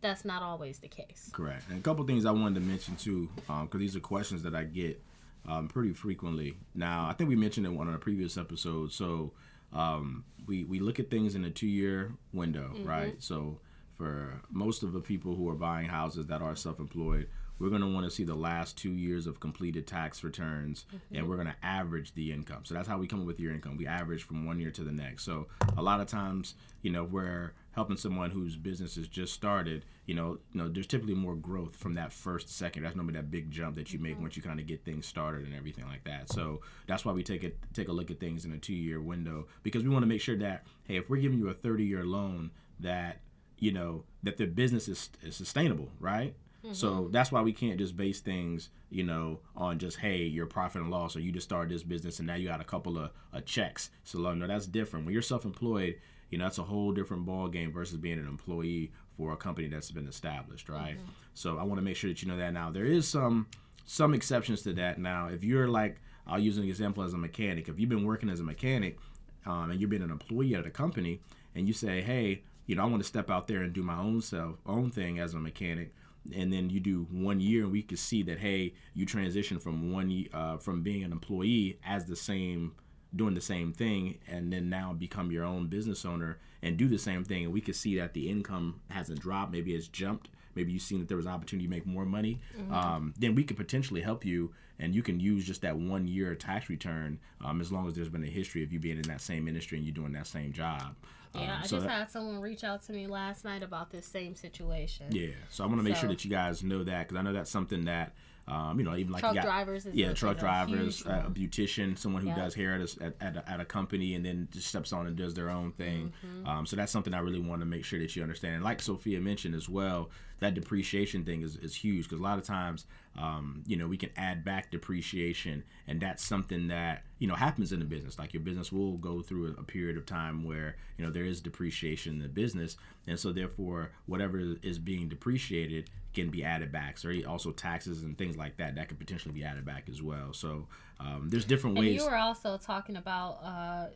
that's 0.00 0.24
not 0.24 0.42
always 0.42 0.80
the 0.80 0.88
case 0.88 1.30
Correct. 1.32 1.62
And 1.70 1.78
a 1.78 1.80
couple 1.80 2.04
things 2.04 2.26
I 2.26 2.32
wanted 2.32 2.56
to 2.56 2.66
mention 2.66 2.96
too, 2.96 3.28
um, 3.48 3.66
because 3.66 3.78
these 3.78 3.94
are 3.94 4.00
questions 4.00 4.42
that 4.42 4.54
I 4.54 4.64
get 4.64 5.00
um, 5.46 5.68
pretty 5.68 5.92
frequently. 5.92 6.56
Now, 6.74 7.06
I 7.08 7.14
think 7.14 7.28
we 7.28 7.36
mentioned 7.36 7.66
it 7.66 7.70
one 7.70 7.86
of 7.88 7.92
the 7.92 7.98
previous 7.98 8.36
episodes. 8.36 8.94
So 8.94 9.32
um, 9.72 10.24
we 10.46 10.64
we 10.64 10.78
look 10.80 11.00
at 11.00 11.10
things 11.10 11.34
in 11.34 11.44
a 11.44 11.50
two 11.50 11.66
year 11.66 12.12
window, 12.32 12.72
right? 12.84 13.14
So 13.18 13.58
for 13.96 14.40
most 14.50 14.82
of 14.82 14.92
the 14.92 15.00
people 15.00 15.34
who 15.34 15.48
are 15.48 15.54
buying 15.54 15.88
houses 15.88 16.26
that 16.26 16.42
are 16.42 16.54
self 16.56 16.78
employed, 16.78 17.28
we're 17.58 17.68
going 17.68 17.80
to 17.82 17.86
want 17.92 18.04
to 18.04 18.10
see 18.10 18.24
the 18.24 18.34
last 18.34 18.76
two 18.76 18.90
years 18.92 19.26
of 19.26 19.38
completed 19.40 19.86
tax 19.86 20.24
returns, 20.24 20.84
and 21.12 21.28
we're 21.28 21.36
going 21.36 21.48
to 21.48 21.56
average 21.62 22.14
the 22.14 22.32
income. 22.32 22.64
So 22.64 22.74
that's 22.74 22.88
how 22.88 22.98
we 22.98 23.06
come 23.06 23.20
up 23.20 23.26
with 23.26 23.38
your 23.40 23.52
income. 23.52 23.76
We 23.76 23.86
average 23.86 24.24
from 24.24 24.46
one 24.46 24.58
year 24.58 24.70
to 24.72 24.82
the 24.82 24.92
next. 24.92 25.24
So 25.24 25.46
a 25.76 25.82
lot 25.82 26.00
of 26.00 26.06
times, 26.08 26.54
you 26.82 26.90
know, 26.90 27.04
we're 27.04 27.52
helping 27.72 27.96
someone 27.96 28.30
whose 28.30 28.56
business 28.56 28.96
has 28.96 29.08
just 29.08 29.32
started. 29.32 29.84
You 30.06 30.14
know, 30.14 30.38
you 30.52 30.62
know, 30.62 30.68
there's 30.68 30.86
typically 30.86 31.14
more 31.14 31.34
growth 31.34 31.76
from 31.76 31.94
that 31.94 32.12
first 32.12 32.48
second. 32.48 32.82
That's 32.82 32.96
normally 32.96 33.14
that 33.14 33.30
big 33.30 33.50
jump 33.50 33.76
that 33.76 33.92
you 33.92 33.98
make 33.98 34.14
mm-hmm. 34.14 34.22
once 34.22 34.36
you 34.36 34.42
kind 34.42 34.60
of 34.60 34.66
get 34.66 34.84
things 34.84 35.06
started 35.06 35.44
and 35.44 35.54
everything 35.54 35.86
like 35.86 36.04
that. 36.04 36.30
So 36.30 36.60
that's 36.86 37.04
why 37.04 37.12
we 37.12 37.22
take 37.22 37.44
it 37.44 37.58
take 37.72 37.88
a 37.88 37.92
look 37.92 38.10
at 38.10 38.20
things 38.20 38.44
in 38.44 38.52
a 38.52 38.58
two 38.58 38.74
year 38.74 39.00
window 39.00 39.46
because 39.62 39.82
we 39.82 39.90
want 39.90 40.02
to 40.02 40.08
make 40.08 40.20
sure 40.20 40.36
that 40.38 40.64
hey, 40.84 40.96
if 40.96 41.08
we're 41.08 41.16
giving 41.16 41.38
you 41.38 41.48
a 41.48 41.54
30 41.54 41.84
year 41.84 42.04
loan, 42.04 42.50
that 42.80 43.20
you 43.58 43.72
know 43.72 44.04
that 44.22 44.36
the 44.36 44.46
business 44.46 44.88
is, 44.88 45.10
is 45.22 45.36
sustainable, 45.36 45.88
right? 45.98 46.34
Mm-hmm. 46.64 46.74
So 46.74 47.08
that's 47.10 47.32
why 47.32 47.42
we 47.42 47.52
can't 47.52 47.78
just 47.78 47.96
base 47.96 48.20
things, 48.20 48.68
you 48.88 49.02
know, 49.02 49.40
on 49.56 49.78
just 49.78 49.98
hey, 49.98 50.22
your 50.22 50.46
profit 50.46 50.82
and 50.82 50.90
loss, 50.90 51.16
or 51.16 51.20
you 51.20 51.32
just 51.32 51.48
started 51.48 51.74
this 51.74 51.82
business 51.82 52.18
and 52.18 52.26
now 52.28 52.34
you 52.34 52.46
got 52.46 52.60
a 52.60 52.64
couple 52.64 52.98
of, 52.98 53.10
of 53.32 53.44
checks. 53.44 53.90
So 54.04 54.18
no, 54.18 54.46
that's 54.46 54.66
different. 54.66 55.06
When 55.06 55.12
you're 55.12 55.22
self-employed, 55.22 55.96
you 56.32 56.38
know, 56.38 56.44
that's 56.44 56.58
a 56.58 56.62
whole 56.64 56.90
different 56.92 57.24
ball 57.26 57.46
game 57.46 57.70
versus 57.72 57.96
being 57.98 58.18
an 58.18 58.26
employee 58.26 58.90
for 59.16 59.32
a 59.32 59.36
company 59.36 59.68
that's 59.68 59.90
been 59.92 60.08
established, 60.08 60.68
right? 60.68 60.96
So 61.34 61.58
I 61.58 61.62
want 61.62 61.78
to 61.78 61.82
make 61.82 61.96
sure 61.96 62.10
that 62.10 62.22
you 62.22 62.28
know 62.28 62.38
that 62.38 62.52
now. 62.52 62.70
There 62.72 62.86
is 62.86 63.06
some 63.06 63.46
some 63.84 64.14
exceptions 64.14 64.62
to 64.62 64.72
that. 64.74 64.98
Now, 64.98 65.28
if 65.28 65.44
you're 65.44 65.68
like, 65.68 65.98
I'll 66.26 66.38
use 66.38 66.56
an 66.56 66.64
example 66.64 67.04
as 67.04 67.12
a 67.12 67.18
mechanic. 67.18 67.68
If 67.68 67.78
you've 67.78 67.90
been 67.90 68.06
working 68.06 68.30
as 68.30 68.40
a 68.40 68.44
mechanic 68.44 68.98
um, 69.44 69.70
and 69.70 69.80
you've 69.80 69.90
been 69.90 70.02
an 70.02 70.10
employee 70.10 70.54
at 70.54 70.66
a 70.66 70.70
company, 70.70 71.20
and 71.54 71.66
you 71.66 71.74
say, 71.74 72.00
hey, 72.00 72.42
you 72.66 72.76
know, 72.76 72.82
I 72.82 72.86
want 72.86 73.02
to 73.02 73.08
step 73.08 73.30
out 73.30 73.46
there 73.46 73.62
and 73.62 73.72
do 73.72 73.82
my 73.82 73.98
own 73.98 74.22
self, 74.22 74.56
own 74.64 74.90
thing 74.90 75.18
as 75.18 75.34
a 75.34 75.38
mechanic, 75.38 75.92
and 76.34 76.52
then 76.52 76.70
you 76.70 76.80
do 76.80 77.06
one 77.10 77.40
year, 77.40 77.64
and 77.64 77.72
we 77.72 77.82
could 77.82 77.98
see 77.98 78.22
that, 78.22 78.38
hey, 78.38 78.74
you 78.94 79.04
transition 79.04 79.58
from 79.58 79.92
one 79.92 80.26
uh, 80.32 80.56
from 80.56 80.82
being 80.82 81.02
an 81.02 81.12
employee 81.12 81.78
as 81.84 82.06
the 82.06 82.16
same, 82.16 82.72
doing 83.14 83.34
the 83.34 83.40
same 83.40 83.72
thing, 83.72 84.18
and 84.28 84.52
then 84.52 84.68
now 84.70 84.92
become 84.92 85.30
your 85.30 85.44
own 85.44 85.66
business 85.66 86.04
owner 86.04 86.38
and 86.62 86.76
do 86.76 86.88
the 86.88 86.98
same 86.98 87.24
thing, 87.24 87.44
and 87.44 87.52
we 87.52 87.60
could 87.60 87.76
see 87.76 87.96
that 87.98 88.14
the 88.14 88.28
income 88.30 88.80
hasn't 88.88 89.20
dropped, 89.20 89.52
maybe 89.52 89.74
it's 89.74 89.88
jumped. 89.88 90.28
Maybe 90.54 90.72
you've 90.72 90.82
seen 90.82 90.98
that 91.00 91.08
there 91.08 91.16
was 91.16 91.24
an 91.26 91.32
opportunity 91.32 91.66
to 91.66 91.70
make 91.70 91.86
more 91.86 92.04
money. 92.04 92.38
Um, 92.70 93.14
then 93.18 93.34
we 93.34 93.42
could 93.42 93.56
potentially 93.56 94.02
help 94.02 94.22
you, 94.24 94.52
and 94.78 94.94
you 94.94 95.02
can 95.02 95.18
use 95.18 95.44
just 95.46 95.62
that 95.62 95.76
one 95.76 96.06
year 96.06 96.34
tax 96.34 96.68
return 96.68 97.18
um, 97.42 97.60
as 97.62 97.72
long 97.72 97.88
as 97.88 97.94
there's 97.94 98.10
been 98.10 98.22
a 98.24 98.26
history 98.28 98.62
of 98.62 98.70
you 98.72 98.78
being 98.78 98.96
in 98.96 99.02
that 99.04 99.20
same 99.22 99.48
industry 99.48 99.78
and 99.78 99.86
you 99.86 99.92
doing 99.92 100.12
that 100.12 100.26
same 100.26 100.52
job. 100.52 100.94
yeah 101.34 101.40
Um, 101.40 101.48
i 101.62 101.66
so 101.66 101.76
just 101.76 101.86
that- 101.86 101.98
had 101.98 102.10
someone 102.10 102.38
reach 102.40 102.64
out 102.64 102.82
to 102.82 102.92
me 102.92 103.06
last 103.06 103.44
night 103.46 103.62
about 103.62 103.90
this 103.90 104.04
same 104.06 104.34
situation 104.34 105.06
Yeah, 105.10 105.28
so 105.50 105.64
I 105.64 105.66
want 105.66 105.78
to 105.80 105.84
make 105.84 105.96
sure 105.96 106.08
that 106.10 106.22
you 106.24 106.30
guys 106.30 106.62
know 106.62 106.84
that 106.84 107.08
because 107.08 107.16
I 107.18 107.22
know 107.22 107.32
that's 107.32 107.50
something 107.50 107.86
that 107.86 108.12
um, 108.48 108.78
you 108.78 108.84
know 108.84 108.96
even 108.96 109.12
like 109.12 109.20
truck 109.20 109.34
got 109.34 109.44
drivers 109.44 109.86
yeah 109.92 110.10
a, 110.10 110.14
truck 110.14 110.38
drivers, 110.38 111.06
uh, 111.06 111.24
a 111.26 111.30
beautician, 111.30 111.96
someone 111.96 112.22
who 112.22 112.28
Yeah. 112.28 112.36
does 112.36 112.54
hair 112.54 112.74
at 112.74 112.80
a, 112.80 113.04
at, 113.04 113.14
at, 113.20 113.36
a, 113.36 113.50
at 113.50 113.60
a 113.60 113.64
company 113.64 114.14
and 114.14 114.24
then 114.24 114.48
just 114.50 114.66
steps 114.66 114.92
on 114.92 115.06
and 115.06 115.16
does 115.16 115.34
their 115.34 115.48
own 115.50 115.72
thing. 115.72 116.12
Mm-hmm. 116.26 116.46
Um, 116.46 116.66
so 116.66 116.74
that's 116.76 116.90
something 116.90 117.14
I 117.14 117.20
really 117.20 117.40
want 117.40 117.60
to 117.62 117.66
make 117.66 117.84
sure 117.84 117.98
that 118.00 118.14
you 118.16 118.22
understand. 118.22 118.56
And 118.56 118.64
like 118.64 118.82
Sofia 118.82 119.20
mentioned 119.20 119.54
as 119.54 119.68
well, 119.68 120.10
that 120.40 120.54
depreciation 120.54 121.24
thing 121.24 121.42
is, 121.42 121.56
is 121.56 121.74
huge 121.74 122.04
because 122.08 122.18
a 122.18 122.22
lot 122.22 122.36
of 122.36 122.44
times 122.44 122.86
um, 123.16 123.62
you 123.66 123.76
know 123.76 123.86
we 123.86 123.96
can 123.96 124.10
add 124.16 124.44
back 124.44 124.70
depreciation 124.70 125.62
and 125.86 126.00
that's 126.00 126.24
something 126.24 126.68
that 126.68 127.04
you 127.18 127.28
know 127.28 127.34
happens 127.34 127.72
in 127.72 127.78
the 127.78 127.84
business. 127.84 128.18
Like 128.18 128.34
your 128.34 128.42
business 128.42 128.72
will 128.72 128.96
go 128.98 129.22
through 129.22 129.54
a, 129.56 129.60
a 129.60 129.62
period 129.62 129.96
of 129.96 130.04
time 130.06 130.44
where 130.44 130.76
you 130.98 131.04
know 131.04 131.12
there 131.12 131.24
is 131.24 131.40
depreciation 131.40 132.14
in 132.14 132.18
the 132.18 132.28
business, 132.28 132.76
and 133.06 133.18
so 133.18 133.32
therefore 133.32 133.90
whatever 134.06 134.40
is 134.62 134.78
being 134.78 135.08
depreciated 135.08 135.90
can 136.12 136.30
be 136.30 136.44
added 136.44 136.70
back. 136.72 136.98
So 136.98 137.10
also 137.28 137.50
taxes 137.52 138.02
and 138.02 138.16
things 138.16 138.36
like 138.36 138.56
that 138.58 138.74
that 138.76 138.88
could 138.88 138.98
potentially 138.98 139.34
be 139.34 139.44
added 139.44 139.64
back 139.64 139.88
as 139.88 140.02
well. 140.02 140.32
So 140.32 140.66
um, 141.00 141.28
there's 141.30 141.44
different 141.44 141.76
ways. 141.78 141.86
And 141.88 141.94
you 141.96 142.04
were 142.04 142.16
also 142.16 142.58
talking 142.58 142.96
about 142.96 143.38
uh, 143.42 143.86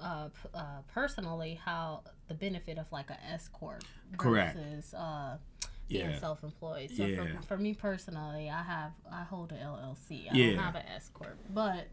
uh, 0.00 0.28
p- 0.28 0.48
uh, 0.54 0.82
personally 0.92 1.60
how 1.64 2.02
the 2.28 2.34
benefit 2.34 2.78
of 2.78 2.90
like 2.92 3.10
a 3.10 3.18
S 3.32 3.48
corp 3.48 3.82
Correct. 4.16 4.56
versus 4.56 4.94
uh, 4.94 5.36
being 5.88 6.08
Yeah. 6.10 6.18
self-employed. 6.18 6.90
So 6.90 7.04
Yeah. 7.04 7.16
for, 7.40 7.42
for 7.42 7.56
me 7.58 7.74
personally, 7.74 8.50
I 8.50 8.62
have 8.62 8.92
I 9.10 9.22
hold 9.24 9.52
an 9.52 9.58
LLC. 9.58 10.30
I 10.30 10.36
Yeah. 10.36 10.46
don't 10.56 10.58
have 10.64 10.74
an 10.76 10.86
S 10.94 11.10
corp, 11.12 11.38
but 11.50 11.88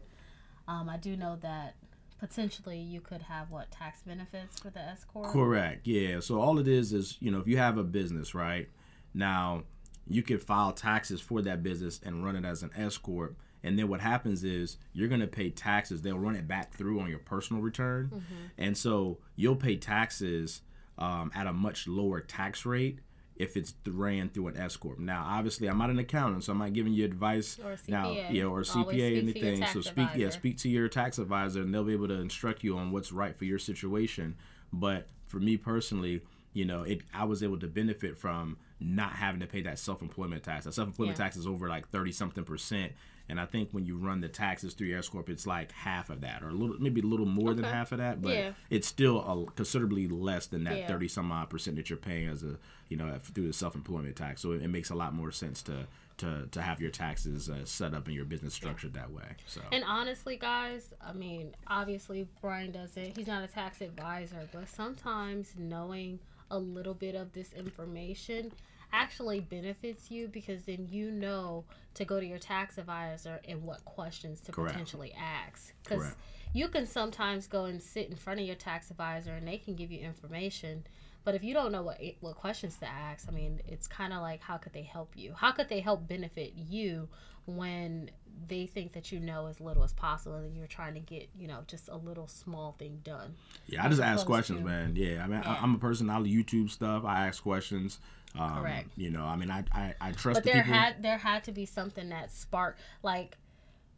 um, 0.68 0.88
I 0.88 0.96
do 0.96 1.16
know 1.16 1.36
that 1.42 1.74
potentially 2.18 2.78
you 2.78 3.00
could 3.00 3.22
have 3.22 3.50
what 3.50 3.70
tax 3.70 4.02
benefits 4.02 4.58
for 4.58 4.70
the 4.70 4.80
S 4.80 5.04
corp. 5.04 5.30
Correct. 5.32 5.86
Yeah. 5.86 6.20
So 6.20 6.40
all 6.40 6.58
it 6.58 6.68
is 6.68 6.92
is, 6.92 7.16
you 7.20 7.30
know, 7.30 7.38
if 7.40 7.46
you 7.46 7.56
have 7.58 7.76
a 7.76 7.84
business, 7.84 8.34
right? 8.34 8.68
Now, 9.14 9.62
you 10.06 10.22
could 10.22 10.42
file 10.42 10.72
taxes 10.72 11.20
for 11.20 11.40
that 11.42 11.62
business 11.62 12.00
and 12.04 12.24
run 12.24 12.36
it 12.36 12.44
as 12.44 12.62
an 12.62 12.70
S 12.76 12.98
corp. 12.98 13.36
And 13.62 13.78
then 13.78 13.88
what 13.88 14.00
happens 14.00 14.44
is 14.44 14.76
you're 14.92 15.08
going 15.08 15.22
to 15.22 15.26
pay 15.26 15.48
taxes. 15.48 16.02
They'll 16.02 16.18
run 16.18 16.36
it 16.36 16.46
back 16.46 16.74
through 16.74 17.00
on 17.00 17.08
your 17.08 17.20
personal 17.20 17.62
return. 17.62 18.10
And 18.58 18.76
so 18.76 19.18
you'll 19.36 19.56
pay 19.56 19.76
taxes 19.76 20.60
um, 20.98 21.32
at 21.34 21.46
a 21.46 21.52
much 21.52 21.88
lower 21.88 22.20
tax 22.20 22.66
rate 22.66 22.98
if 23.36 23.56
it's 23.56 23.74
ran 23.86 24.28
through 24.28 24.48
an 24.48 24.56
S 24.58 24.76
corp. 24.76 24.98
Now, 24.98 25.24
obviously, 25.26 25.66
I'm 25.68 25.78
not 25.78 25.90
an 25.90 25.98
accountant, 25.98 26.44
so 26.44 26.52
I'm 26.52 26.58
not 26.58 26.72
giving 26.74 26.92
you 26.92 27.04
advice 27.04 27.58
now. 27.88 28.06
CPA. 28.08 28.32
Yeah, 28.32 28.44
or 28.44 28.60
CPA, 28.60 29.18
anything. 29.18 29.66
So 29.72 29.80
speak, 29.80 30.08
yeah, 30.14 30.28
speak 30.30 30.58
to 30.58 30.68
your 30.68 30.88
tax 30.88 31.18
advisor, 31.18 31.62
and 31.62 31.74
they'll 31.74 31.84
be 31.84 31.94
able 31.94 32.08
to 32.08 32.20
instruct 32.20 32.62
you 32.62 32.76
on 32.76 32.92
what's 32.92 33.10
right 33.12 33.36
for 33.36 33.44
your 33.44 33.58
situation. 33.58 34.36
But 34.72 35.08
for 35.26 35.40
me 35.40 35.56
personally, 35.56 36.20
you 36.52 36.64
know, 36.64 36.82
it 36.82 37.00
I 37.12 37.24
was 37.24 37.42
able 37.42 37.58
to 37.60 37.66
benefit 37.66 38.16
from 38.18 38.56
not 38.84 39.12
having 39.12 39.40
to 39.40 39.46
pay 39.46 39.62
that 39.62 39.78
self-employment 39.78 40.42
tax. 40.42 40.64
That 40.66 40.74
self-employment 40.74 41.18
Yeah. 41.18 41.24
tax 41.24 41.36
is 41.36 41.46
over 41.46 41.68
like 41.68 41.88
thirty 41.88 42.12
something 42.12 42.44
percent, 42.44 42.92
And 43.26 43.40
I 43.40 43.46
think 43.46 43.70
when 43.72 43.86
you 43.86 43.96
run 43.96 44.20
the 44.20 44.28
taxes 44.28 44.74
through 44.74 44.88
your 44.88 44.98
S 44.98 45.08
corp, 45.08 45.30
it's 45.30 45.46
like 45.46 45.72
half 45.72 46.10
of 46.10 46.20
that, 46.20 46.42
or 46.42 46.50
a 46.50 46.52
little, 46.52 46.76
maybe 46.78 47.00
a 47.00 47.04
little 47.06 47.24
more 47.24 47.54
than 47.54 47.64
half 47.64 47.90
of 47.92 47.96
that, 47.96 48.20
but 48.20 48.36
Yeah. 48.36 48.52
it's 48.68 48.86
still 48.86 49.20
a, 49.20 49.50
considerably 49.52 50.06
less 50.08 50.46
than 50.46 50.64
that 50.64 50.80
Yeah. 50.80 50.86
thirty 50.88 51.08
some 51.08 51.32
odd 51.32 51.48
percent 51.48 51.76
that 51.76 51.88
you're 51.88 51.96
paying 51.96 52.28
as 52.28 52.42
a, 52.42 52.58
you 52.90 52.98
know, 52.98 53.18
through 53.22 53.46
the 53.46 53.54
self 53.54 53.74
employment 53.74 54.14
tax. 54.16 54.42
So 54.42 54.52
it, 54.52 54.60
it 54.62 54.68
makes 54.68 54.90
a 54.90 54.94
lot 54.94 55.14
more 55.14 55.32
sense 55.32 55.62
to 55.62 55.86
to 56.18 56.46
to 56.50 56.60
have 56.60 56.82
your 56.82 56.90
taxes 56.90 57.48
uh, 57.48 57.64
set 57.64 57.94
up 57.94 58.06
and 58.08 58.14
your 58.14 58.26
business 58.26 58.52
structured 58.52 58.92
that 58.92 59.10
way. 59.10 59.24
So 59.46 59.62
And 59.72 59.84
honestly, 59.84 60.36
guys, 60.36 60.92
I 61.00 61.14
mean, 61.14 61.54
obviously 61.66 62.28
Bryan 62.42 62.72
doesn't. 62.72 63.16
He's 63.16 63.26
not 63.26 63.42
a 63.42 63.48
tax 63.48 63.80
advisor, 63.80 64.46
but 64.52 64.68
sometimes 64.68 65.54
knowing 65.56 66.18
a 66.50 66.58
little 66.58 66.94
bit 66.94 67.14
of 67.14 67.32
this 67.32 67.54
information 67.54 68.52
actually 68.94 69.40
benefits 69.40 70.10
you 70.10 70.28
because 70.28 70.64
then 70.64 70.86
you 70.88 71.10
know 71.10 71.64
to 71.94 72.04
go 72.04 72.20
to 72.20 72.26
your 72.26 72.38
tax 72.38 72.78
advisor 72.78 73.40
and 73.46 73.62
what 73.62 73.84
questions 73.84 74.40
to 74.42 74.52
Correct. 74.52 74.72
potentially 74.72 75.12
ask. 75.18 75.74
Because 75.82 76.14
you 76.52 76.68
can 76.68 76.86
sometimes 76.86 77.46
go 77.48 77.64
and 77.64 77.82
sit 77.82 78.08
in 78.08 78.16
front 78.16 78.40
of 78.40 78.46
your 78.46 78.56
tax 78.56 78.90
advisor 78.90 79.32
and 79.34 79.46
they 79.46 79.58
can 79.58 79.74
give 79.74 79.90
you 79.90 80.00
information. 80.00 80.84
But 81.24 81.34
if 81.34 81.42
you 81.42 81.54
don't 81.54 81.72
know 81.72 81.82
what 81.82 81.98
what 82.20 82.36
questions 82.36 82.76
to 82.78 82.86
ask, 82.86 83.26
I 83.28 83.32
mean, 83.32 83.60
it's 83.66 83.88
kind 83.88 84.12
of 84.12 84.20
like 84.22 84.40
how 84.42 84.58
could 84.58 84.72
they 84.72 84.82
help 84.82 85.12
you? 85.16 85.34
How 85.36 85.52
could 85.52 85.68
they 85.68 85.80
help 85.80 86.06
benefit 86.06 86.52
you 86.54 87.08
when 87.46 88.10
they 88.48 88.66
think 88.66 88.92
that 88.92 89.12
you 89.12 89.20
know 89.20 89.46
as 89.46 89.60
little 89.60 89.84
as 89.84 89.92
possible 89.92 90.36
and 90.36 90.56
you're 90.56 90.66
trying 90.66 90.94
to 90.94 91.00
get 91.00 91.28
you 91.38 91.46
know 91.46 91.60
just 91.66 91.88
a 91.88 91.96
little 91.96 92.28
small 92.28 92.72
thing 92.78 93.00
done? 93.04 93.34
Yeah, 93.66 93.84
I 93.84 93.88
just 93.88 94.02
ask 94.02 94.26
questions, 94.26 94.60
to- 94.60 94.64
man. 94.66 94.96
Yeah, 94.96 95.24
I 95.24 95.26
mean, 95.26 95.40
I, 95.44 95.52
Yeah. 95.54 95.58
I'm 95.62 95.74
a 95.74 95.78
person. 95.78 96.10
I'll 96.10 96.24
YouTube 96.24 96.70
stuff. 96.70 97.04
I 97.06 97.26
ask 97.26 97.42
questions. 97.42 97.98
Um, 98.38 98.60
Correct. 98.62 98.88
You 98.96 99.10
know, 99.10 99.24
I 99.24 99.36
mean, 99.36 99.50
I 99.50 99.64
I, 99.72 99.94
I 100.00 100.10
trust 100.12 100.36
But 100.38 100.44
the 100.44 100.50
there 100.50 100.62
people. 100.62 100.74
had 100.78 101.02
there 101.02 101.18
had 101.18 101.44
to 101.44 101.52
be 101.52 101.66
something 101.66 102.08
that 102.08 102.32
sparked 102.32 102.80
like 103.02 103.36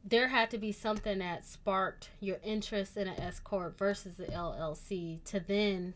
there 0.04 0.28
had 0.28 0.50
to 0.52 0.58
be 0.58 0.70
something 0.70 1.18
that 1.18 1.44
sparked 1.44 2.10
your 2.20 2.36
interest 2.44 2.96
in 2.96 3.08
an 3.08 3.18
S 3.18 3.40
corp 3.40 3.76
versus 3.76 4.14
the 4.16 4.26
LLC 4.26 5.22
to 5.24 5.40
then 5.40 5.94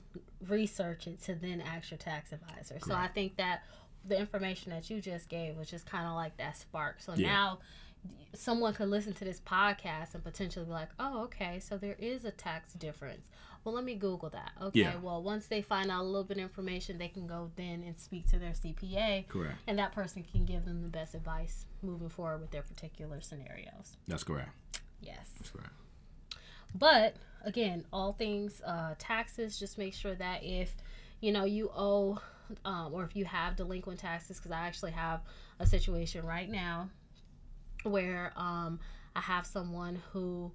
research 0.48 1.06
it 1.06 1.22
to 1.22 1.34
then 1.34 1.60
ask 1.60 1.90
your 1.92 1.98
tax 1.98 2.32
advisor. 2.32 2.78
So 2.80 2.94
I 2.94 3.06
think 3.06 3.36
that 3.36 3.62
the 4.04 4.18
information 4.18 4.72
that 4.72 4.90
you 4.90 5.00
just 5.00 5.28
gave 5.28 5.56
was 5.56 5.70
just 5.70 5.86
kind 5.86 6.06
of 6.08 6.14
like 6.14 6.36
that 6.38 6.56
spark. 6.56 7.00
So 7.00 7.14
Yeah. 7.14 7.26
now 7.28 7.58
someone 8.34 8.72
could 8.74 8.88
listen 8.88 9.12
to 9.12 9.24
this 9.24 9.40
podcast 9.40 10.14
and 10.14 10.24
potentially 10.24 10.64
be 10.64 10.72
like, 10.72 10.88
"Oh, 10.98 11.24
okay, 11.24 11.60
so 11.60 11.76
there 11.76 11.96
is 11.98 12.24
a 12.24 12.30
tax 12.30 12.72
difference." 12.72 13.28
Well, 13.64 13.74
let 13.74 13.84
me 13.84 13.94
Google 13.94 14.30
that. 14.30 14.52
Okay. 14.60 14.80
Yeah. 14.80 14.96
Well, 15.02 15.22
once 15.22 15.46
they 15.46 15.60
find 15.60 15.90
out 15.90 16.00
a 16.00 16.04
little 16.04 16.24
bit 16.24 16.38
of 16.38 16.42
information, 16.44 16.98
they 16.98 17.08
can 17.08 17.26
go 17.26 17.50
then 17.56 17.82
and 17.86 17.96
speak 17.96 18.28
to 18.30 18.38
their 18.38 18.52
CPA 18.52 19.28
Correct. 19.28 19.58
and 19.66 19.78
that 19.78 19.92
person 19.92 20.24
can 20.24 20.46
give 20.46 20.64
them 20.64 20.82
the 20.82 20.88
best 20.88 21.14
advice 21.14 21.66
moving 21.82 22.08
forward 22.08 22.40
with 22.40 22.50
their 22.50 22.62
particular 22.62 23.20
scenarios. 23.20 23.96
That's 24.08 24.24
correct. 24.24 24.50
Yes. 25.02 25.28
That's 25.38 25.50
correct. 25.50 25.72
But 26.74 27.16
again, 27.44 27.84
all 27.92 28.12
things 28.12 28.62
uh, 28.64 28.94
taxes, 28.98 29.58
just 29.58 29.76
make 29.76 29.94
sure 29.94 30.14
that 30.14 30.42
if 30.42 30.74
you 31.20 31.32
know 31.32 31.44
you 31.44 31.70
owe 31.74 32.20
um, 32.64 32.92
or 32.94 33.04
if 33.04 33.14
you 33.14 33.24
have 33.24 33.56
delinquent 33.56 34.00
taxes, 34.00 34.38
because 34.38 34.52
I 34.52 34.60
actually 34.60 34.92
have 34.92 35.20
a 35.58 35.66
situation 35.66 36.24
right 36.24 36.48
now 36.48 36.88
where 37.84 38.32
um, 38.36 38.80
I 39.14 39.20
have 39.20 39.46
someone 39.46 40.00
who 40.12 40.52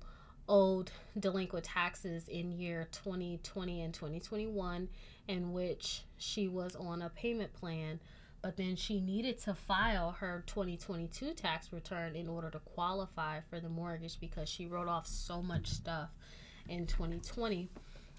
owed 0.48 0.92
delinquent 1.20 1.66
taxes 1.66 2.28
in 2.28 2.52
year 2.52 2.88
2020 2.92 3.82
and 3.82 3.94
2021 3.94 4.88
in 5.28 5.54
which 5.54 6.04
she 6.18 6.48
was 6.48 6.76
on 6.76 7.02
a 7.02 7.10
payment 7.10 7.54
plan 7.54 8.00
but 8.42 8.58
then 8.58 8.76
she 8.76 9.02
needed 9.02 9.40
to 9.40 9.56
file 9.56 10.12
her 10.12 10.44
2022 10.46 11.34
tax 11.34 11.74
return 11.74 12.16
in 12.16 12.28
order 12.28 12.50
to 12.50 12.60
qualify 12.60 13.40
for 13.50 13.60
the 13.60 13.70
mortgage 13.70 14.20
because 14.20 14.48
she 14.48 14.68
wrote 14.68 14.88
off 14.88 15.08
so 15.08 15.42
much 15.42 15.68
stuff 15.68 16.10
in 16.70 16.86
2020 16.86 17.68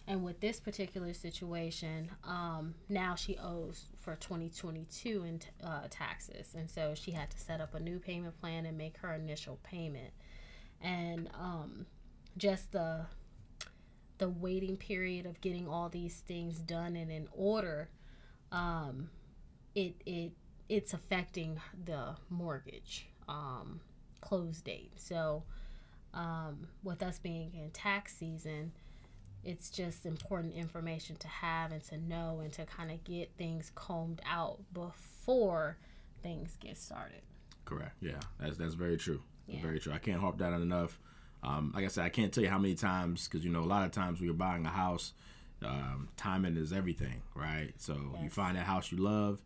and 0.09 0.23
with 0.23 0.41
this 0.41 0.61
particular 0.61 1.13
situation 1.13 2.11
um, 2.25 2.75
now 2.89 3.15
she 3.15 3.37
owes 3.39 3.87
for 4.01 4.15
2022 4.17 5.25
in 5.25 5.39
t- 5.41 5.49
uh, 5.65 5.83
taxes. 5.91 6.55
And 6.57 6.71
so 6.71 6.95
she 6.95 7.11
had 7.11 7.29
to 7.31 7.39
set 7.39 7.61
up 7.61 7.75
a 7.75 7.81
new 7.81 7.99
payment 7.99 8.41
plan 8.41 8.67
and 8.67 8.79
make 8.79 8.97
her 8.99 9.13
initial 9.15 9.59
payment. 9.65 10.13
And 10.81 11.29
um, 11.35 11.87
just 12.37 12.73
the 12.73 13.07
the 14.19 14.29
waiting 14.29 14.77
period 14.77 15.27
of 15.27 15.41
getting 15.41 15.69
all 15.69 15.89
these 15.89 16.17
things 16.27 16.59
done 16.59 16.97
and 16.97 17.11
in 17.11 17.29
order 17.33 17.89
um, 18.53 19.11
it 19.75 19.95
it 20.07 20.33
it's 20.69 20.95
affecting 20.95 21.61
the 21.85 22.17
mortgage 22.31 23.07
um, 23.29 23.81
close 24.21 24.61
date 24.61 24.93
so 24.97 25.43
um, 26.15 26.67
with 26.83 27.03
us 27.03 27.19
being 27.19 27.53
in 27.55 27.71
tax 27.71 28.17
season 28.17 28.73
it's 29.47 29.71
just 29.71 30.07
important 30.07 30.55
information 30.55 31.15
to 31.17 31.29
have 31.29 31.71
and 31.71 31.83
to 31.85 31.97
know 31.97 32.41
and 32.43 32.53
to 32.53 32.67
kind 32.67 32.91
of 32.91 33.03
get 33.05 33.31
things 33.39 33.71
combed 33.77 34.21
out 34.29 34.59
before 34.73 35.79
things 36.21 36.57
get 36.61 36.77
started. 36.77 37.23
Correct. 37.65 37.95
Yeah, 38.01 38.19
that's 38.41 38.57
that's 38.57 38.75
very 38.75 38.97
true. 38.97 39.23
Yeah. 39.47 39.63
Very 39.63 39.79
true. 39.79 39.93
I 39.93 39.99
can't 39.99 40.21
harp 40.21 40.39
that 40.39 40.53
on 40.53 40.63
enough. 40.63 40.99
Um, 41.43 41.73
like 41.75 41.85
I 41.85 41.89
said, 41.89 42.05
I 42.05 42.09
can't 42.09 42.33
tell 42.33 42.43
you 42.43 42.51
how 42.51 42.59
many 42.59 42.75
times 42.75 43.29
because 43.29 43.45
you 43.45 43.51
know 43.51 43.61
a 43.61 43.65
lot 43.65 43.85
of 43.85 43.93
times 43.93 44.19
when 44.19 44.27
you're 44.27 44.35
buying 44.35 44.67
a 44.67 44.71
house, 44.71 45.13
um, 45.65 46.09
timing 46.17 46.57
is 46.57 46.73
everything, 46.73 47.23
right? 47.35 47.73
So 47.77 47.97
you 48.23 48.29
find 48.31 48.57
that 48.57 48.67
house 48.67 48.91
you 48.91 48.99
love, 48.99 49.41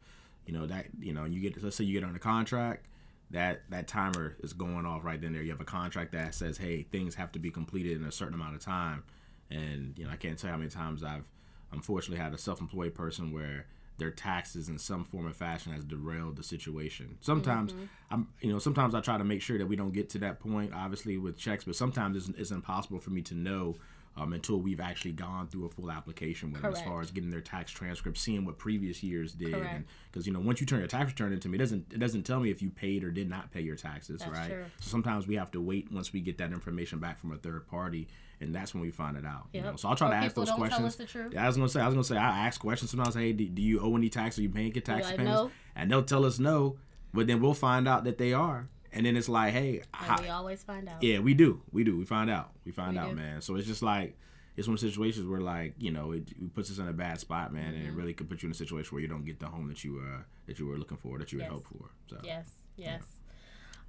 you 0.46 0.52
know 0.52 0.66
that 0.66 0.86
you 0.98 1.12
know 1.12 1.24
you 1.24 1.40
get 1.40 1.62
let's 1.62 1.76
say 1.76 1.84
you 1.84 1.98
get 1.98 2.08
on 2.08 2.16
a 2.16 2.20
contract, 2.20 2.86
that 3.30 3.62
that 3.70 3.86
timer 3.86 4.36
is 4.40 4.52
going 4.52 4.86
off 4.86 5.04
right 5.04 5.20
then 5.20 5.32
there. 5.32 5.42
You 5.42 5.50
have 5.50 5.60
a 5.60 5.64
contract 5.64 6.12
that 6.12 6.34
says, 6.34 6.58
hey, 6.58 6.82
things 6.82 7.14
have 7.16 7.32
to 7.32 7.38
be 7.38 7.50
completed 7.50 8.00
in 8.00 8.04
a 8.04 8.12
certain 8.12 8.34
amount 8.34 8.54
of 8.54 8.62
time, 8.62 9.04
and 9.50 9.98
you 9.98 10.04
know 10.04 10.10
I 10.10 10.16
can't 10.16 10.38
tell 10.38 10.48
you 10.48 10.52
how 10.52 10.58
many 10.58 10.70
times 10.70 11.04
I've 11.04 11.24
unfortunately 11.72 12.22
had 12.22 12.34
a 12.34 12.38
self-employed 12.38 12.94
person 12.94 13.32
where 13.32 13.66
their 14.00 14.10
taxes 14.10 14.68
in 14.68 14.78
some 14.78 15.04
form 15.04 15.26
or 15.26 15.32
fashion 15.32 15.72
has 15.72 15.84
derailed 15.84 16.34
the 16.34 16.42
situation. 16.42 17.16
Sometimes 17.20 17.72
I'm, 18.10 18.26
you 18.40 18.52
know, 18.52 18.58
sometimes 18.58 18.94
I 18.96 19.00
try 19.00 19.16
to 19.16 19.24
make 19.24 19.42
sure 19.42 19.58
that 19.58 19.66
we 19.66 19.76
don't 19.76 19.92
get 19.92 20.10
to 20.10 20.18
that 20.18 20.40
point, 20.40 20.72
obviously 20.74 21.16
with 21.18 21.38
checks, 21.38 21.62
but 21.62 21.76
sometimes 21.76 22.16
it's, 22.16 22.38
it's 22.38 22.50
impossible 22.50 22.98
for 22.98 23.10
me 23.10 23.22
to 23.22 23.34
know 23.34 23.76
um, 24.16 24.32
until 24.32 24.58
we've 24.58 24.80
actually 24.80 25.12
gone 25.12 25.46
through 25.46 25.66
a 25.66 25.68
full 25.68 25.90
application 25.90 26.52
with 26.52 26.62
them 26.62 26.72
as 26.72 26.82
far 26.82 27.00
as 27.00 27.10
getting 27.10 27.30
their 27.30 27.40
tax 27.40 27.70
transcript, 27.70 28.18
seeing 28.18 28.44
what 28.44 28.58
previous 28.58 29.02
years 29.02 29.32
did, 29.32 29.52
Correct. 29.52 29.88
because 30.10 30.26
you 30.26 30.32
know 30.32 30.40
once 30.40 30.60
you 30.60 30.66
turn 30.66 30.80
your 30.80 30.88
tax 30.88 31.10
return 31.12 31.32
into 31.32 31.48
me, 31.48 31.56
it 31.56 31.60
doesn't 31.60 31.92
it 31.92 32.00
doesn't 32.00 32.24
tell 32.24 32.40
me 32.40 32.50
if 32.50 32.60
you 32.60 32.70
paid 32.70 33.04
or 33.04 33.10
did 33.12 33.30
not 33.30 33.52
pay 33.52 33.60
your 33.60 33.76
taxes, 33.76 34.20
That's 34.20 34.32
right? 34.32 34.50
true. 34.50 34.64
So 34.80 34.90
sometimes 34.90 35.28
we 35.28 35.36
have 35.36 35.50
to 35.52 35.60
wait 35.60 35.92
once 35.92 36.12
we 36.12 36.20
get 36.20 36.38
that 36.38 36.52
information 36.52 36.98
back 36.98 37.20
from 37.20 37.32
a 37.32 37.36
third 37.36 37.68
party, 37.68 38.08
and 38.40 38.54
that's 38.54 38.72
when 38.74 38.80
we 38.82 38.90
find 38.90 39.16
it 39.16 39.24
out. 39.24 39.48
You 39.52 39.60
know, 39.62 39.76
so 39.76 39.88
I'll 39.88 39.96
try 39.96 40.08
Or 40.08 40.10
to 40.12 40.16
ask 40.16 40.34
those 40.34 40.50
questions. 40.50 40.96
the. 40.96 41.30
Yeah, 41.32 41.44
I 41.44 41.46
was 41.46 41.56
gonna 41.56 41.68
say, 41.68 41.80
I 41.80 41.86
was 41.86 41.94
gonna 41.94 42.04
say, 42.04 42.16
I 42.16 42.46
ask 42.46 42.60
questions 42.60 42.90
sometimes. 42.90 43.14
Hey, 43.14 43.32
do, 43.32 43.46
do 43.48 43.62
you 43.62 43.80
owe 43.80 43.96
any 43.96 44.08
tax? 44.08 44.38
Are 44.38 44.42
you 44.42 44.48
paying 44.50 44.72
your 44.74 44.82
tax 44.82 45.06
like, 45.06 45.16
payments? 45.16 45.40
"No." 45.42 45.50
And 45.76 45.90
they'll 45.90 46.02
tell 46.02 46.24
us 46.24 46.38
no, 46.38 46.76
but 47.12 47.26
then 47.26 47.40
we'll 47.40 47.54
find 47.54 47.86
out 47.88 48.04
that 48.04 48.18
they 48.18 48.32
are, 48.32 48.68
and 48.92 49.04
then 49.06 49.16
it's 49.16 49.28
like, 49.28 49.52
hey, 49.52 49.82
how, 49.92 50.20
we 50.20 50.28
always 50.28 50.62
find 50.62 50.88
out. 50.88 51.02
yeah, 51.02 51.18
we 51.20 51.34
do, 51.34 51.62
we 51.72 51.84
do, 51.84 51.96
we 51.96 52.04
find 52.04 52.28
out, 52.30 52.50
we 52.64 52.72
find 52.72 52.92
We 52.92 52.98
out, 52.98 53.10
do. 53.10 53.16
man. 53.16 53.40
So 53.42 53.56
it's 53.56 53.66
just 53.66 53.82
like 53.82 54.16
it's 54.56 54.66
one 54.66 54.74
of 54.74 54.80
those 54.80 54.90
situations 54.90 55.26
where 55.26 55.40
like 55.40 55.74
you 55.78 55.90
know 55.90 56.12
it, 56.12 56.28
it 56.30 56.54
puts 56.54 56.70
us 56.70 56.78
in 56.78 56.88
a 56.88 56.92
bad 56.92 57.20
spot, 57.20 57.52
man, 57.52 57.74
and 57.74 57.82
it 57.82 57.88
Mm-hmm. 57.88 57.96
really 57.96 58.14
could 58.14 58.28
put 58.28 58.42
you 58.42 58.46
in 58.48 58.52
a 58.52 58.54
situation 58.54 58.94
where 58.94 59.02
you 59.02 59.08
don't 59.08 59.24
get 59.24 59.38
the 59.38 59.46
home 59.46 59.68
that 59.68 59.84
you 59.84 60.00
uh 60.04 60.22
that 60.46 60.58
you 60.58 60.66
were 60.66 60.76
looking 60.78 60.96
for, 60.98 61.18
that 61.18 61.32
you 61.32 61.38
had 61.38 61.46
Yes. 61.46 61.52
hoped 61.52 61.68
for. 61.68 61.90
So 62.08 62.16
Yes, 62.24 62.50
yes. 62.76 63.02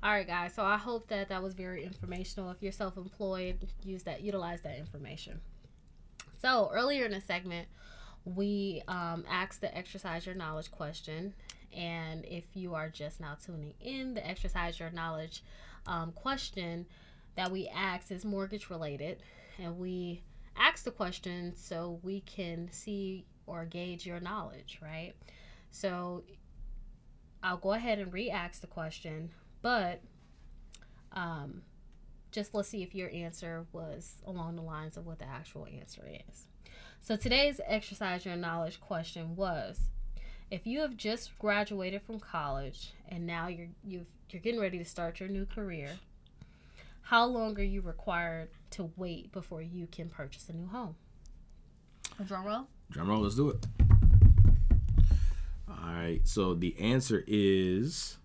All 0.03 0.11
right, 0.11 0.25
guys. 0.25 0.55
So 0.55 0.63
I 0.63 0.77
hope 0.77 1.07
that 1.09 1.29
that 1.29 1.43
was 1.43 1.53
very 1.53 1.83
informational. 1.83 2.49
If 2.49 2.57
you're 2.61 2.71
self-employed, 2.71 3.67
use 3.83 4.01
that, 4.03 4.21
utilize 4.21 4.61
that 4.61 4.79
information. 4.79 5.39
So 6.41 6.71
earlier 6.73 7.05
in 7.05 7.11
the 7.11 7.21
segment, 7.21 7.67
we 8.25 8.81
um, 8.87 9.25
asked 9.29 9.61
the 9.61 9.75
exercise 9.77 10.25
your 10.25 10.33
knowledge 10.33 10.71
question, 10.71 11.35
and 11.75 12.25
if 12.25 12.45
you 12.55 12.73
are 12.73 12.89
just 12.89 13.19
now 13.19 13.37
tuning 13.45 13.75
in, 13.79 14.15
the 14.15 14.27
exercise 14.27 14.79
your 14.79 14.89
knowledge 14.89 15.43
um, 15.85 16.11
question 16.13 16.87
that 17.35 17.51
we 17.51 17.67
asked 17.67 18.11
is 18.11 18.25
mortgage 18.25 18.71
related, 18.71 19.21
and 19.59 19.77
we 19.77 20.23
asked 20.57 20.85
the 20.85 20.91
question 20.91 21.53
so 21.55 21.99
we 22.01 22.21
can 22.21 22.69
see 22.71 23.25
or 23.45 23.65
gauge 23.65 24.05
your 24.05 24.19
knowledge, 24.19 24.79
right? 24.81 25.13
So 25.69 26.23
I'll 27.43 27.57
go 27.57 27.73
ahead 27.73 27.99
and 27.99 28.11
re-ask 28.11 28.61
the 28.61 28.67
question, 28.67 29.31
but 29.61 30.01
um, 31.13 31.61
just 32.31 32.53
let's 32.53 32.69
see 32.69 32.83
if 32.83 32.95
your 32.95 33.09
answer 33.11 33.65
was 33.71 34.15
along 34.25 34.55
the 34.55 34.61
lines 34.61 34.97
of 34.97 35.05
what 35.05 35.19
the 35.19 35.25
actual 35.25 35.67
answer 35.67 36.03
is. 36.29 36.47
So 37.01 37.15
today's 37.15 37.59
exercise 37.65 38.25
your 38.25 38.35
knowledge 38.35 38.79
question 38.79 39.35
was: 39.35 39.79
If 40.49 40.65
you 40.65 40.81
have 40.81 40.95
just 40.95 41.37
graduated 41.39 42.01
from 42.01 42.19
college 42.19 42.93
and 43.09 43.25
now 43.25 43.47
you're 43.47 43.69
you've, 43.83 44.07
you're 44.29 44.41
getting 44.41 44.61
ready 44.61 44.77
to 44.77 44.85
start 44.85 45.19
your 45.19 45.29
new 45.29 45.45
career, 45.45 45.89
how 47.01 47.25
long 47.25 47.59
are 47.59 47.63
you 47.63 47.81
required 47.81 48.49
to 48.71 48.91
wait 48.95 49.31
before 49.31 49.61
you 49.61 49.87
can 49.87 50.09
purchase 50.09 50.47
a 50.47 50.53
new 50.53 50.67
home? 50.67 50.95
Drum 52.25 52.45
roll. 52.45 52.67
drum 52.91 53.09
roll, 53.09 53.21
let's 53.21 53.35
do 53.35 53.49
it. 53.49 53.65
All 55.67 55.93
right, 55.93 56.21
so 56.23 56.53
the 56.53 56.79
answer 56.79 57.23
is 57.27 58.17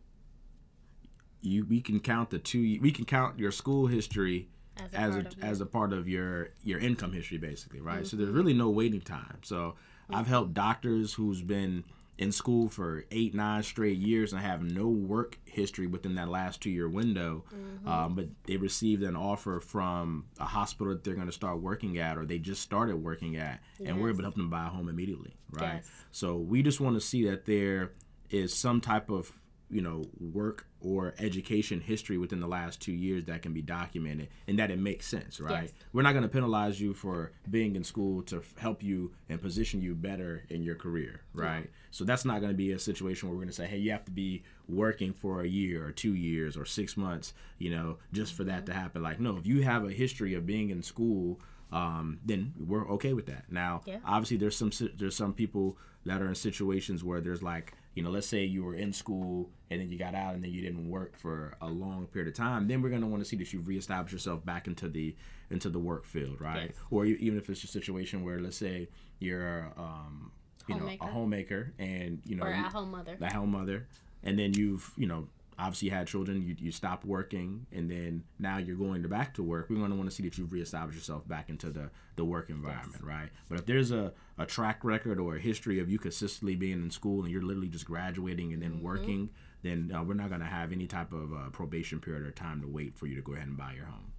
you 1.47 1.65
we 1.65 1.81
can 1.81 2.01
count 2.01 2.31
the 2.31 2.39
two 2.39 2.79
we 2.81 2.91
can 2.91 3.05
count 3.05 3.39
your 3.39 3.51
school 3.53 3.87
history 3.87 4.49
As 4.79 4.93
a 4.93 4.99
as 4.99 5.15
part 5.15 5.25
a, 5.25 5.29
of 5.29 5.45
as 5.45 5.61
a 5.61 5.67
part 5.67 5.93
of 5.93 6.09
your 6.09 6.51
your 6.65 6.79
income 6.79 7.13
history 7.13 7.39
basically 7.39 7.81
right 7.81 8.07
so 8.07 8.17
there's 8.17 8.29
Mm-hmm. 8.29 8.37
really 8.39 8.55
no 8.55 8.71
waiting 8.71 9.01
time 9.01 9.39
so 9.43 9.75
i've 10.11 10.27
helped 10.27 10.55
doctors 10.55 11.15
who's 11.15 11.43
been 11.43 11.85
in 12.19 12.33
school 12.33 12.69
for 12.71 13.05
eight 13.11 13.35
nine 13.35 13.63
straight 13.63 13.99
years 13.99 14.33
and 14.33 14.41
have 14.41 14.63
no 14.63 14.89
work 14.89 15.39
history 15.45 15.87
within 15.87 16.15
that 16.15 16.29
last 16.29 16.61
two 16.63 16.71
year 16.71 16.89
window 16.89 17.45
Mm-hmm. 17.55 17.89
um, 17.89 18.15
but 18.15 18.27
they 18.45 18.57
received 18.57 19.03
an 19.03 19.15
offer 19.17 19.61
from 19.61 20.25
a 20.41 20.45
hospital 20.45 20.93
that 20.95 21.05
they're 21.05 21.15
going 21.15 21.27
to 21.27 21.33
start 21.33 21.61
working 21.61 21.99
at 21.99 22.17
or 22.19 22.25
they 22.25 22.39
just 22.39 22.63
started 22.63 22.97
working 22.97 23.37
at 23.37 23.61
and 23.85 24.01
we're 24.01 24.09
able 24.09 24.19
to 24.19 24.25
help 24.25 24.35
them 24.37 24.49
buy 24.51 24.65
a 24.67 24.69
home 24.71 24.89
immediately 24.89 25.35
right 25.53 25.77
Yes. 25.77 25.91
so 26.11 26.37
we 26.37 26.63
just 26.63 26.81
want 26.81 26.97
to 26.97 27.01
see 27.01 27.27
that 27.29 27.45
there 27.45 27.93
is 28.31 28.53
some 28.55 28.81
type 28.81 29.09
of 29.11 29.31
you 29.71 29.81
know 29.81 30.05
work 30.33 30.67
or 30.81 31.15
education 31.19 31.81
history 31.81 32.17
within 32.19 32.39
the 32.39 32.47
last 32.47 32.81
two 32.81 32.93
years 32.93 33.25
that 33.25 33.43
can 33.43 33.53
be 33.53 33.61
documented 33.63 34.29
and 34.47 34.59
that 34.59 34.71
it 34.71 34.79
makes 34.79 35.07
sense 35.07 35.41
right? 35.41 35.65
Yes. 35.65 35.73
we're 35.93 36.03
not 36.03 36.13
going 36.13 36.23
to 36.23 36.29
penalize 36.29 36.81
you 36.81 36.95
for 36.95 37.33
being 37.51 37.75
in 37.75 37.83
school 37.83 38.23
to 38.23 38.43
help 38.59 38.83
you 38.83 39.13
and 39.29 39.43
position 39.43 39.83
you 39.83 39.95
better 39.95 40.45
in 40.51 40.63
your 40.63 40.77
career 40.77 41.21
right? 41.35 41.69
So 41.91 42.05
that's 42.05 42.25
not 42.25 42.41
going 42.41 42.53
to 42.53 42.57
be 42.57 42.73
a 42.73 42.79
situation 42.79 43.29
where 43.29 43.35
we're 43.37 43.43
going 43.43 43.49
to 43.51 43.55
say 43.57 43.67
hey 43.67 43.79
you 43.79 43.91
have 43.91 44.05
to 44.05 44.11
be 44.13 44.45
working 44.69 45.13
for 45.13 45.41
a 45.41 45.47
year 45.49 45.85
or 45.85 45.91
two 45.93 46.15
years 46.15 46.57
or 46.57 46.65
six 46.65 46.97
months 46.97 47.33
you 47.59 47.71
know 47.71 47.97
just 48.13 48.35
for 48.35 48.45
that 48.45 48.67
to 48.67 48.73
happen. 48.75 49.03
Like 49.03 49.19
no 49.19 49.37
if 49.37 49.47
you 49.47 49.63
have 49.63 49.85
a 49.85 49.91
history 49.91 50.35
of 50.35 50.47
being 50.47 50.71
in 50.71 50.83
school 50.83 51.41
um, 51.73 52.21
then 52.25 52.55
we're 52.65 52.89
okay 52.91 53.13
with 53.15 53.27
that. 53.27 53.45
Now 53.51 53.83
Yeah. 53.85 53.99
obviously 54.07 54.37
there's 54.37 54.57
some 54.57 54.71
there's 54.97 55.17
some 55.17 55.33
people 55.33 55.77
that 56.05 56.23
are 56.23 56.29
in 56.29 56.37
situations 56.37 57.03
where 57.03 57.21
there's 57.21 57.43
like 57.43 57.73
you 57.97 58.03
know 58.05 58.11
let's 58.11 58.29
say 58.29 58.45
you 58.45 58.63
were 58.63 58.75
in 58.77 58.93
school 58.93 59.51
and 59.71 59.81
then 59.81 59.91
you 59.91 59.99
got 59.99 60.15
out 60.15 60.35
and 60.35 60.45
then 60.45 60.53
you 60.53 60.61
didn't 60.63 60.89
work 60.89 61.17
for 61.19 61.55
a 61.61 61.67
long 61.67 62.07
period 62.07 62.29
of 62.29 62.35
time 62.35 62.69
then 62.69 62.81
we're 62.83 62.89
going 62.91 63.01
to 63.01 63.07
want 63.09 63.21
to 63.23 63.29
see 63.29 63.37
that 63.37 63.53
you've 63.53 63.67
reestablished 63.67 64.13
yourself 64.13 64.45
back 64.45 64.69
into 64.69 64.89
the 64.89 65.17
into 65.51 65.69
the 65.69 65.79
work 65.81 66.05
field 66.05 66.41
right 66.41 66.67
Yes. 66.67 66.77
or 66.93 67.05
you, 67.07 67.17
even 67.17 67.39
if 67.39 67.51
it's 67.51 67.65
a 67.65 67.67
situation 67.67 68.23
where 68.25 68.39
let's 68.39 68.57
say 68.57 68.89
you're 69.19 69.73
um 69.77 70.31
you 70.69 70.75
know 70.77 70.81
a 70.87 70.97
Homemaker. 70.97 71.07
homemaker 71.07 71.73
and 71.81 72.21
you 72.25 72.37
know 72.37 72.45
or 72.45 72.51
you- 72.51 72.55
at 72.65 72.71
home 72.73 72.91
mother. 72.93 73.17
the 73.19 73.29
home 73.33 73.51
mother 73.51 73.87
and 74.23 74.39
then 74.39 74.53
you've 74.55 74.93
you 74.97 75.07
know 75.07 75.27
obviously 75.59 75.89
had 75.89 76.07
children 76.07 76.43
you, 76.47 76.55
you 76.59 76.71
stopped 76.71 77.07
working 77.07 77.65
and 77.73 77.91
then 77.91 78.23
now 78.39 78.59
you're 78.59 78.77
going 78.77 79.03
to 79.03 79.09
back 79.09 79.33
to 79.33 79.43
work 79.43 79.71
we're 79.71 79.77
going 79.77 79.91
to 79.91 79.97
want 79.97 80.07
to 80.11 80.15
see 80.15 80.23
that 80.23 80.37
you've 80.37 80.53
reestablished 80.53 80.99
yourself 80.99 81.27
back 81.27 81.49
into 81.49 81.71
the 81.71 81.89
the 82.17 82.25
work 82.25 82.51
environment 82.51 83.03
right 83.03 83.31
but 83.49 83.59
if 83.59 83.65
there's 83.65 83.91
a, 83.91 84.13
a 84.39 84.47
track 84.47 84.85
record 84.85 85.19
or 85.19 85.37
a 85.37 85.41
history 85.41 85.81
of 85.81 85.89
you 85.91 85.99
consistently 85.99 86.55
being 86.55 86.83
in 86.83 86.91
school 86.91 87.23
and 87.23 87.31
you're 87.31 87.43
literally 87.43 87.69
just 87.69 87.87
graduating 87.87 88.53
and 88.53 88.63
then 88.63 88.73
Mm-hmm. 88.73 88.85
working 88.85 89.31
then 89.63 89.91
uh, 89.97 90.03
we're 90.03 90.15
not 90.15 90.29
going 90.29 90.41
to 90.41 90.47
have 90.47 90.71
any 90.73 90.87
type 90.87 91.13
of 91.13 91.33
uh, 91.33 91.49
probation 91.51 91.99
period 92.01 92.23
or 92.23 92.31
time 92.31 92.61
to 92.61 92.69
wait 92.69 92.95
for 92.97 93.07
you 93.07 93.15
to 93.17 93.23
go 93.23 93.33
ahead 93.33 93.47
and 93.49 93.57
buy 93.57 93.73
your 93.73 93.87
home 93.87 94.13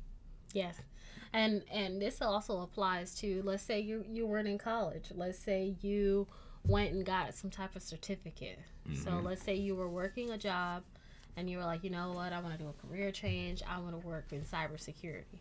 Yes. 0.53 0.81
And 1.33 1.63
and 1.71 2.01
this 2.01 2.21
also 2.21 2.61
applies 2.61 3.15
to 3.19 3.41
let's 3.43 3.63
say 3.63 3.79
you 3.79 4.03
you 4.07 4.25
weren't 4.25 4.47
in 4.47 4.57
college. 4.57 5.11
Let's 5.13 5.37
say 5.37 5.75
you 5.81 6.27
went 6.65 6.93
and 6.93 7.05
got 7.05 7.33
some 7.35 7.49
type 7.49 7.75
of 7.75 7.83
certificate. 7.83 8.59
So 8.93 9.19
let's 9.23 9.43
say 9.43 9.55
you 9.55 9.75
were 9.75 9.89
working 9.89 10.29
a 10.31 10.37
job 10.37 10.83
and 11.35 11.49
you 11.49 11.57
were 11.57 11.65
like, 11.65 11.83
you 11.83 11.89
know 11.89 12.13
what, 12.13 12.31
I 12.33 12.39
want 12.39 12.57
to 12.57 12.63
do 12.63 12.69
a 12.69 12.87
career 12.87 13.11
change. 13.11 13.61
I 13.67 13.79
want 13.79 13.99
to 13.99 14.07
work 14.07 14.31
in 14.31 14.41
cybersecurity. 14.41 15.39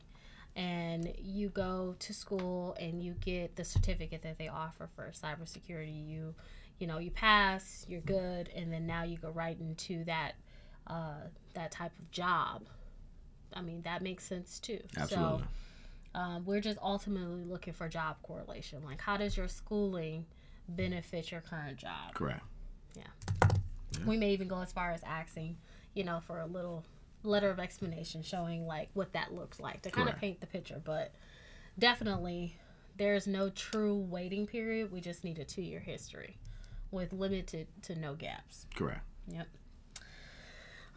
And 0.57 1.13
you 1.23 1.51
go 1.51 1.95
to 1.99 2.15
school 2.15 2.75
and 2.81 3.03
you 3.03 3.15
get 3.21 3.57
the 3.57 3.65
certificate 3.65 4.23
that 4.23 4.39
they 4.39 4.49
offer 4.49 4.89
for 4.97 5.13
cybersecurity. 5.13 6.09
You 6.09 6.35
you 6.79 6.87
know, 6.87 6.99
you 6.99 7.11
pass, 7.11 7.87
you're 7.89 8.01
good, 8.03 8.51
and 8.55 8.73
then 8.73 8.87
now 8.87 9.03
you 9.03 9.17
go 9.17 9.31
right 9.31 9.59
into 9.59 10.05
that 10.05 10.33
uh, 10.87 11.29
that 11.55 11.71
type 11.73 11.93
of 11.99 12.11
job. 12.11 12.65
I 13.55 13.61
mean, 13.63 13.83
that 13.83 14.03
makes 14.03 14.25
sense 14.25 14.59
too. 14.59 14.81
absolutely 14.97 15.45
So 16.15 16.21
um, 16.21 16.45
we're 16.47 16.61
just 16.61 16.79
ultimately 16.83 17.45
looking 17.45 17.75
for 17.75 17.89
job 17.89 18.17
correlation. 18.23 18.83
Like, 18.85 19.01
how 19.01 19.17
does 19.17 19.37
your 19.37 19.49
schooling 19.49 20.25
benefit 20.69 21.31
your 21.31 21.43
current 21.43 21.77
job? 21.77 22.15
correct 22.15 22.43
Yeah. 22.97 23.49
We 24.07 24.17
may 24.17 24.33
even 24.33 24.49
go 24.49 24.61
as 24.61 24.73
far 24.73 24.91
as 24.93 25.03
asking, 25.05 25.57
you 25.95 26.05
know, 26.05 26.21
for 26.27 26.41
a 26.41 26.47
little 26.47 26.85
letter 27.27 27.51
of 27.51 27.59
explanation 27.59 28.23
showing 28.23 28.67
like 28.67 28.89
what 28.95 29.13
that 29.13 29.35
looks 29.35 29.61
like 29.61 29.83
to 29.83 29.91
kind 29.91 30.09
of 30.09 30.17
paint 30.17 30.41
the 30.41 30.47
picture. 30.47 30.81
But 30.83 31.13
definitely, 31.79 32.57
there's 32.97 33.27
no 33.27 33.51
true 33.51 33.97
waiting 33.97 34.47
period. 34.47 34.93
We 34.93 35.01
just 35.01 35.25
need 35.25 35.39
a 35.39 35.45
two 35.45 35.63
year 35.63 35.81
history 35.81 36.39
with 36.91 37.13
limited 37.13 37.67
to 37.83 37.99
no 37.99 38.15
gaps. 38.15 38.67
correct 38.75 39.03
Yep. 39.29 39.49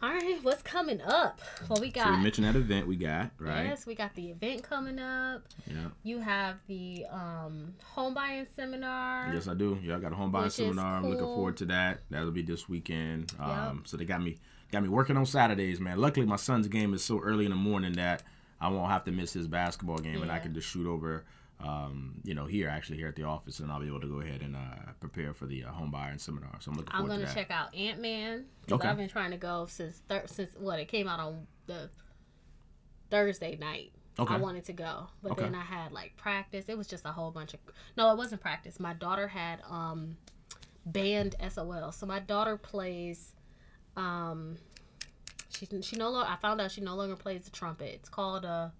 All 0.02 0.08
right, 0.08 0.38
what's 0.42 0.62
coming 0.62 1.02
up? 1.02 1.42
Well, 1.68 1.78
we 1.78 1.90
got 1.90 2.06
so 2.06 2.10
we 2.12 2.22
mentioned 2.22 2.46
that 2.46 2.56
event 2.56 2.86
we 2.86 2.96
got 2.96 3.32
right 3.38 3.66
Yes, 3.66 3.84
we 3.84 3.94
got 3.94 4.14
the 4.14 4.30
event 4.30 4.62
coming 4.62 4.98
up. 4.98 5.42
yeah 5.66 5.88
You 6.02 6.20
have 6.20 6.56
the 6.68 7.04
um, 7.10 7.74
home 7.84 8.14
buying 8.14 8.46
seminar. 8.56 9.30
Yes, 9.34 9.46
I 9.46 9.52
do. 9.52 9.78
Yeah, 9.82 9.96
I 9.96 9.98
got 9.98 10.12
a 10.12 10.14
home 10.14 10.30
buying 10.30 10.48
seminar. 10.48 10.96
I'm 10.96 11.02
looking 11.02 11.26
forward 11.26 11.58
to 11.58 11.66
that. 11.66 12.00
That'll 12.08 12.30
be 12.30 12.40
this 12.42 12.66
weekend. 12.66 13.32
Um, 13.38 13.82
So 13.84 13.98
they 13.98 14.06
got 14.06 14.22
me 14.22 14.38
got 14.72 14.82
me 14.82 14.88
working 14.88 15.16
on 15.16 15.26
Saturdays, 15.26 15.80
man. 15.80 15.98
Luckily, 15.98 16.26
my 16.26 16.36
son's 16.36 16.68
game 16.68 16.94
is 16.94 17.02
so 17.04 17.18
early 17.20 17.44
in 17.44 17.50
the 17.50 17.56
morning 17.56 17.92
that 17.94 18.22
I 18.60 18.68
won't 18.68 18.90
have 18.90 19.04
to 19.04 19.10
miss 19.12 19.32
his 19.32 19.46
basketball 19.48 19.98
game, 19.98 20.22
and 20.22 20.30
I 20.30 20.38
can 20.38 20.54
just 20.54 20.68
shoot 20.68 20.86
over. 20.86 21.24
Um, 21.62 22.14
you 22.24 22.34
know, 22.34 22.46
here 22.46 22.70
actually 22.70 22.96
here 22.96 23.08
at 23.08 23.16
the 23.16 23.24
office, 23.24 23.58
and 23.58 23.70
I'll 23.70 23.80
be 23.80 23.86
able 23.86 24.00
to 24.00 24.06
go 24.06 24.20
ahead 24.20 24.40
and 24.40 24.56
uh, 24.56 24.92
prepare 24.98 25.34
for 25.34 25.44
the 25.44 25.64
uh, 25.64 25.70
home 25.70 25.90
buying 25.90 26.16
seminar. 26.18 26.56
So 26.60 26.70
I'm 26.70 26.76
looking 26.78 26.90
I'm 26.94 27.06
gonna 27.06 27.20
to 27.20 27.26
that. 27.26 27.34
check 27.34 27.50
out 27.50 27.74
Ant 27.74 28.00
Man 28.00 28.46
because 28.62 28.80
Okay. 28.80 28.88
I've 28.88 28.96
been 28.96 29.10
trying 29.10 29.32
to 29.32 29.36
go 29.36 29.66
since 29.68 29.98
thir- 30.08 30.22
since 30.26 30.54
what 30.58 30.78
it 30.78 30.88
came 30.88 31.06
out 31.06 31.20
on 31.20 31.46
the 31.66 31.90
Thursday 33.10 33.56
night. 33.56 33.92
Okay. 34.18 34.34
I 34.34 34.38
wanted 34.38 34.64
to 34.66 34.72
go, 34.72 35.08
but 35.22 35.32
Okay. 35.32 35.42
then 35.44 35.54
I 35.54 35.60
had 35.62 35.92
like 35.92 36.16
practice. 36.16 36.66
It 36.68 36.76
was 36.78 36.86
just 36.86 37.04
a 37.04 37.12
whole 37.12 37.30
bunch 37.30 37.54
of 37.54 37.60
no, 37.96 38.10
it 38.12 38.16
wasn't 38.16 38.40
practice. 38.40 38.80
My 38.80 38.94
daughter 38.94 39.28
had 39.28 39.60
um 39.68 40.16
band 40.86 41.36
SOL, 41.48 41.92
so 41.92 42.06
my 42.06 42.20
daughter 42.20 42.56
plays. 42.56 43.32
Um, 44.00 44.56
she 45.50 45.66
she 45.82 45.96
no 45.96 46.10
longer. 46.10 46.28
I 46.30 46.36
found 46.36 46.60
out 46.60 46.70
she 46.70 46.80
no 46.80 46.94
longer 46.94 47.16
plays 47.16 47.44
the 47.44 47.50
trumpet. 47.50 47.92
It's 47.94 48.08
called 48.08 48.44
a 48.44 48.72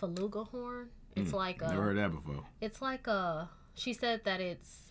faluga 0.00 0.46
horn. 0.48 0.88
It's 1.16 1.32
like 1.32 1.62
a. 1.62 1.68
Never 1.68 1.82
heard 1.82 1.96
that 1.98 2.10
before. 2.12 2.44
it's 2.60 2.80
like 2.82 3.06
a 3.06 3.48
she 3.74 3.92
said 3.92 4.22
that 4.24 4.40
it's 4.40 4.90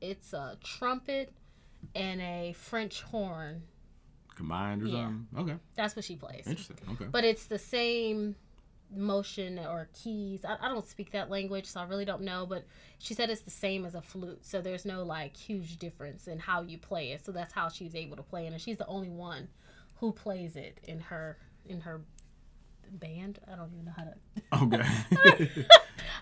it's 0.00 0.32
a 0.32 0.56
trumpet 0.62 1.32
and 1.94 2.20
a 2.20 2.54
french 2.56 3.02
horn 3.02 3.62
Combined 4.36 4.82
or 4.82 4.86
Yeah. 4.86 5.04
something? 5.04 5.26
Okay, 5.38 5.56
that's 5.76 5.94
what 5.94 6.04
she 6.04 6.16
plays 6.16 6.44
interesting. 6.46 6.76
Okay, 6.92 7.04
but 7.10 7.24
it's 7.24 7.46
the 7.46 7.58
same 7.58 8.34
motion 8.96 9.58
or 9.58 9.88
keys 10.02 10.44
I, 10.44 10.56
I 10.60 10.68
don't 10.68 10.86
speak 10.88 11.12
that 11.12 11.30
language 11.30 11.66
so 11.66 11.80
i 11.80 11.84
really 11.84 12.04
don't 12.04 12.22
know 12.22 12.46
but 12.46 12.64
she 12.98 13.14
said 13.14 13.30
it's 13.30 13.42
the 13.42 13.50
same 13.50 13.84
as 13.84 13.94
a 13.94 14.02
flute 14.02 14.44
so 14.44 14.60
there's 14.60 14.84
no 14.84 15.02
like 15.02 15.36
huge 15.36 15.78
difference 15.78 16.26
in 16.28 16.38
how 16.38 16.62
you 16.62 16.78
play 16.78 17.12
it 17.12 17.24
so 17.24 17.32
that's 17.32 17.52
how 17.52 17.68
she's 17.68 17.94
able 17.94 18.16
to 18.16 18.22
play 18.22 18.46
it 18.46 18.52
and 18.52 18.60
she's 18.60 18.78
the 18.78 18.86
only 18.86 19.10
one 19.10 19.48
who 19.96 20.12
plays 20.12 20.56
it 20.56 20.78
in 20.84 21.00
her 21.00 21.38
in 21.66 21.80
her 21.80 22.02
band 22.90 23.38
i 23.50 23.56
don't 23.56 23.70
even 23.72 23.84
know 23.86 23.92
how 23.96 24.04
to 24.04 24.74
okay. 24.76 25.50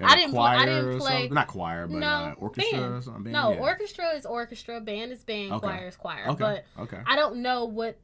I 0.00 0.16
didn't 0.16 0.30
pl- 0.32 0.40
I 0.40 0.54
choir 0.64 0.66
didn't 0.66 0.98
play- 1.00 1.12
something? 1.12 1.34
Not 1.34 1.46
choir, 1.48 1.86
but 1.86 1.96
no 1.98 2.06
uh, 2.06 2.34
orchestra 2.38 2.78
band. 2.78 2.94
or 2.94 3.02
something. 3.02 3.22
Band? 3.24 3.32
no 3.32 3.52
Yeah. 3.52 3.58
orchestra 3.60 4.10
is 4.16 4.24
orchestra 4.26 4.80
band 4.80 5.12
is 5.12 5.22
band 5.24 5.52
Okay. 5.52 5.66
choir 5.66 5.88
is 5.88 5.96
choir 5.96 6.24
Okay. 6.28 6.38
but 6.38 6.64
okay. 6.82 6.98
I 7.06 7.16
don't 7.16 7.36
know 7.42 7.66
what 7.66 7.98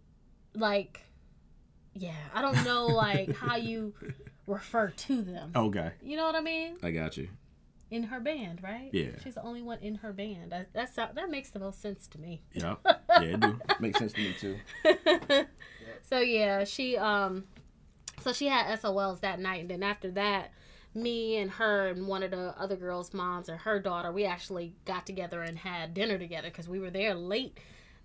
like 0.55 1.01
yeah, 1.95 2.12
I 2.35 2.43
don't 2.43 2.62
know 2.64 2.87
like 2.87 3.35
how 3.35 3.57
you 3.57 3.95
refer 4.49 4.89
to 4.89 5.23
them. 5.23 5.53
Okay. 5.55 5.93
You 6.03 6.17
know 6.17 6.25
what 6.25 6.35
I 6.35 6.41
mean? 6.41 6.77
I 6.83 6.91
got 6.91 7.17
you. 7.17 7.29
In 7.91 8.03
her 8.05 8.21
band, 8.21 8.63
right? 8.63 8.91
Yeah. 8.93 9.13
She's 9.23 9.35
the 9.35 9.43
only 9.43 9.63
one 9.63 9.79
in 9.79 9.97
her 9.97 10.13
band. 10.13 10.53
That 10.53 10.73
that's 10.75 10.97
that 10.97 11.31
makes 11.31 11.51
the 11.51 11.59
most 11.59 11.81
sense 11.81 12.07
to 12.09 12.19
me. 12.19 12.43
Yeah. 12.53 12.77
Yeah, 13.21 13.23
it 13.23 13.41
do. 13.41 13.59
Makes 13.81 13.99
sense 13.99 14.13
to 14.13 14.21
me 14.21 14.35
too. 14.39 14.57
so 16.03 16.21
yeah, 16.21 16.63
she 16.65 16.97
um 16.97 17.45
so 18.21 18.33
she 18.33 18.47
had 18.47 18.79
SOLs 18.79 19.21
that 19.21 19.41
night 19.41 19.63
and 19.63 19.71
then 19.71 19.83
after 19.83 20.11
that 20.13 20.53
me 20.95 21.37
and 21.37 21.51
her 21.53 21.89
and 21.89 22.07
one 22.07 22.23
of 22.23 22.31
the 22.31 22.55
other 22.59 22.77
girls' 22.77 23.13
moms 23.13 23.49
and 23.49 23.59
her 23.61 23.79
daughter, 23.81 24.13
we 24.13 24.25
actually 24.25 24.75
got 24.85 25.07
together 25.07 25.43
and 25.43 25.59
had 25.59 25.95
dinner 25.95 26.19
together 26.19 26.49
because 26.49 26.69
we 26.69 26.79
were 26.79 26.91
there 26.91 27.15
late 27.15 27.59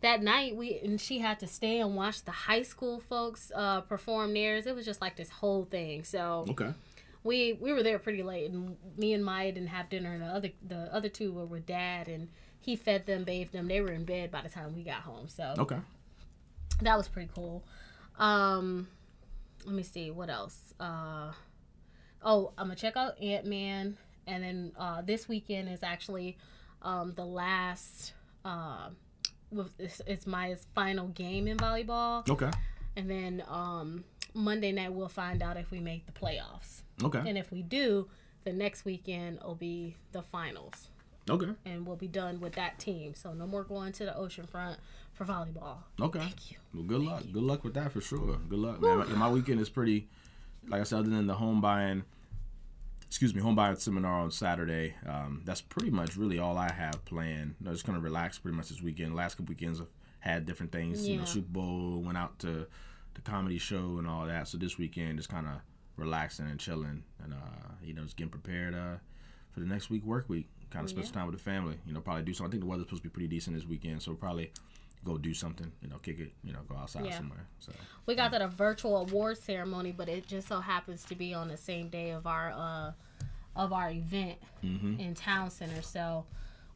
that 0.03 0.21
night. 0.21 0.55
We 0.55 0.79
and 0.83 1.01
she 1.01 1.19
had 1.19 1.39
to 1.39 1.47
stay 1.47 1.79
and 1.79 1.95
watch 1.95 2.23
the 2.23 2.31
high 2.31 2.61
school 2.61 2.99
folks 2.99 3.51
uh, 3.55 3.81
perform 3.81 4.33
theirs. 4.33 4.67
It 4.67 4.75
was 4.75 4.85
just 4.85 5.01
like 5.01 5.15
this 5.17 5.29
whole 5.29 5.65
thing. 5.65 6.03
So 6.03 6.45
Okay. 6.49 6.73
we 7.23 7.53
we 7.53 7.73
were 7.73 7.83
there 7.83 7.97
pretty 7.99 8.21
late, 8.23 8.51
and 8.51 8.77
me 8.97 9.13
and 9.13 9.25
Maya 9.25 9.51
didn't 9.51 9.69
have 9.69 9.89
dinner, 9.89 10.13
and 10.13 10.21
the 10.21 10.27
other 10.27 10.49
the 10.65 10.93
other 10.95 11.09
two 11.09 11.33
were 11.33 11.45
with 11.45 11.65
dad, 11.65 12.07
and 12.07 12.29
he 12.59 12.75
fed 12.77 13.05
them, 13.05 13.23
bathed 13.25 13.51
them. 13.51 13.67
They 13.67 13.81
were 13.81 13.91
in 13.91 14.05
bed 14.05 14.31
by 14.31 14.41
the 14.41 14.49
time 14.49 14.73
we 14.75 14.83
got 14.83 15.01
home. 15.01 15.27
So 15.27 15.55
Okay. 15.57 15.79
that 16.81 16.97
was 16.97 17.07
pretty 17.09 17.29
cool. 17.35 17.63
Um, 18.17 18.87
let 19.65 19.75
me 19.75 19.83
see 19.83 20.11
what 20.11 20.29
else. 20.29 20.73
Uh, 20.79 21.31
oh, 22.21 22.53
I'm 22.57 22.67
gonna 22.67 22.75
check 22.75 22.95
out 22.95 23.21
Ant 23.21 23.45
Man, 23.45 23.97
and 24.27 24.43
then 24.43 24.71
uh, 24.77 25.01
this 25.01 25.27
weekend 25.27 25.69
is 25.69 25.83
actually 25.83 26.37
um, 26.81 27.13
the 27.15 27.25
last. 27.25 28.13
Uh, 28.45 28.89
with- 29.53 29.73
it's, 29.79 30.01
it's 30.07 30.27
my 30.27 30.55
final 30.75 31.07
game 31.09 31.47
in 31.47 31.57
volleyball, 31.57 32.27
Okay. 32.29 32.51
and 32.95 33.09
then 33.09 33.43
um, 33.47 34.03
Monday 34.33 34.71
night 34.71 34.93
we'll 34.93 35.07
find 35.09 35.41
out 35.43 35.57
if 35.57 35.71
we 35.71 35.79
make 35.79 36.05
the 36.05 36.11
playoffs. 36.11 36.81
Okay. 37.03 37.21
And 37.25 37.37
if 37.37 37.51
we 37.51 37.61
do, 37.61 38.07
the 38.43 38.53
next 38.53 38.85
weekend 38.85 39.39
will 39.43 39.55
be 39.55 39.95
the 40.11 40.21
finals, 40.21 40.89
Okay. 41.29 41.51
and 41.65 41.85
we'll 41.87 41.95
be 41.95 42.07
done 42.07 42.39
with 42.39 42.53
that 42.53 42.79
team. 42.79 43.13
So 43.15 43.33
no 43.33 43.47
more 43.47 43.63
going 43.63 43.91
to 43.93 44.05
the 44.05 44.11
oceanfront 44.11 44.77
for 45.13 45.25
volleyball. 45.25 45.77
Okay. 46.01 46.19
Thank 46.19 46.51
you. 46.51 46.57
Well, 46.73 46.83
good 46.83 47.01
luck. 47.01 47.23
Good 47.31 47.43
luck 47.43 47.63
with 47.63 47.73
that 47.75 47.91
for 47.91 48.01
sure. 48.01 48.37
Good 48.49 48.59
luck, 48.59 48.81
man. 48.81 48.97
My, 48.99 49.05
my 49.05 49.29
weekend 49.29 49.59
is 49.61 49.69
pretty, 49.69 50.07
like 50.67 50.81
I 50.81 50.83
said, 50.83 50.99
other 50.99 51.09
than 51.09 51.27
the 51.27 51.35
home 51.35 51.61
buying, 51.61 52.03
excuse 53.13 53.35
me, 53.35 53.41
home 53.41 53.53
buying 53.53 53.75
seminar 53.75 54.21
on 54.21 54.31
Saturday. 54.31 54.95
Um, 55.07 55.43
that's 55.45 55.61
pretty 55.61 55.91
much 55.91 56.17
really 56.17 56.39
all 56.39 56.57
I 56.57 56.71
have 56.71 57.05
planned. 57.05 57.53
I'm 57.63 57.71
just 57.71 57.85
gonna 57.85 57.99
relax 57.99 58.39
pretty 58.39 58.57
much 58.57 58.69
this 58.69 58.81
weekend. 58.81 59.13
Last 59.15 59.35
couple 59.35 59.51
weekends 59.51 59.79
I've 59.79 59.85
had 60.17 60.47
different 60.47 60.71
things. 60.71 61.07
You 61.07 61.17
know, 61.17 61.21
Yeah. 61.21 61.27
Super 61.27 61.51
Bowl, 61.51 62.01
went 62.01 62.17
out 62.17 62.39
to 62.39 62.65
the 63.13 63.21
comedy 63.21 63.59
show 63.59 63.99
and 63.99 64.07
all 64.07 64.25
that. 64.25 64.47
So 64.47 64.57
this 64.57 64.79
weekend 64.79 65.19
just 65.19 65.29
kind 65.29 65.45
of 65.45 65.61
relaxing 65.95 66.47
and 66.47 66.59
chilling, 66.59 67.03
and 67.23 67.35
uh, 67.35 67.73
you 67.83 67.93
know, 67.93 68.01
just 68.01 68.17
getting 68.17 68.31
prepared 68.31 68.73
uh, 68.73 68.95
for 69.51 69.59
the 69.59 69.67
next 69.67 69.91
week 69.91 70.03
work 70.03 70.27
week. 70.27 70.49
Kind 70.71 70.83
of 70.85 70.89
spend 70.89 71.05
some 71.05 71.13
time 71.13 71.27
with 71.27 71.35
the 71.37 71.43
family. 71.43 71.77
You 71.85 71.93
know, 71.93 72.01
probably 72.01 72.23
do 72.23 72.33
something. 72.33 72.49
I 72.49 72.51
think 72.53 72.63
the 72.63 72.67
weather's 72.67 72.87
supposed 72.87 73.03
to 73.03 73.09
be 73.09 73.13
pretty 73.13 73.27
decent 73.27 73.55
this 73.55 73.67
weekend, 73.67 74.01
so 74.01 74.15
probably 74.15 74.51
go 75.03 75.17
do 75.17 75.33
something. 75.33 75.71
You 75.81 75.89
know, 75.89 75.97
kick 75.97 76.19
it. 76.19 76.31
You 76.43 76.53
know, 76.53 76.59
go 76.67 76.75
outside 76.75 77.05
Yeah. 77.05 77.17
somewhere. 77.17 77.45
So 77.59 77.71
We 78.05 78.15
got 78.15 78.31
that 78.31 78.41
a 78.41 78.47
virtual 78.47 78.97
award 78.97 79.37
ceremony, 79.37 79.91
but 79.91 80.07
it 80.09 80.27
just 80.27 80.47
so 80.47 80.59
happens 80.59 81.03
to 81.05 81.15
be 81.15 81.33
on 81.33 81.47
the 81.47 81.57
same 81.57 81.89
day 81.89 82.11
of 82.11 82.25
our 82.27 82.51
uh 82.51 82.91
of 83.55 83.71
our 83.73 83.91
event 83.91 84.39
Mm-hmm. 84.63 84.99
in 84.99 85.13
town 85.13 85.49
center. 85.51 85.81
So 85.81 86.25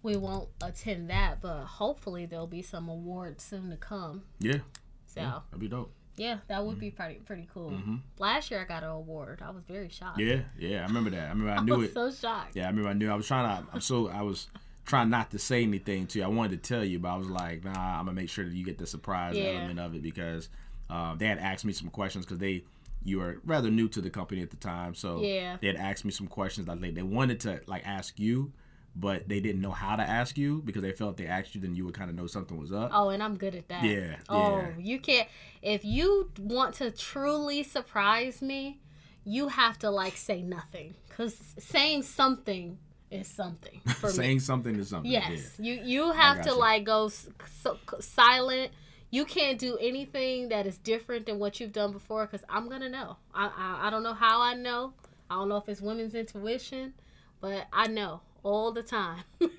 we 0.04 0.16
won't 0.16 0.50
attend 0.62 1.10
that, 1.10 1.42
but 1.42 1.64
hopefully 1.66 2.26
there'll 2.26 2.46
be 2.48 2.62
some 2.62 2.88
awards 2.90 3.44
soon 3.44 3.70
to 3.72 3.78
come. 3.78 4.24
yeah, 4.40 4.60
So 5.08 5.22
yeah, 5.22 5.40
that'd 5.50 5.60
be 5.60 5.68
dope. 5.68 5.92
yeah, 6.18 6.38
that 6.48 6.64
would 6.66 6.80
be 6.80 6.92
pretty 6.92 7.16
pretty 7.16 7.48
cool. 7.54 7.72
Mhm. 7.72 8.02
Last 8.20 8.52
year 8.52 8.62
I 8.62 8.66
got 8.66 8.84
an 8.84 8.90
award. 8.90 9.42
I 9.44 9.50
was 9.50 9.64
very 9.64 9.90
shocked. 9.90 10.20
Yeah, 10.20 10.42
yeah, 10.60 10.84
I 10.84 10.86
remember 10.88 11.10
that. 11.10 11.26
I 11.26 11.30
remember 11.30 11.52
I 11.52 11.56
I 11.58 11.64
knew 11.64 11.78
was 11.78 11.90
it. 11.90 11.94
so 11.94 12.12
shocked. 12.12 12.56
Yeah, 12.56 12.66
I 12.66 12.68
remember 12.70 12.90
I 12.90 12.94
knew. 12.94 13.10
I 13.10 13.16
was 13.16 13.26
trying 13.28 13.64
to. 13.66 13.72
I'm 13.74 13.82
so. 13.82 14.08
I 14.10 14.22
was 14.22 14.48
trying 14.88 15.10
not 15.12 15.30
to 15.32 15.38
say 15.40 15.62
anything 15.62 16.08
to 16.08 16.20
you. 16.20 16.26
I 16.26 16.28
wanted 16.30 16.64
to 16.64 16.68
tell 16.74 16.84
you, 16.84 16.98
but 16.98 17.10
I 17.10 17.18
was 17.18 17.28
like, 17.30 17.64
nah. 17.64 17.72
I'm 18.00 18.06
gonna 18.06 18.14
make 18.14 18.30
sure 18.30 18.46
that 18.46 18.54
you 18.54 18.66
get 18.66 18.78
the 18.80 18.88
surprise 18.88 19.36
Yeah. 19.38 19.50
element 19.50 19.80
of 19.80 19.94
it 19.94 20.02
because 20.02 20.50
uh, 20.90 21.14
they 21.16 21.28
had 21.28 21.38
asked 21.38 21.66
me 21.66 21.74
some 21.74 21.90
questions 21.90 22.26
because 22.26 22.40
they 22.40 22.64
you 23.04 23.20
were 23.20 23.40
rather 23.46 23.70
new 23.70 23.88
to 23.90 24.02
the 24.02 24.10
company 24.10 24.42
at 24.42 24.50
the 24.50 24.58
time, 24.58 24.96
so 24.96 25.22
Yeah. 25.22 25.58
they 25.62 25.68
had 25.68 25.76
asked 25.76 26.04
me 26.04 26.12
some 26.12 26.28
questions. 26.28 26.68
Like 26.68 26.82
they, 26.82 26.92
they 26.92 27.04
wanted 27.04 27.40
to 27.42 27.62
like 27.68 27.86
ask 27.86 28.20
you, 28.20 28.52
but 28.96 29.30
they 29.30 29.40
didn't 29.40 29.62
know 29.62 29.72
how 29.72 29.96
to 29.96 30.04
ask 30.04 30.38
you 30.38 30.62
because 30.66 30.82
they 30.82 30.92
felt 30.92 31.12
if 31.12 31.18
they 31.18 31.28
asked 31.28 31.54
you, 31.56 31.62
then 31.62 31.76
you 31.76 31.86
would 31.86 31.94
kind 31.94 32.10
of 32.10 32.16
know 32.16 32.28
something 32.28 32.58
was 32.58 32.72
up. 32.74 32.90
Oh, 32.94 33.10
and 33.10 33.22
I'm 33.22 33.38
good 33.38 33.56
at 33.56 33.68
that. 33.70 33.84
Yeah, 33.84 34.16
Oh, 34.30 34.58
yeah. 34.62 34.70
you 34.80 35.00
can't. 35.00 35.28
If 35.62 35.86
you 35.86 36.32
want 36.40 36.76
to 36.76 36.92
truly 36.92 37.64
surprise 37.64 38.42
me, 38.42 38.80
you 39.26 39.50
have 39.50 39.78
to 39.80 39.90
like 39.90 40.18
say 40.18 40.42
nothing, 40.42 40.96
cause 41.10 41.38
saying 41.60 42.04
something 42.04 42.78
is 43.12 43.28
something 43.28 43.80
for 44.00 44.08
me. 44.08 44.14
Saying 44.14 44.40
something 44.42 44.76
is 44.76 44.90
something. 44.90 45.12
Yes, 45.12 45.56
you 45.60 45.80
you 45.84 46.12
have 46.12 46.42
to 46.44 46.50
you. 46.50 46.58
like 46.60 46.84
go 46.84 47.10
so, 47.10 47.78
silent. 48.00 48.72
You 49.10 49.24
can't 49.24 49.58
do 49.58 49.78
anything 49.78 50.50
that 50.50 50.68
is 50.68 50.78
different 50.78 51.28
than 51.28 51.40
what 51.40 51.60
you've 51.62 51.72
done 51.72 51.94
before, 51.94 52.28
cause 52.28 52.44
I'm 52.50 52.68
gonna 52.70 52.90
know. 52.90 53.18
I, 53.34 53.46
I 53.56 53.88
I 53.88 53.90
don't 53.90 54.04
know 54.04 54.14
how 54.14 54.42
I 54.42 54.54
know. 54.54 54.94
I 55.30 55.36
don't 55.36 55.50
know 55.50 55.58
if 55.58 55.70
it's 55.70 55.82
women's 55.82 56.14
intuition, 56.16 56.94
but 57.40 57.68
I 57.72 57.88
know 57.88 58.22
all 58.44 58.72
the 58.72 58.84
time. 58.84 59.24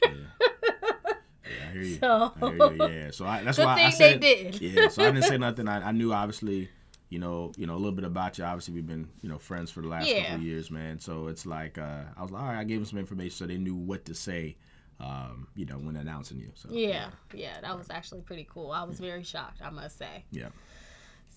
Yeah, 1.48 1.68
I 1.68 1.72
hear 1.72 1.82
you. 1.82 1.94
So- 1.96 2.32
I 2.42 2.50
hear 2.50 2.72
you. 2.72 2.88
Yeah, 2.88 3.10
so 3.10 3.24
I, 3.26 3.42
that's 3.42 3.56
why 3.58 3.82
I 3.82 3.88
said 3.90 4.20
they 4.20 4.50
did. 4.50 4.60
yeah. 4.60 4.88
So 4.88 5.02
I 5.02 5.06
didn't 5.12 5.24
say 5.24 5.38
nothing. 5.38 5.66
I, 5.66 5.88
I 5.88 5.92
knew 5.92 6.12
obviously, 6.12 6.68
you 7.10 7.18
know, 7.18 7.52
you 7.56 7.66
know 7.66 7.74
a 7.74 7.76
little 7.76 7.92
bit 7.92 8.04
about 8.04 8.38
you. 8.38 8.44
Obviously, 8.44 8.74
we've 8.74 8.86
been 8.86 9.08
you 9.22 9.28
know 9.28 9.38
friends 9.38 9.70
for 9.70 9.80
the 9.80 9.88
last 9.88 10.08
Yeah. 10.08 10.20
couple 10.22 10.36
of 10.36 10.42
years, 10.42 10.70
man. 10.70 10.98
So 10.98 11.28
it's 11.28 11.46
like 11.46 11.78
uh, 11.78 12.02
I 12.16 12.22
was 12.22 12.30
like, 12.30 12.42
all 12.42 12.48
right, 12.48 12.58
I 12.58 12.64
gave 12.64 12.78
them 12.78 12.84
some 12.86 12.98
information 12.98 13.36
so 13.36 13.46
they 13.46 13.56
knew 13.58 13.74
what 13.74 14.04
to 14.06 14.14
say, 14.14 14.56
um, 15.00 15.48
you 15.54 15.64
know, 15.66 15.76
when 15.76 15.96
announcing 15.96 16.38
you. 16.38 16.50
So 16.54 16.68
Yeah, 16.70 17.10
yeah, 17.34 17.60
that 17.62 17.76
was 17.78 17.88
actually 17.90 18.20
pretty 18.22 18.46
cool. 18.50 18.70
I 18.70 18.84
was 18.84 19.00
very 19.00 19.22
shocked, 19.22 19.60
I 19.62 19.70
must 19.70 19.96
say. 19.98 20.24
yeah, 20.30 20.48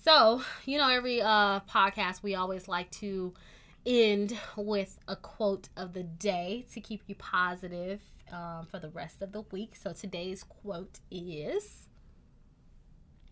So, 0.04 0.42
you 0.66 0.78
know, 0.78 0.90
every 0.90 1.22
uh, 1.22 1.60
podcast 1.62 2.24
we 2.24 2.36
always 2.36 2.68
like 2.68 2.90
to 2.92 3.34
end 3.86 4.38
with 4.56 5.00
a 5.08 5.16
quote 5.16 5.70
of 5.78 5.94
the 5.94 6.04
day 6.04 6.66
to 6.74 6.82
keep 6.82 7.02
you 7.08 7.16
positive 7.16 8.02
um, 8.32 8.66
for 8.70 8.80
the 8.80 8.90
rest 8.90 9.22
of 9.22 9.32
the 9.32 9.42
week. 9.52 9.76
So 9.76 9.92
today's 9.94 10.44
quote 10.44 11.00
is. 11.10 11.88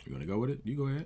you 0.05 0.11
gonna 0.13 0.25
go 0.25 0.37
with 0.39 0.49
it? 0.51 0.61
You 0.63 0.75
go 0.75 0.87
ahead. 0.87 1.05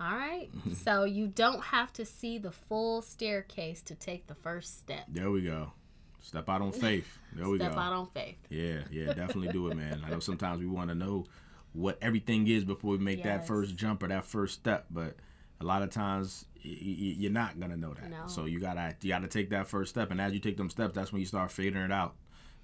All 0.00 0.08
right. 0.16 0.48
so 0.84 1.04
you 1.04 1.26
don't 1.26 1.62
have 1.62 1.92
to 1.94 2.04
see 2.04 2.38
the 2.38 2.50
full 2.52 3.02
staircase 3.02 3.82
to 3.82 3.94
take 3.94 4.26
the 4.26 4.34
first 4.34 4.78
step. 4.80 5.04
There 5.08 5.30
we 5.30 5.42
go. 5.42 5.72
Step 6.20 6.48
out 6.48 6.60
on 6.62 6.72
faith. 6.86 7.18
There 7.32 7.48
we 7.48 7.58
Step 7.58 7.68
go. 7.70 7.74
Step 7.74 7.84
out 7.84 7.92
on 7.92 8.06
faith. 8.08 8.36
Yeah, 8.50 8.80
yeah, 8.90 9.06
definitely 9.14 9.48
do 9.48 9.68
it, 9.68 9.76
man. 9.76 10.02
I 10.06 10.10
know 10.10 10.20
sometimes 10.20 10.60
we 10.60 10.66
want 10.66 10.88
to 10.90 10.94
know 10.94 11.24
what 11.72 11.98
everything 12.00 12.48
is 12.48 12.64
before 12.64 12.92
we 12.92 12.98
make 12.98 13.22
that 13.24 13.46
first 13.46 13.76
jump 13.76 14.02
or 14.02 14.08
that 14.08 14.24
first 14.24 14.54
step, 14.54 14.86
but 14.90 15.16
a 15.60 15.64
lot 15.64 15.82
of 15.82 15.90
times 15.90 16.46
y- 16.64 16.70
y- 16.80 17.14
you're 17.18 17.30
not 17.30 17.60
gonna 17.60 17.76
know 17.76 17.92
that. 17.94 18.10
No. 18.10 18.26
So 18.28 18.46
you 18.46 18.60
gotta 18.60 18.94
you 19.02 19.10
gotta 19.10 19.28
take 19.28 19.50
that 19.50 19.66
first 19.66 19.90
step, 19.90 20.10
and 20.10 20.20
as 20.20 20.32
you 20.32 20.38
take 20.40 20.56
them 20.56 20.70
steps, 20.70 20.94
that's 20.94 21.12
when 21.12 21.20
you 21.20 21.26
start 21.26 21.50
figuring 21.50 21.84
it 21.84 21.92
out, 21.92 22.14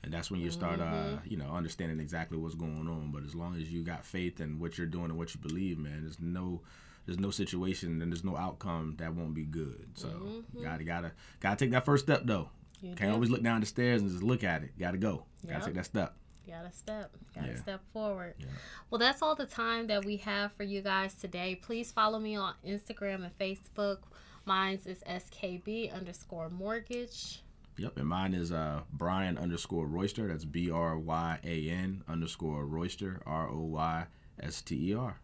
and 0.02 0.12
that's 0.12 0.30
when 0.30 0.40
you 0.40 0.50
start 0.50 0.80
uh 0.80 0.84
Mm-hmm. 0.84 1.30
you 1.30 1.36
know 1.36 1.50
understanding 1.52 2.00
exactly 2.00 2.38
what's 2.38 2.54
going 2.54 2.88
on. 2.88 3.10
But 3.12 3.24
as 3.24 3.34
long 3.34 3.54
as 3.56 3.70
you 3.70 3.82
got 3.82 4.04
faith 4.04 4.40
in 4.40 4.58
what 4.58 4.76
you're 4.78 4.86
doing 4.86 5.06
and 5.10 5.18
what 5.18 5.34
you 5.34 5.40
believe, 5.40 5.78
man, 5.78 6.00
there's 6.02 6.18
no 6.20 6.62
there's 7.06 7.18
no 7.18 7.30
situation 7.30 8.00
and 8.02 8.12
there's 8.12 8.24
no 8.24 8.36
outcome 8.36 8.94
that 8.98 9.14
won't 9.14 9.34
be 9.34 9.44
good. 9.44 9.88
So 9.94 10.08
you 10.54 10.62
gotta 10.64 10.84
gotta 10.84 11.12
gotta 11.40 11.56
take 11.56 11.70
that 11.72 11.84
first 11.84 12.04
step 12.04 12.22
though. 12.24 12.48
Mm-hmm. 12.78 12.86
You 12.86 12.94
Can't 12.94 13.10
do. 13.10 13.14
always 13.14 13.30
look 13.30 13.42
down 13.42 13.60
the 13.60 13.66
stairs 13.66 14.02
and 14.02 14.10
just 14.10 14.22
look 14.22 14.42
at 14.44 14.62
it. 14.62 14.70
Gotta 14.78 14.98
go. 14.98 15.24
Gotta 15.48 15.64
take 15.66 15.74
that 15.74 15.86
step. 15.86 16.14
Gotta 16.48 16.72
step. 16.72 17.12
Gotta 17.34 17.48
Yeah. 17.48 17.56
step 17.60 17.80
forward. 17.92 18.34
Yeah. 18.38 18.46
Well, 18.90 18.98
that's 18.98 19.22
all 19.22 19.34
the 19.36 19.46
time 19.46 19.86
that 19.86 20.04
we 20.04 20.16
have 20.18 20.52
for 20.52 20.64
you 20.64 20.80
guys 20.82 21.14
today. 21.14 21.54
Please 21.54 21.92
follow 21.92 22.18
me 22.18 22.34
on 22.36 22.54
Instagram 22.66 23.24
and 23.24 23.38
Facebook. 23.38 23.98
Mine's 24.44 24.86
is 24.88 25.02
SKB 25.06 25.92
underscore 25.94 26.50
mortgage. 26.50 27.42
Yep, 27.78 27.96
and 27.98 28.08
mine 28.08 28.34
is 28.34 28.52
uh 28.52 28.80
Bryan 28.92 29.38
underscore 29.38 29.86
Royster. 29.86 30.26
That's 30.28 30.44
B 30.44 30.70
R 30.70 30.98
Y 30.98 31.38
A 31.44 31.68
N 31.70 32.02
underscore 32.08 32.66
Royster 32.66 33.22
R 33.24 33.48
O 33.48 33.60
Y 33.60 34.04
S 34.40 34.60
T 34.62 34.90
E 34.90 34.94
R. 34.94 35.16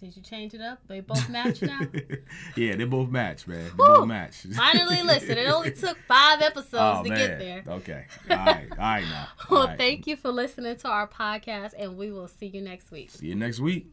Did 0.00 0.14
you 0.14 0.22
change 0.22 0.52
it 0.52 0.60
up? 0.60 0.78
They 0.88 1.00
both 1.00 1.28
match 1.30 1.62
now? 1.62 1.80
yeah, 2.56 2.76
they 2.76 2.84
both 2.84 3.08
match, 3.08 3.46
man. 3.46 3.64
They 3.64 3.70
Whew. 3.70 3.86
both 3.86 4.08
match. 4.08 4.46
Finally, 4.54 5.02
listen, 5.02 5.38
it 5.38 5.48
only 5.48 5.72
took 5.72 5.96
five 6.06 6.42
episodes 6.42 6.98
oh 7.00 7.02
to 7.02 7.08
man. 7.08 7.18
get 7.18 7.38
there. 7.38 7.64
Okay. 7.66 8.04
All 8.30 8.36
right. 8.36 8.68
All 8.72 8.76
right 8.76 9.04
now. 9.04 9.28
Well, 9.50 9.60
All 9.60 9.66
right. 9.68 9.78
thank 9.78 10.06
you 10.06 10.16
for 10.16 10.32
listening 10.32 10.76
to 10.76 10.88
our 10.88 11.06
podcast, 11.06 11.74
and 11.78 11.96
we 11.96 12.10
will 12.10 12.28
see 12.28 12.46
you 12.46 12.60
next 12.60 12.90
week. 12.90 13.10
See 13.10 13.26
you 13.28 13.36
next 13.36 13.60
week. 13.60 13.86